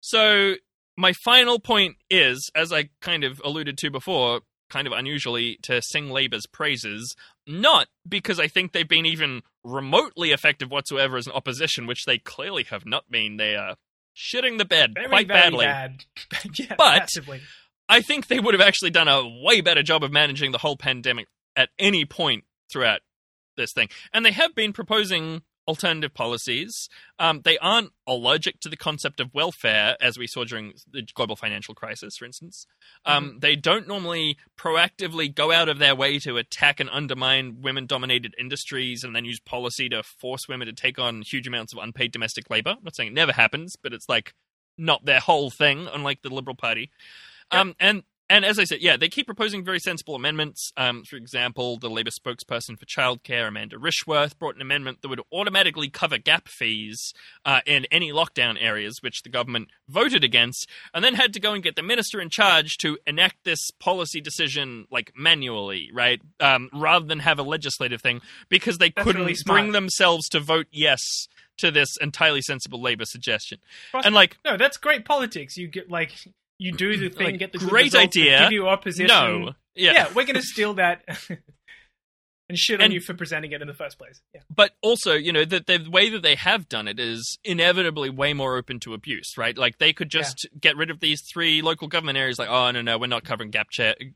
so 0.00 0.54
my 0.96 1.12
final 1.12 1.58
point 1.58 1.96
is, 2.08 2.50
as 2.54 2.72
I 2.72 2.88
kind 3.00 3.24
of 3.24 3.40
alluded 3.44 3.76
to 3.78 3.90
before, 3.90 4.40
kind 4.70 4.86
of 4.86 4.92
unusually 4.92 5.58
to 5.62 5.82
sing 5.82 6.08
Labour's 6.10 6.46
praises, 6.46 7.14
not 7.46 7.88
because 8.08 8.40
I 8.40 8.48
think 8.48 8.72
they've 8.72 8.88
been 8.88 9.06
even 9.06 9.42
remotely 9.64 10.30
effective 10.32 10.70
whatsoever 10.70 11.16
as 11.16 11.26
an 11.26 11.32
opposition, 11.34 11.86
which 11.86 12.04
they 12.06 12.18
clearly 12.18 12.64
have 12.64 12.86
not 12.86 13.10
been. 13.10 13.36
They 13.36 13.56
are 13.56 13.76
shitting 14.16 14.58
the 14.58 14.64
bed 14.64 14.94
Very, 14.94 15.08
quite 15.08 15.28
very 15.28 15.40
badly. 15.40 15.66
bad. 15.66 16.04
yeah, 16.58 16.74
But- 16.78 16.98
massively. 17.00 17.40
I 17.88 18.02
think 18.02 18.28
they 18.28 18.38
would 18.38 18.54
have 18.54 18.60
actually 18.60 18.90
done 18.90 19.08
a 19.08 19.26
way 19.26 19.60
better 19.60 19.82
job 19.82 20.04
of 20.04 20.12
managing 20.12 20.52
the 20.52 20.58
whole 20.58 20.76
pandemic 20.76 21.26
at 21.56 21.70
any 21.76 22.04
point 22.04 22.44
throughout 22.72 23.00
this 23.56 23.72
thing. 23.72 23.88
And 24.12 24.24
they 24.24 24.30
have 24.30 24.54
been 24.54 24.72
proposing 24.72 25.42
alternative 25.68 26.14
policies. 26.14 26.88
Um, 27.18 27.42
they 27.44 27.58
aren't 27.58 27.92
allergic 28.06 28.60
to 28.60 28.68
the 28.68 28.76
concept 28.76 29.20
of 29.20 29.32
welfare, 29.32 29.96
as 30.00 30.18
we 30.18 30.26
saw 30.26 30.44
during 30.44 30.72
the 30.90 31.02
global 31.14 31.36
financial 31.36 31.74
crisis, 31.74 32.16
for 32.16 32.24
instance. 32.24 32.66
Um, 33.04 33.38
They 33.40 33.56
don't 33.56 33.86
normally 33.86 34.36
proactively 34.58 35.32
go 35.32 35.52
out 35.52 35.68
of 35.68 35.78
their 35.78 35.94
way 35.94 36.18
to 36.20 36.38
attack 36.38 36.80
and 36.80 36.90
undermine 36.90 37.60
women 37.62 37.86
dominated 37.86 38.34
industries 38.38 39.04
and 39.04 39.14
then 39.14 39.24
use 39.24 39.40
policy 39.40 39.88
to 39.90 40.02
force 40.02 40.48
women 40.48 40.66
to 40.66 40.72
take 40.72 40.98
on 40.98 41.22
huge 41.22 41.46
amounts 41.46 41.72
of 41.72 41.78
unpaid 41.78 42.12
domestic 42.12 42.50
labor. 42.50 42.70
I'm 42.70 42.84
not 42.84 42.96
saying 42.96 43.08
it 43.08 43.14
never 43.14 43.32
happens, 43.32 43.76
but 43.76 43.92
it's 43.92 44.08
like 44.08 44.34
not 44.76 45.04
their 45.04 45.20
whole 45.20 45.50
thing, 45.50 45.88
unlike 45.92 46.22
the 46.22 46.34
Liberal 46.34 46.56
Party. 46.56 46.90
Um, 47.52 47.74
and 47.80 48.04
and 48.30 48.44
as 48.44 48.60
I 48.60 48.64
said, 48.64 48.80
yeah, 48.80 48.96
they 48.96 49.08
keep 49.08 49.26
proposing 49.26 49.64
very 49.64 49.80
sensible 49.80 50.14
amendments. 50.14 50.72
Um, 50.76 51.02
for 51.02 51.16
example, 51.16 51.78
the 51.78 51.90
Labour 51.90 52.10
spokesperson 52.10 52.78
for 52.78 52.86
childcare, 52.86 53.48
Amanda 53.48 53.76
Rishworth, 53.76 54.38
brought 54.38 54.54
an 54.54 54.62
amendment 54.62 55.02
that 55.02 55.08
would 55.08 55.20
automatically 55.32 55.90
cover 55.90 56.16
gap 56.16 56.46
fees 56.46 57.12
uh, 57.44 57.60
in 57.66 57.86
any 57.90 58.12
lockdown 58.12 58.56
areas, 58.58 59.02
which 59.02 59.22
the 59.22 59.28
government 59.28 59.68
voted 59.88 60.22
against, 60.22 60.68
and 60.94 61.04
then 61.04 61.14
had 61.14 61.34
to 61.34 61.40
go 61.40 61.54
and 61.54 61.62
get 61.64 61.74
the 61.74 61.82
minister 61.82 62.20
in 62.20 62.30
charge 62.30 62.76
to 62.78 62.96
enact 63.04 63.44
this 63.44 63.72
policy 63.80 64.20
decision 64.20 64.86
like 64.92 65.12
manually, 65.16 65.90
right? 65.92 66.22
Um, 66.38 66.70
rather 66.72 67.06
than 67.06 67.18
have 67.18 67.40
a 67.40 67.42
legislative 67.42 68.00
thing, 68.00 68.20
because 68.48 68.78
they 68.78 68.90
That's 68.90 69.04
couldn't 69.04 69.22
really 69.22 69.36
bring 69.44 69.72
themselves 69.72 70.28
to 70.28 70.38
vote 70.38 70.68
yes 70.70 71.00
to 71.58 71.72
this 71.72 71.96
entirely 72.00 72.42
sensible 72.42 72.80
Labour 72.80 73.04
suggestion. 73.04 73.58
And 73.92 74.14
like, 74.14 74.38
no, 74.44 74.56
that's 74.56 74.76
great 74.76 75.04
politics. 75.04 75.56
You 75.56 75.66
get 75.66 75.90
like 75.90 76.12
you 76.60 76.72
do 76.72 76.96
the 76.96 77.08
thing, 77.08 77.26
Like, 77.26 77.38
get 77.38 77.52
the 77.52 77.58
great 77.58 77.84
results, 77.86 78.16
idea. 78.16 78.40
give 78.42 78.52
you 78.52 78.68
opposition. 78.68 79.06
no, 79.08 79.54
yeah, 79.74 79.92
yeah 79.92 80.12
we're 80.14 80.26
gonna 80.26 80.42
steal 80.42 80.74
that 80.74 81.02
and 82.48 82.58
shit 82.58 82.80
on 82.80 82.86
And- 82.86 82.92
you 82.94 83.00
for 83.00 83.14
presenting 83.14 83.52
it 83.52 83.62
in 83.62 83.68
the 83.68 83.74
first 83.74 83.96
place. 83.98 84.20
Yeah, 84.34 84.40
but 84.54 84.72
also, 84.82 85.14
you 85.14 85.32
know, 85.32 85.44
the, 85.44 85.60
the 85.66 85.88
way 85.88 86.10
that 86.10 86.22
they 86.22 86.34
have 86.34 86.68
done 86.68 86.88
it 86.88 86.98
is 87.00 87.38
inevitably 87.44 88.10
way 88.10 88.32
more 88.32 88.56
open 88.56 88.78
to 88.80 88.92
abuse, 88.94 89.34
right? 89.38 89.56
Like 89.56 89.78
they 89.78 89.92
could 89.92 90.10
just 90.10 90.48
get 90.60 90.76
rid 90.76 90.90
of 90.90 91.00
these 91.00 91.22
three 91.32 91.62
local 91.62 91.88
government 91.88 92.18
areas, 92.18 92.38
like, 92.38 92.48
oh 92.50 92.70
no, 92.72 92.82
no, 92.82 92.98
we're 92.98 93.06
not 93.06 93.24
covering 93.24 93.50
gap 93.50 93.68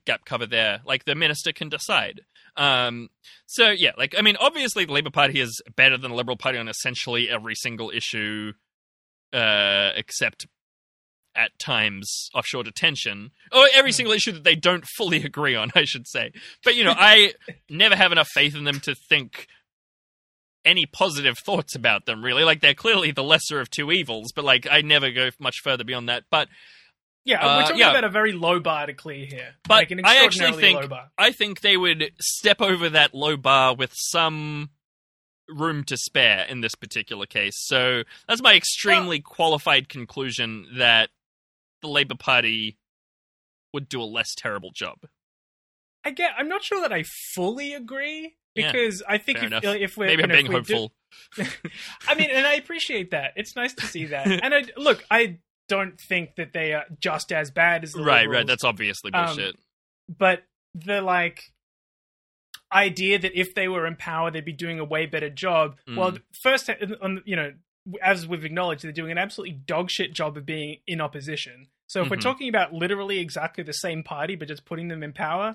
gap 0.04 0.24
cover 0.24 0.46
there. 0.46 0.80
Like 0.84 1.04
the 1.04 1.14
minister 1.14 1.52
can 1.52 1.68
decide. 1.68 2.20
Um, 2.56 3.08
so 3.46 3.70
yeah, 3.70 3.92
like 3.96 4.14
I 4.18 4.22
mean, 4.22 4.36
obviously 4.38 4.84
the 4.84 4.92
Labour 4.92 5.10
Party 5.10 5.40
is 5.40 5.60
better 5.76 5.96
than 5.96 6.10
the 6.10 6.16
Liberal 6.16 6.36
Party 6.36 6.58
on 6.58 6.68
essentially 6.68 7.28
every 7.30 7.54
single 7.54 7.90
issue, 7.90 8.52
uh, 9.32 9.90
except 9.96 10.46
at 11.36 11.58
times 11.58 12.28
offshore 12.34 12.62
detention 12.62 13.30
or 13.52 13.66
every 13.74 13.90
Hmm. 13.90 13.96
single 13.96 14.12
issue 14.14 14.32
that 14.32 14.44
they 14.44 14.54
don't 14.54 14.84
fully 14.86 15.22
agree 15.24 15.54
on 15.56 15.70
i 15.74 15.84
should 15.84 16.06
say 16.06 16.32
but 16.64 16.74
you 16.76 16.84
know 16.84 16.94
i 16.96 17.32
never 17.68 17.96
have 17.96 18.12
enough 18.12 18.28
faith 18.28 18.54
in 18.54 18.64
them 18.64 18.80
to 18.80 18.94
think 18.94 19.46
any 20.64 20.86
positive 20.86 21.36
thoughts 21.38 21.74
about 21.74 22.06
them 22.06 22.24
really 22.24 22.44
like 22.44 22.60
they're 22.60 22.72
clearly 22.74 23.10
the 23.10 23.22
lesser 23.22 23.60
of 23.60 23.68
two 23.70 23.90
evils 23.92 24.32
but 24.34 24.44
like 24.44 24.66
i 24.70 24.80
never 24.80 25.10
go 25.10 25.28
much 25.38 25.56
further 25.62 25.84
beyond 25.84 26.08
that 26.08 26.24
but 26.30 26.48
yeah. 27.26 27.38
Uh, 27.42 27.56
we're 27.56 27.62
talking 27.62 27.78
yeah. 27.78 27.90
about 27.90 28.04
a 28.04 28.10
very 28.10 28.32
low 28.32 28.60
bar 28.60 28.84
to 28.84 28.92
clear 28.92 29.24
here, 29.24 29.54
But 29.66 29.74
like 29.76 29.90
an 29.92 30.00
I 30.04 30.24
actually 30.26 30.52
think- 30.60 30.92
i 31.16 31.32
think 31.32 31.62
they 31.62 31.74
would 31.78 32.12
step 32.20 32.60
over 32.60 32.90
that 32.90 33.14
low 33.14 33.38
bar 33.38 33.74
with 33.74 33.92
some 33.94 34.68
room 35.48 35.84
to 35.84 35.96
spare 35.96 36.44
in 36.46 36.60
this 36.60 36.74
particular 36.74 37.24
case 37.26 37.54
so 37.56 38.02
that's 38.28 38.42
my 38.42 38.54
extremely 38.54 39.20
qualified 39.20 39.88
conclusion 39.88 40.66
that 40.76 41.08
the 41.84 41.90
labor 41.90 42.16
party 42.16 42.78
would 43.72 43.88
do 43.88 44.00
a 44.00 44.04
less 44.04 44.34
terrible 44.34 44.70
job 44.74 44.98
I 46.06 46.10
get. 46.10 46.32
I'm 46.36 46.48
not 46.48 46.62
sure 46.62 46.82
that 46.82 46.92
I 46.92 47.04
fully 47.34 47.72
agree 47.72 48.34
Yeah, 48.54 48.72
because 48.72 49.02
I 49.08 49.16
think 49.18 49.38
if, 49.42 49.64
if 49.64 49.96
we're 49.96 50.06
maybe 50.06 50.22
i'm 50.22 50.28
know, 50.28 50.34
being 50.34 50.48
we 50.48 50.60
do- 50.60 50.74
hopeful 50.74 50.92
I 52.08 52.14
mean, 52.14 52.30
and 52.30 52.46
I 52.46 52.54
appreciate 52.54 53.12
that. 53.12 53.32
It's 53.36 53.54
nice 53.54 53.72
to 53.74 53.86
see 53.86 54.06
that. 54.06 54.26
And 54.26 54.52
I 54.52 54.64
look, 54.76 55.04
I 55.10 55.38
don't 55.68 55.98
think 55.98 56.36
that 56.36 56.52
they 56.52 56.72
are 56.74 56.84
just 57.00 57.32
as 57.32 57.50
bad 57.50 57.84
as 57.84 57.92
the 57.92 58.02
right 58.02 58.22
Liberals, 58.22 58.36
right 58.36 58.46
that's 58.46 58.64
obviously 58.64 59.12
Um, 59.12 59.26
bullshit 59.26 59.56
but 60.08 60.42
the 60.74 61.00
like 61.00 61.52
idea 62.72 63.18
that 63.18 63.38
if 63.38 63.54
they 63.54 63.68
were 63.68 63.86
in 63.86 63.96
power, 63.96 64.30
they'd 64.30 64.44
be 64.44 64.52
doing 64.52 64.80
a 64.80 64.84
way 64.84 65.06
better 65.06 65.30
job. 65.30 65.76
Mm. 65.88 65.96
Well, 65.96 66.18
first, 66.42 66.68
on 67.00 67.22
you 67.24 67.36
know, 67.36 67.52
as 68.02 68.26
we've 68.26 68.44
acknowledged, 68.44 68.84
they're 68.84 68.92
doing 68.92 69.12
an 69.12 69.18
absolutely 69.18 69.60
dogshit 69.64 70.12
job 70.12 70.36
of 70.36 70.44
being 70.44 70.78
in 70.86 71.00
opposition. 71.00 71.68
So 71.94 72.02
if 72.02 72.10
we're 72.10 72.16
Mhm. 72.16 72.22
talking 72.22 72.48
about 72.48 72.72
literally 72.72 73.20
exactly 73.20 73.62
the 73.62 73.72
same 73.72 74.02
party, 74.02 74.34
but 74.34 74.48
just 74.48 74.64
putting 74.64 74.88
them 74.88 75.04
in 75.04 75.12
power. 75.12 75.54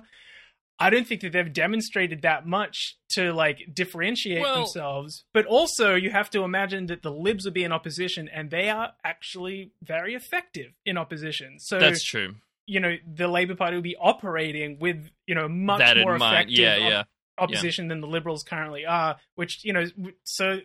I 0.78 0.88
don't 0.88 1.06
think 1.06 1.20
that 1.20 1.32
they've 1.32 1.52
demonstrated 1.52 2.22
that 2.22 2.46
much 2.46 2.96
to 3.10 3.34
like 3.34 3.58
differentiate 3.74 4.40
Well- 4.40 4.54
themselves. 4.64 5.24
But 5.34 5.44
also, 5.44 5.94
you 5.94 6.08
have 6.10 6.30
to 6.30 6.42
imagine 6.42 6.86
that 6.86 7.02
the 7.02 7.12
Libs 7.12 7.44
will 7.44 7.52
be 7.52 7.62
in 7.64 7.72
opposition, 7.72 8.26
and 8.30 8.50
they 8.50 8.70
are 8.70 8.94
actually 9.04 9.72
very 9.82 10.14
effective 10.14 10.72
in 10.86 10.96
opposition. 10.96 11.58
So 11.60 11.78
that's 11.78 12.02
true 12.02 12.36
you 12.66 12.78
know 12.78 12.96
the 13.04 13.26
Labour 13.26 13.56
Party 13.56 13.74
will 13.76 13.82
be 13.82 13.96
operating 13.96 14.78
with 14.78 15.10
you 15.26 15.34
know 15.34 15.48
much 15.48 15.80
that 15.80 15.96
more 15.98 16.14
effective 16.14 16.56
yeah 16.56 16.76
op- 16.76 16.90
yeah 16.90 17.02
opposition 17.36 17.88
than 17.88 18.00
the 18.00 18.06
Liberals 18.06 18.42
currently 18.44 18.86
are. 18.86 19.18
Which 19.34 19.62
you 19.64 19.72
know, 19.74 19.84
so 20.24 20.60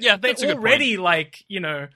yeah 0.00 0.16
they 0.16 0.28
that's 0.28 0.42
a 0.42 0.46
good 0.46 0.56
point. 0.56 0.66
already 0.66 0.96
like 0.96 1.44
you 1.48 1.60
know 1.60 1.88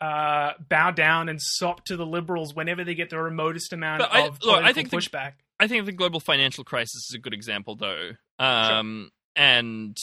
uh, 0.00 0.52
bow 0.68 0.90
down 0.90 1.28
and 1.28 1.40
sop 1.40 1.84
to 1.86 1.96
the 1.96 2.06
Liberals 2.06 2.54
whenever 2.54 2.84
they 2.84 2.94
get 2.94 3.10
the 3.10 3.18
remotest 3.18 3.72
amount 3.72 4.02
I- 4.02 4.26
of 4.26 4.38
look, 4.42 4.62
I 4.64 4.72
think 4.72 4.90
the- 4.90 4.96
pushback. 4.96 5.32
I 5.58 5.66
think 5.68 5.84
the 5.84 5.92
global 5.92 6.20
financial 6.20 6.64
crisis 6.64 7.08
is 7.10 7.14
a 7.14 7.18
good 7.18 7.34
example, 7.34 7.76
though. 7.76 8.12
Um, 8.38 9.10
And 9.36 9.96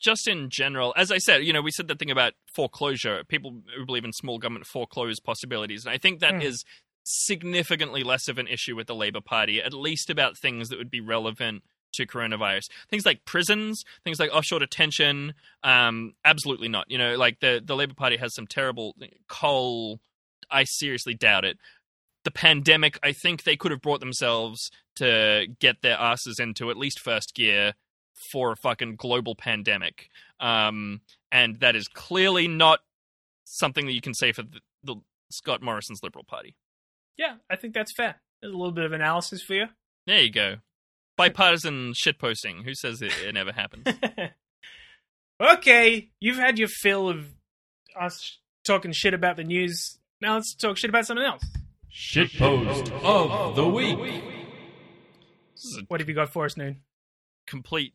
just 0.00 0.28
in 0.28 0.50
general, 0.50 0.94
as 0.96 1.10
I 1.10 1.18
said, 1.18 1.44
you 1.44 1.52
know, 1.52 1.62
we 1.62 1.70
said 1.70 1.88
that 1.88 1.98
thing 1.98 2.10
about 2.10 2.34
foreclosure. 2.54 3.24
People 3.24 3.62
who 3.76 3.84
believe 3.84 4.04
in 4.04 4.12
small 4.12 4.38
government 4.38 4.66
foreclose 4.66 5.18
possibilities, 5.20 5.84
and 5.84 5.92
I 5.92 5.98
think 5.98 6.20
that 6.20 6.42
is 6.42 6.62
Hmm. 6.62 6.70
significantly 7.04 8.02
less 8.02 8.28
of 8.28 8.38
an 8.38 8.46
issue 8.46 8.76
with 8.76 8.86
the 8.86 8.94
Labour 8.94 9.20
Party, 9.20 9.60
at 9.60 9.72
least 9.72 10.10
about 10.10 10.36
things 10.38 10.68
that 10.68 10.78
would 10.78 10.90
be 10.90 11.00
relevant 11.00 11.62
to 11.96 12.06
coronavirus. 12.06 12.68
Things 12.88 13.04
like 13.04 13.24
prisons, 13.24 13.84
things 14.04 14.18
like 14.18 14.30
offshore 14.32 14.60
detention. 14.60 15.34
Um, 15.62 16.14
absolutely 16.24 16.68
not. 16.68 16.90
You 16.90 16.98
know, 16.98 17.16
like 17.16 17.40
the 17.40 17.62
the 17.64 17.76
Labour 17.76 17.94
Party 17.94 18.16
has 18.16 18.34
some 18.34 18.46
terrible 18.46 18.94
coal. 19.28 20.00
I 20.50 20.64
seriously 20.64 21.14
doubt 21.14 21.44
it. 21.44 21.58
The 22.24 22.30
pandemic, 22.30 22.98
I 23.02 23.12
think 23.12 23.42
they 23.42 23.56
could 23.56 23.70
have 23.70 23.82
brought 23.82 24.00
themselves 24.00 24.70
to 24.96 25.46
get 25.60 25.82
their 25.82 25.96
asses 25.96 26.38
into 26.38 26.70
at 26.70 26.76
least 26.76 27.00
first 27.00 27.34
gear 27.34 27.74
for 28.32 28.52
a 28.52 28.56
fucking 28.56 28.96
global 28.96 29.34
pandemic. 29.34 30.08
Um, 30.40 31.02
and 31.30 31.60
that 31.60 31.76
is 31.76 31.88
clearly 31.88 32.48
not 32.48 32.80
something 33.44 33.86
that 33.86 33.92
you 33.92 34.00
can 34.00 34.14
say 34.14 34.32
for 34.32 34.42
the, 34.42 34.60
the 34.82 34.96
Scott 35.30 35.62
Morrison's 35.62 36.02
Liberal 36.02 36.24
Party. 36.24 36.56
Yeah, 37.16 37.36
I 37.50 37.56
think 37.56 37.74
that's 37.74 37.92
fair. 37.92 38.16
There's 38.40 38.52
a 38.52 38.56
little 38.56 38.72
bit 38.72 38.84
of 38.84 38.92
analysis 38.92 39.42
for 39.42 39.54
you. 39.54 39.66
There 40.06 40.20
you 40.20 40.30
go. 40.30 40.56
Bipartisan 41.16 41.92
shitposting. 41.92 42.64
Who 42.64 42.74
says 42.74 43.02
it, 43.02 43.12
it 43.24 43.32
never 43.32 43.52
happens? 43.52 43.86
okay, 45.40 46.08
you've 46.20 46.36
had 46.38 46.58
your 46.58 46.68
fill 46.68 47.08
of 47.08 47.26
us 47.98 48.38
talking 48.64 48.92
shit 48.92 49.14
about 49.14 49.36
the 49.36 49.44
news. 49.44 49.98
Now 50.20 50.34
let's 50.34 50.54
talk 50.54 50.76
shit 50.76 50.90
about 50.90 51.06
something 51.06 51.24
else. 51.24 51.44
Shitpost 51.92 52.90
of 53.02 53.56
the 53.56 53.66
week. 53.66 53.98
This 55.54 55.64
is 55.64 55.78
a 55.78 55.82
What 55.88 56.00
have 56.00 56.08
you 56.08 56.14
got 56.14 56.30
for 56.30 56.44
us, 56.44 56.56
Noon? 56.56 56.82
complete 57.46 57.94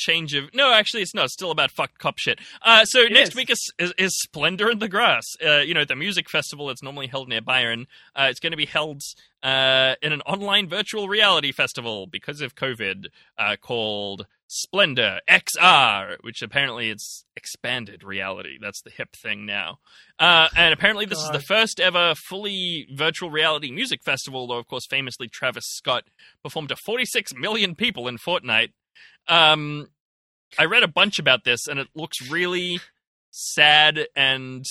change 0.00 0.34
of 0.34 0.52
no 0.54 0.72
actually 0.72 1.02
it's 1.02 1.14
not 1.14 1.26
it's 1.26 1.34
still 1.34 1.50
about 1.50 1.70
fucked 1.70 1.98
cop 1.98 2.18
shit 2.18 2.38
uh 2.62 2.84
so 2.84 3.02
It 3.02 3.12
next 3.12 3.30
is. 3.30 3.34
week 3.36 3.50
is, 3.50 3.72
is 3.78 3.92
is 3.98 4.18
splendour 4.20 4.70
in 4.70 4.78
the 4.78 4.88
grass 4.88 5.24
uh 5.46 5.58
you 5.58 5.74
know 5.74 5.84
the 5.84 5.94
music 5.96 6.30
festival 6.30 6.66
that's 6.68 6.82
normally 6.82 7.06
held 7.06 7.28
near 7.28 7.40
byron 7.42 7.86
uh 8.16 8.26
it's 8.30 8.40
going 8.40 8.50
to 8.52 8.56
be 8.56 8.66
held 8.66 9.02
uh 9.42 9.94
in 10.02 10.12
an 10.12 10.22
online 10.22 10.68
virtual 10.68 11.08
reality 11.08 11.52
festival 11.52 12.06
because 12.06 12.40
of 12.40 12.54
covid 12.54 13.06
uh 13.38 13.56
called 13.60 14.26
Splendour 14.52 15.20
XR, 15.28 16.16
which 16.22 16.42
apparently 16.42 16.90
it's 16.90 17.24
expanded 17.36 18.02
reality. 18.02 18.58
That's 18.60 18.82
the 18.82 18.90
hip 18.90 19.10
thing 19.14 19.46
now. 19.46 19.78
Uh, 20.18 20.48
and 20.56 20.74
apparently, 20.74 21.06
this 21.06 21.20
is 21.20 21.30
the 21.30 21.38
first 21.38 21.78
ever 21.78 22.16
fully 22.16 22.88
virtual 22.92 23.30
reality 23.30 23.70
music 23.70 24.02
festival, 24.02 24.48
though, 24.48 24.58
of 24.58 24.66
course, 24.66 24.86
famously, 24.90 25.28
Travis 25.28 25.66
Scott 25.68 26.02
performed 26.42 26.70
to 26.70 26.76
46 26.84 27.32
million 27.36 27.76
people 27.76 28.08
in 28.08 28.18
Fortnite. 28.18 28.70
Um, 29.28 29.88
I 30.58 30.64
read 30.64 30.82
a 30.82 30.88
bunch 30.88 31.18
about 31.18 31.44
this, 31.44 31.66
and 31.66 31.78
it 31.78 31.88
looks 31.94 32.20
really 32.30 32.80
sad 33.30 34.06
and 34.16 34.64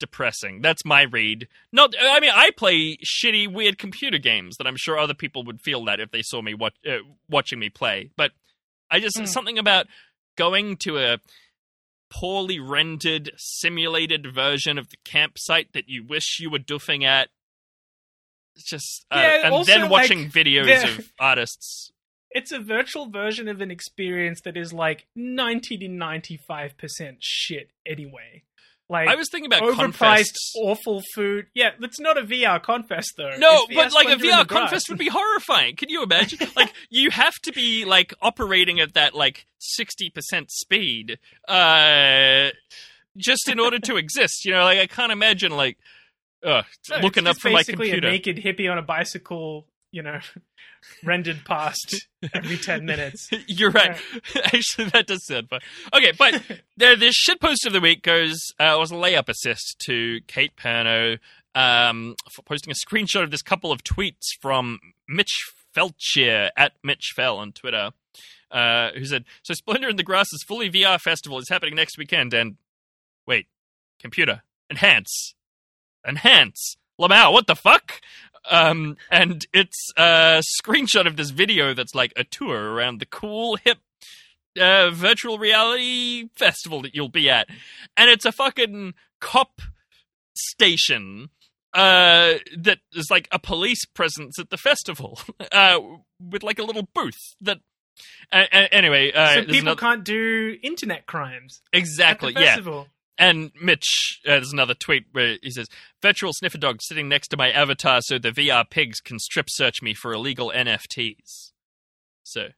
depressing. 0.00 0.60
That's 0.60 0.84
my 0.84 1.02
read. 1.02 1.48
Not, 1.72 1.94
I 1.98 2.20
mean, 2.20 2.32
I 2.34 2.50
play 2.56 2.96
shitty, 2.98 3.50
weird 3.52 3.78
computer 3.78 4.18
games 4.18 4.56
that 4.56 4.66
I'm 4.66 4.76
sure 4.76 4.98
other 4.98 5.14
people 5.14 5.44
would 5.44 5.60
feel 5.60 5.84
that 5.86 6.00
if 6.00 6.10
they 6.10 6.22
saw 6.22 6.42
me 6.42 6.54
watch, 6.54 6.74
uh, 6.86 6.98
watching 7.30 7.58
me 7.58 7.70
play. 7.70 8.10
But 8.16 8.32
I 8.90 9.00
just 9.00 9.16
Hmm. 9.18 9.24
something 9.24 9.58
about 9.58 9.86
going 10.36 10.76
to 10.78 10.98
a 10.98 11.18
poorly 12.10 12.60
rendered, 12.60 13.32
simulated 13.36 14.32
version 14.32 14.78
of 14.78 14.90
the 14.90 14.96
campsite 15.04 15.72
that 15.72 15.88
you 15.88 16.04
wish 16.04 16.38
you 16.40 16.50
were 16.50 16.58
doofing 16.58 17.04
at. 17.04 17.30
It's 18.54 18.64
just, 18.64 19.06
uh, 19.10 19.18
Yeah, 19.18 19.46
and 19.46 19.54
also, 19.54 19.72
then 19.72 19.88
watching 19.88 20.24
like, 20.24 20.32
videos 20.32 20.84
of 20.84 21.12
artists. 21.18 21.92
It's 22.36 22.52
a 22.52 22.58
virtual 22.58 23.08
version 23.08 23.48
of 23.48 23.62
an 23.62 23.70
experience 23.70 24.42
that 24.42 24.58
is 24.58 24.70
like 24.70 25.06
90 25.16 25.78
to 25.78 25.88
95% 25.88 27.16
shit 27.18 27.70
anyway. 27.86 28.42
Like 28.90 29.08
I 29.08 29.14
was 29.16 29.28
thinking 29.30 29.50
about 29.52 29.62
overpriced, 29.62 29.74
Confest. 29.74 30.52
awful 30.62 31.02
food. 31.14 31.46
Yeah, 31.54 31.70
it's 31.80 31.98
not 31.98 32.18
a 32.18 32.22
VR 32.22 32.62
confest 32.62 33.14
though. 33.16 33.34
No, 33.38 33.66
but 33.74 33.92
like 33.94 34.06
a 34.06 34.12
Splendour 34.12 34.26
in 34.40 34.44
VR 34.44 34.46
confest 34.46 34.88
would 34.90 34.98
be 34.98 35.08
horrifying. 35.08 35.76
Can 35.76 35.88
you 35.88 36.02
imagine? 36.04 36.46
like 36.56 36.72
you 36.90 37.10
have 37.10 37.34
to 37.44 37.52
be 37.52 37.84
like 37.84 38.14
operating 38.22 38.78
at 38.78 38.94
that 38.94 39.14
like 39.14 39.46
sixty 39.58 40.08
percent 40.08 40.52
speed, 40.52 41.18
uh, 41.48 42.50
just 43.16 43.48
in 43.48 43.58
order 43.58 43.80
to 43.80 43.96
exist. 44.02 44.44
You 44.44 44.52
know, 44.52 44.62
like 44.62 44.78
I 44.78 44.86
can't 44.86 45.10
imagine 45.10 45.56
like 45.56 45.78
uh, 46.44 46.62
No, 46.90 46.98
looking 46.98 47.26
up 47.26 47.38
from 47.38 47.54
my 47.54 47.60
basically 47.60 47.90
a 47.90 48.00
naked 48.00 48.36
hippie 48.36 48.70
on 48.70 48.78
a 48.78 48.82
bicycle, 48.82 49.66
you 49.90 50.02
know, 50.02 50.20
rendered 51.04 51.44
past 51.44 52.06
every 52.34 52.56
10 52.56 52.84
minutes. 52.84 53.28
You're 53.46 53.70
right. 53.70 53.96
Actually, 54.36 54.88
that 54.90 55.06
does 55.06 55.24
sound 55.26 55.48
fun. 55.48 55.60
Okay, 55.94 56.12
but 56.18 56.42
the, 56.76 56.96
the 56.96 57.12
shit 57.12 57.40
post 57.40 57.66
of 57.66 57.72
the 57.72 57.80
week 57.80 58.02
goes 58.02 58.52
uh, 58.58 58.76
was 58.78 58.90
a 58.90 58.94
layup 58.94 59.28
assist 59.28 59.76
to 59.86 60.20
Kate 60.26 60.56
Perno 60.56 61.18
um, 61.54 62.14
for 62.30 62.42
posting 62.42 62.70
a 62.70 62.74
screenshot 62.74 63.22
of 63.22 63.30
this 63.30 63.42
couple 63.42 63.72
of 63.72 63.82
tweets 63.82 64.26
from 64.40 64.78
Mitch 65.08 65.32
Felchier 65.74 66.50
at 66.56 66.72
Mitch 66.82 67.12
Fell 67.14 67.38
on 67.38 67.52
Twitter, 67.52 67.90
uh, 68.50 68.90
who 68.92 69.04
said, 69.04 69.24
"So 69.42 69.54
Splendour 69.54 69.90
in 69.90 69.96
the 69.96 70.02
Grass 70.02 70.32
is 70.32 70.44
fully 70.46 70.70
VR 70.70 71.00
festival 71.00 71.38
is 71.38 71.48
happening 71.48 71.74
next 71.74 71.98
weekend, 71.98 72.34
and 72.34 72.56
wait, 73.26 73.46
computer 74.00 74.42
enhance, 74.70 75.34
enhance, 76.06 76.76
Lamau, 76.98 77.32
what 77.32 77.46
the 77.46 77.56
fuck?" 77.56 78.00
Um, 78.50 78.96
and 79.10 79.46
it's 79.52 79.90
a 79.96 80.42
screenshot 80.62 81.06
of 81.06 81.16
this 81.16 81.30
video 81.30 81.74
that's 81.74 81.94
like 81.94 82.12
a 82.16 82.24
tour 82.24 82.72
around 82.72 83.00
the 83.00 83.06
cool, 83.06 83.56
hip, 83.64 83.78
uh, 84.60 84.90
virtual 84.90 85.38
reality 85.38 86.28
festival 86.36 86.82
that 86.82 86.94
you'll 86.94 87.08
be 87.08 87.28
at. 87.28 87.48
And 87.96 88.10
it's 88.10 88.24
a 88.24 88.32
fucking 88.32 88.94
cop 89.20 89.60
station, 90.34 91.30
uh, 91.74 92.34
that 92.56 92.78
is 92.94 93.08
like 93.10 93.28
a 93.32 93.38
police 93.38 93.84
presence 93.84 94.38
at 94.38 94.50
the 94.50 94.56
festival, 94.56 95.20
uh, 95.52 95.78
with 96.20 96.42
like 96.42 96.58
a 96.58 96.62
little 96.62 96.88
booth 96.94 97.36
that, 97.40 97.58
anyway, 98.32 99.12
uh, 99.12 99.34
so 99.34 99.40
people 99.42 99.58
another- 99.60 99.80
can't 99.80 100.04
do 100.04 100.56
internet 100.62 101.06
crimes 101.06 101.62
exactly, 101.72 102.32
yeah. 102.34 102.56
And 103.18 103.50
Mitch, 103.60 104.20
there's 104.24 104.52
another 104.52 104.74
tweet 104.74 105.04
where 105.12 105.36
he 105.42 105.50
says, 105.50 105.68
"Virtual 106.02 106.32
sniffer 106.34 106.58
dog 106.58 106.82
sitting 106.82 107.08
next 107.08 107.28
to 107.28 107.36
my 107.36 107.50
avatar, 107.50 108.00
so 108.02 108.18
the 108.18 108.30
VR 108.30 108.68
pigs 108.68 109.00
can 109.00 109.18
strip 109.18 109.46
search 109.48 109.80
me 109.82 109.94
for 109.94 110.12
illegal 110.12 110.52
NFTs." 110.54 111.52
So 112.22 112.48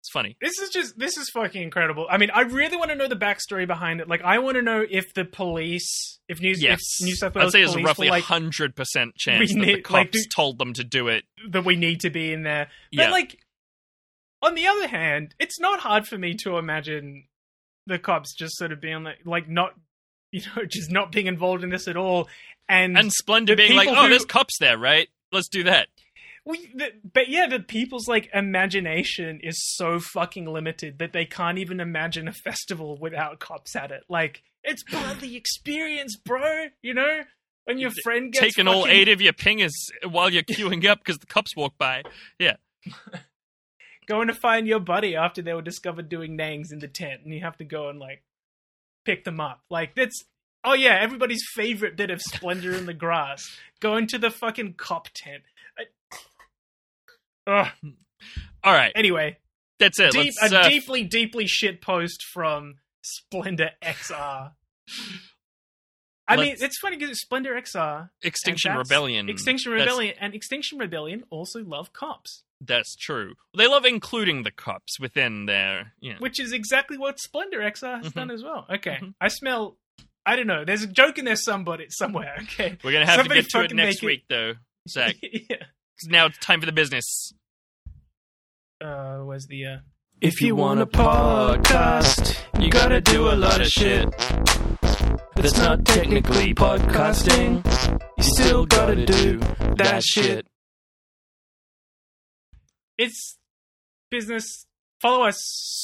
it's 0.00 0.10
funny. 0.10 0.36
This 0.40 0.58
is 0.58 0.68
just 0.70 0.98
this 0.98 1.16
is 1.16 1.30
fucking 1.30 1.62
incredible. 1.62 2.06
I 2.10 2.18
mean, 2.18 2.30
I 2.30 2.42
really 2.42 2.76
want 2.76 2.90
to 2.90 2.96
know 2.96 3.08
the 3.08 3.16
backstory 3.16 3.66
behind 3.66 4.00
it. 4.00 4.08
Like, 4.08 4.22
I 4.22 4.38
want 4.38 4.56
to 4.56 4.62
know 4.62 4.84
if 4.88 5.14
the 5.14 5.24
police, 5.24 6.18
if 6.28 6.40
New, 6.40 6.54
Yes, 6.58 6.80
if 7.00 7.06
New 7.06 7.16
South 7.16 7.34
Wales 7.34 7.54
I'd 7.54 7.58
say 7.58 7.64
there's 7.64 7.82
roughly 7.84 8.10
like 8.10 8.24
hundred 8.24 8.76
percent 8.76 9.14
chance 9.16 9.54
we 9.54 9.60
that 9.60 9.66
the 9.66 9.80
cops 9.80 9.94
like, 9.94 10.10
do- 10.10 10.24
told 10.30 10.58
them 10.58 10.74
to 10.74 10.84
do 10.84 11.08
it. 11.08 11.24
that 11.50 11.64
we 11.64 11.76
need 11.76 12.00
to 12.00 12.10
be 12.10 12.32
in 12.32 12.42
there. 12.42 12.68
Yeah. 12.90 13.10
Like, 13.10 13.38
on 14.42 14.54
the 14.54 14.66
other 14.66 14.88
hand, 14.88 15.34
it's 15.38 15.58
not 15.58 15.80
hard 15.80 16.06
for 16.06 16.18
me 16.18 16.34
to 16.42 16.58
imagine 16.58 17.24
the 17.86 17.98
cops 17.98 18.34
just 18.34 18.56
sort 18.56 18.72
of 18.72 18.80
being 18.80 19.04
like, 19.04 19.18
like 19.24 19.48
not, 19.48 19.74
you 20.32 20.42
know, 20.56 20.64
just 20.64 20.90
not 20.90 21.12
being 21.12 21.26
involved 21.26 21.64
in 21.64 21.70
this 21.70 21.88
at 21.88 21.96
all. 21.96 22.28
And, 22.68 22.96
And 22.96 23.12
Splendour 23.12 23.56
being 23.56 23.76
like, 23.76 23.88
"Oh, 23.88 24.04
who- 24.04 24.08
there's 24.08 24.24
cops 24.24 24.58
there, 24.58 24.78
right? 24.78 25.08
Let's 25.32 25.48
do 25.48 25.64
that." 25.64 25.88
we, 26.46 26.70
the, 26.74 26.92
but 27.12 27.28
yeah, 27.28 27.46
the 27.46 27.60
people's 27.60 28.06
like 28.06 28.28
imagination 28.34 29.40
is 29.42 29.56
so 29.76 29.98
fucking 29.98 30.46
limited 30.46 30.98
that 30.98 31.12
they 31.12 31.24
can't 31.24 31.58
even 31.58 31.80
imagine 31.80 32.28
a 32.28 32.32
festival 32.44 32.98
without 33.00 33.38
cops 33.40 33.74
at 33.76 33.90
it. 33.90 34.02
Like, 34.08 34.42
it's 34.62 34.82
part 34.82 35.12
of 35.16 35.20
the 35.20 35.36
experience, 35.36 36.16
bro. 36.16 36.66
You 36.82 36.94
know, 36.94 37.22
when 37.64 37.78
your 37.78 37.90
friend 38.02 38.32
gets 38.32 38.44
Taking 38.44 38.68
all 38.68 38.86
eight 38.86 39.08
of 39.08 39.20
your 39.20 39.32
pingers 39.32 39.72
while 40.08 40.30
you're 40.30 40.42
queuing 40.42 40.86
up 40.86 40.98
because 40.98 41.18
the 41.18 41.26
cops 41.26 41.54
walk 41.56 41.76
by. 41.78 42.02
Yeah, 42.38 42.56
going 44.06 44.28
to 44.28 44.34
find 44.34 44.66
your 44.66 44.80
buddy 44.80 45.16
after 45.16 45.42
they 45.42 45.54
were 45.54 45.62
discovered 45.62 46.08
doing 46.08 46.36
nangs 46.36 46.72
in 46.72 46.78
the 46.78 46.88
tent, 46.88 47.22
and 47.24 47.32
you 47.32 47.40
have 47.40 47.56
to 47.58 47.64
go 47.64 47.88
and 47.88 47.98
like 47.98 48.22
pick 49.04 49.24
them 49.24 49.40
up. 49.40 49.60
Like 49.70 49.94
that's 49.94 50.24
oh 50.64 50.74
yeah, 50.74 50.98
everybody's 51.00 51.44
favorite 51.54 51.96
bit 51.96 52.10
of 52.10 52.20
Splendour 52.22 52.72
in 52.74 52.86
the 52.86 52.94
Grass. 52.94 53.56
Going 53.80 54.06
to 54.08 54.18
the 54.18 54.30
fucking 54.30 54.74
cop 54.74 55.08
tent. 55.14 55.42
I- 55.78 55.84
Ugh. 57.46 57.68
all 58.62 58.72
right, 58.72 58.92
Anyway, 58.96 59.36
that's 59.78 60.00
it. 60.00 60.12
deep, 60.12 60.32
Let's, 60.40 60.52
a 60.52 60.60
uh, 60.60 60.68
deeply, 60.68 61.04
deeply 61.04 61.46
shit 61.46 61.82
post 61.82 62.22
from 62.32 62.76
Splendour 63.02 63.70
XR. 63.82 64.52
I 66.26 66.36
mean, 66.36 66.48
Let's- 66.50 66.62
it's 66.62 66.78
funny 66.78 66.96
because 66.96 67.20
Splendour 67.20 67.54
XR, 67.60 68.08
Extinction 68.22 68.74
Rebellion. 68.76 69.28
Extinction 69.28 69.72
Rebellion, 69.72 70.14
and 70.20 70.34
Extinction 70.34 70.78
Rebellion 70.78 71.24
also 71.30 71.62
love 71.62 71.92
cops. 71.92 72.42
That's 72.60 72.96
true. 72.96 73.34
They 73.56 73.66
love 73.66 73.84
including 73.84 74.42
the 74.42 74.50
cops 74.50 74.98
within 74.98 75.44
their. 75.46 75.92
Yeah. 76.00 76.14
which 76.20 76.40
is 76.40 76.52
exactly 76.52 76.96
what 76.96 77.18
Splendour 77.20 77.60
XR 77.60 77.98
has 77.98 78.08
Mhm. 78.10 78.14
done 78.14 78.30
as 78.30 78.42
well. 78.42 78.66
Okay, 78.70 78.98
Mhm. 79.02 79.14
I 79.20 79.28
smell. 79.28 79.76
I 80.24 80.36
don't 80.36 80.46
know. 80.46 80.64
There's 80.64 80.82
a 80.82 80.86
joke 80.86 81.18
in 81.18 81.26
there 81.26 81.36
somebody 81.36 81.86
somewhere. 81.90 82.36
Okay, 82.44 82.78
We're 82.82 82.92
gonna 82.92 83.04
have 83.04 83.16
Somebody 83.16 83.42
to 83.42 83.46
get 83.46 83.50
to 83.50 83.60
it 83.64 83.74
next 83.74 83.96
make 83.96 84.02
it- 84.02 84.06
week, 84.06 84.24
though, 84.30 84.54
Zach. 84.88 85.16
yeah. 85.22 85.56
now 86.06 86.24
it's 86.26 86.38
time 86.38 86.60
for 86.60 86.66
the 86.66 86.72
business. 86.72 87.34
Uh, 88.80 89.18
where's 89.18 89.46
the? 89.46 89.66
Uh... 89.66 89.76
If 90.22 90.40
you 90.40 90.56
want 90.56 90.80
a 90.80 90.86
podcast, 90.86 92.38
you 92.58 92.70
gotta 92.70 93.00
do 93.02 93.28
a 93.30 93.36
lot 93.36 93.60
of 93.60 93.66
shit. 93.68 94.08
That's 95.36 95.58
not 95.58 95.84
technically 95.84 96.54
podcasting. 96.54 97.64
You 98.18 98.22
still 98.24 98.66
gotta 98.66 99.04
do 99.04 99.38
that 99.76 100.02
shit. 100.02 100.46
It's 102.98 103.36
business. 104.10 104.66
Follow 105.00 105.24
us 105.26 105.38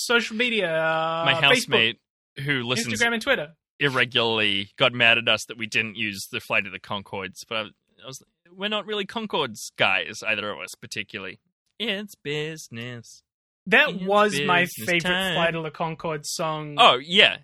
social 0.04 0.36
media. 0.36 0.72
Uh, 0.72 1.24
My 1.26 1.34
Facebook, 1.34 1.40
housemate, 1.42 1.98
who 2.44 2.62
listens 2.62 2.98
to 2.98 3.04
Instagram, 3.04 3.12
and 3.14 3.22
Twitter. 3.22 3.48
irregularly, 3.78 4.70
got 4.78 4.92
mad 4.92 5.18
at 5.18 5.28
us 5.28 5.44
that 5.46 5.58
we 5.58 5.66
didn't 5.66 5.96
use 5.96 6.28
the 6.30 6.40
flight 6.40 6.66
of 6.66 6.72
the 6.72 6.80
Conchords. 6.80 7.40
But 7.48 7.56
I 7.56 7.62
was, 7.62 7.72
I 8.02 8.06
was 8.06 8.22
we're 8.52 8.68
not 8.68 8.86
really 8.86 9.04
Conchords 9.06 9.72
guys, 9.76 10.22
either 10.26 10.50
of 10.50 10.58
us 10.60 10.74
particularly. 10.80 11.40
It's 11.78 12.14
business. 12.14 13.22
That 13.66 13.90
It's 13.90 14.04
was 14.04 14.40
my 14.42 14.66
favorite 14.66 15.02
time. 15.02 15.34
Flight 15.34 15.54
of 15.54 15.64
the 15.64 15.70
Conchord 15.70 16.24
song. 16.24 16.76
Oh 16.78 16.96
yeah, 16.96 17.38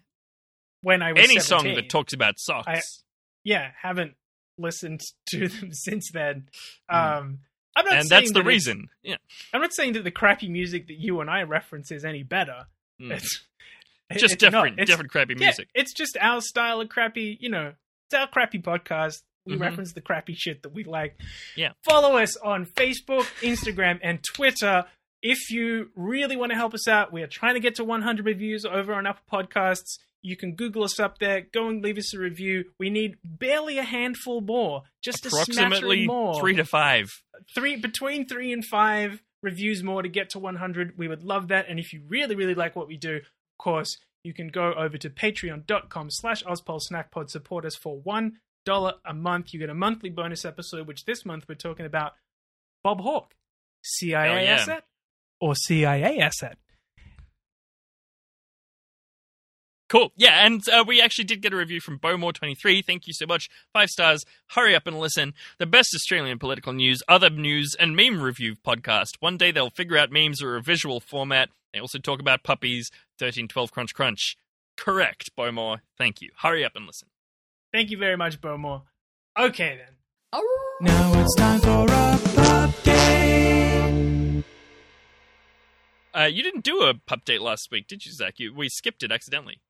when 0.87 1.03
I 1.03 1.13
was 1.13 1.23
any 1.25 1.41
song 1.41 1.65
that 1.75 1.89
talks 1.89 2.13
about 2.13 2.39
socks. 2.39 2.69
I- 2.69 2.81
yeah, 3.43 3.71
haven't 3.83 4.15
listened 4.59 5.01
to 5.31 5.49
them 5.49 5.73
since 5.73 6.11
then. 6.13 6.49
Mm. 6.91 7.19
Um, 7.19 7.39
I'm 7.77 7.85
not 7.85 7.95
and 7.99 8.07
saying 8.09 8.21
that's 8.23 8.33
the 8.33 8.41
that 8.41 8.47
reason. 8.49 8.89
Yeah. 9.03 9.17
I'm 9.53 9.61
not 9.61 9.73
saying 9.75 9.93
that 9.95 10.05
the 10.05 10.11
crappy 10.11 10.49
music 10.49 10.87
that 10.87 10.97
you 10.99 11.21
and 11.21 11.29
I 11.29 11.43
reference 11.43 11.91
is 11.91 12.05
any 12.05 12.23
better. 12.23 12.67
Mm. 13.03 13.13
It's 13.13 13.41
Just 14.13 14.35
it's 14.35 14.41
different, 14.41 14.75
It's- 14.75 14.87
different 14.89 15.11
crappy 15.11 15.35
yeah, 15.37 15.47
music. 15.47 15.69
it's 15.75 15.93
just 15.93 16.17
our 16.21 16.41
style 16.41 16.81
of 16.81 16.89
crappy. 16.89 17.37
You 17.41 17.49
know, 17.49 17.73
it's 18.09 18.15
our 18.15 18.29
crappy 18.29 18.61
podcast. 18.61 19.23
We 19.45 19.57
Mhm. 19.57 19.61
reference 19.61 19.93
the 19.95 20.01
crappy 20.01 20.35
shit 20.35 20.63
that 20.63 20.71
we 20.71 20.85
like. 20.85 21.21
Yeah. 21.57 21.73
Follow 21.85 22.17
us 22.19 22.37
on 22.37 22.67
Facebook, 22.67 23.27
Instagram, 23.43 23.99
and 24.03 24.21
Twitter. 24.35 24.85
If 25.29 25.51
you 25.51 25.91
really 25.97 26.37
want 26.37 26.53
to 26.53 26.57
help 26.57 26.73
us 26.73 26.87
out, 26.87 27.13
we 27.13 27.21
are 27.21 27.27
trying 27.27 27.55
to 27.55 27.61
get 27.61 27.75
to 27.77 27.85
100 27.85 28.25
reviews 28.25 28.65
over 28.65 28.95
on 28.95 29.09
Apple 29.09 29.25
Podcasts. 29.29 29.99
You 30.23 30.37
can 30.37 30.55
Google 30.55 30.85
us 30.85 31.01
up 31.01 31.19
there. 31.19 31.41
Go 31.53 31.67
and 31.67 31.83
leave 31.83 31.99
us 31.99 32.15
a 32.15 32.19
review. 32.21 32.67
We 32.79 32.91
need 32.91 33.17
barely 33.25 33.77
a 33.79 33.83
handful 33.83 34.41
more, 34.41 34.85
just 35.03 35.27
Approximately 35.27 35.55
smattering 35.55 36.07
more 36.07 36.39
three 36.39 36.55
to 36.55 36.65
five. 36.65 37.11
three 37.57 37.75
between 37.75 38.29
three 38.29 38.53
and 38.53 38.65
five 38.65 39.21
reviews 39.43 39.83
more 39.83 40.01
to 40.01 40.09
get 40.09 40.31
to 40.31 40.39
100. 40.39 40.97
We 40.97 41.09
would 41.09 41.25
love 41.25 41.49
that. 41.49 41.67
And 41.69 41.81
if 41.81 41.93
you 41.93 42.03
really, 42.07 42.37
really 42.37 42.55
like 42.55 42.77
what 42.77 42.87
we 42.87 42.97
do, 42.97 43.17
of 43.17 43.23
course, 43.59 43.99
you 44.23 44.33
can 44.33 44.47
go 44.47 44.75
over 44.75 44.97
to 44.97 45.11
patreon.com 45.11 46.11
slash 46.11 46.45
ozpolsnackpod. 46.45 47.31
Support 47.31 47.65
us 47.65 47.75
for 47.75 47.99
$1 48.01 48.33
a 49.05 49.15
month. 49.15 49.53
You 49.53 49.59
get 49.59 49.71
a 49.71 49.75
monthly 49.75 50.11
bonus 50.11 50.45
episode, 50.45 50.87
which 50.87 51.05
this 51.05 51.27
month 51.27 51.47
we're 51.49 51.57
talking 51.57 51.85
about 51.85 52.13
Bob 52.85 53.01
Hawke. 53.01 53.35
CIA 53.83 54.29
Hell 54.29 54.43
yeah. 54.45 54.55
asset 54.55 54.85
or 55.41 55.55
CIA 55.55 56.19
asset? 56.19 56.59
Cool. 59.89 60.13
Yeah, 60.17 60.45
and 60.45 60.69
uh, 60.69 60.85
we 60.87 61.01
actually 61.01 61.27
did 61.27 61.43
get 61.43 61.53
a 61.53 61.57
review 61.57 61.81
from 61.81 61.99
Bowmore23. 62.01 62.85
Thank 62.85 63.07
you 63.07 63.13
so 63.13 63.25
much. 63.25 63.49
Five 63.73 63.89
stars. 63.89 64.25
Hurry 64.49 64.75
up 64.75 64.87
and 64.87 64.99
listen. 64.99 65.33
The 65.59 65.67
best 65.67 65.95
Australian 65.95 66.41
political 66.41 66.73
news, 66.73 67.03
other 67.07 67.31
news, 67.31 67.77
and 67.79 67.95
meme 67.95 68.21
review 68.21 68.57
podcast. 68.57 69.11
One 69.21 69.37
day 69.37 69.53
they'll 69.53 69.71
figure 69.71 69.97
out 69.97 70.11
memes 70.11 70.43
are 70.43 70.57
a 70.57 70.63
visual 70.63 70.99
format. 70.99 71.51
They 71.73 71.79
also 71.79 71.99
talk 71.99 72.21
about 72.21 72.43
puppies. 72.43 72.91
1312 73.19 73.71
Crunch 73.71 73.95
Crunch. 73.95 74.37
Correct, 74.77 75.31
Bowmore. 75.37 75.79
Thank 75.97 76.21
you. 76.21 76.31
Hurry 76.39 76.65
up 76.65 76.73
and 76.75 76.87
listen. 76.87 77.09
Thank 77.73 77.91
you 77.91 77.99
very 77.99 78.17
much, 78.17 78.41
Bowmore. 78.41 78.83
Okay, 79.39 79.79
then. 79.79 80.43
Now 80.81 81.21
it's 81.21 81.35
time 81.37 81.61
for 81.61 81.85
a 81.85 82.19
update. 82.67 84.06
Uh, 86.17 86.25
you 86.25 86.43
didn't 86.43 86.65
do 86.65 86.83
a 86.83 86.95
pup 86.95 87.25
date 87.25 87.43
last 87.43 87.69
week, 87.71 87.87
did 87.89 88.07
you, 88.07 88.13
Zach? 88.13 88.35
You, 88.39 88.55
we 88.55 88.69
skipped 88.69 89.03
it 89.03 89.13
accidentally. 89.13 89.61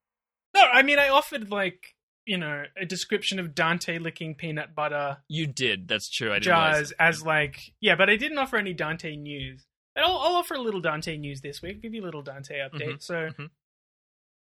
No, 0.55 0.62
I 0.62 0.82
mean, 0.82 0.98
I 0.98 1.09
offered, 1.09 1.51
like, 1.51 1.94
you 2.24 2.39
know, 2.39 2.64
a 2.81 2.85
description 2.86 3.39
of 3.39 3.55
Dante 3.55 3.98
licking 3.98 4.35
peanut 4.35 4.74
butter 4.74 5.18
You 5.28 5.47
did. 5.47 5.89
That's 5.89 6.09
true. 6.10 6.32
I 6.32 6.39
jars 6.39 6.93
as, 6.98 7.23
like, 7.24 7.73
yeah, 7.81 7.97
but 7.97 8.09
I 8.09 8.16
didn't 8.16 8.39
offer 8.39 8.56
any 8.56 8.73
Dante 8.74 9.16
news. 9.16 9.64
I'll, 9.97 10.16
I'll 10.18 10.36
offer 10.36 10.55
a 10.55 10.60
little 10.60 10.81
Dante 10.81 11.16
news 11.16 11.40
this 11.40 11.62
week, 11.62 11.82
give 11.82 11.94
you 11.94 12.02
a 12.02 12.05
little 12.06 12.23
Dante 12.23 12.59
update. 12.59 12.97
Mhm, 12.97 13.02
So, 13.02 13.14
mhm. 13.39 13.51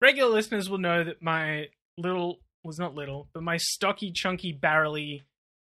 regular 0.00 0.30
listeners 0.30 0.68
will 0.68 0.78
know 0.78 1.04
that 1.04 1.22
my 1.22 1.68
little, 1.96 2.40
was 2.64 2.78
not 2.78 2.94
little, 2.94 3.28
but 3.32 3.42
my 3.42 3.56
stocky, 3.56 4.10
chunky, 4.10 4.52
barrely 4.52 5.22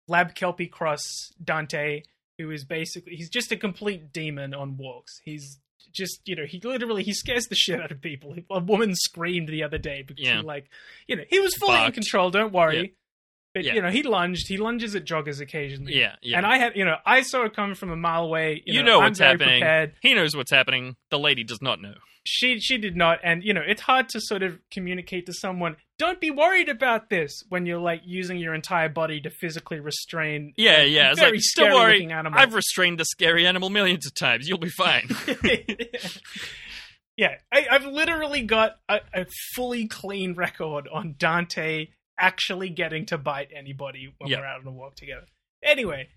Lab 0.09 0.35
Kelpie 0.35 0.67
cross 0.69 1.33
Dante, 1.43 2.03
who 2.39 2.51
is 2.51 2.65
basically, 2.65 3.17
he's 3.17 3.31
just 3.31 3.51
a 3.53 3.57
complete 3.57 4.13
demon 4.13 4.55
on 4.55 4.77
walks. 4.77 5.21
He's 5.25 5.59
just, 5.93 6.21
you 6.27 6.37
know, 6.37 6.45
he 6.47 6.61
literally, 6.63 7.03
he 7.03 7.13
scares 7.13 7.47
the 7.47 7.55
shit 7.55 7.81
out 7.81 7.91
of 7.91 8.01
people. 8.01 8.35
A 8.51 8.61
woman 8.61 8.95
screamed 8.95 9.49
the 9.49 9.63
other 9.63 9.79
day 9.79 10.03
because 10.07 10.25
Yeah. 10.25 10.39
he, 10.39 10.43
like, 10.43 10.69
you 11.07 11.17
know, 11.17 11.25
he 11.29 11.39
was 11.41 11.55
fully 11.57 11.85
in 11.85 11.93
control, 11.93 12.31
don't 12.31 12.53
worry. 12.53 12.81
Yeah. 12.81 12.87
But, 13.53 13.65
Yeah. 13.65 13.75
you 13.75 13.83
know, 13.83 13.91
he 13.91 14.03
lunged, 14.05 14.47
he 14.49 14.57
lunges 14.59 14.95
at 14.95 15.05
joggers 15.05 15.41
occasionally. 15.41 15.97
Yeah, 15.99 16.15
yeah. 16.23 16.37
And 16.37 16.47
I 16.47 16.59
had, 16.59 16.77
you 16.77 16.85
know, 16.85 16.97
I 17.05 17.23
saw 17.23 17.45
it 17.45 17.55
coming 17.57 17.75
from 17.75 17.91
a 17.91 17.97
mile 17.97 18.25
away. 18.25 18.63
You, 18.65 18.75
You, 18.75 18.83
know, 18.85 18.93
know 18.93 18.99
I'm 18.99 19.05
what's 19.07 19.19
very 19.19 19.33
happening. 19.33 19.61
Prepared. 19.61 19.95
He 20.03 20.15
knows 20.15 20.37
what's 20.37 20.53
happening. 20.53 20.95
The 21.11 21.19
lady 21.19 21.43
does 21.43 21.61
not 21.61 21.81
know. 21.83 21.95
She 22.25 22.61
she 22.61 22.77
did 22.77 22.97
not, 22.97 23.19
and 23.25 23.43
you 23.43 23.55
know, 23.55 23.63
it's 23.67 23.81
hard 23.81 24.11
to 24.11 24.21
sort 24.21 24.43
of 24.43 24.59
communicate 24.71 25.25
to 25.27 25.33
someone. 25.33 25.77
Don't 26.01 26.19
be 26.19 26.31
worried 26.31 26.71
about 26.71 27.11
this 27.11 27.43
when 27.51 27.67
you're 27.67 27.79
like 27.79 28.01
using 28.07 28.39
your 28.39 28.55
entire 28.55 28.89
body 28.89 29.21
to 29.21 29.29
physically 29.29 29.81
restrain. 29.81 30.55
Yeah, 30.57 30.81
yeah. 30.83 31.11
It's 31.11 31.21
Very 31.21 31.33
like, 31.33 31.41
scary 31.43 31.75
worry. 31.75 31.93
looking 31.93 32.13
animal. 32.13 32.41
I've 32.41 32.55
restrained 32.55 32.99
a 33.03 33.05
scary 33.05 33.47
animal 33.47 33.69
millions 33.69 34.07
of 34.07 34.15
times. 34.15 34.49
You'll 34.49 34.57
be 34.57 34.71
fine. 34.71 35.11
yeah, 37.19 37.35
I, 37.53 37.67
I've 37.71 37.85
literally 37.85 38.41
got 38.41 38.77
a, 38.89 39.01
a 39.13 39.27
fully 39.55 39.87
clean 39.89 40.33
record 40.35 40.89
on 40.91 41.17
Dante 41.19 41.89
actually 42.19 42.71
getting 42.71 43.05
to 43.07 43.19
bite 43.19 43.51
anybody 43.55 44.15
when 44.17 44.31
Yeah. 44.31 44.39
we're 44.41 44.47
out 44.47 44.61
on 44.61 44.67
a 44.69 44.71
walk 44.73 44.95
together. 44.95 45.27
Anyway, 45.63 46.09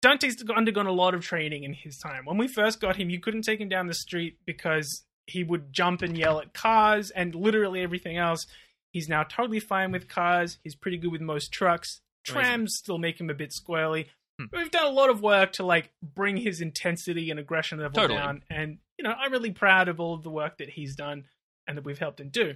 Dante's 0.00 0.42
undergone 0.56 0.86
a 0.86 0.92
lot 0.92 1.12
of 1.14 1.20
training 1.22 1.64
in 1.64 1.74
his 1.74 1.98
time. 1.98 2.24
When 2.24 2.38
we 2.38 2.48
first 2.48 2.80
got 2.80 2.96
him, 2.96 3.10
you 3.10 3.20
couldn't 3.20 3.42
take 3.42 3.60
him 3.60 3.68
down 3.68 3.86
the 3.86 3.92
street 3.94 4.38
because 4.46 5.04
he 5.26 5.44
would 5.44 5.72
jump 5.72 6.02
and 6.02 6.16
yell 6.16 6.40
at 6.40 6.52
cars 6.52 7.10
and 7.10 7.34
literally 7.34 7.80
everything 7.82 8.16
else. 8.16 8.46
He's 8.92 9.08
now 9.08 9.22
totally 9.22 9.60
fine 9.60 9.92
with 9.92 10.08
cars. 10.08 10.58
He's 10.62 10.74
pretty 10.74 10.98
good 10.98 11.12
with 11.12 11.20
most 11.20 11.52
trucks. 11.52 12.00
Amazing. 12.28 12.42
Trams 12.42 12.76
still 12.76 12.98
make 12.98 13.18
him 13.20 13.30
a 13.30 13.34
bit 13.34 13.50
squirrely. 13.50 14.06
Hmm. 14.38 14.46
We've 14.52 14.70
done 14.70 14.86
a 14.86 14.90
lot 14.90 15.10
of 15.10 15.20
work 15.22 15.52
to 15.54 15.64
like 15.64 15.90
bring 16.02 16.36
his 16.36 16.60
intensity 16.60 17.30
and 17.30 17.38
aggression 17.40 17.78
level 17.78 17.94
Totally. 17.94 18.18
down, 18.18 18.42
and 18.50 18.78
you 18.98 19.04
know 19.04 19.12
I'm 19.12 19.32
really 19.32 19.50
proud 19.50 19.88
of 19.88 19.98
all 20.00 20.14
of 20.14 20.22
the 20.22 20.30
work 20.30 20.58
that 20.58 20.70
he's 20.70 20.94
done 20.96 21.24
and 21.66 21.76
that 21.76 21.84
we've 21.84 21.98
helped 21.98 22.20
him 22.20 22.28
do. 22.30 22.54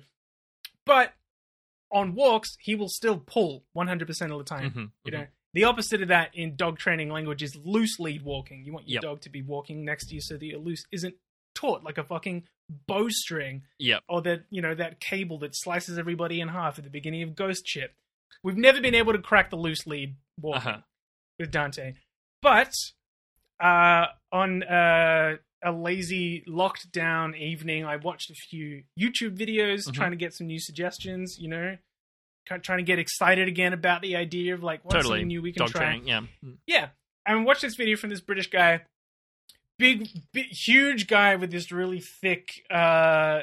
But 0.84 1.14
on 1.90 2.14
walks, 2.14 2.56
he 2.60 2.74
will 2.74 2.88
still 2.88 3.18
pull 3.18 3.64
100% 3.76 4.32
of 4.32 4.38
the 4.38 4.44
time. 4.44 4.70
Mhm, 4.70 4.90
You 5.04 5.12
know, 5.12 5.26
the 5.54 5.64
opposite 5.64 6.02
of 6.02 6.08
that 6.08 6.34
in 6.34 6.56
dog 6.56 6.78
training 6.78 7.10
language 7.10 7.42
is 7.42 7.56
loose 7.56 7.98
lead 8.00 8.22
walking. 8.22 8.64
You 8.64 8.72
want 8.72 8.88
your 8.88 8.94
Yep. 8.96 9.02
dog 9.02 9.20
to 9.22 9.30
be 9.30 9.42
walking 9.42 9.84
next 9.84 10.06
to 10.08 10.14
you 10.14 10.20
so 10.20 10.36
that 10.36 10.44
your 10.44 10.58
loose 10.58 10.84
isn't 10.90 11.14
taut 11.54 11.82
like 11.84 11.98
a 11.98 12.04
fucking 12.04 12.46
bowstring 12.70 13.62
Yep. 13.78 14.02
or 14.08 14.22
that 14.22 14.44
you 14.50 14.60
know 14.62 14.74
that 14.74 15.00
cable 15.00 15.38
that 15.40 15.54
slices 15.54 15.98
everybody 15.98 16.40
in 16.40 16.48
half 16.48 16.78
at 16.78 16.84
the 16.84 16.90
beginning 16.90 17.22
of 17.22 17.34
Ghost 17.34 17.66
Ship. 17.66 17.92
We've 18.42 18.56
never 18.56 18.80
been 18.80 18.94
able 18.94 19.12
to 19.12 19.18
crack 19.20 19.50
the 19.50 19.56
loose 19.56 19.86
lead 19.86 20.16
walking 20.40 20.68
Uh-huh. 20.68 20.80
with 21.38 21.50
Dante, 21.50 21.94
but 22.42 22.72
uh, 23.60 24.06
on 24.32 24.62
uh, 24.64 25.36
a 25.64 25.72
lazy 25.72 26.44
locked 26.46 26.92
down 26.92 27.34
evening, 27.34 27.84
I 27.84 27.96
watched 27.96 28.30
a 28.30 28.34
few 28.34 28.84
YouTube 29.00 29.36
videos 29.36 29.86
Mhm. 29.88 29.94
trying 29.94 30.10
to 30.10 30.16
get 30.16 30.34
some 30.34 30.46
new 30.46 30.58
suggestions. 30.60 31.38
You 31.40 31.48
know, 31.48 31.78
trying 32.46 32.78
to 32.78 32.84
get 32.84 32.98
excited 32.98 33.48
again 33.48 33.72
about 33.72 34.02
the 34.02 34.14
idea 34.16 34.54
of 34.54 34.62
like 34.62 34.84
what's 34.84 34.94
Totally. 34.96 35.20
something 35.20 35.28
new 35.28 35.42
we 35.42 35.52
can 35.52 35.60
Dog 35.60 35.70
try. 35.70 35.80
training. 35.86 36.06
Yeah. 36.08 36.20
Mm. 36.44 36.58
Yeah, 36.66 36.88
I 37.24 37.34
watched 37.36 37.62
this 37.62 37.74
video 37.76 37.96
from 37.96 38.10
this 38.10 38.20
British 38.20 38.48
guy, 38.50 38.82
big, 39.78 40.08
big 40.32 40.46
huge 40.46 41.06
guy 41.06 41.36
with 41.36 41.50
this 41.50 41.70
really 41.72 42.00
thick 42.00 42.64
uh, 42.70 43.40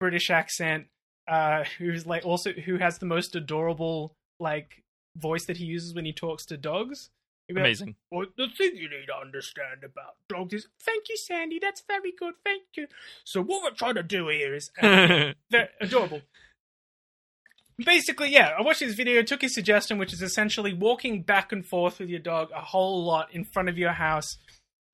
British 0.00 0.30
accent, 0.30 0.86
uh, 1.28 1.64
who's 1.78 2.06
like 2.06 2.24
also 2.24 2.52
who 2.52 2.76
has 2.76 2.98
the 2.98 3.06
most 3.06 3.34
adorable 3.34 4.12
like 4.38 4.82
voice 5.16 5.46
that 5.46 5.56
he 5.56 5.64
uses 5.64 5.94
when 5.94 6.04
he 6.04 6.12
talks 6.12 6.44
to 6.46 6.56
dogs. 6.56 7.10
He'd 7.48 7.54
be 7.54 7.60
like, 7.60 7.68
Amazing. 7.68 7.94
well, 8.10 8.26
the 8.36 8.48
thing 8.48 8.72
you 8.74 8.88
need 8.88 9.06
to 9.06 9.16
understand 9.16 9.84
about 9.84 10.16
dogs 10.28 10.52
is, 10.52 10.66
thank 10.82 11.08
you, 11.08 11.16
Sandy. 11.16 11.60
That's 11.60 11.80
very 11.86 12.12
good. 12.18 12.34
Thank 12.44 12.64
you. 12.76 12.88
So 13.24 13.40
what 13.40 13.62
we're 13.62 13.70
trying 13.70 13.94
to 13.94 14.02
do 14.02 14.28
here 14.28 14.52
is, 14.52 14.70
they're 14.80 15.70
adorable. 15.80 16.22
Basically, 17.84 18.32
yeah, 18.32 18.52
I 18.58 18.62
watched 18.62 18.80
his 18.80 18.94
video, 18.94 19.22
took 19.22 19.42
his 19.42 19.54
suggestion, 19.54 19.98
which 19.98 20.12
is 20.12 20.22
essentially 20.22 20.72
walking 20.72 21.22
back 21.22 21.52
and 21.52 21.64
forth 21.64 22.00
with 22.00 22.08
your 22.08 22.20
dog 22.20 22.48
a 22.54 22.62
whole 22.62 23.04
lot 23.04 23.28
in 23.32 23.44
front 23.44 23.68
of 23.68 23.76
your 23.78 23.92
house, 23.92 24.38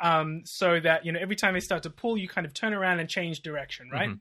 um, 0.03 0.43
so 0.45 0.79
that 0.81 1.07
you 1.07 1.13
know 1.13 1.19
every 1.21 1.37
time 1.37 1.55
they 1.55 1.61
start 1.61 1.83
to 1.85 1.91
pull, 1.91 2.19
you 2.19 2.29
kind 2.29 2.47
of 2.47 2.53
turn 2.53 2.75
around 2.75 3.01
and 3.01 3.09
change 3.09 3.41
direction. 3.41 3.89
Right. 3.91 4.11
Mhm. 4.11 4.21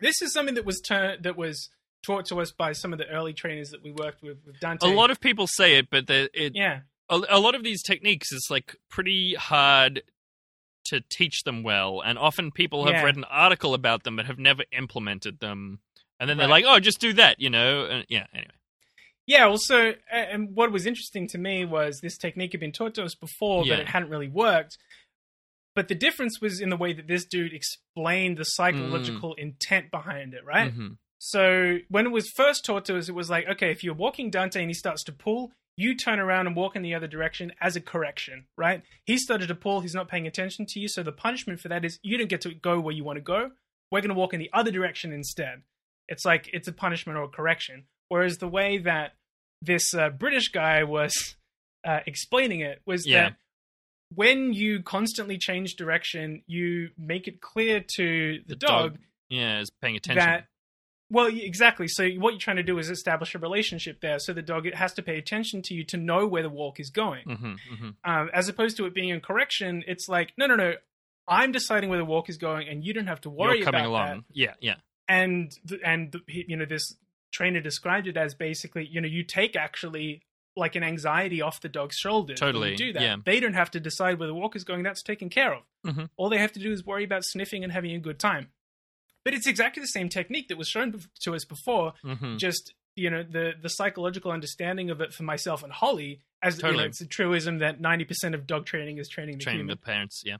This 0.00 0.22
is 0.22 0.32
something 0.32 0.54
that 0.54 0.64
was 0.64 0.80
that 0.88 1.36
was 1.36 1.68
taught 2.04 2.26
to 2.26 2.40
us 2.40 2.52
by 2.52 2.72
some 2.72 2.92
of 2.92 2.98
the 2.98 3.08
early 3.08 3.32
trainers 3.32 3.70
that 3.70 3.82
we 3.82 3.90
worked 3.90 4.22
with 4.22 4.38
with 4.46 4.60
Dante. 4.60 4.86
a 4.88 4.94
lot 4.94 5.10
of 5.10 5.20
people 5.20 5.46
say 5.46 5.76
it, 5.76 5.90
but 5.90 6.08
it 6.08 6.52
yeah, 6.54 6.80
a, 7.10 7.20
a 7.30 7.40
lot 7.40 7.54
of 7.54 7.62
these 7.64 7.82
techniques 7.82 8.30
is 8.32 8.46
like 8.50 8.76
pretty 8.88 9.34
hard 9.34 10.02
to 10.86 11.00
teach 11.10 11.42
them 11.42 11.64
well, 11.64 12.00
and 12.04 12.16
often 12.18 12.52
people 12.52 12.84
have 12.86 12.94
Yeah. 12.94 13.02
read 13.02 13.16
an 13.16 13.24
article 13.24 13.74
about 13.74 14.04
them 14.04 14.14
but 14.16 14.26
have 14.26 14.38
never 14.38 14.62
implemented 14.70 15.40
them, 15.40 15.80
and 16.20 16.30
then 16.30 16.36
they're 16.36 16.46
like, 16.46 16.64
"Oh, 16.66 16.78
just 16.78 17.00
do 17.00 17.12
that," 17.14 17.40
you 17.40 17.50
know? 17.50 17.86
And, 17.86 18.06
yeah. 18.08 18.26
Anyway. 18.32 18.50
Yeah, 19.26 19.46
also, 19.46 19.94
and 20.12 20.54
what 20.54 20.70
was 20.70 20.86
interesting 20.86 21.26
to 21.28 21.38
me 21.38 21.64
was 21.64 21.98
this 22.00 22.16
technique 22.16 22.52
had 22.52 22.60
been 22.60 22.70
taught 22.70 22.94
to 22.94 23.02
us 23.02 23.16
before, 23.16 23.64
Yeah. 23.66 23.72
but 23.74 23.80
it 23.80 23.88
hadn't 23.88 24.10
really 24.10 24.28
worked. 24.28 24.78
But 25.76 25.86
the 25.88 25.94
difference 25.94 26.40
was 26.40 26.60
in 26.60 26.70
the 26.70 26.76
way 26.76 26.92
that 26.94 27.06
this 27.06 27.24
dude 27.24 27.52
explained 27.52 28.38
the 28.38 28.44
psychological 28.44 29.34
intent 29.34 29.90
behind 29.92 30.34
it, 30.34 30.44
right? 30.44 30.74
Mhm. 30.76 30.96
So 31.18 31.78
when 31.88 32.06
it 32.06 32.10
was 32.10 32.28
first 32.34 32.64
taught 32.64 32.84
to 32.86 32.96
us, 32.98 33.08
it 33.08 33.14
was 33.14 33.30
like, 33.30 33.46
okay, 33.46 33.70
if 33.70 33.84
you're 33.84 33.94
walking 33.94 34.30
Dante 34.30 34.60
and 34.60 34.70
he 34.70 34.74
starts 34.74 35.04
to 35.04 35.12
pull, 35.12 35.52
you 35.76 35.94
turn 35.94 36.18
around 36.18 36.46
and 36.46 36.56
walk 36.56 36.74
in 36.76 36.82
the 36.82 36.94
other 36.94 37.06
direction 37.06 37.52
as 37.60 37.76
a 37.76 37.80
correction, 37.80 38.46
right? 38.56 38.82
He 39.04 39.18
started 39.18 39.48
to 39.48 39.54
pull, 39.54 39.80
he's 39.80 39.94
not 39.94 40.08
paying 40.08 40.26
attention 40.26 40.64
to 40.70 40.80
you, 40.80 40.88
so 40.88 41.02
the 41.02 41.12
punishment 41.12 41.60
for 41.60 41.68
that 41.68 41.84
is 41.84 41.98
you 42.02 42.16
don't 42.16 42.28
get 42.30 42.40
to 42.42 42.54
go 42.54 42.80
where 42.80 42.94
you 42.94 43.04
want 43.04 43.18
to 43.18 43.22
go. 43.22 43.50
We're 43.92 44.00
going 44.00 44.08
to 44.08 44.14
walk 44.14 44.32
in 44.34 44.40
the 44.40 44.50
other 44.52 44.70
direction 44.70 45.12
instead. 45.12 45.62
It's 46.08 46.24
like 46.24 46.48
it's 46.52 46.68
a 46.68 46.72
punishment 46.72 47.18
or 47.18 47.24
a 47.24 47.28
correction. 47.28 47.84
Whereas 48.08 48.38
the 48.38 48.48
way 48.48 48.78
that 48.78 49.14
this 49.60 49.92
uh, 49.94 50.08
British 50.10 50.48
guy 50.48 50.84
was 50.84 51.36
uh, 51.84 52.00
explaining 52.06 52.60
it 52.60 52.80
was 52.86 53.06
Yeah. 53.06 53.30
that 53.30 53.36
when 54.14 54.52
you 54.52 54.82
constantly 54.82 55.38
change 55.38 55.76
direction, 55.76 56.42
you 56.46 56.90
make 56.98 57.26
it 57.28 57.40
clear 57.40 57.80
to 57.96 58.38
the, 58.46 58.54
The 58.54 58.56
dog, 58.56 58.92
dog 58.92 58.98
Yeah, 59.28 59.60
is 59.60 59.70
paying 59.82 59.96
attention. 59.96 60.24
that 60.26 60.46
well 61.08 61.26
exactly 61.26 61.86
so 61.86 62.08
what 62.18 62.30
you're 62.32 62.40
trying 62.40 62.56
to 62.56 62.64
do 62.64 62.78
is 62.80 62.90
establish 62.90 63.32
a 63.36 63.38
relationship 63.38 64.00
there 64.00 64.18
so 64.18 64.32
the 64.32 64.42
dog 64.42 64.66
it 64.66 64.74
has 64.74 64.92
to 64.92 65.02
pay 65.04 65.16
attention 65.18 65.62
to 65.62 65.72
you 65.72 65.84
to 65.84 65.96
know 65.96 66.26
where 66.26 66.42
the 66.42 66.50
walk 66.50 66.80
is 66.80 66.90
going 66.90 67.22
hmm 67.24 67.54
hmm 67.78 67.90
um, 68.02 68.28
as 68.34 68.48
opposed 68.48 68.76
to 68.76 68.86
it 68.86 68.92
being 68.94 69.12
a 69.12 69.20
correction 69.20 69.84
it's 69.86 70.08
like 70.08 70.32
no 70.36 70.48
no 70.48 70.56
no 70.56 70.74
i'm 71.28 71.52
deciding 71.52 71.88
where 71.90 71.98
the 72.00 72.04
walk 72.04 72.28
is 72.28 72.38
going 72.38 72.66
and 72.68 72.84
you 72.84 72.92
don't 72.92 73.06
have 73.06 73.20
to 73.20 73.30
worry 73.30 73.58
You're 73.58 73.66
coming 73.66 73.82
about 73.82 73.88
along. 73.90 74.16
that 74.16 74.24
Yeah, 74.32 74.54
yeah. 74.60 74.74
and 75.08 75.52
and 75.84 76.12
you 76.26 76.56
know 76.56 76.64
this 76.64 76.96
trainer 77.32 77.60
described 77.60 78.08
it 78.08 78.16
as 78.16 78.34
basically 78.34 78.88
you 78.90 79.00
know 79.00 79.06
you 79.06 79.22
take 79.22 79.54
actually 79.54 80.22
like 80.56 80.74
an 80.74 80.82
anxiety 80.82 81.40
off 81.42 81.60
the 81.60 81.68
dog's 81.68 81.96
you 82.34 82.34
Totally, 82.36 82.74
do 82.76 82.92
that. 82.94 83.02
yeah. 83.02 83.16
They 83.24 83.40
don't 83.40 83.54
have 83.54 83.70
to 83.72 83.80
decide 83.80 84.18
where 84.18 84.26
the 84.28 84.34
walker's 84.34 84.64
going. 84.64 84.82
That's 84.82 85.02
taken 85.02 85.28
care 85.28 85.54
of. 85.54 85.62
Mhm. 85.86 86.08
All 86.16 86.28
they 86.28 86.38
have 86.38 86.52
to 86.52 86.58
do 86.60 86.72
is 86.72 86.84
worry 86.84 87.04
about 87.04 87.24
sniffing 87.24 87.62
and 87.62 87.72
having 87.72 87.92
a 87.92 87.98
good 87.98 88.18
time. 88.18 88.48
But 89.24 89.34
it's 89.34 89.46
exactly 89.46 89.80
the 89.82 89.88
same 89.88 90.08
technique 90.08 90.48
that 90.48 90.56
was 90.56 90.68
shown 90.68 91.00
to 91.22 91.34
us 91.34 91.44
before. 91.44 91.94
Mhm. 92.04 92.38
Just 92.38 92.74
you 92.94 93.10
know 93.10 93.22
the 93.22 93.52
the 93.60 93.68
psychological 93.68 94.30
understanding 94.32 94.88
of 94.90 95.00
it 95.02 95.12
for 95.12 95.22
myself 95.24 95.62
and 95.62 95.72
Holly, 95.72 96.22
as 96.42 96.56
you 96.56 96.62
know, 96.62 96.68
Totally. 96.70 96.88
it's 96.88 97.00
a 97.02 97.06
truism 97.06 97.58
that 97.58 97.80
ninety 97.80 98.04
percent 98.04 98.34
of 98.34 98.46
dog 98.46 98.64
training 98.66 98.96
is 98.98 99.08
training 99.08 99.36
the 99.38 99.44
Training 99.44 99.60
human. 99.60 99.76
the 99.76 99.82
parents, 99.84 100.22
yeah. 100.24 100.36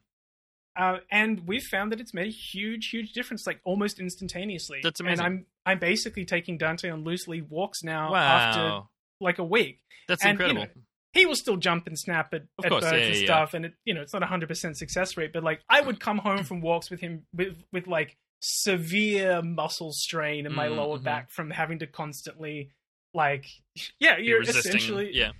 Uh, 0.74 0.98
and 1.10 1.46
we've 1.46 1.62
found 1.64 1.90
that 1.90 2.00
it's 2.00 2.12
made 2.12 2.26
a 2.26 2.30
huge, 2.30 2.88
huge 2.90 3.12
difference, 3.12 3.46
like 3.46 3.60
almost 3.64 3.98
instantaneously. 3.98 4.80
That's 4.82 5.00
And 5.00 5.08
amazing. 5.08 5.24
I'm 5.24 5.46
I'm 5.66 5.78
basically 5.78 6.24
taking 6.24 6.56
Dante 6.58 6.88
on 6.90 7.02
loose 7.04 7.26
lead 7.28 7.48
walks 7.50 7.82
now 7.82 8.12
Wow. 8.12 8.18
after 8.20 8.86
like 9.20 9.38
a 9.38 9.44
week. 9.44 9.80
That's 10.08 10.24
and, 10.24 10.38
you 10.38 10.44
incredible. 10.46 10.74
know, 10.74 10.82
He 11.12 11.26
will 11.26 11.34
still 11.34 11.56
jump 11.56 11.86
and 11.86 11.98
snap 11.98 12.32
at, 12.34 12.42
at 12.64 12.70
course, 12.70 12.84
birds 12.84 12.92
yeah, 12.92 12.98
and 13.06 13.14
yeah, 13.14 13.20
yeah. 13.20 13.26
stuff, 13.26 13.54
and 13.54 13.64
it, 13.66 13.72
you 13.84 13.94
know 13.94 14.02
it's 14.02 14.12
not 14.12 14.22
a 14.22 14.26
hundred 14.26 14.48
percent 14.48 14.76
success 14.76 15.16
rate. 15.16 15.32
But 15.32 15.42
like 15.44 15.60
I 15.68 15.80
would 15.80 16.00
come 16.00 16.18
home 16.18 16.44
from 16.44 16.60
walks 16.60 16.90
with 16.90 17.00
him 17.00 17.24
with 17.34 17.56
with 17.72 17.86
like 17.86 18.16
severe 18.40 19.40
muscle 19.42 19.92
strain 19.92 20.46
in 20.46 20.54
my 20.54 20.68
Mm, 20.68 20.76
lower 20.76 20.98
mhm. 20.98 21.04
back 21.04 21.30
from 21.30 21.50
having 21.50 21.78
to 21.80 21.86
constantly 21.86 22.70
like 23.14 23.46
yeah 23.98 24.18
you're 24.18 24.42
essentially 24.42 25.10
yeah. 25.14 25.32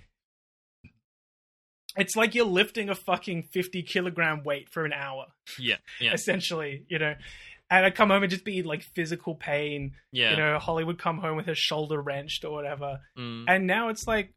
it's 1.95 2.15
like 2.15 2.35
you're 2.35 2.45
lifting 2.45 2.89
a 2.89 2.95
fucking 2.95 3.43
fifty 3.43 3.83
kilogram 3.83 4.43
weight 4.43 4.69
for 4.69 4.83
an 4.85 4.93
hour 4.93 5.27
Yeah, 5.59 5.75
yeah, 6.01 6.13
essentially, 6.19 6.85
you 6.89 6.99
know. 6.99 7.15
And 7.69 7.85
I'd 7.85 7.95
come 7.95 8.09
home 8.09 8.23
and 8.23 8.29
just 8.31 8.45
be 8.45 8.63
like 8.63 8.81
physical 8.81 9.35
pain. 9.35 9.93
yeah. 10.11 10.31
You 10.31 10.37
know, 10.37 10.57
Holly 10.59 10.83
would 10.85 10.97
come 10.97 11.17
home 11.19 11.35
with 11.35 11.47
her 11.47 11.55
shoulder 11.55 12.01
wrenched 12.01 12.45
or 12.45 12.51
whatever. 12.51 13.01
Mm. 13.17 13.43
And 13.47 13.67
now 13.67 13.89
it's 13.89 14.07
like 14.07 14.33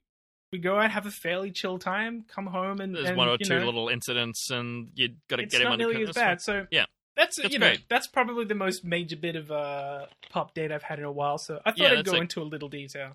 we 0.52 0.58
go 0.58 0.76
out, 0.78 0.90
have 0.90 1.06
a 1.06 1.12
fairly 1.12 1.52
chill 1.52 1.78
time, 1.78 2.24
come 2.26 2.46
home, 2.48 2.80
and 2.80 2.94
There's 2.94 3.08
and, 3.10 3.16
one 3.16 3.28
or 3.28 3.38
two 3.38 3.60
know, 3.60 3.64
little 3.64 3.88
incidents, 3.88 4.50
and 4.50 4.88
you 4.96 5.10
got 5.28 5.36
to 5.36 5.46
get 5.46 5.60
him 5.60 5.66
not 5.66 5.72
under 5.74 5.84
nearly 5.86 6.02
as 6.02 6.08
control. 6.08 6.24
bad. 6.26 6.40
So 6.42 6.66
Yeah. 6.72 6.86
that's, 7.16 7.36
That's 7.36 7.52
you 7.52 7.60
know 7.60 7.74
that's 7.88 8.08
probably 8.08 8.46
the 8.46 8.56
most 8.56 8.84
major 8.84 9.14
bit 9.16 9.36
of 9.36 9.52
uh 9.52 10.06
pop 10.30 10.54
date 10.54 10.72
I've 10.72 10.82
had 10.82 10.98
in 10.98 11.04
a 11.04 11.12
while. 11.12 11.38
So 11.38 11.60
I 11.64 11.70
thought 11.70 11.78
Yeah, 11.78 11.98
I'd 11.98 12.04
go 12.04 12.12
like- 12.12 12.22
into 12.22 12.42
a 12.42 12.44
little 12.44 12.68
detail. 12.68 13.12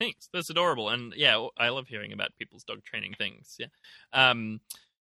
Thanks. 0.00 0.28
That's 0.32 0.50
adorable, 0.50 0.88
and 0.90 1.14
yeah, 1.16 1.46
I 1.56 1.68
love 1.68 1.86
hearing 1.88 2.12
about 2.12 2.30
people's 2.36 2.64
dog 2.64 2.82
training 2.84 3.14
things. 3.16 3.56
Yeah, 3.60 3.66
um, 4.12 4.60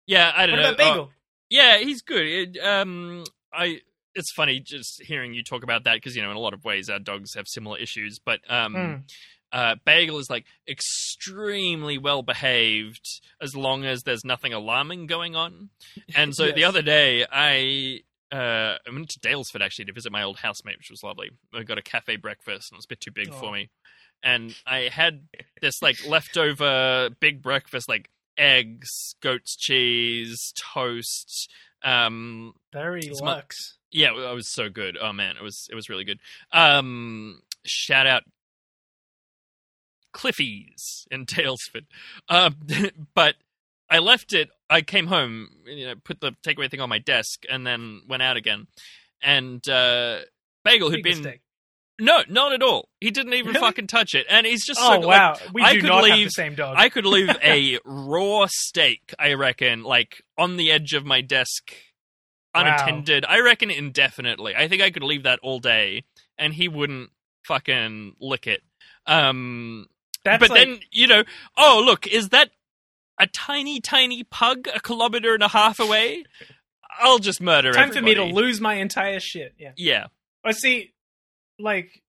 yeah. 0.07 0.33
I 0.35 0.47
don't 0.47 0.55
What 0.57 0.61
know. 0.63 0.69
about 0.71 0.77
Bagel? 0.79 1.09
Oh, 1.09 1.13
yeah, 1.49 1.77
he's 1.77 2.01
good. 2.01 2.25
It, 2.25 2.57
um, 2.57 3.23
I. 3.53 3.81
It's 4.15 4.31
funny 4.33 4.59
just 4.59 5.01
hearing 5.03 5.33
you 5.33 5.43
talk 5.43 5.63
about 5.63 5.83
that 5.85 5.95
because 5.95 6.15
you 6.15 6.21
know 6.21 6.31
in 6.31 6.37
a 6.37 6.41
lot 6.41 6.53
of 6.53 6.63
ways 6.65 6.89
our 6.89 6.99
dogs 6.99 7.33
have 7.35 7.45
similar 7.47 7.77
issues, 7.77 8.19
but 8.23 8.39
um, 8.49 8.73
Mm. 8.75 9.03
uh, 9.53 9.75
Bagel 9.85 10.17
is 10.19 10.29
like 10.29 10.45
extremely 10.67 11.97
well 11.97 12.21
behaved 12.23 13.05
as 13.41 13.55
long 13.55 13.85
as 13.85 14.03
there's 14.03 14.23
nothing 14.25 14.53
alarming 14.53 15.07
going 15.07 15.35
on. 15.35 15.69
And 16.15 16.35
so 16.35 16.51
the 16.51 16.63
other 16.65 16.81
day, 16.81 17.25
I 17.31 18.01
uh, 18.33 18.77
I 18.87 18.91
went 18.91 19.09
to 19.09 19.19
Daylesford 19.19 19.61
actually 19.61 19.85
to 19.85 19.93
visit 19.93 20.11
my 20.11 20.23
old 20.23 20.37
housemate, 20.39 20.77
which 20.77 20.89
was 20.89 21.03
lovely. 21.03 21.31
I 21.53 21.63
got 21.63 21.77
a 21.77 21.81
cafe 21.81 22.15
breakfast, 22.15 22.71
and 22.71 22.75
it 22.75 22.79
was 22.79 22.85
a 22.85 22.89
bit 22.89 23.01
too 23.01 23.11
big 23.11 23.29
Oh. 23.31 23.39
for 23.39 23.51
me. 23.51 23.69
And 24.23 24.55
I 24.65 24.89
had 24.91 25.27
this 25.61 25.81
like 25.81 26.05
leftover 26.07 27.09
big 27.19 27.41
breakfast, 27.41 27.89
like 27.89 28.09
eggs, 28.37 29.15
goat's 29.21 29.55
cheese, 29.57 30.53
toast. 30.73 31.49
Um, 31.83 32.53
Very 32.71 33.01
It's 33.01 33.21
my- 33.21 33.33
luxe. 33.35 33.77
Yeah, 33.91 34.09
it 34.11 34.33
was 34.35 34.49
so 34.51 34.69
good. 34.69 34.97
Oh 35.01 35.11
man, 35.13 35.35
it 35.37 35.43
was 35.43 35.67
it 35.71 35.75
was 35.75 35.89
really 35.89 36.03
good. 36.05 36.19
Um, 36.51 37.41
shout 37.65 38.07
out 38.07 38.23
Cliffy's 40.13 41.07
in 41.11 41.25
Daylesford. 41.25 41.85
Um, 42.29 42.55
but 43.15 43.35
I 43.89 43.99
left 43.99 44.33
it. 44.33 44.49
I 44.69 44.81
came 44.81 45.07
home, 45.07 45.49
you 45.65 45.87
know, 45.87 45.95
put 46.03 46.21
the 46.21 46.31
takeaway 46.45 46.69
thing 46.69 46.79
on 46.81 46.89
my 46.89 46.99
desk, 46.99 47.43
and 47.49 47.65
then 47.67 48.01
went 48.07 48.23
out 48.23 48.37
again. 48.37 48.67
And 49.21 49.67
uh, 49.67 50.19
Bagel 50.63 50.89
who'd 50.89 51.03
Big 51.03 51.15
been 51.15 51.23
mistake. 51.23 51.41
no, 51.99 52.23
not 52.29 52.53
at 52.53 52.63
all. 52.63 52.87
He 53.01 53.11
didn't 53.11 53.33
even 53.33 53.49
Really? 53.53 53.59
fucking 53.59 53.87
touch 53.87 54.15
it, 54.15 54.25
and 54.29 54.45
he's 54.47 54.65
just 54.65 54.79
Oh 54.81 54.93
so 54.93 54.99
like, 54.99 55.07
wow, 55.07 55.37
we 55.53 55.61
I 55.61 55.73
do 55.73 55.81
could 55.81 55.87
not 55.89 56.07
have 56.07 56.17
the 56.17 56.29
same 56.29 56.55
dog. 56.55 56.75
I 56.77 56.87
could 56.89 57.05
leave 57.05 57.29
a 57.43 57.79
raw 57.83 58.47
steak, 58.49 59.13
I 59.19 59.33
reckon, 59.33 59.83
like 59.83 60.21
on 60.37 60.55
the 60.57 60.71
edge 60.71 60.93
of 60.93 61.05
my 61.05 61.19
desk, 61.21 61.73
Wow. 62.53 62.61
unattended. 62.61 63.25
I 63.25 63.39
reckon 63.39 63.71
indefinitely. 63.71 64.55
I 64.55 64.67
think 64.67 64.81
I 64.81 64.91
could 64.91 65.03
leave 65.03 65.23
that 65.23 65.39
all 65.41 65.59
day, 65.59 66.03
and 66.37 66.53
he 66.53 66.67
wouldn't 66.67 67.09
fucking 67.45 68.15
lick 68.19 68.45
it. 68.47 68.61
Um, 69.05 69.87
That's 70.25 70.39
but 70.41 70.49
like- 70.49 70.59
then 70.67 70.79
you 70.91 71.07
know, 71.07 71.23
oh 71.57 71.81
look, 71.85 72.07
is 72.07 72.29
that 72.29 72.51
a 73.19 73.27
tiny, 73.27 73.79
tiny 73.79 74.23
pug 74.23 74.67
a 74.73 74.79
kilometer 74.79 75.33
and 75.33 75.43
a 75.43 75.47
half 75.47 75.79
away? 75.79 76.23
I'll 76.99 77.19
just 77.19 77.39
murder. 77.41 77.71
time 77.71 77.91
for 77.91 78.01
me 78.01 78.15
to 78.15 78.23
lose 78.23 78.59
my 78.59 78.75
entire 78.75 79.19
shit. 79.19 79.53
Yeah. 79.57 79.71
Yeah, 79.77 80.07
But 80.43 80.55
see, 80.57 80.93
like, 81.57 82.03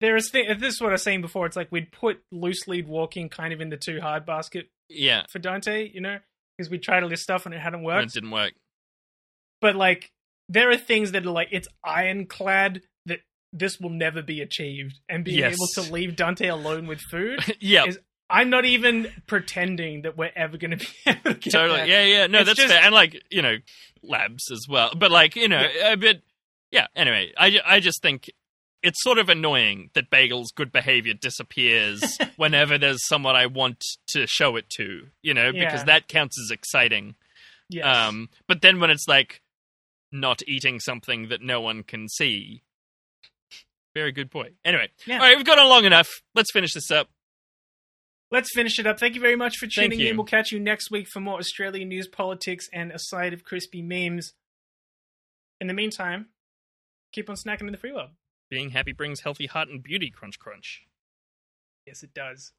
there 0.00 0.16
is 0.16 0.30
thi- 0.30 0.54
this 0.54 0.74
is 0.74 0.80
what 0.80 0.90
I 0.90 0.92
was 0.92 1.02
saying 1.02 1.20
before. 1.20 1.46
It's 1.46 1.56
like 1.56 1.70
we'd 1.72 1.90
put 1.92 2.22
loose 2.30 2.66
lead 2.68 2.86
walking 2.86 3.28
kind 3.28 3.52
of 3.52 3.60
in 3.60 3.68
the 3.70 3.76
too 3.76 4.00
hard 4.00 4.24
basket 4.24 4.70
yeah. 4.88 5.24
for 5.30 5.38
Dante, 5.40 5.90
you 5.92 6.00
know, 6.00 6.18
because 6.56 6.70
we 6.70 6.78
tried 6.78 7.02
all 7.02 7.08
this 7.08 7.22
stuff 7.22 7.44
and 7.44 7.54
it 7.54 7.58
hadn't 7.60 7.80
And 7.80 7.84
worked. 7.86 8.06
it 8.06 8.12
didn't 8.14 8.30
work. 8.30 8.52
But 9.60 9.76
like, 9.76 10.10
there 10.48 10.70
are 10.70 10.76
things 10.76 11.12
that 11.12 11.26
are 11.26 11.30
like 11.30 11.48
it's 11.52 11.68
ironclad 11.84 12.82
that 13.06 13.20
this 13.52 13.78
will 13.80 13.90
never 13.90 14.22
be 14.22 14.40
achieved, 14.40 14.98
and 15.08 15.24
being 15.24 15.38
Yes. 15.38 15.54
able 15.54 15.86
to 15.86 15.92
leave 15.92 16.16
Dante 16.16 16.48
alone 16.48 16.86
with 16.86 17.00
food. 17.00 17.40
yeah, 17.60 17.84
Is- 17.86 17.98
I'm 18.28 18.48
not 18.48 18.64
even 18.64 19.10
pretending 19.26 20.02
that 20.02 20.16
we're 20.16 20.30
ever 20.36 20.56
going 20.56 20.70
to 20.70 20.76
be 20.76 20.86
able 21.06 21.22
to 21.22 21.34
get 21.34 21.52
totally. 21.52 21.90
Yeah, 21.90 22.04
yeah. 22.04 22.26
No, 22.28 22.38
It's 22.40 22.46
that's 22.48 22.58
just- 22.60 22.72
fair. 22.72 22.82
And 22.82 22.94
like 22.94 23.20
you 23.30 23.42
know, 23.42 23.56
labs 24.02 24.50
as 24.50 24.66
well. 24.68 24.92
But 24.96 25.10
like 25.10 25.36
you 25.36 25.48
know, 25.48 25.66
a 25.84 25.96
bit. 25.96 26.22
Yeah. 26.70 26.86
Anyway, 26.94 27.32
I 27.36 27.58
I 27.66 27.80
just 27.80 28.00
think 28.02 28.30
it's 28.82 29.02
sort 29.02 29.18
of 29.18 29.28
annoying 29.28 29.90
that 29.94 30.08
Bagel's 30.08 30.52
good 30.52 30.72
behavior 30.72 31.12
disappears 31.12 32.18
whenever 32.36 32.78
there's 32.78 33.06
someone 33.06 33.36
I 33.36 33.46
want 33.46 33.84
to 34.08 34.26
show 34.26 34.56
it 34.56 34.70
to. 34.76 35.08
You 35.22 35.34
know, 35.34 35.52
because 35.52 35.84
that 35.84 36.06
counts 36.08 36.38
as 36.40 36.50
exciting. 36.52 37.16
Yes. 37.68 37.84
Um, 37.84 38.28
but 38.48 38.62
then 38.62 38.78
when 38.80 38.90
it's 38.90 39.06
like 39.08 39.42
not 40.12 40.42
eating 40.46 40.80
something 40.80 41.28
that 41.28 41.40
no 41.42 41.60
one 41.60 41.82
can 41.82 42.08
see. 42.08 42.62
Very 43.94 44.12
good 44.12 44.30
point. 44.30 44.54
Anyway, 44.64 44.88
Yeah. 45.06 45.16
all 45.16 45.20
right, 45.22 45.36
we've 45.36 45.46
gone 45.46 45.58
on 45.58 45.68
long 45.68 45.84
enough. 45.84 46.08
Let's 46.34 46.52
finish 46.52 46.72
this 46.74 46.90
up. 46.90 47.08
Let's 48.30 48.50
finish 48.54 48.78
it 48.78 48.86
up. 48.86 49.00
Thank 49.00 49.16
you 49.16 49.20
very 49.20 49.34
much 49.34 49.56
for 49.56 49.66
tuning 49.66 49.98
in. 50.00 50.16
We'll 50.16 50.24
catch 50.26 50.52
you 50.52 50.60
next 50.60 50.90
week 50.90 51.08
for 51.08 51.18
more 51.18 51.38
Australian 51.38 51.88
news, 51.88 52.06
politics, 52.06 52.68
and 52.72 52.92
a 52.92 52.98
side 52.98 53.32
of 53.32 53.42
crispy 53.42 53.82
memes. 53.82 54.32
In 55.60 55.66
the 55.66 55.74
meantime, 55.74 56.28
keep 57.12 57.28
on 57.28 57.34
snacking 57.34 57.62
in 57.62 57.72
the 57.72 57.78
free 57.78 57.92
world. 57.92 58.10
Being 58.48 58.70
happy 58.70 58.92
brings 58.92 59.20
healthy 59.22 59.46
heart 59.46 59.68
and 59.68 59.82
beauty. 59.82 60.10
Crunch, 60.10 60.38
crunch. 60.38 60.82
Yes, 61.86 62.04
it 62.04 62.14
does. 62.14 62.52